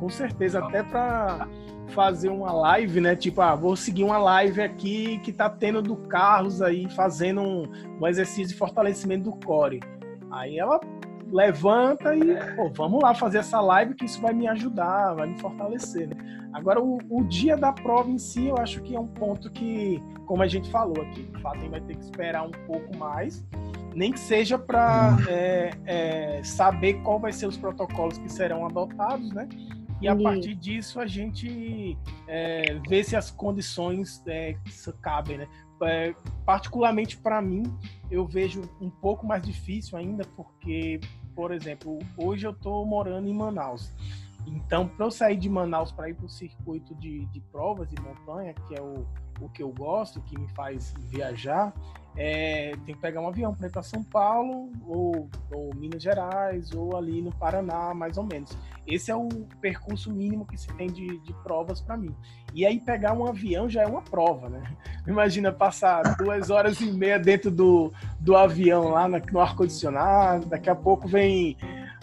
Com 0.00 0.08
certeza, 0.08 0.58
até 0.58 0.82
para 0.82 1.46
fazer 1.90 2.30
uma 2.30 2.52
live, 2.52 3.00
né? 3.00 3.14
Tipo, 3.14 3.42
ah, 3.42 3.54
vou 3.54 3.76
seguir 3.76 4.02
uma 4.02 4.18
live 4.18 4.62
aqui 4.62 5.18
que 5.18 5.32
tá 5.32 5.50
tendo 5.50 5.82
do 5.82 5.96
Carlos 5.96 6.62
aí 6.62 6.88
fazendo 6.90 7.42
um, 7.42 7.70
um 8.00 8.06
exercício 8.06 8.48
de 8.48 8.54
fortalecimento 8.54 9.24
do 9.24 9.32
core. 9.44 9.80
Aí 10.30 10.58
ela 10.58 10.80
levanta 11.30 12.14
e 12.14 12.34
pô, 12.56 12.70
vamos 12.70 13.02
lá 13.02 13.14
fazer 13.14 13.38
essa 13.38 13.60
live 13.60 13.94
que 13.94 14.04
isso 14.04 14.20
vai 14.20 14.32
me 14.32 14.48
ajudar, 14.48 15.14
vai 15.14 15.28
me 15.28 15.38
fortalecer. 15.38 16.08
Né? 16.08 16.16
Agora, 16.52 16.80
o, 16.80 16.98
o, 17.08 17.24
dia 17.24 17.56
da 17.56 17.72
prova 17.72 18.10
em 18.10 18.18
si, 18.18 18.46
eu 18.46 18.56
acho 18.58 18.80
que 18.82 18.96
é 18.96 19.00
um 19.00 19.06
ponto 19.06 19.50
que, 19.50 20.02
como 20.26 20.42
a 20.42 20.48
gente 20.48 20.70
falou 20.70 21.00
aqui, 21.02 21.30
o 21.34 21.40
Fatem 21.40 21.70
vai 21.70 21.80
ter 21.80 21.96
que 21.96 22.02
esperar 22.02 22.42
um 22.42 22.50
pouco 22.66 22.96
mais, 22.96 23.44
nem 23.94 24.12
que 24.12 24.18
seja 24.18 24.58
para 24.58 25.16
é, 25.28 25.70
é, 25.86 26.40
saber 26.42 26.94
qual 27.02 27.18
vai 27.18 27.32
ser 27.32 27.46
os 27.46 27.56
protocolos 27.56 28.18
que 28.18 28.30
serão 28.30 28.66
adotados, 28.66 29.32
né? 29.32 29.48
E 30.00 30.08
a 30.08 30.16
partir 30.16 30.54
disso 30.54 30.98
a 30.98 31.06
gente 31.06 31.96
é, 32.26 32.74
vê 32.88 33.04
se 33.04 33.16
as 33.16 33.30
condições 33.30 34.22
é, 34.26 34.56
cabem, 35.02 35.38
né? 35.38 35.48
É, 35.82 36.14
particularmente 36.44 37.16
para 37.16 37.40
mim, 37.40 37.62
eu 38.10 38.26
vejo 38.26 38.62
um 38.80 38.90
pouco 38.90 39.26
mais 39.26 39.42
difícil 39.42 39.96
ainda, 39.96 40.24
porque 40.36 41.00
por 41.34 41.52
exemplo, 41.52 41.98
hoje 42.18 42.46
eu 42.46 42.50
estou 42.50 42.84
morando 42.84 43.28
em 43.28 43.32
Manaus. 43.32 43.90
Então, 44.46 44.88
para 44.88 45.06
eu 45.06 45.10
sair 45.10 45.36
de 45.36 45.48
Manaus 45.48 45.92
para 45.92 46.10
ir 46.10 46.14
para 46.14 46.26
o 46.26 46.28
circuito 46.28 46.94
de, 46.96 47.24
de 47.26 47.40
provas 47.52 47.88
de 47.88 48.00
montanha, 48.00 48.52
que 48.52 48.74
é 48.74 48.82
o, 48.82 49.06
o 49.40 49.48
que 49.48 49.62
eu 49.62 49.70
gosto, 49.70 50.20
que 50.22 50.38
me 50.38 50.48
faz 50.48 50.94
viajar, 51.08 51.72
é, 52.16 52.72
tem 52.84 52.94
que 52.94 53.00
pegar 53.00 53.20
um 53.20 53.28
avião 53.28 53.54
para 53.54 53.68
ir 53.68 53.70
para 53.70 53.82
São 53.82 54.02
Paulo, 54.02 54.70
ou, 54.86 55.28
ou, 55.50 55.74
Minas 55.74 56.02
Gerais, 56.02 56.72
ou 56.72 56.96
ali 56.96 57.22
no 57.22 57.32
Paraná, 57.32 57.94
mais 57.94 58.18
ou 58.18 58.24
menos. 58.24 58.56
Esse 58.86 59.10
é 59.10 59.16
o 59.16 59.28
percurso 59.60 60.10
mínimo 60.12 60.46
que 60.46 60.58
se 60.58 60.66
tem 60.74 60.88
de, 60.88 61.18
de 61.20 61.32
provas 61.44 61.80
para 61.80 61.96
mim. 61.96 62.14
E 62.52 62.66
aí 62.66 62.80
pegar 62.80 63.12
um 63.12 63.26
avião 63.26 63.68
já 63.70 63.82
é 63.82 63.86
uma 63.86 64.02
prova, 64.02 64.48
né? 64.48 64.62
Imagina 65.06 65.52
passar 65.52 66.16
duas 66.16 66.50
horas 66.50 66.80
e 66.80 66.90
meia 66.90 67.18
dentro 67.18 67.50
do, 67.50 67.92
do 68.18 68.36
avião 68.36 68.88
lá 68.88 69.06
no 69.08 69.40
ar-condicionado, 69.40 70.46
daqui 70.46 70.68
a 70.68 70.74
pouco 70.74 71.06
vem 71.06 71.56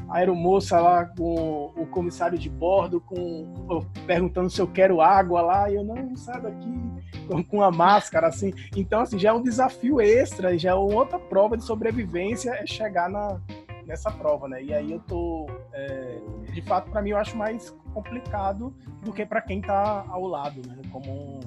a 0.09 0.17
aeromoça 0.17 0.79
lá 0.79 1.05
com 1.05 1.71
o 1.75 1.85
comissário 1.87 2.37
de 2.37 2.49
bordo, 2.49 3.01
com 3.01 3.85
perguntando 4.05 4.49
se 4.49 4.61
eu 4.61 4.67
quero 4.67 5.01
água 5.01 5.41
lá, 5.41 5.69
e 5.69 5.75
eu 5.75 5.83
não, 5.83 6.15
saio 6.15 6.43
daqui 6.43 6.97
com, 7.27 7.43
com 7.43 7.61
a 7.61 7.71
máscara, 7.71 8.27
assim. 8.27 8.53
Então, 8.75 9.01
assim, 9.01 9.19
já 9.19 9.29
é 9.29 9.33
um 9.33 9.41
desafio 9.41 9.99
extra, 9.99 10.57
já 10.57 10.71
é 10.71 10.75
outra 10.75 11.19
prova 11.19 11.57
de 11.57 11.63
sobrevivência, 11.63 12.51
é 12.51 12.65
chegar 12.65 13.09
na, 13.09 13.39
nessa 13.85 14.11
prova, 14.11 14.47
né? 14.47 14.63
E 14.63 14.73
aí 14.73 14.91
eu 14.91 14.99
tô, 14.99 15.47
é, 15.73 16.19
de 16.53 16.61
fato, 16.61 16.89
para 16.89 17.01
mim 17.01 17.11
eu 17.11 17.17
acho 17.17 17.35
mais 17.37 17.75
complicado 17.93 18.73
do 19.03 19.11
que 19.11 19.25
para 19.25 19.41
quem 19.41 19.61
tá 19.61 20.05
ao 20.09 20.25
lado, 20.25 20.61
né? 20.67 20.77
Como, 20.91 21.39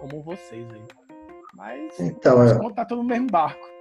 como 0.00 0.22
vocês 0.22 0.66
aí. 0.70 0.82
Mas, 1.54 2.00
então, 2.00 2.42
eu... 2.44 2.70
tá 2.72 2.84
todo 2.84 3.02
no 3.02 3.08
mesmo 3.08 3.28
barco. 3.28 3.74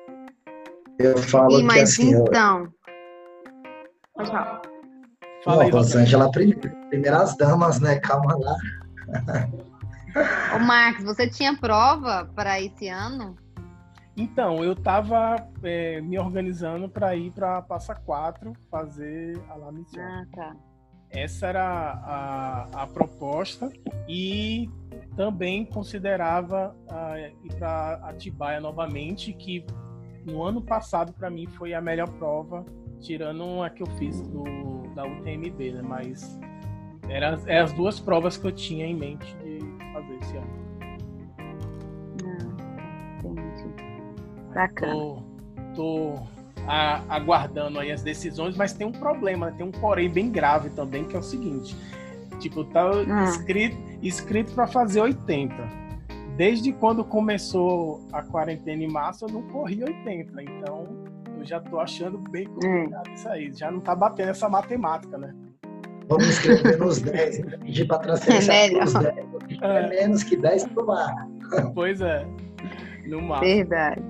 Eu 0.99 1.18
falo 1.18 1.60
e, 1.60 1.64
mas 1.64 1.93
assim, 1.93 2.14
então, 2.14 2.65
eu 2.65 2.82
Pode 4.15 4.30
falar. 4.30 4.61
Fala 5.44 5.64
aí, 5.64 5.72
Rosângela, 5.72 6.31
primeiras 6.31 7.35
damas, 7.35 7.80
né? 7.80 7.99
Calma 7.99 8.38
lá. 8.38 8.56
Ô, 10.56 10.60
Marcos, 10.60 11.03
você 11.03 11.27
tinha 11.27 11.57
prova 11.57 12.30
para 12.35 12.61
esse 12.61 12.88
ano? 12.88 13.35
Então, 14.15 14.64
eu 14.64 14.73
estava 14.73 15.35
é, 15.64 15.99
me 15.99 16.19
organizando 16.19 16.88
para 16.88 17.15
ir 17.15 17.31
para 17.31 17.61
Passa 17.64 17.95
Quatro 17.95 18.53
fazer 18.69 19.38
a 19.49 19.56
La 19.56 19.72
Mission. 19.72 20.02
Ah, 20.02 20.26
tá. 20.34 20.56
Essa 21.10 21.48
era 21.48 21.64
a, 21.64 22.84
a 22.84 22.88
proposta 22.88 23.72
e 24.07 24.69
também 25.15 25.65
considerava 25.65 26.76
uh, 26.90 27.45
ir 27.45 27.53
para 27.56 27.99
Atibaia 28.03 28.60
novamente, 28.60 29.34
que 29.34 29.65
no 30.26 30.44
ano 30.44 30.61
passado 30.61 31.14
para 31.14 31.30
mim 31.30 31.48
foi 31.48 31.73
a 31.73 31.81
melhor 31.81 32.10
prova 32.10 32.65
tirando 33.03 33.61
a 33.61 33.69
que 33.69 33.84
eu 33.84 33.88
fiz 33.97 34.21
do, 34.21 34.43
da 34.95 35.05
UTMB, 35.05 35.73
né? 35.73 35.81
Mas 35.84 36.39
eram 37.09 37.38
é 37.45 37.59
as 37.59 37.73
duas 37.73 37.99
provas 37.99 38.38
que 38.38 38.47
eu 38.47 38.51
tinha 38.51 38.85
em 38.88 38.95
mente 38.95 39.35
de 39.38 39.59
fazer 39.93 40.15
esse 40.21 40.38
ano. 40.38 40.63
Ah. 42.25 42.53
Bacana. 44.53 44.93
Tô, 44.93 45.23
tô 45.75 46.13
a, 46.65 47.01
aguardando 47.09 47.80
aí 47.80 47.91
as 47.91 48.01
decisões, 48.01 48.55
mas 48.55 48.73
tem 48.73 48.88
um 48.88 48.91
problema, 48.91 49.51
tem 49.51 49.65
um 49.65 49.71
porém 49.71 50.09
bem 50.09 50.31
grave 50.31 50.69
também, 50.69 51.03
que 51.03 51.15
é 51.15 51.19
o 51.19 51.23
seguinte. 51.23 51.75
Tipo, 52.39 52.63
tá 52.63 52.89
ah. 52.89 53.25
escrito, 53.25 53.77
escrito 54.01 54.53
para 54.53 54.67
fazer 54.67 55.01
80. 55.01 55.53
Desde 56.38 56.71
quando 56.73 57.03
começou 57.03 58.07
a 58.11 58.23
quarentena 58.23 58.84
em 58.84 58.91
março, 58.91 59.25
eu 59.25 59.30
não 59.30 59.43
corri 59.43 59.84
80. 59.84 60.41
Então, 60.41 61.12
eu 61.43 61.47
já 61.47 61.59
tô 61.59 61.79
achando 61.79 62.17
bem 62.17 62.45
complicado 62.45 63.09
hum. 63.09 63.13
isso 63.13 63.29
aí. 63.29 63.51
Já 63.53 63.69
não 63.69 63.81
tá 63.81 63.93
batendo 63.93 64.29
essa 64.29 64.47
matemática, 64.47 65.17
né? 65.17 65.33
Vamos 66.07 66.27
escrever 66.27 66.77
nos 66.79 66.99
10, 66.99 67.39
então, 67.39 67.59
pedir 67.59 67.85
para 67.85 67.99
transferência 67.99 68.51
é 68.51 68.71
nos 68.71 68.93
10. 68.93 69.15
É. 69.15 69.25
é 69.61 69.89
menos 69.89 70.23
que 70.23 70.37
10 70.37 70.67
pro 70.67 70.85
mar. 70.85 71.27
Pois 71.73 72.01
é. 72.01 72.25
No 73.05 73.21
mar. 73.21 73.41
Verdade. 73.41 74.01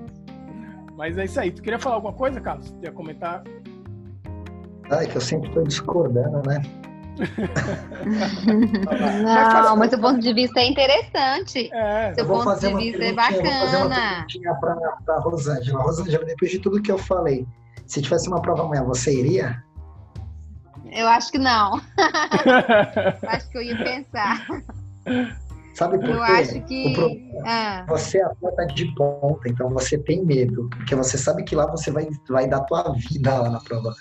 Mas 0.96 1.18
é 1.18 1.24
isso 1.24 1.40
aí. 1.40 1.50
Tu 1.50 1.60
queria 1.60 1.78
falar 1.78 1.96
alguma 1.96 2.12
coisa, 2.12 2.40
Carlos? 2.40 2.70
Tu 2.70 2.84
ia 2.84 2.92
comentar? 2.92 3.42
Ah, 4.90 5.02
é 5.02 5.06
que 5.06 5.16
eu 5.16 5.20
sempre 5.20 5.48
estou 5.48 5.64
discordando, 5.64 6.40
né? 6.48 6.62
Não, 9.22 9.76
mas 9.76 9.92
o 9.92 9.98
ponto 9.98 10.20
de 10.20 10.32
vista 10.32 10.60
é 10.60 10.66
interessante. 10.66 11.70
É, 11.72 12.14
Seu 12.14 12.26
ponto 12.26 12.58
de 12.58 12.74
vista 12.74 13.04
é 13.04 13.12
bacana. 13.12 14.26
Para 15.04 15.16
a 15.16 15.20
Rosângela. 15.20 15.82
Rosângela, 15.82 16.24
depois 16.24 16.50
de 16.50 16.58
tudo 16.58 16.82
que 16.82 16.90
eu 16.90 16.98
falei, 16.98 17.46
se 17.86 18.02
tivesse 18.02 18.26
uma 18.28 18.42
prova 18.42 18.64
amanhã, 18.64 18.82
você 18.84 19.16
iria? 19.16 19.62
Eu 20.90 21.06
acho 21.08 21.30
que 21.32 21.38
não. 21.38 21.80
acho 23.28 23.48
que 23.50 23.58
eu 23.58 23.62
ia 23.62 23.76
pensar. 23.76 24.46
Sabe 25.74 25.98
por 25.98 26.10
eu 26.10 26.24
quê? 26.24 26.32
Acho 26.32 26.60
que... 26.62 27.30
Ah. 27.44 27.84
Você 27.88 28.18
é 28.18 28.24
atleta 28.24 28.66
de 28.66 28.94
ponta, 28.94 29.48
então 29.48 29.68
você 29.70 29.98
tem 29.98 30.24
medo, 30.24 30.68
porque 30.70 30.94
você 30.94 31.18
sabe 31.18 31.42
que 31.42 31.56
lá 31.56 31.66
você 31.66 31.90
vai, 31.90 32.06
vai 32.28 32.46
dar 32.46 32.60
tua 32.60 32.94
vida 33.10 33.40
lá 33.40 33.50
na 33.50 33.60
prova. 33.60 33.92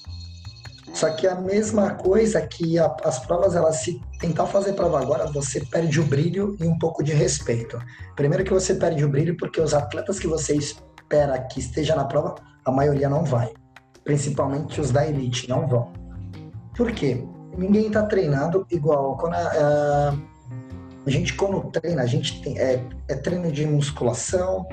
Só 0.93 1.09
que 1.09 1.25
a 1.27 1.33
mesma 1.33 1.95
coisa 1.95 2.39
que 2.39 2.77
a, 2.77 2.95
as 3.03 3.17
provas, 3.25 3.55
elas 3.55 3.77
se 3.77 3.99
tentar 4.19 4.45
fazer 4.45 4.73
prova 4.73 5.01
agora, 5.01 5.25
você 5.25 5.59
perde 5.59 5.99
o 5.99 6.05
brilho 6.05 6.55
e 6.59 6.65
um 6.65 6.77
pouco 6.77 7.03
de 7.03 7.11
respeito. 7.11 7.79
Primeiro 8.15 8.43
que 8.43 8.53
você 8.53 8.75
perde 8.75 9.03
o 9.03 9.09
brilho 9.09 9.35
porque 9.35 9.59
os 9.59 9.73
atletas 9.73 10.19
que 10.19 10.27
você 10.27 10.55
espera 10.55 11.39
que 11.39 11.59
esteja 11.59 11.95
na 11.95 12.05
prova, 12.05 12.35
a 12.63 12.71
maioria 12.71 13.09
não 13.09 13.25
vai. 13.25 13.51
Principalmente 14.03 14.79
os 14.79 14.91
da 14.91 15.07
elite 15.07 15.49
não 15.49 15.67
vão. 15.67 15.91
Por 16.77 16.91
quê? 16.91 17.25
Ninguém 17.57 17.87
está 17.87 18.03
treinando 18.03 18.65
igual. 18.69 19.17
Quando 19.17 19.33
a, 19.33 20.13
a, 21.05 21.09
gente 21.09 21.33
quando 21.33 21.71
treina, 21.71 22.03
a 22.03 22.07
gente 22.07 22.39
tem, 22.43 22.59
é, 22.59 22.85
é 23.07 23.15
treino 23.15 23.51
de 23.51 23.65
musculação, 23.65 24.67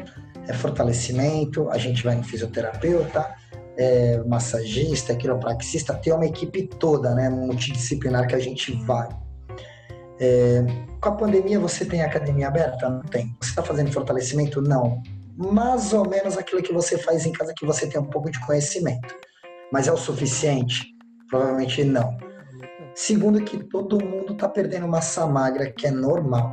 é 0.47 0.53
fortalecimento, 0.53 1.71
a 1.71 1.79
gente 1.79 2.05
vai 2.05 2.15
no 2.15 2.23
fisioterapeuta, 2.25 3.40
é, 3.81 4.23
massagista, 4.27 5.17
quiropraxista, 5.17 5.95
ter 5.95 6.13
uma 6.13 6.27
equipe 6.27 6.67
toda, 6.67 7.15
né, 7.15 7.31
multidisciplinar 7.31 8.29
que 8.29 8.35
a 8.35 8.39
gente 8.39 8.73
vai. 8.85 9.09
É, 10.21 10.63
com 11.01 11.09
a 11.09 11.13
pandemia, 11.13 11.59
você 11.59 11.87
tem 11.87 12.03
academia 12.03 12.49
aberta? 12.49 12.91
Não 12.91 13.01
tem. 13.01 13.35
Você 13.41 13.49
está 13.49 13.63
fazendo 13.63 13.91
fortalecimento? 13.91 14.61
Não. 14.61 15.03
Mais 15.35 15.95
ou 15.95 16.07
menos 16.07 16.37
aquilo 16.37 16.63
que 16.63 16.75
você 16.75 16.99
faz 16.99 17.25
em 17.25 17.33
casa 17.33 17.55
que 17.57 17.65
você 17.65 17.87
tem 17.87 17.99
um 17.99 18.05
pouco 18.05 18.31
de 18.31 18.39
conhecimento. 18.41 19.15
Mas 19.73 19.89
é 19.89 19.93
o 19.93 19.97
suficiente? 19.97 20.85
Provavelmente 21.31 21.83
não. 21.83 22.19
Segundo, 22.95 23.43
que 23.43 23.65
todo 23.65 24.05
mundo 24.05 24.35
está 24.35 24.47
perdendo 24.47 24.87
massa 24.87 25.27
magra, 25.27 25.73
que 25.73 25.87
é 25.87 25.91
normal. 25.91 26.53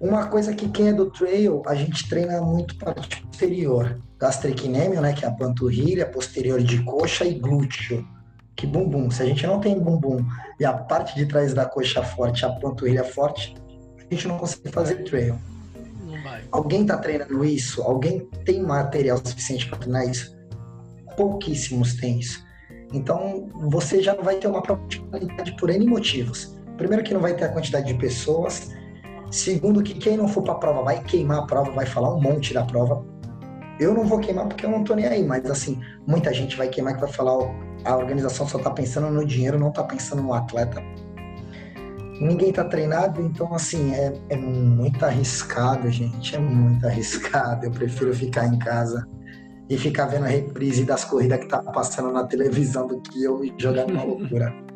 Uma 0.00 0.28
coisa 0.28 0.54
que 0.54 0.66
quem 0.70 0.88
é 0.88 0.92
do 0.94 1.10
trail, 1.10 1.62
a 1.66 1.74
gente 1.74 2.08
treina 2.08 2.40
muito 2.40 2.78
parte 2.78 3.20
posterior. 3.26 4.00
Gastrocnêmio, 4.18 5.00
né, 5.00 5.12
que 5.12 5.24
é 5.24 5.28
a 5.28 5.30
panturrilha, 5.30 6.06
posterior 6.06 6.60
de 6.60 6.82
coxa 6.82 7.24
e 7.24 7.34
glúteo, 7.34 8.06
que 8.56 8.66
bumbum. 8.66 9.10
Se 9.10 9.22
a 9.22 9.26
gente 9.26 9.46
não 9.46 9.60
tem 9.60 9.78
bumbum 9.78 10.24
e 10.58 10.64
a 10.64 10.72
parte 10.72 11.14
de 11.14 11.26
trás 11.26 11.54
da 11.54 11.64
coxa 11.64 12.02
forte, 12.02 12.44
a 12.44 12.50
panturrilha 12.50 13.04
forte, 13.04 13.54
a 13.98 14.14
gente 14.14 14.26
não 14.26 14.38
consegue 14.38 14.70
fazer 14.70 15.04
trail. 15.04 15.38
Alguém 16.50 16.82
está 16.82 16.96
treinando 16.96 17.44
isso? 17.44 17.82
Alguém 17.82 18.28
tem 18.44 18.60
material 18.62 19.18
suficiente 19.24 19.68
para 19.68 19.78
treinar 19.78 20.08
isso? 20.08 20.36
Pouquíssimos 21.16 21.94
têm 21.94 22.18
isso. 22.18 22.44
Então, 22.92 23.48
você 23.68 24.02
já 24.02 24.14
não 24.14 24.24
vai 24.24 24.36
ter 24.36 24.48
uma 24.48 24.62
prova 24.62 24.84
de 24.88 24.98
qualidade 25.00 25.56
por 25.56 25.70
N 25.70 25.86
motivos. 25.86 26.56
Primeiro 26.76 27.04
que 27.04 27.12
não 27.12 27.20
vai 27.20 27.34
ter 27.34 27.44
a 27.44 27.48
quantidade 27.50 27.86
de 27.86 27.94
pessoas, 27.94 28.70
Segundo, 29.30 29.82
que 29.82 29.94
quem 29.94 30.16
não 30.16 30.26
for 30.26 30.42
para 30.42 30.54
a 30.54 30.56
prova 30.56 30.82
vai 30.82 31.02
queimar 31.02 31.40
a 31.40 31.42
prova, 31.42 31.70
vai 31.70 31.84
falar 31.84 32.14
um 32.14 32.20
monte 32.20 32.54
da 32.54 32.64
prova. 32.64 33.04
Eu 33.78 33.94
não 33.94 34.04
vou 34.04 34.18
queimar 34.18 34.46
porque 34.46 34.66
eu 34.66 34.70
não 34.70 34.82
tô 34.82 34.94
nem 34.94 35.06
aí, 35.06 35.24
mas 35.24 35.44
assim, 35.46 35.80
muita 36.06 36.32
gente 36.32 36.56
vai 36.56 36.68
queimar 36.68 36.94
que 36.94 37.00
vai 37.00 37.12
falar, 37.12 37.34
ó, 37.34 37.50
a 37.84 37.96
organização 37.96 38.46
só 38.46 38.58
tá 38.58 38.70
pensando 38.70 39.08
no 39.10 39.24
dinheiro, 39.24 39.58
não 39.58 39.70
tá 39.70 39.84
pensando 39.84 40.22
no 40.22 40.32
atleta. 40.32 40.82
Ninguém 42.20 42.52
tá 42.52 42.64
treinado, 42.64 43.22
então 43.22 43.54
assim, 43.54 43.94
é, 43.94 44.12
é 44.30 44.36
muito 44.36 45.04
arriscado, 45.04 45.88
gente, 45.88 46.34
é 46.34 46.38
muito 46.38 46.84
arriscado. 46.86 47.66
Eu 47.66 47.70
prefiro 47.70 48.12
ficar 48.12 48.46
em 48.46 48.58
casa 48.58 49.06
e 49.68 49.78
ficar 49.78 50.06
vendo 50.06 50.24
a 50.24 50.28
reprise 50.28 50.84
das 50.84 51.04
corridas 51.04 51.38
que 51.38 51.46
tá 51.46 51.62
passando 51.62 52.10
na 52.10 52.24
televisão 52.24 52.86
do 52.86 53.00
que 53.00 53.22
eu 53.22 53.38
me 53.38 53.54
jogar 53.58 53.86
numa 53.86 54.04
loucura. 54.04 54.52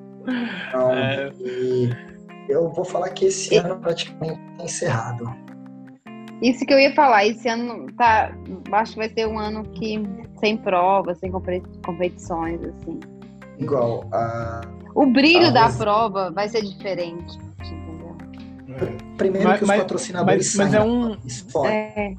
Então, 0.69 0.93
é... 0.93 1.33
e 1.41 1.91
eu 2.49 2.71
vou 2.71 2.85
falar 2.85 3.09
que 3.11 3.25
esse 3.25 3.57
ano 3.57 3.77
praticamente 3.81 4.41
está 4.53 4.65
encerrado. 4.65 5.42
Isso 6.43 6.67
que 6.67 6.75
eu 6.75 6.79
ia 6.79 6.93
falar, 6.93 7.25
esse 7.25 7.49
ano 7.49 7.87
tá, 7.97 8.37
acho 8.73 8.93
que 8.95 8.99
vai 8.99 9.09
ser 9.09 9.29
um 9.29 9.39
ano 9.39 9.63
que 9.63 10.03
sem 10.41 10.57
provas, 10.57 11.19
sem 11.19 11.31
competições, 11.31 12.61
assim. 12.65 12.99
Igual 13.59 14.09
a. 14.13 14.61
O 14.93 15.07
brilho 15.07 15.47
a 15.47 15.51
da 15.51 15.71
prova 15.71 16.33
vai 16.33 16.49
ser 16.49 16.63
diferente, 16.63 17.39
entendeu? 17.61 18.17
Primeiro 19.17 19.49
mas, 19.49 19.59
que 19.59 19.65
os 19.65 19.69
mas, 19.69 19.81
patrocinadores 19.83 20.55
mas, 20.57 20.73
mas 20.73 20.75
é 20.75 20.83
um 20.83 21.67
é, 21.67 22.15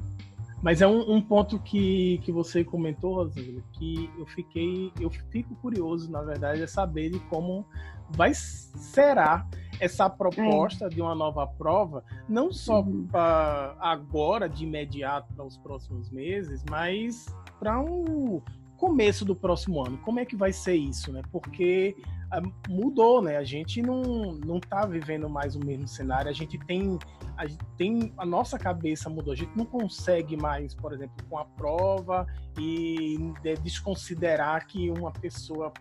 mas 0.62 0.80
é 0.80 0.86
um, 0.86 1.16
um, 1.16 1.20
ponto 1.20 1.58
que, 1.58 2.18
que 2.24 2.32
você 2.32 2.64
comentou, 2.64 3.16
Rosângela, 3.16 3.60
que 3.72 4.08
eu 4.18 4.24
fiquei, 4.24 4.90
eu 4.98 5.10
fico 5.30 5.54
curioso, 5.56 6.10
na 6.10 6.22
verdade, 6.22 6.62
é 6.62 6.66
saber 6.66 7.10
de 7.10 7.18
como 7.28 7.66
vai 8.08 8.32
será 8.32 9.46
essa 9.80 10.08
proposta 10.08 10.86
é. 10.86 10.88
de 10.88 11.00
uma 11.00 11.14
nova 11.14 11.46
prova, 11.46 12.04
não 12.28 12.52
só 12.52 12.80
uhum. 12.80 13.06
para 13.06 13.76
agora, 13.80 14.48
de 14.48 14.64
imediato, 14.64 15.32
para 15.34 15.44
os 15.44 15.56
próximos 15.58 16.10
meses, 16.10 16.64
mas 16.68 17.26
para 17.58 17.80
um 17.80 18.42
começo 18.84 19.24
do 19.24 19.34
próximo 19.34 19.82
ano. 19.82 19.96
Como 19.98 20.20
é 20.20 20.26
que 20.26 20.36
vai 20.36 20.52
ser 20.52 20.74
isso, 20.74 21.10
né? 21.10 21.22
Porque 21.32 21.96
ah, 22.30 22.42
mudou, 22.68 23.22
né? 23.22 23.38
A 23.38 23.44
gente 23.44 23.80
não, 23.80 24.02
não 24.44 24.60
tá 24.60 24.84
vivendo 24.84 25.26
mais 25.26 25.56
o 25.56 25.60
mesmo 25.60 25.88
cenário, 25.88 26.30
a 26.30 26.34
gente 26.34 26.58
tem 26.58 26.98
a, 27.34 27.46
gente 27.46 27.64
tem 27.78 28.12
a 28.18 28.26
nossa 28.26 28.58
cabeça 28.58 29.08
mudou, 29.08 29.32
a 29.32 29.36
gente 29.36 29.56
não 29.56 29.64
consegue 29.64 30.36
mais, 30.36 30.74
por 30.74 30.92
exemplo, 30.92 31.16
com 31.30 31.38
a 31.38 31.46
prova 31.46 32.26
e 32.58 33.16
desconsiderar 33.62 34.66
que 34.66 34.90
uma 34.90 35.10
pessoa 35.10 35.72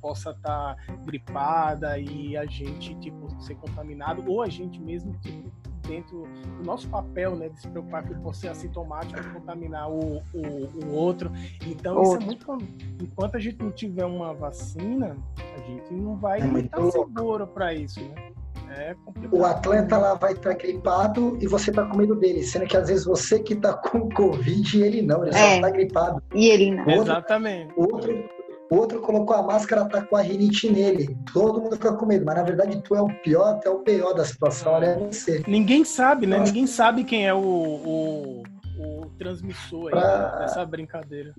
possa 0.00 0.30
estar 0.30 0.74
tá 0.74 0.76
gripada 1.04 1.96
e 1.98 2.36
a 2.36 2.44
gente 2.44 2.94
tipo 2.96 3.40
ser 3.40 3.54
contaminado 3.54 4.24
ou 4.26 4.42
a 4.42 4.48
gente 4.48 4.80
mesmo 4.80 5.16
tipo, 5.20 5.50
dentro 5.88 6.28
do 6.58 6.64
nosso 6.64 6.86
papel, 6.88 7.34
né, 7.34 7.48
de 7.48 7.60
se 7.60 7.68
preocupar 7.68 8.06
que 8.06 8.14
você 8.14 8.46
é 8.46 8.50
assintomático 8.50 9.20
contaminar 9.32 9.90
o, 9.90 10.22
o, 10.34 10.84
o 10.84 10.94
outro. 10.94 11.32
Então, 11.66 11.96
outro. 11.96 12.30
isso 12.30 12.50
é 12.50 12.54
muito. 12.54 12.68
Enquanto 13.02 13.36
a 13.36 13.40
gente 13.40 13.58
não 13.58 13.72
tiver 13.72 14.04
uma 14.04 14.34
vacina, 14.34 15.16
a 15.56 15.60
gente 15.62 15.92
não 15.92 16.16
vai 16.16 16.40
é 16.40 16.60
estar 16.60 16.90
seguro 16.90 17.46
para 17.46 17.72
isso, 17.74 18.00
né? 18.00 18.32
É 18.70 18.94
o 19.32 19.46
atleta 19.46 19.96
lá 19.96 20.14
vai 20.14 20.34
estar 20.34 20.52
gripado 20.52 21.38
e 21.40 21.46
você 21.46 21.72
tá 21.72 21.86
com 21.86 21.96
medo 21.96 22.14
dele, 22.14 22.42
sendo 22.42 22.66
que 22.66 22.76
às 22.76 22.88
vezes 22.88 23.06
você 23.06 23.38
que 23.38 23.54
tá 23.56 23.72
com 23.72 24.08
Covid 24.12 24.78
e 24.78 24.82
ele 24.82 25.00
não, 25.00 25.24
ele 25.24 25.34
é. 25.34 25.56
só 25.56 25.60
tá 25.62 25.70
gripado. 25.70 26.22
E 26.34 26.48
ele 26.48 26.72
não. 26.72 26.84
Outro, 26.84 27.02
Exatamente. 27.02 27.72
O 27.74 27.94
outro, 27.94 28.28
o 28.70 28.76
outro 28.76 29.00
colocou 29.00 29.36
a 29.36 29.42
máscara, 29.42 29.86
tá 29.86 30.02
com 30.02 30.16
a 30.16 30.20
rinite 30.20 30.70
nele. 30.70 31.16
Todo 31.32 31.60
mundo 31.60 31.76
fica 31.76 31.92
com 31.94 32.06
medo, 32.06 32.24
mas 32.24 32.36
na 32.36 32.42
verdade 32.42 32.80
tu 32.82 32.94
é 32.94 33.00
o 33.00 33.08
pior, 33.22 33.58
tu 33.60 33.68
é 33.68 33.70
o 33.70 33.78
pior 33.78 34.12
da 34.14 34.24
situação, 34.24 34.72
olha 34.72 34.86
é 34.86 34.96
você. 34.98 35.42
Ninguém 35.46 35.84
sabe, 35.84 36.26
né? 36.26 36.38
Ninguém 36.38 36.66
sabe 36.66 37.04
quem 37.04 37.26
é 37.26 37.32
o, 37.32 37.38
o, 37.38 38.42
o 38.78 39.06
transmissor 39.18 39.86
aí 39.86 39.90
pra... 39.90 40.36
dessa 40.40 40.64
brincadeira. 40.66 41.34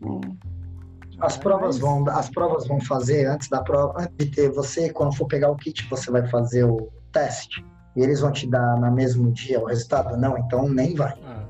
As 1.20 1.38
provas 1.38 1.78
vão, 1.78 2.08
as 2.10 2.30
provas 2.30 2.68
vão 2.68 2.80
fazer 2.82 3.26
antes 3.26 3.50
da 3.50 3.62
prova, 3.62 3.94
antes 4.00 4.16
de 4.18 4.26
ter 4.28 4.50
você, 4.50 4.90
quando 4.90 5.16
for 5.16 5.28
pegar 5.28 5.52
o 5.52 5.56
kit, 5.56 5.88
você 5.90 6.10
vai 6.10 6.26
fazer 6.28 6.64
o 6.64 6.90
teste 7.12 7.64
e 7.96 8.02
eles 8.02 8.22
vão 8.22 8.32
te 8.32 8.48
dar 8.48 8.80
no 8.80 8.92
mesmo 8.92 9.32
dia 9.32 9.60
o 9.60 9.66
resultado? 9.66 10.16
Não, 10.18 10.38
então 10.38 10.70
nem 10.70 10.96
vai. 10.96 11.14
Ah, 11.26 11.44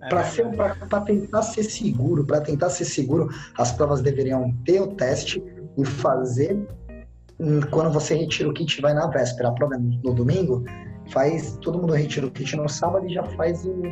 é. 0.00 0.08
para 0.88 1.00
tentar 1.00 1.42
ser 1.42 1.64
seguro, 1.64 2.24
para 2.24 2.40
tentar 2.40 2.70
ser 2.70 2.84
seguro, 2.84 3.28
as 3.56 3.72
provas 3.72 4.00
deveriam 4.00 4.54
ter 4.64 4.80
o 4.80 4.88
teste 4.88 5.42
e 5.76 5.84
fazer 5.84 6.58
quando 7.70 7.92
você 7.92 8.14
retira 8.14 8.48
o 8.48 8.52
kit, 8.52 8.80
vai 8.80 8.92
na 8.92 9.06
véspera. 9.06 9.48
A 9.48 9.52
prova 9.52 9.76
é 9.76 9.78
no 9.78 10.12
domingo, 10.12 10.64
faz 11.10 11.56
todo 11.62 11.78
mundo 11.78 11.92
retira 11.92 12.26
o 12.26 12.30
kit 12.30 12.56
no 12.56 12.68
sábado 12.68 13.06
e 13.06 13.14
já 13.14 13.22
faz 13.22 13.64
o 13.64 13.82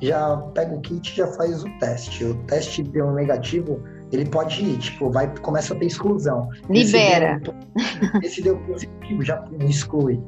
já 0.00 0.36
pega 0.52 0.74
o 0.74 0.80
kit, 0.80 1.16
já 1.16 1.28
faz 1.28 1.62
o 1.62 1.78
teste. 1.78 2.24
O 2.24 2.34
teste 2.44 2.82
deu 2.82 3.12
negativo, 3.12 3.80
ele 4.10 4.26
pode 4.26 4.60
ir, 4.60 4.78
tipo, 4.78 5.10
vai 5.10 5.32
começa 5.38 5.74
a 5.74 5.78
ter 5.78 5.86
exclusão. 5.86 6.48
Libera. 6.68 7.40
Esse 7.40 7.42
deu, 7.42 8.20
esse 8.22 8.42
deu 8.42 8.58
positivo, 8.58 9.22
já 9.22 9.44
exclui. 9.60 10.20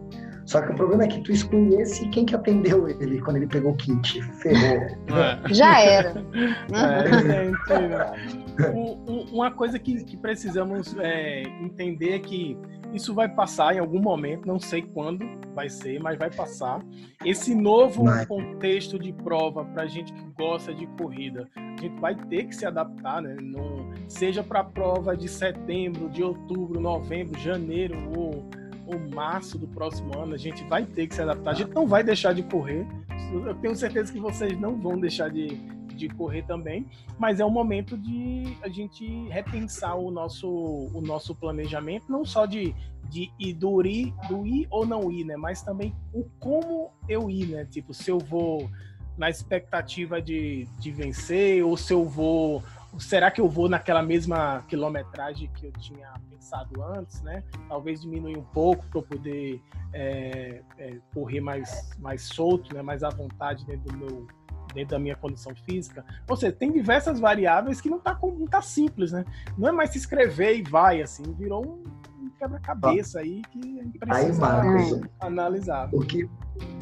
Só 0.46 0.60
que 0.60 0.72
o 0.72 0.74
problema 0.74 1.04
é 1.04 1.08
que 1.08 1.20
tu 1.20 1.32
exclui 1.32 1.74
esse 1.80 2.04
e 2.04 2.08
quem 2.10 2.26
que 2.26 2.34
atendeu 2.34 2.88
ele 2.88 3.20
quando 3.20 3.36
ele 3.36 3.46
pegou 3.46 3.72
o 3.72 3.76
kit? 3.76 4.22
Ferrou. 4.40 4.78
É. 5.16 5.54
Já 5.54 5.80
era. 5.80 6.14
É, 6.72 7.50
uma 9.32 9.50
coisa 9.50 9.78
que, 9.78 10.04
que 10.04 10.16
precisamos 10.16 10.94
é, 10.98 11.42
entender 11.60 12.14
é 12.14 12.18
que 12.18 12.56
isso 12.92 13.12
vai 13.12 13.28
passar 13.28 13.74
em 13.74 13.80
algum 13.80 14.00
momento, 14.00 14.46
não 14.46 14.60
sei 14.60 14.82
quando 14.82 15.26
vai 15.52 15.68
ser, 15.68 16.00
mas 16.00 16.16
vai 16.18 16.30
passar. 16.30 16.80
Esse 17.24 17.54
novo 17.54 18.04
vai. 18.04 18.24
contexto 18.24 18.98
de 18.98 19.12
prova 19.12 19.64
para 19.64 19.86
gente 19.86 20.12
que 20.12 20.24
gosta 20.38 20.72
de 20.72 20.86
corrida, 20.98 21.48
a 21.56 21.80
gente 21.80 22.00
vai 22.00 22.14
ter 22.14 22.44
que 22.44 22.54
se 22.54 22.64
adaptar, 22.64 23.20
né? 23.20 23.36
No, 23.40 23.92
seja 24.08 24.42
para 24.44 24.60
a 24.60 24.64
prova 24.64 25.16
de 25.16 25.28
setembro, 25.28 26.08
de 26.08 26.22
outubro, 26.22 26.80
novembro, 26.80 27.38
janeiro 27.40 27.96
ou 28.16 28.48
ou 28.86 28.98
março 29.14 29.58
do 29.58 29.66
próximo 29.66 30.18
ano, 30.18 30.34
a 30.34 30.38
gente 30.38 30.62
vai 30.64 30.84
ter 30.84 31.06
que 31.06 31.14
se 31.14 31.22
adaptar. 31.22 31.50
A 31.50 31.54
gente 31.54 31.72
não 31.72 31.86
vai 31.86 32.02
deixar 32.02 32.32
de 32.32 32.42
correr. 32.42 32.86
Eu 33.32 33.54
tenho 33.56 33.74
certeza 33.74 34.12
que 34.12 34.20
vocês 34.20 34.58
não 34.58 34.76
vão 34.76 34.98
deixar 34.98 35.30
de, 35.30 35.56
de 35.94 36.08
correr 36.08 36.42
também, 36.42 36.86
mas 37.18 37.40
é 37.40 37.44
o 37.44 37.50
momento 37.50 37.96
de 37.96 38.56
a 38.62 38.68
gente 38.68 39.06
repensar 39.28 39.94
o 39.96 40.10
nosso, 40.10 40.48
o 40.48 41.00
nosso 41.00 41.34
planejamento, 41.34 42.10
não 42.10 42.24
só 42.24 42.46
de, 42.46 42.74
de 43.08 43.30
ir, 43.38 43.54
do, 43.54 43.84
ir, 43.86 44.12
do 44.28 44.46
ir 44.46 44.66
ou 44.70 44.86
não 44.86 45.10
ir, 45.10 45.24
né? 45.24 45.36
Mas 45.36 45.62
também 45.62 45.94
o 46.12 46.24
como 46.38 46.90
eu 47.08 47.30
ir, 47.30 47.46
né? 47.46 47.64
Tipo, 47.64 47.94
se 47.94 48.10
eu 48.10 48.18
vou 48.18 48.68
na 49.16 49.30
expectativa 49.30 50.20
de, 50.20 50.66
de 50.78 50.90
vencer, 50.90 51.64
ou 51.64 51.76
se 51.76 51.92
eu 51.92 52.04
vou. 52.04 52.62
Será 52.98 53.30
que 53.30 53.40
eu 53.40 53.48
vou 53.48 53.68
naquela 53.68 54.02
mesma 54.02 54.62
quilometragem 54.68 55.50
que 55.54 55.66
eu 55.66 55.72
tinha 55.72 56.12
pensado 56.44 56.82
antes, 56.82 57.22
né? 57.22 57.42
Talvez 57.68 58.02
diminuir 58.02 58.36
um 58.36 58.44
pouco 58.44 58.84
para 58.86 59.00
eu 59.00 59.02
poder 59.02 59.62
é, 59.92 60.62
é, 60.78 60.98
correr 61.14 61.40
mais, 61.40 61.90
mais 61.98 62.22
solto, 62.22 62.74
né? 62.74 62.82
mais 62.82 63.02
à 63.02 63.08
vontade 63.08 63.64
dentro 63.64 63.90
do 63.90 63.96
meu 63.96 64.26
dentro 64.74 64.90
da 64.90 64.98
minha 64.98 65.14
condição 65.14 65.54
física. 65.54 66.04
Ou 66.28 66.36
seja, 66.36 66.52
tem 66.52 66.72
diversas 66.72 67.20
variáveis 67.20 67.80
que 67.80 67.88
não 67.88 67.98
está 67.98 68.18
não 68.20 68.46
tá 68.46 68.60
simples, 68.60 69.12
né? 69.12 69.24
Não 69.56 69.68
é 69.68 69.72
mais 69.72 69.90
se 69.90 69.98
escrever 69.98 70.58
e 70.58 70.62
vai, 70.62 71.00
assim, 71.00 71.22
virou 71.32 71.64
um, 71.64 71.84
quebra-cabeça 72.36 73.20
aí 73.20 73.40
que 73.52 73.78
é 73.78 73.98
precisa 74.04 74.46
aí, 74.46 74.64
Marcos, 74.64 75.00
analisar. 75.20 75.88
O 75.92 76.00
que, 76.00 76.28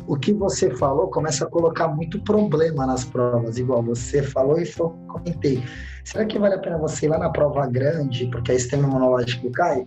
o 0.07 0.17
que 0.17 0.33
você 0.33 0.71
falou 0.71 1.09
começa 1.09 1.45
a 1.45 1.49
colocar 1.49 1.89
muito 1.89 2.21
problema 2.21 2.87
nas 2.87 3.05
provas, 3.05 3.59
igual 3.59 3.83
você 3.83 4.23
falou 4.23 4.59
e 4.59 4.69
eu 4.79 4.91
comentei. 5.09 5.63
Será 6.05 6.25
que 6.25 6.39
vale 6.39 6.55
a 6.55 6.59
pena 6.59 6.79
você 6.79 7.07
ir 7.07 7.09
lá 7.09 7.19
na 7.19 7.31
prova 7.31 7.67
grande, 7.67 8.27
porque 8.27 8.53
aí 8.53 8.59
sistema 8.59 8.89
imunológico 8.89 9.51
cai? 9.53 9.87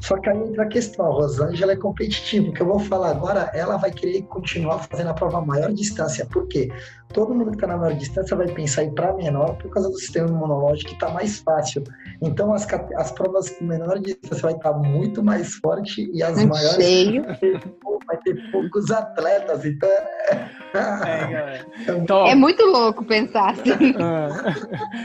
Só 0.00 0.18
que 0.18 0.28
aí 0.28 0.38
entra 0.38 0.64
a 0.64 0.68
questão, 0.68 1.06
a 1.06 1.14
Rosângela 1.14 1.72
é 1.72 1.76
competitiva. 1.76 2.50
O 2.50 2.52
que 2.52 2.60
eu 2.60 2.66
vou 2.66 2.78
falar 2.78 3.10
agora, 3.10 3.50
ela 3.54 3.78
vai 3.78 3.90
querer 3.90 4.20
continuar 4.24 4.80
fazendo 4.80 5.08
a 5.08 5.14
prova 5.14 5.38
a 5.38 5.40
maior 5.40 5.72
distância. 5.72 6.26
Por 6.26 6.46
quê? 6.46 6.70
Todo 7.14 7.32
mundo 7.32 7.50
que 7.50 7.56
está 7.56 7.68
na 7.68 7.76
maior 7.76 7.94
distância 7.94 8.36
vai 8.36 8.48
pensar 8.48 8.82
em 8.82 8.88
ir 8.88 8.90
para 8.92 9.12
menor 9.14 9.56
por 9.56 9.70
causa 9.70 9.88
do 9.88 9.96
sistema 9.96 10.28
imunológico 10.28 10.90
que 10.90 10.96
está 10.96 11.08
mais 11.08 11.38
fácil. 11.38 11.84
Então, 12.20 12.52
as, 12.52 12.66
as 12.96 13.12
provas 13.12 13.50
com 13.50 13.64
menor 13.64 14.00
distância 14.00 14.42
vai 14.42 14.54
estar 14.54 14.72
tá 14.72 14.78
muito 14.78 15.22
mais 15.22 15.54
forte 15.54 16.10
e 16.12 16.22
as 16.22 16.44
maiores 16.44 16.74
cheio. 16.74 17.24
vai 18.06 18.16
ter 18.18 18.50
poucos 18.50 18.90
atletas. 18.90 19.64
Então, 19.64 19.88
é, 19.88 21.64
então, 21.88 22.26
é 22.26 22.34
muito 22.34 22.64
louco 22.64 23.04
pensar 23.04 23.50
assim. 23.50 23.94
Ah. 23.98 24.54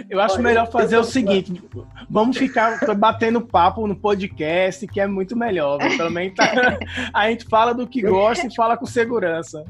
eu 0.09 0.19
acho 0.19 0.41
melhor 0.41 0.69
fazer 0.71 0.97
o 0.97 1.03
seguinte: 1.03 1.61
vamos 2.09 2.37
ficar 2.37 2.79
batendo 2.95 3.41
papo 3.41 3.87
no 3.87 3.95
podcast, 3.95 4.85
que 4.87 4.99
é 4.99 5.07
muito 5.07 5.35
melhor. 5.35 5.79
Também 5.97 6.33
tá, 6.33 6.77
a 7.13 7.29
gente 7.29 7.45
fala 7.45 7.73
do 7.73 7.87
que 7.87 8.01
gosta 8.01 8.47
e 8.47 8.55
fala 8.55 8.77
com 8.77 8.85
segurança. 8.85 9.63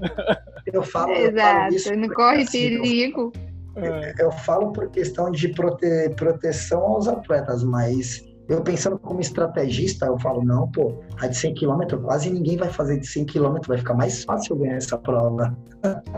Eu 0.66 0.84
falo, 0.84 1.12
Exato, 1.14 1.40
eu 1.40 1.44
falo 1.44 1.76
isso 1.76 1.96
não 1.96 2.10
corre 2.30 2.44
assim, 2.44 2.82
perigo. 2.82 3.32
Eu, 3.76 3.94
eu, 4.26 4.32
falo 4.32 4.72
por 4.74 4.90
questão 4.90 5.32
de 5.32 5.48
prote, 5.50 6.10
proteção 6.16 6.82
aos 6.82 7.08
atletas, 7.08 7.64
mas 7.64 8.22
eu 8.50 8.62
pensando 8.62 8.98
como 8.98 9.22
estrategista, 9.22 10.08
eu 10.08 10.20
falo, 10.20 10.44
não, 10.44 10.70
pô, 10.72 11.02
a 11.22 11.28
de 11.28 11.38
100 11.38 11.54
km, 11.54 12.02
quase 12.04 12.32
ninguém 12.32 12.58
vai 12.58 12.70
fazer 12.70 13.00
de 13.00 13.08
100 13.08 13.28
km, 13.28 13.58
vai 13.68 13.78
ficar 13.78 13.94
mais 13.94 14.24
fácil 14.24 14.56
ganhar 14.56 14.76
essa 14.76 14.98
prova. 14.98 15.56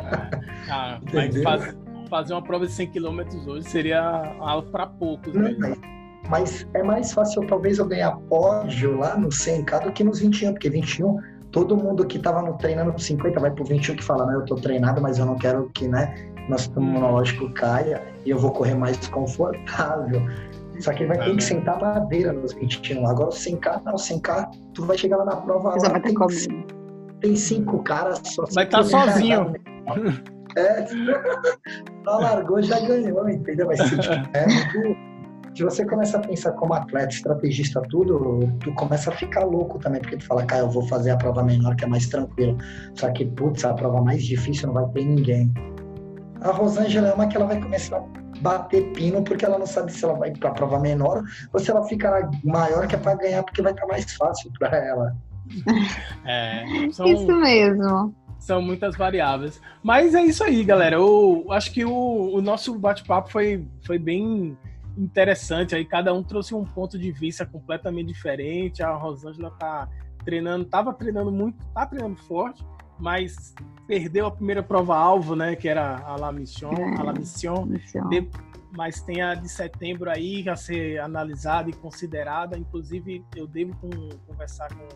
Ah, 0.69 0.99
mas 1.13 1.43
faz, 1.43 1.75
fazer 2.09 2.33
uma 2.33 2.41
prova 2.41 2.65
de 2.65 2.71
100 2.71 2.91
km 2.91 3.21
hoje 3.47 3.69
seria 3.69 4.01
algo 4.39 4.71
para 4.71 4.87
poucos. 4.87 5.33
Não, 5.33 5.53
mas, 5.59 5.77
mas, 6.29 6.67
é 6.73 6.81
mais 6.81 7.11
fácil, 7.11 7.45
talvez, 7.45 7.77
eu 7.77 7.85
ganhar 7.85 8.11
pódio 8.29 8.97
lá 8.97 9.17
no 9.17 9.27
100K 9.27 9.83
do 9.83 9.91
que 9.91 10.03
nos 10.03 10.19
21, 10.19 10.53
porque 10.53 10.69
21, 10.69 11.17
todo 11.51 11.75
mundo 11.75 12.05
que 12.05 12.17
estava 12.17 12.41
treinando 12.53 12.91
pro 12.91 13.01
50 13.01 13.39
vai 13.39 13.51
pro 13.51 13.63
21 13.65 13.95
que 13.95 14.03
fala, 14.03 14.25
né, 14.25 14.35
eu 14.35 14.45
tô 14.45 14.55
treinado, 14.55 15.01
mas 15.01 15.19
eu 15.19 15.25
não 15.25 15.35
quero 15.35 15.69
que, 15.73 15.87
né, 15.87 16.13
nosso 16.49 16.71
imunológico 16.75 17.49
caia 17.53 18.01
e 18.25 18.29
eu 18.29 18.39
vou 18.39 18.51
correr 18.51 18.75
mais 18.75 19.07
confortável. 19.07 20.21
Só 20.79 20.91
que 20.93 21.03
ele 21.03 21.09
vai 21.09 21.23
ter 21.23 21.35
que 21.35 21.43
sentar 21.43 21.79
madeira 21.79 22.33
nos 22.33 22.53
21. 22.53 23.05
Agora 23.05 23.29
o 23.29 23.33
100K, 23.33 23.83
não, 23.85 23.95
100K, 23.95 24.49
tu 24.73 24.85
vai 24.85 24.97
chegar 24.97 25.17
lá 25.17 25.25
na 25.25 25.35
prova 25.35 25.69
lá, 25.69 25.99
tem, 25.99 26.15
tem 27.19 27.35
cinco 27.35 27.83
caras 27.83 28.19
só. 28.25 28.45
Vai 28.51 28.63
estar 28.63 28.79
tá 28.79 28.83
sozinho. 28.83 29.53
É, 30.55 30.85
só 32.03 32.17
largou, 32.17 32.61
já 32.63 32.79
ganhou, 32.79 33.29
entendeu? 33.29 33.67
Mas 33.67 33.79
se, 33.79 33.95
é, 34.33 34.45
tu, 34.71 35.10
se 35.53 35.63
você 35.63 35.85
começa 35.85 36.17
a 36.17 36.21
pensar 36.21 36.51
como 36.53 36.73
atleta, 36.73 37.13
estrategista, 37.13 37.81
tudo, 37.89 38.49
tu 38.59 38.73
começa 38.73 39.09
a 39.09 39.13
ficar 39.13 39.43
louco 39.43 39.77
também, 39.79 39.99
porque 39.99 40.17
tu 40.17 40.25
fala, 40.25 40.45
cara, 40.45 40.61
eu 40.61 40.69
vou 40.69 40.87
fazer 40.87 41.11
a 41.11 41.17
prova 41.17 41.43
menor 41.43 41.75
que 41.75 41.83
é 41.83 41.87
mais 41.87 42.07
tranquilo. 42.07 42.57
Só 42.95 43.11
que, 43.11 43.25
putz, 43.25 43.65
a 43.65 43.73
prova 43.73 44.01
mais 44.01 44.23
difícil 44.23 44.67
não 44.67 44.75
vai 44.75 44.87
ter 44.93 45.05
ninguém. 45.05 45.53
A 46.41 46.51
Rosângela 46.51 47.09
é 47.09 47.13
uma 47.13 47.27
que 47.27 47.35
ela 47.35 47.45
vai 47.45 47.61
começar 47.61 47.97
a 47.97 48.39
bater 48.39 48.91
pino 48.93 49.21
porque 49.23 49.45
ela 49.45 49.59
não 49.59 49.67
sabe 49.67 49.91
se 49.91 50.03
ela 50.03 50.13
vai 50.15 50.31
para 50.31 50.49
a 50.49 50.53
prova 50.53 50.79
menor 50.79 51.21
ou 51.53 51.59
se 51.59 51.69
ela 51.69 51.83
fica 51.83 52.29
maior 52.43 52.87
que 52.87 52.95
é 52.95 52.97
para 52.97 53.15
ganhar 53.15 53.43
porque 53.43 53.61
vai 53.61 53.73
estar 53.73 53.85
mais 53.87 54.11
fácil 54.13 54.51
para 54.57 54.77
ela. 54.77 55.15
É, 56.25 56.63
são, 56.91 57.05
isso 57.07 57.35
mesmo. 57.35 58.15
São 58.39 58.61
muitas 58.61 58.95
variáveis. 58.95 59.59
Mas 59.83 60.15
é 60.15 60.21
isso 60.21 60.43
aí, 60.43 60.63
galera. 60.63 60.95
Eu 60.95 61.45
acho 61.49 61.73
que 61.73 61.83
o, 61.83 62.35
o 62.35 62.41
nosso 62.41 62.77
bate-papo 62.77 63.29
foi, 63.29 63.67
foi 63.85 63.99
bem 63.99 64.57
interessante. 64.97 65.75
Aí 65.75 65.85
cada 65.85 66.13
um 66.13 66.23
trouxe 66.23 66.53
um 66.53 66.65
ponto 66.65 66.97
de 66.97 67.11
vista 67.11 67.45
completamente 67.45 68.07
diferente. 68.07 68.83
A 68.83 68.93
Rosângela 68.93 69.51
tá 69.51 69.89
treinando, 70.23 70.65
tava 70.65 70.93
treinando 70.93 71.31
muito, 71.31 71.57
tá 71.73 71.85
treinando 71.85 72.17
forte 72.17 72.63
mas 73.01 73.53
perdeu 73.87 74.27
a 74.27 74.31
primeira 74.31 74.61
prova-alvo, 74.61 75.35
né? 75.35 75.55
Que 75.55 75.67
era 75.67 75.97
a 76.05 76.15
La 76.15 76.31
Mission, 76.31 76.71
a 76.97 77.03
La 77.03 77.11
Mission. 77.11 77.67
De, 78.09 78.29
mas 78.71 79.01
tem 79.01 79.21
a 79.21 79.33
de 79.33 79.49
setembro 79.49 80.09
aí 80.09 80.47
a 80.47 80.55
ser 80.55 80.99
analisada 80.99 81.69
e 81.69 81.73
considerada. 81.73 82.57
Inclusive, 82.57 83.25
eu 83.35 83.47
devo 83.47 83.75
com, 83.77 83.89
conversar 84.27 84.69
com 84.69 84.87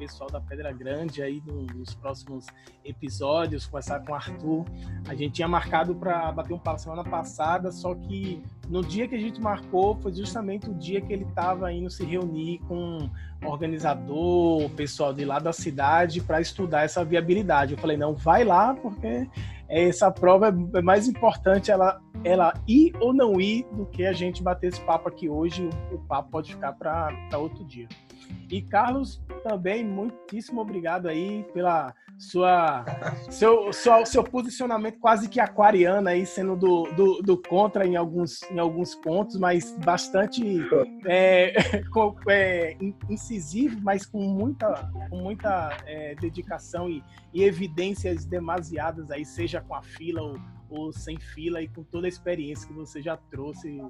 pessoal 0.00 0.30
da 0.30 0.40
Pedra 0.40 0.72
Grande 0.72 1.22
aí 1.22 1.42
nos 1.74 1.92
próximos 1.92 2.46
episódios, 2.82 3.66
conversar 3.66 4.00
com 4.00 4.12
o 4.12 4.14
Arthur. 4.14 4.64
A 5.06 5.14
gente 5.14 5.34
tinha 5.34 5.46
marcado 5.46 5.94
para 5.94 6.32
bater 6.32 6.54
um 6.54 6.58
papo 6.58 6.80
semana 6.80 7.04
passada, 7.04 7.70
só 7.70 7.94
que 7.94 8.42
no 8.66 8.82
dia 8.82 9.06
que 9.06 9.14
a 9.14 9.18
gente 9.18 9.38
marcou 9.38 9.94
foi 9.96 10.14
justamente 10.14 10.70
o 10.70 10.74
dia 10.74 11.02
que 11.02 11.12
ele 11.12 11.24
estava 11.24 11.70
indo 11.70 11.90
se 11.90 12.02
reunir 12.02 12.60
com 12.60 13.10
organizador, 13.44 14.70
pessoal 14.70 15.12
de 15.12 15.26
lá 15.26 15.38
da 15.38 15.52
cidade 15.52 16.22
para 16.22 16.40
estudar 16.40 16.84
essa 16.84 17.04
viabilidade. 17.04 17.74
Eu 17.74 17.78
falei, 17.78 17.98
não, 17.98 18.14
vai 18.14 18.42
lá, 18.42 18.72
porque 18.72 19.28
essa 19.68 20.10
prova 20.10 20.48
é, 20.48 20.78
é 20.78 20.82
mais 20.82 21.08
importante 21.08 21.70
ela, 21.70 22.00
ela 22.24 22.54
ir 22.66 22.94
ou 23.00 23.12
não 23.12 23.38
ir 23.38 23.66
do 23.72 23.84
que 23.84 24.06
a 24.06 24.14
gente 24.14 24.42
bater 24.42 24.68
esse 24.68 24.80
papo 24.80 25.10
aqui 25.10 25.28
hoje. 25.28 25.68
O 25.92 25.98
papo 25.98 26.30
pode 26.30 26.54
ficar 26.54 26.72
para 26.72 27.12
outro 27.36 27.62
dia. 27.66 27.86
E 28.50 28.60
Carlos, 28.62 29.22
também 29.42 29.84
muitíssimo 29.84 30.60
obrigado 30.60 31.06
aí 31.06 31.44
pela 31.52 31.94
sua 32.18 32.84
seu, 33.30 33.72
seu, 33.72 34.04
seu 34.04 34.22
posicionamento 34.22 34.98
quase 34.98 35.28
que 35.28 35.40
aquariano 35.40 36.08
aí, 36.08 36.26
sendo 36.26 36.54
do, 36.54 36.82
do, 36.92 37.22
do, 37.22 37.36
contra 37.38 37.86
em 37.86 37.96
alguns, 37.96 38.42
em 38.50 38.58
alguns 38.58 38.94
pontos, 38.94 39.36
mas 39.36 39.74
bastante 39.78 40.42
é, 41.06 41.54
é, 42.28 42.76
incisivo, 43.08 43.80
mas 43.80 44.04
com 44.04 44.20
muita, 44.20 44.90
com 45.08 45.16
muita 45.16 45.76
é, 45.86 46.14
dedicação 46.16 46.90
e, 46.90 47.02
e 47.32 47.42
evidências 47.42 48.26
demasiadas 48.26 49.10
aí, 49.10 49.24
seja 49.24 49.60
com 49.60 49.74
a 49.74 49.82
fila 49.82 50.20
ou 50.20 50.38
ou 50.70 50.92
sem 50.92 51.18
fila 51.18 51.60
e 51.60 51.68
com 51.68 51.82
toda 51.82 52.06
a 52.06 52.08
experiência 52.08 52.66
que 52.66 52.72
você 52.72 53.02
já 53.02 53.16
trouxe. 53.16 53.82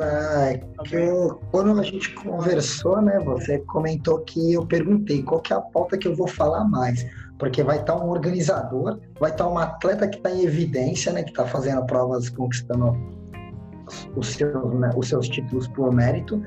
Ah, 0.00 0.52
que 0.84 0.94
eu, 0.94 1.40
quando 1.50 1.78
a 1.78 1.82
gente 1.82 2.14
conversou, 2.14 3.02
né, 3.02 3.18
você 3.18 3.58
comentou 3.60 4.20
que 4.20 4.52
eu 4.52 4.64
perguntei 4.64 5.22
qual 5.22 5.40
que 5.40 5.52
é 5.52 5.56
a 5.56 5.60
pauta 5.60 5.98
que 5.98 6.06
eu 6.06 6.14
vou 6.14 6.28
falar 6.28 6.64
mais, 6.64 7.04
porque 7.38 7.62
vai 7.62 7.80
estar 7.80 7.96
um 7.96 8.08
organizador, 8.08 9.00
vai 9.18 9.30
estar 9.30 9.48
uma 9.48 9.64
atleta 9.64 10.06
que 10.08 10.16
está 10.16 10.30
em 10.30 10.44
evidência, 10.44 11.12
né, 11.12 11.22
que 11.22 11.30
está 11.30 11.44
fazendo 11.44 11.84
provas, 11.86 12.28
conquistando 12.28 12.96
os 14.14 14.28
seus, 14.28 14.74
né, 14.74 14.90
os 14.96 15.08
seus 15.08 15.28
títulos 15.28 15.66
por 15.68 15.92
mérito, 15.92 16.40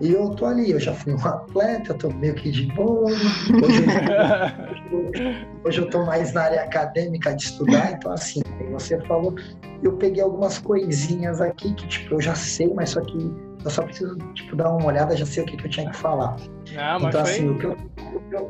e 0.00 0.12
eu 0.12 0.30
tô 0.30 0.46
ali, 0.46 0.70
eu 0.70 0.78
já 0.78 0.94
fui 0.94 1.12
um 1.12 1.26
atleta, 1.26 1.92
tô 1.92 2.08
meio 2.08 2.34
que 2.34 2.52
de 2.52 2.66
boa. 2.72 3.10
Hoje, 3.10 3.84
hoje 5.64 5.80
eu 5.80 5.90
tô 5.90 6.06
mais 6.06 6.32
na 6.32 6.42
área 6.42 6.62
acadêmica 6.62 7.34
de 7.34 7.42
estudar, 7.42 7.92
então 7.92 8.12
assim, 8.12 8.40
você 8.66 9.00
falou, 9.06 9.34
eu 9.82 9.92
peguei 9.94 10.22
algumas 10.22 10.58
coisinhas 10.58 11.40
aqui 11.40 11.72
que 11.74 11.86
tipo, 11.86 12.14
eu 12.14 12.20
já 12.20 12.34
sei, 12.34 12.72
mas 12.74 12.90
só 12.90 13.00
que 13.00 13.16
eu 13.64 13.70
só 13.70 13.82
preciso 13.82 14.16
tipo, 14.34 14.56
dar 14.56 14.70
uma 14.70 14.86
olhada, 14.86 15.16
já 15.16 15.26
sei 15.26 15.42
o 15.42 15.46
que, 15.46 15.56
que 15.56 15.66
eu 15.66 15.70
tinha 15.70 15.90
que 15.90 15.96
falar. 15.96 16.36
Não, 16.74 17.08
então, 17.08 17.20
assim, 17.20 17.48
o 17.48 17.58
que, 17.58 17.66
eu, 17.66 17.76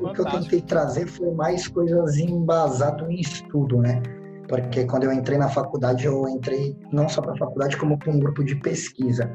o 0.03 0.13
que 0.13 0.21
eu 0.21 0.25
tentei 0.25 0.61
trazer 0.61 1.07
foi 1.07 1.31
mais 1.33 1.67
coisas 1.69 2.19
embasadas 2.19 3.09
em 3.09 3.21
estudo, 3.21 3.79
né? 3.79 4.03
Porque 4.49 4.85
quando 4.87 5.05
eu 5.05 5.13
entrei 5.13 5.39
na 5.39 5.49
faculdade, 5.49 6.07
eu 6.07 6.27
entrei 6.29 6.77
não 6.91 7.09
só 7.09 7.21
para 7.21 7.33
a 7.35 7.37
faculdade, 7.37 7.77
como 7.77 7.99
para 7.99 8.11
um 8.11 8.19
grupo 8.19 8.43
de 8.43 8.55
pesquisa. 8.57 9.31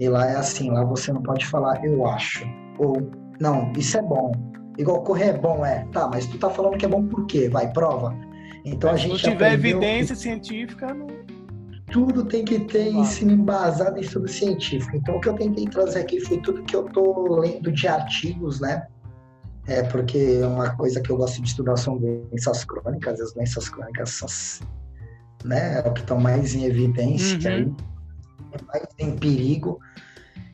E 0.00 0.08
lá 0.08 0.26
é 0.26 0.36
assim, 0.36 0.70
lá 0.70 0.84
você 0.84 1.12
não 1.12 1.22
pode 1.22 1.46
falar 1.46 1.84
eu 1.84 2.06
acho, 2.06 2.44
ou 2.78 2.96
não, 3.40 3.70
isso 3.76 3.96
é 3.98 4.02
bom. 4.02 4.32
Igual 4.76 5.02
correr 5.02 5.26
é 5.26 5.38
bom, 5.38 5.64
é. 5.64 5.86
Tá, 5.92 6.08
mas 6.08 6.26
tu 6.26 6.38
tá 6.38 6.50
falando 6.50 6.76
que 6.76 6.84
é 6.84 6.88
bom 6.88 7.06
por 7.06 7.26
quê? 7.26 7.48
Vai, 7.48 7.72
prova. 7.72 8.14
Então 8.64 8.90
a 8.90 8.96
gente. 8.96 9.18
Se 9.18 9.30
tiver 9.30 9.52
evidência 9.52 10.16
científica, 10.16 10.92
não... 10.94 11.06
tudo 11.92 12.24
tem 12.24 12.44
que 12.44 12.60
ter 12.60 12.90
claro. 12.90 12.98
ensino 13.00 13.32
embasado 13.32 13.98
em 13.98 14.00
estudo 14.00 14.28
científico. 14.28 14.96
Então 14.96 15.16
o 15.16 15.20
que 15.20 15.28
eu 15.28 15.34
tentei 15.34 15.66
trazer 15.66 16.00
aqui 16.00 16.20
foi 16.20 16.38
tudo 16.38 16.62
que 16.62 16.74
eu 16.74 16.84
tô 16.84 17.40
lendo 17.40 17.70
de 17.70 17.86
artigos, 17.86 18.60
né? 18.60 18.86
É 19.66 19.82
porque 19.82 20.40
uma 20.42 20.76
coisa 20.76 21.00
que 21.00 21.10
eu 21.10 21.16
gosto 21.16 21.40
de 21.40 21.48
estudar 21.48 21.76
são 21.76 21.96
doenças 21.96 22.64
crônicas, 22.64 23.20
as 23.20 23.32
doenças 23.32 23.68
crônicas 23.68 24.10
são 24.10 24.28
né, 25.44 25.82
é 25.84 25.88
o 25.88 25.92
que 25.92 26.00
estão 26.00 26.18
mais 26.18 26.54
em 26.54 26.64
evidência 26.64 27.50
uhum. 27.50 27.56
aí 27.56 27.94
mais 28.66 28.86
em 28.98 29.16
perigo. 29.16 29.78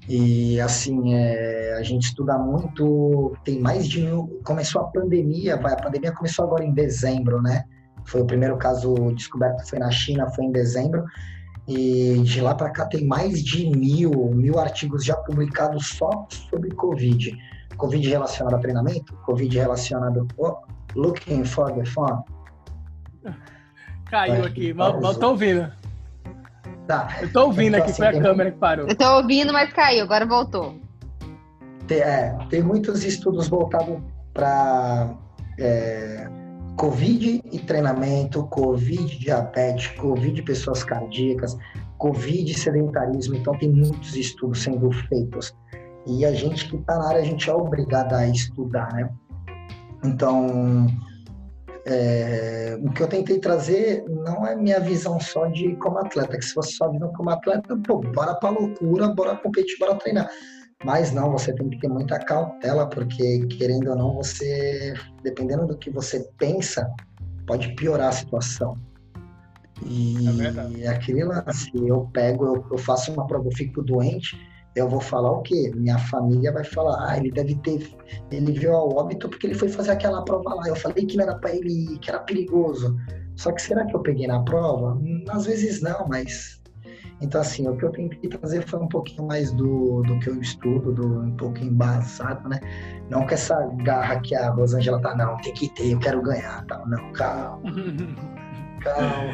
E 0.08 0.60
assim, 0.60 1.14
é, 1.14 1.74
a 1.78 1.82
gente 1.82 2.04
estuda 2.04 2.36
muito, 2.38 3.36
tem 3.44 3.60
mais 3.60 3.86
de 3.86 4.02
mil. 4.02 4.40
Começou 4.44 4.82
a 4.82 4.84
pandemia, 4.84 5.56
vai, 5.56 5.72
a 5.72 5.76
pandemia 5.76 6.12
começou 6.12 6.44
agora 6.44 6.64
em 6.64 6.72
dezembro, 6.72 7.40
né? 7.40 7.64
Foi 8.10 8.22
o 8.22 8.26
primeiro 8.26 8.56
caso 8.56 8.92
descoberto, 9.14 9.64
foi 9.68 9.78
na 9.78 9.90
China, 9.90 10.28
foi 10.30 10.44
em 10.44 10.50
dezembro. 10.52 11.04
E 11.68 12.20
de 12.24 12.40
lá 12.40 12.54
para 12.54 12.70
cá 12.70 12.86
tem 12.86 13.06
mais 13.06 13.42
de 13.44 13.70
mil, 13.70 14.10
mil 14.34 14.58
artigos 14.58 15.04
já 15.04 15.14
publicados 15.14 15.90
só 15.90 16.26
sobre 16.28 16.70
Covid. 16.74 17.38
Covid 17.76 18.08
relacionado 18.08 18.54
a 18.54 18.58
treinamento, 18.58 19.14
Covid 19.24 19.56
relacionado. 19.56 20.26
Oh, 20.36 20.56
looking 20.96 21.44
for 21.44 21.72
the 21.72 21.84
phone. 21.84 22.20
Caiu 24.06 24.44
aqui, 24.44 24.74
mal, 24.74 25.00
mal 25.00 25.14
tô 25.14 25.28
ouvindo. 25.28 25.70
Tá. 26.88 27.16
Eu 27.22 27.32
tô 27.32 27.44
ouvindo 27.44 27.76
então, 27.76 27.82
aqui, 27.82 27.90
assim, 27.92 28.02
foi 28.02 28.08
a 28.08 28.20
câmera 28.20 28.50
que 28.50 28.58
parou. 28.58 28.88
Eu 28.88 28.96
tô 28.96 29.16
ouvindo, 29.18 29.52
mas 29.52 29.72
caiu, 29.72 30.02
agora 30.02 30.26
voltou. 30.26 30.74
Tem, 31.86 32.00
é, 32.00 32.36
tem 32.48 32.60
muitos 32.60 33.04
estudos 33.04 33.46
voltados 33.46 34.00
para 34.34 35.14
é, 35.60 36.28
Covid 36.80 37.42
e 37.52 37.58
treinamento, 37.58 38.42
Covid 38.46 39.18
diabetes, 39.18 39.88
Covid 39.98 40.42
pessoas 40.42 40.82
cardíacas, 40.82 41.54
Covid 41.98 42.58
sedentarismo. 42.58 43.34
Então, 43.34 43.52
tem 43.58 43.68
muitos 43.68 44.16
estudos 44.16 44.62
sendo 44.62 44.90
feitos. 44.90 45.54
E 46.06 46.24
a 46.24 46.32
gente 46.32 46.70
que 46.70 46.76
está 46.76 46.98
na 46.98 47.08
área, 47.08 47.20
a 47.20 47.24
gente 47.24 47.50
é 47.50 47.54
obrigado 47.54 48.14
a 48.14 48.26
estudar, 48.26 48.90
né? 48.94 49.10
Então, 50.02 50.86
é, 51.84 52.78
o 52.82 52.90
que 52.92 53.02
eu 53.02 53.08
tentei 53.08 53.38
trazer 53.38 54.02
não 54.08 54.46
é 54.46 54.56
minha 54.56 54.80
visão 54.80 55.20
só 55.20 55.48
de 55.48 55.76
como 55.76 55.98
atleta, 55.98 56.38
que 56.38 56.44
se 56.46 56.54
fosse 56.54 56.72
só 56.72 56.90
visão 56.90 57.12
como 57.12 57.28
atleta, 57.28 57.78
pô, 57.86 57.98
bora 57.98 58.34
pra 58.36 58.48
loucura, 58.48 59.08
bora 59.08 59.36
competir, 59.36 59.76
bora 59.78 59.96
treinar. 59.96 60.30
Mas 60.84 61.12
não, 61.12 61.30
você 61.30 61.52
tem 61.52 61.68
que 61.68 61.78
ter 61.78 61.88
muita 61.88 62.18
cautela, 62.18 62.86
porque 62.88 63.46
querendo 63.46 63.90
ou 63.90 63.96
não, 63.96 64.14
você, 64.14 64.94
dependendo 65.22 65.66
do 65.66 65.76
que 65.76 65.90
você 65.90 66.26
pensa, 66.38 66.90
pode 67.46 67.74
piorar 67.74 68.08
a 68.08 68.12
situação. 68.12 68.76
E 69.84 70.16
é 70.82 70.88
aquele 70.88 71.24
lance, 71.24 71.70
eu 71.74 72.08
pego, 72.12 72.46
eu, 72.46 72.66
eu 72.70 72.78
faço 72.78 73.12
uma 73.12 73.26
prova, 73.26 73.48
eu 73.48 73.56
fico 73.56 73.82
doente, 73.82 74.38
eu 74.76 74.88
vou 74.88 75.00
falar 75.00 75.32
o 75.32 75.42
quê? 75.42 75.72
Minha 75.74 75.98
família 75.98 76.52
vai 76.52 76.64
falar, 76.64 77.10
ah, 77.10 77.16
ele 77.16 77.30
deve 77.30 77.56
ter, 77.56 77.90
ele 78.30 78.52
viu 78.52 78.74
ao 78.74 78.94
óbito 78.94 79.28
porque 79.28 79.46
ele 79.46 79.54
foi 79.54 79.68
fazer 79.68 79.90
aquela 79.90 80.24
prova 80.24 80.54
lá. 80.54 80.68
Eu 80.68 80.76
falei 80.76 81.04
que 81.04 81.16
não 81.16 81.24
era 81.24 81.36
para 81.36 81.54
ele, 81.54 81.98
que 81.98 82.10
era 82.10 82.20
perigoso. 82.20 82.96
Só 83.36 83.52
que 83.52 83.62
será 83.62 83.84
que 83.86 83.96
eu 83.96 84.00
peguei 84.00 84.26
na 84.26 84.42
prova? 84.42 85.00
Às 85.30 85.46
vezes 85.46 85.80
não, 85.80 86.06
mas 86.08 86.59
então 87.20 87.40
assim, 87.40 87.68
o 87.68 87.76
que 87.76 87.84
eu 87.84 87.90
tentei 87.90 88.30
trazer 88.30 88.66
foi 88.66 88.80
um 88.80 88.88
pouquinho 88.88 89.26
mais 89.26 89.52
do, 89.52 90.02
do 90.02 90.18
que 90.20 90.30
eu 90.30 90.40
estudo, 90.40 90.92
do 90.92 91.20
um 91.20 91.36
pouco 91.36 91.58
embasado, 91.58 92.48
né? 92.48 92.58
Não 93.10 93.26
com 93.26 93.34
essa 93.34 93.54
garra 93.82 94.20
que 94.20 94.34
a 94.34 94.50
Rosângela 94.50 95.00
tá, 95.00 95.14
não, 95.14 95.36
tem 95.38 95.52
que 95.52 95.68
ter, 95.74 95.92
eu 95.92 95.98
quero 95.98 96.22
ganhar, 96.22 96.64
tal. 96.66 96.88
Não, 96.88 97.12
calma. 97.12 97.62
calma. 98.82 99.32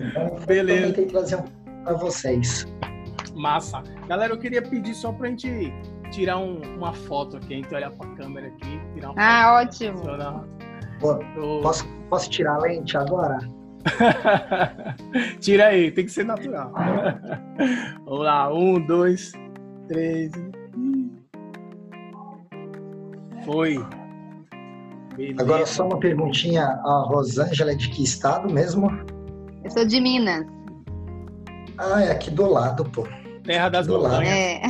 Então, 0.00 0.46
Beleza. 0.46 0.86
Eu 0.86 0.88
tentei 0.88 1.06
trazer 1.06 1.36
um 1.36 1.44
para 1.84 1.94
vocês. 1.94 2.66
Massa. 3.34 3.82
Galera, 4.06 4.34
eu 4.34 4.38
queria 4.38 4.62
pedir 4.62 4.94
só 4.94 5.10
pra 5.12 5.28
gente 5.28 5.72
tirar 6.10 6.38
um, 6.38 6.60
uma 6.76 6.92
foto 6.92 7.38
aqui, 7.38 7.54
a 7.54 7.56
gente 7.56 7.74
olhar 7.74 7.90
pra 7.92 8.06
câmera 8.10 8.48
aqui. 8.48 8.80
Tirar 8.94 9.12
uma 9.12 9.22
ah, 9.22 9.54
ótimo. 9.62 10.02
Pô, 11.00 11.18
posso, 11.62 11.88
posso 12.10 12.30
tirar 12.30 12.56
a 12.56 12.58
lente 12.58 12.96
agora? 12.96 13.38
Tira 15.40 15.68
aí, 15.68 15.90
tem 15.90 16.04
que 16.04 16.12
ser 16.12 16.24
natural. 16.24 16.72
Vamos 18.04 18.24
lá, 18.24 18.52
um, 18.52 18.80
dois, 18.86 19.32
três. 19.88 20.32
Foi. 23.44 23.84
Beleza. 25.16 25.42
Agora 25.42 25.66
só 25.66 25.86
uma 25.86 25.98
perguntinha, 25.98 26.64
a 26.64 27.04
Rosângela 27.06 27.72
é 27.72 27.74
de 27.74 27.88
que 27.90 28.02
estado 28.02 28.52
mesmo? 28.52 28.90
Eu 29.64 29.70
sou 29.70 29.84
de 29.84 30.00
Minas. 30.00 30.46
Ah, 31.78 32.02
é 32.02 32.10
aqui 32.10 32.30
do 32.30 32.46
lado, 32.46 32.84
pô. 32.84 33.06
Terra 33.44 33.68
das 33.68 33.88
montanhas. 33.88 34.28
É. 34.28 34.62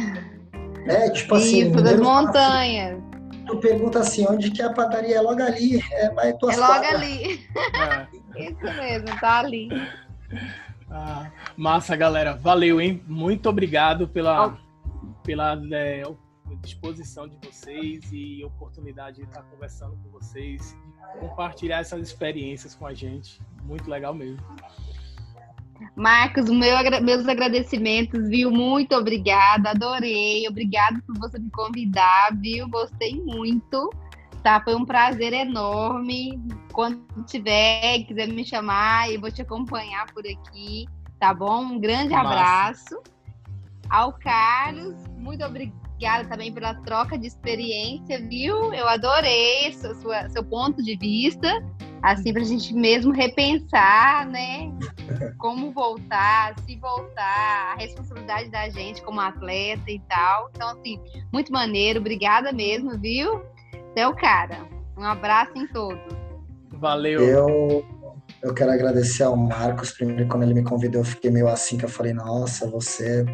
é, 0.86 1.10
tipo 1.10 1.34
assim. 1.34 1.68
Isso, 1.68 1.82
das 1.82 2.00
montanhas. 2.00 2.98
Tu 3.46 3.56
pergunta 3.58 3.98
assim, 3.98 4.26
onde 4.28 4.50
que 4.50 4.62
é 4.62 4.66
a 4.66 4.72
padaria? 4.72 5.16
É 5.16 5.20
logo 5.20 5.42
ali. 5.42 5.82
É, 5.92 6.10
vai 6.10 6.32
tuas 6.34 6.56
é 6.56 6.60
logo 6.60 6.72
quadras. 6.72 6.94
ali. 6.94 7.40
É. 7.76 8.21
Isso 8.36 8.64
mesmo, 8.76 9.20
tá 9.20 9.40
ali. 9.40 9.68
Ah, 10.90 11.30
massa, 11.56 11.96
galera. 11.96 12.34
Valeu, 12.34 12.80
hein? 12.80 13.02
Muito 13.06 13.48
obrigado 13.48 14.08
pela, 14.08 14.58
pela 15.24 15.60
é, 15.72 16.02
disposição 16.60 17.28
de 17.28 17.36
vocês 17.46 18.10
e 18.12 18.44
oportunidade 18.44 19.16
de 19.16 19.22
estar 19.22 19.42
conversando 19.42 19.96
com 19.96 20.10
vocês, 20.10 20.76
compartilhar 21.18 21.78
essas 21.78 22.00
experiências 22.00 22.74
com 22.74 22.86
a 22.86 22.94
gente. 22.94 23.40
Muito 23.64 23.88
legal 23.88 24.14
mesmo. 24.14 24.44
Marcos, 25.96 26.48
meu, 26.48 26.76
meus 27.02 27.26
agradecimentos, 27.26 28.28
viu? 28.28 28.50
Muito 28.50 28.94
obrigada, 28.94 29.70
adorei. 29.70 30.46
Obrigado 30.48 31.02
por 31.02 31.18
você 31.18 31.38
me 31.38 31.50
convidar, 31.50 32.36
viu? 32.40 32.68
Gostei 32.68 33.20
muito. 33.20 33.90
Tá, 34.42 34.60
foi 34.60 34.74
um 34.74 34.84
prazer 34.84 35.32
enorme. 35.32 36.40
Quando 36.72 37.00
tiver, 37.26 38.04
quiser 38.04 38.28
me 38.28 38.44
chamar, 38.44 39.10
eu 39.10 39.20
vou 39.20 39.30
te 39.30 39.42
acompanhar 39.42 40.06
por 40.12 40.24
aqui, 40.26 40.86
tá 41.20 41.32
bom? 41.32 41.62
Um 41.62 41.80
grande 41.80 42.12
Massa. 42.12 42.28
abraço. 42.28 43.02
Ao 43.88 44.12
Carlos, 44.12 44.96
muito 45.18 45.44
obrigada 45.44 46.28
também 46.28 46.52
pela 46.52 46.74
troca 46.74 47.16
de 47.16 47.26
experiência, 47.26 48.18
viu? 48.26 48.72
Eu 48.74 48.88
adorei 48.88 49.72
seu, 49.72 49.94
sua, 49.94 50.28
seu 50.30 50.42
ponto 50.42 50.82
de 50.82 50.96
vista 50.96 51.62
assim 52.02 52.32
para 52.32 52.42
a 52.42 52.44
gente 52.44 52.74
mesmo 52.74 53.12
repensar, 53.12 54.26
né? 54.26 54.72
Como 55.38 55.70
voltar, 55.70 56.58
se 56.66 56.76
voltar, 56.76 57.72
a 57.72 57.76
responsabilidade 57.76 58.50
da 58.50 58.68
gente 58.68 59.00
como 59.02 59.20
atleta 59.20 59.88
e 59.90 60.00
tal. 60.00 60.50
Então, 60.52 60.70
assim, 60.70 61.00
muito 61.32 61.52
maneiro, 61.52 62.00
obrigada 62.00 62.52
mesmo, 62.52 62.98
viu? 62.98 63.42
Até 63.92 64.08
o 64.08 64.14
cara. 64.14 64.66
Um 64.96 65.04
abraço 65.04 65.52
em 65.54 65.66
todos. 65.68 66.00
Valeu. 66.72 67.20
Eu, 67.20 67.84
eu 68.42 68.54
quero 68.54 68.72
agradecer 68.72 69.22
ao 69.22 69.36
Marcos. 69.36 69.92
Primeiro, 69.92 70.26
quando 70.28 70.44
ele 70.44 70.54
me 70.54 70.64
convidou, 70.64 71.02
eu 71.02 71.04
fiquei 71.04 71.30
meio 71.30 71.46
assim, 71.46 71.76
que 71.76 71.84
eu 71.84 71.88
falei, 71.88 72.12
nossa, 72.12 72.68
você. 72.68 73.24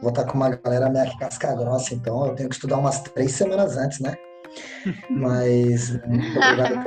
Vou 0.00 0.10
estar 0.10 0.24
com 0.24 0.34
uma 0.34 0.50
galera 0.50 0.88
meio 0.90 1.18
casca 1.18 1.54
grossa, 1.54 1.94
então 1.94 2.26
eu 2.26 2.34
tenho 2.34 2.48
que 2.48 2.54
estudar 2.54 2.76
umas 2.76 3.00
três 3.00 3.32
semanas 3.32 3.76
antes, 3.76 4.00
né? 4.00 4.14
Mas 5.10 5.90
muito 6.06 6.38
obrigado. 6.38 6.84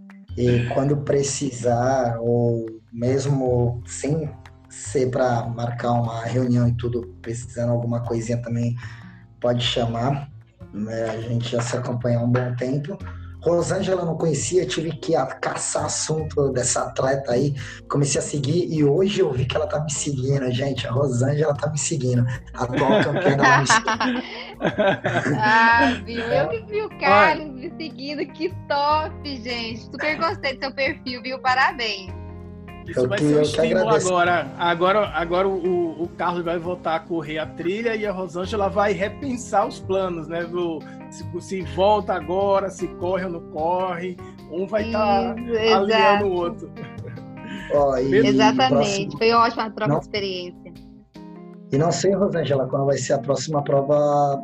E 0.36 0.66
quando 0.72 0.96
precisar, 0.98 2.16
ou 2.20 2.66
mesmo 2.92 3.82
sem 3.84 4.30
ser 4.68 5.10
para 5.10 5.46
marcar 5.48 5.92
uma 5.92 6.24
reunião 6.24 6.68
e 6.68 6.72
tudo, 6.76 7.14
precisando 7.20 7.72
alguma 7.72 8.00
coisinha 8.00 8.40
também, 8.40 8.76
pode 9.40 9.62
chamar. 9.64 10.29
Né? 10.72 11.10
A 11.10 11.20
gente 11.20 11.50
já 11.50 11.60
se 11.60 11.76
acompanha 11.76 12.18
há 12.18 12.22
um 12.22 12.30
bom 12.30 12.54
tempo. 12.56 12.98
Rosângela 13.42 14.04
não 14.04 14.16
conhecia, 14.16 14.66
tive 14.66 14.92
que 14.92 15.14
caçar 15.40 15.86
assunto 15.86 16.52
dessa 16.52 16.82
atleta 16.82 17.32
aí, 17.32 17.54
comecei 17.88 18.20
a 18.20 18.22
seguir 18.22 18.70
e 18.70 18.84
hoje 18.84 19.20
eu 19.20 19.32
vi 19.32 19.46
que 19.46 19.56
ela 19.56 19.66
tá 19.66 19.80
me 19.80 19.90
seguindo, 19.90 20.50
gente. 20.52 20.86
A 20.86 20.90
Rosângela 20.90 21.54
tá 21.54 21.70
me 21.70 21.78
seguindo. 21.78 22.24
A 22.52 22.64
atual 22.64 23.02
campeã 23.02 23.36
da 23.36 23.64
Ah, 25.40 25.94
viu? 26.04 26.20
Eu 26.20 26.48
que 26.50 26.62
vi 26.66 26.82
o 26.82 26.98
Carlos 26.98 27.48
me 27.54 27.72
seguindo, 27.78 28.26
que 28.32 28.54
top, 28.68 29.42
gente. 29.42 29.80
Super 29.84 30.18
gostei 30.18 30.54
do 30.56 30.60
seu 30.60 30.74
perfil, 30.74 31.22
viu? 31.22 31.38
Parabéns. 31.38 32.19
Isso 32.90 33.08
vai 33.08 33.18
ser 33.18 33.38
um 33.38 33.42
estímulo 33.42 33.88
agora. 33.88 34.52
Agora, 34.58 35.08
agora 35.14 35.48
o, 35.48 36.02
o 36.02 36.08
Carlos 36.16 36.44
vai 36.44 36.58
voltar 36.58 36.96
a 36.96 37.00
correr 37.00 37.38
a 37.38 37.46
trilha 37.46 37.94
e 37.94 38.04
a 38.04 38.12
Rosângela 38.12 38.68
vai 38.68 38.92
repensar 38.92 39.66
os 39.66 39.78
planos, 39.78 40.26
né? 40.26 40.44
Do, 40.44 40.80
se, 41.10 41.24
se 41.40 41.62
volta 41.74 42.14
agora, 42.14 42.68
se 42.68 42.88
corre 42.96 43.24
ou 43.24 43.30
não 43.30 43.40
corre. 43.50 44.16
Um 44.50 44.66
vai 44.66 44.86
estar 44.86 45.34
tá 45.34 45.76
aliando 45.76 46.26
o 46.26 46.32
outro. 46.32 46.70
Oh, 47.72 47.96
Exatamente. 47.96 48.68
Próximo... 48.68 49.18
Foi 49.18 49.30
ótima 49.32 49.64
a 49.64 49.70
troca 49.70 49.92
não... 49.92 49.98
de 50.00 50.04
experiência. 50.04 50.72
E 51.72 51.78
não 51.78 51.92
sei, 51.92 52.12
Rosângela, 52.14 52.66
quando 52.66 52.86
vai 52.86 52.98
ser 52.98 53.12
a 53.12 53.18
próxima 53.18 53.62
prova 53.62 54.40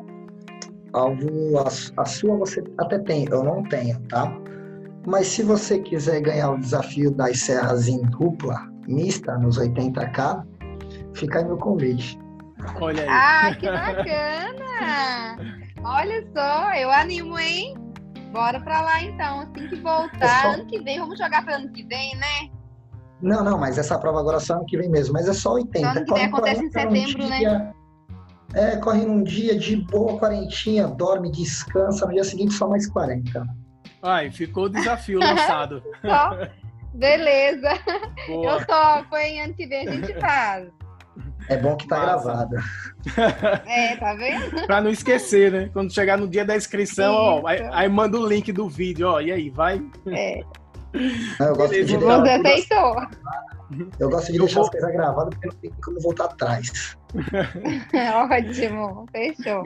alvo. 0.92 1.58
A, 1.58 2.02
a 2.02 2.04
sua 2.04 2.36
você 2.36 2.62
até 2.78 2.98
tem, 3.00 3.26
eu 3.30 3.42
não 3.42 3.62
tenho, 3.64 3.98
tá? 4.08 4.32
Mas 5.06 5.28
se 5.28 5.44
você 5.44 5.78
quiser 5.78 6.20
ganhar 6.20 6.50
o 6.50 6.58
desafio 6.58 7.12
das 7.12 7.38
serras 7.38 7.86
em 7.86 8.02
dupla, 8.02 8.68
mista, 8.88 9.38
nos 9.38 9.56
80K, 9.56 10.44
fica 11.14 11.38
aí 11.38 11.44
meu 11.44 11.56
convite. 11.56 12.18
Olha 12.80 13.04
aí. 13.04 13.08
Ah, 13.08 13.54
que 13.54 13.70
bacana! 13.70 15.38
Olha 15.84 16.26
só, 16.34 16.74
eu 16.74 16.90
animo, 16.90 17.38
hein? 17.38 17.76
Bora 18.32 18.58
pra 18.60 18.80
lá 18.80 19.00
então, 19.00 19.42
assim 19.42 19.68
que 19.68 19.76
voltar. 19.76 20.24
É 20.24 20.42
só... 20.42 20.48
Ano 20.48 20.66
que 20.66 20.80
vem, 20.80 20.98
vamos 20.98 21.16
jogar 21.16 21.44
para 21.44 21.54
ano 21.54 21.70
que 21.70 21.84
vem, 21.84 22.16
né? 22.16 22.50
Não, 23.22 23.44
não, 23.44 23.56
mas 23.56 23.78
essa 23.78 23.96
prova 24.00 24.18
agora 24.18 24.38
é 24.38 24.40
só 24.40 24.54
ano 24.54 24.66
que 24.66 24.76
vem 24.76 24.90
mesmo, 24.90 25.14
mas 25.14 25.28
é 25.28 25.32
só 25.32 25.52
80. 25.52 25.78
Só 25.78 25.90
ano 25.90 26.04
que 26.04 26.14
vem 26.14 26.24
acontece 26.24 26.64
em 26.64 26.70
setembro, 26.70 27.28
né? 27.28 27.38
dia, 27.38 27.58
né? 27.58 27.72
É, 28.54 28.76
corre 28.76 29.06
num 29.06 29.22
dia 29.22 29.56
de 29.56 29.76
boa 29.76 30.18
quarentinha, 30.18 30.88
dorme, 30.88 31.30
descansa, 31.30 32.06
no 32.06 32.12
dia 32.12 32.24
seguinte 32.24 32.54
só 32.54 32.68
mais 32.68 32.88
40. 32.88 33.46
Ai, 34.06 34.30
ficou 34.30 34.64
o 34.64 34.68
desafio 34.68 35.18
lançado. 35.18 35.82
Beleza. 36.94 37.70
Boa. 38.26 38.52
Eu 38.52 38.66
topo, 38.66 39.16
hein? 39.16 39.42
Ano 39.42 39.54
que 39.54 39.66
vem 39.66 39.88
a 39.88 39.92
gente 39.92 40.14
faz. 40.14 40.68
É 41.48 41.56
bom 41.56 41.76
que 41.76 41.86
tá 41.86 41.98
Massa. 41.98 42.24
gravado. 42.24 42.56
É, 43.66 43.96
tá 43.96 44.14
vendo? 44.14 44.66
pra 44.66 44.80
não 44.80 44.90
esquecer, 44.90 45.52
né? 45.52 45.70
Quando 45.72 45.92
chegar 45.92 46.18
no 46.18 46.26
dia 46.26 46.44
da 46.44 46.56
inscrição, 46.56 47.14
ó, 47.14 47.46
aí, 47.46 47.62
aí, 47.72 47.88
manda 47.88 48.18
o 48.18 48.26
link 48.26 48.50
do 48.52 48.68
vídeo, 48.68 49.08
ó, 49.08 49.20
e 49.20 49.30
aí, 49.30 49.50
vai? 49.50 49.80
É. 50.08 50.40
Não, 51.38 51.46
eu 51.48 51.56
gosto 51.56 51.70
Beleza, 51.70 51.98
de 51.98 52.04
Você 52.04 52.30
aceitou. 52.30 52.96
Eu 53.98 54.10
gosto 54.10 54.32
de 54.32 54.38
deixar 54.38 54.54
vou... 54.54 54.64
as 54.64 54.70
coisas 54.70 54.92
gravadas 54.92 55.34
porque 55.34 55.48
não 55.48 55.56
tem 55.56 55.70
como 55.84 56.00
voltar 56.00 56.24
atrás. 56.24 56.96
Ótimo, 58.30 59.06
fechou. 59.12 59.62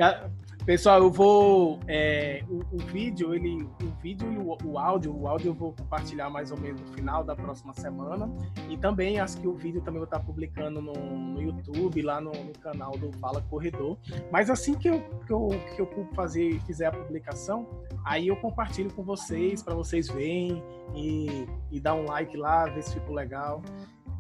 Pessoal, 0.70 1.02
eu 1.02 1.10
vou. 1.10 1.80
É, 1.88 2.44
o, 2.48 2.76
o, 2.76 2.78
vídeo, 2.78 3.34
ele. 3.34 3.64
O 3.82 3.90
vídeo 4.00 4.32
e 4.32 4.38
o, 4.38 4.56
o, 4.64 4.78
áudio, 4.78 5.12
o 5.12 5.26
áudio 5.26 5.48
eu 5.48 5.52
vou 5.52 5.72
compartilhar 5.72 6.30
mais 6.30 6.52
ou 6.52 6.60
menos 6.60 6.80
no 6.80 6.86
final 6.94 7.24
da 7.24 7.34
próxima 7.34 7.72
semana. 7.74 8.30
E 8.68 8.76
também 8.76 9.18
acho 9.18 9.36
que 9.40 9.48
o 9.48 9.52
vídeo 9.52 9.80
também 9.80 9.98
vou 9.98 10.04
estar 10.04 10.20
publicando 10.20 10.80
no, 10.80 10.92
no 10.92 11.42
YouTube, 11.42 12.00
lá 12.02 12.20
no, 12.20 12.30
no, 12.30 12.52
canal 12.60 12.92
do 12.92 13.10
Fala 13.18 13.42
Corredor. 13.50 13.98
Mas 14.30 14.48
assim 14.48 14.74
que 14.74 14.88
eu, 14.88 15.02
que 15.26 15.32
eu, 15.32 15.48
que 15.74 15.82
eu 15.82 16.08
fazer, 16.14 16.60
fizer 16.60 16.86
a 16.86 16.92
publicação, 16.92 17.66
aí 18.04 18.28
eu 18.28 18.36
compartilho 18.36 18.92
com 18.94 19.02
vocês, 19.02 19.64
para 19.64 19.74
vocês 19.74 20.06
verem 20.06 20.62
e, 20.94 21.48
e 21.72 21.80
dar 21.80 21.94
um 21.94 22.04
like 22.04 22.36
lá, 22.36 22.66
ver 22.66 22.84
se 22.84 22.94
ficou 22.94 23.16
legal. 23.16 23.60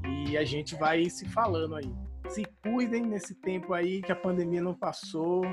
E 0.04 0.36
a 0.36 0.42
gente 0.42 0.74
vai 0.74 1.08
se 1.10 1.28
falando 1.28 1.76
aí. 1.76 1.94
Se 2.28 2.44
cuidem 2.60 3.06
nesse 3.06 3.36
tempo 3.36 3.72
aí 3.72 4.02
que 4.02 4.10
a 4.10 4.16
pandemia 4.16 4.60
não 4.60 4.74
passou 4.74 5.44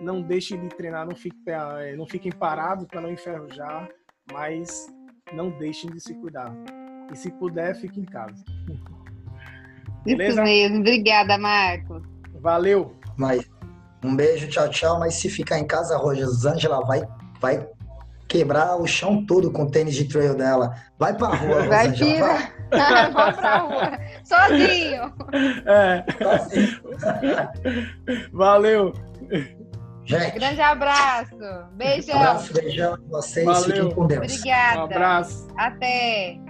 não 0.00 0.22
deixem 0.22 0.60
de 0.60 0.68
treinar, 0.68 1.06
não, 1.06 1.14
fique, 1.14 1.36
é, 1.46 1.94
não 1.94 2.06
fiquem 2.06 2.32
parados 2.32 2.86
para 2.86 3.00
não 3.00 3.10
enferrujar, 3.10 3.88
mas 4.32 4.88
não 5.32 5.50
deixem 5.50 5.90
de 5.90 6.00
se 6.00 6.14
cuidar. 6.14 6.52
E 7.12 7.16
se 7.16 7.30
puder, 7.32 7.74
fique 7.74 8.00
em 8.00 8.04
casa. 8.04 8.42
Beleza? 10.04 10.32
Isso 10.32 10.42
mesmo. 10.42 10.78
Obrigada, 10.78 11.36
Marcos. 11.36 12.02
Valeu. 12.40 12.96
Mas 13.16 13.48
um 14.02 14.16
beijo, 14.16 14.48
tchau, 14.48 14.68
tchau. 14.70 14.98
Mas 14.98 15.14
se 15.14 15.28
ficar 15.28 15.58
em 15.58 15.66
casa, 15.66 15.96
Rosângela 15.96 16.80
vai, 16.86 17.02
vai 17.40 17.68
quebrar 18.28 18.76
o 18.76 18.86
chão 18.86 19.24
todo 19.26 19.50
com 19.50 19.64
o 19.64 19.70
tênis 19.70 19.94
de 19.94 20.06
trail 20.06 20.34
dela. 20.34 20.74
Vai 20.98 21.14
pra 21.16 21.28
rua, 21.28 21.66
vai, 21.68 21.88
Rosângela. 21.88 22.28
Vai. 22.28 22.52
vai 23.12 23.32
pra 23.34 23.56
rua. 23.58 23.98
Sozinho. 24.24 25.12
É. 25.66 26.04
Sozinho. 26.22 26.80
Valeu. 28.32 28.92
Gente. 30.10 30.38
Grande 30.38 30.60
abraço. 30.60 31.36
Beijão. 31.72 32.16
Um 32.16 32.20
abraço, 32.20 32.52
beijão. 32.52 32.98
Vocês 33.08 33.46
Valeu. 33.46 33.62
fiquem 33.62 33.90
com 33.90 34.06
Deus. 34.06 34.34
Obrigada. 34.34 34.78
Um 34.80 34.84
abraço. 34.84 35.48
Até. 35.56 36.49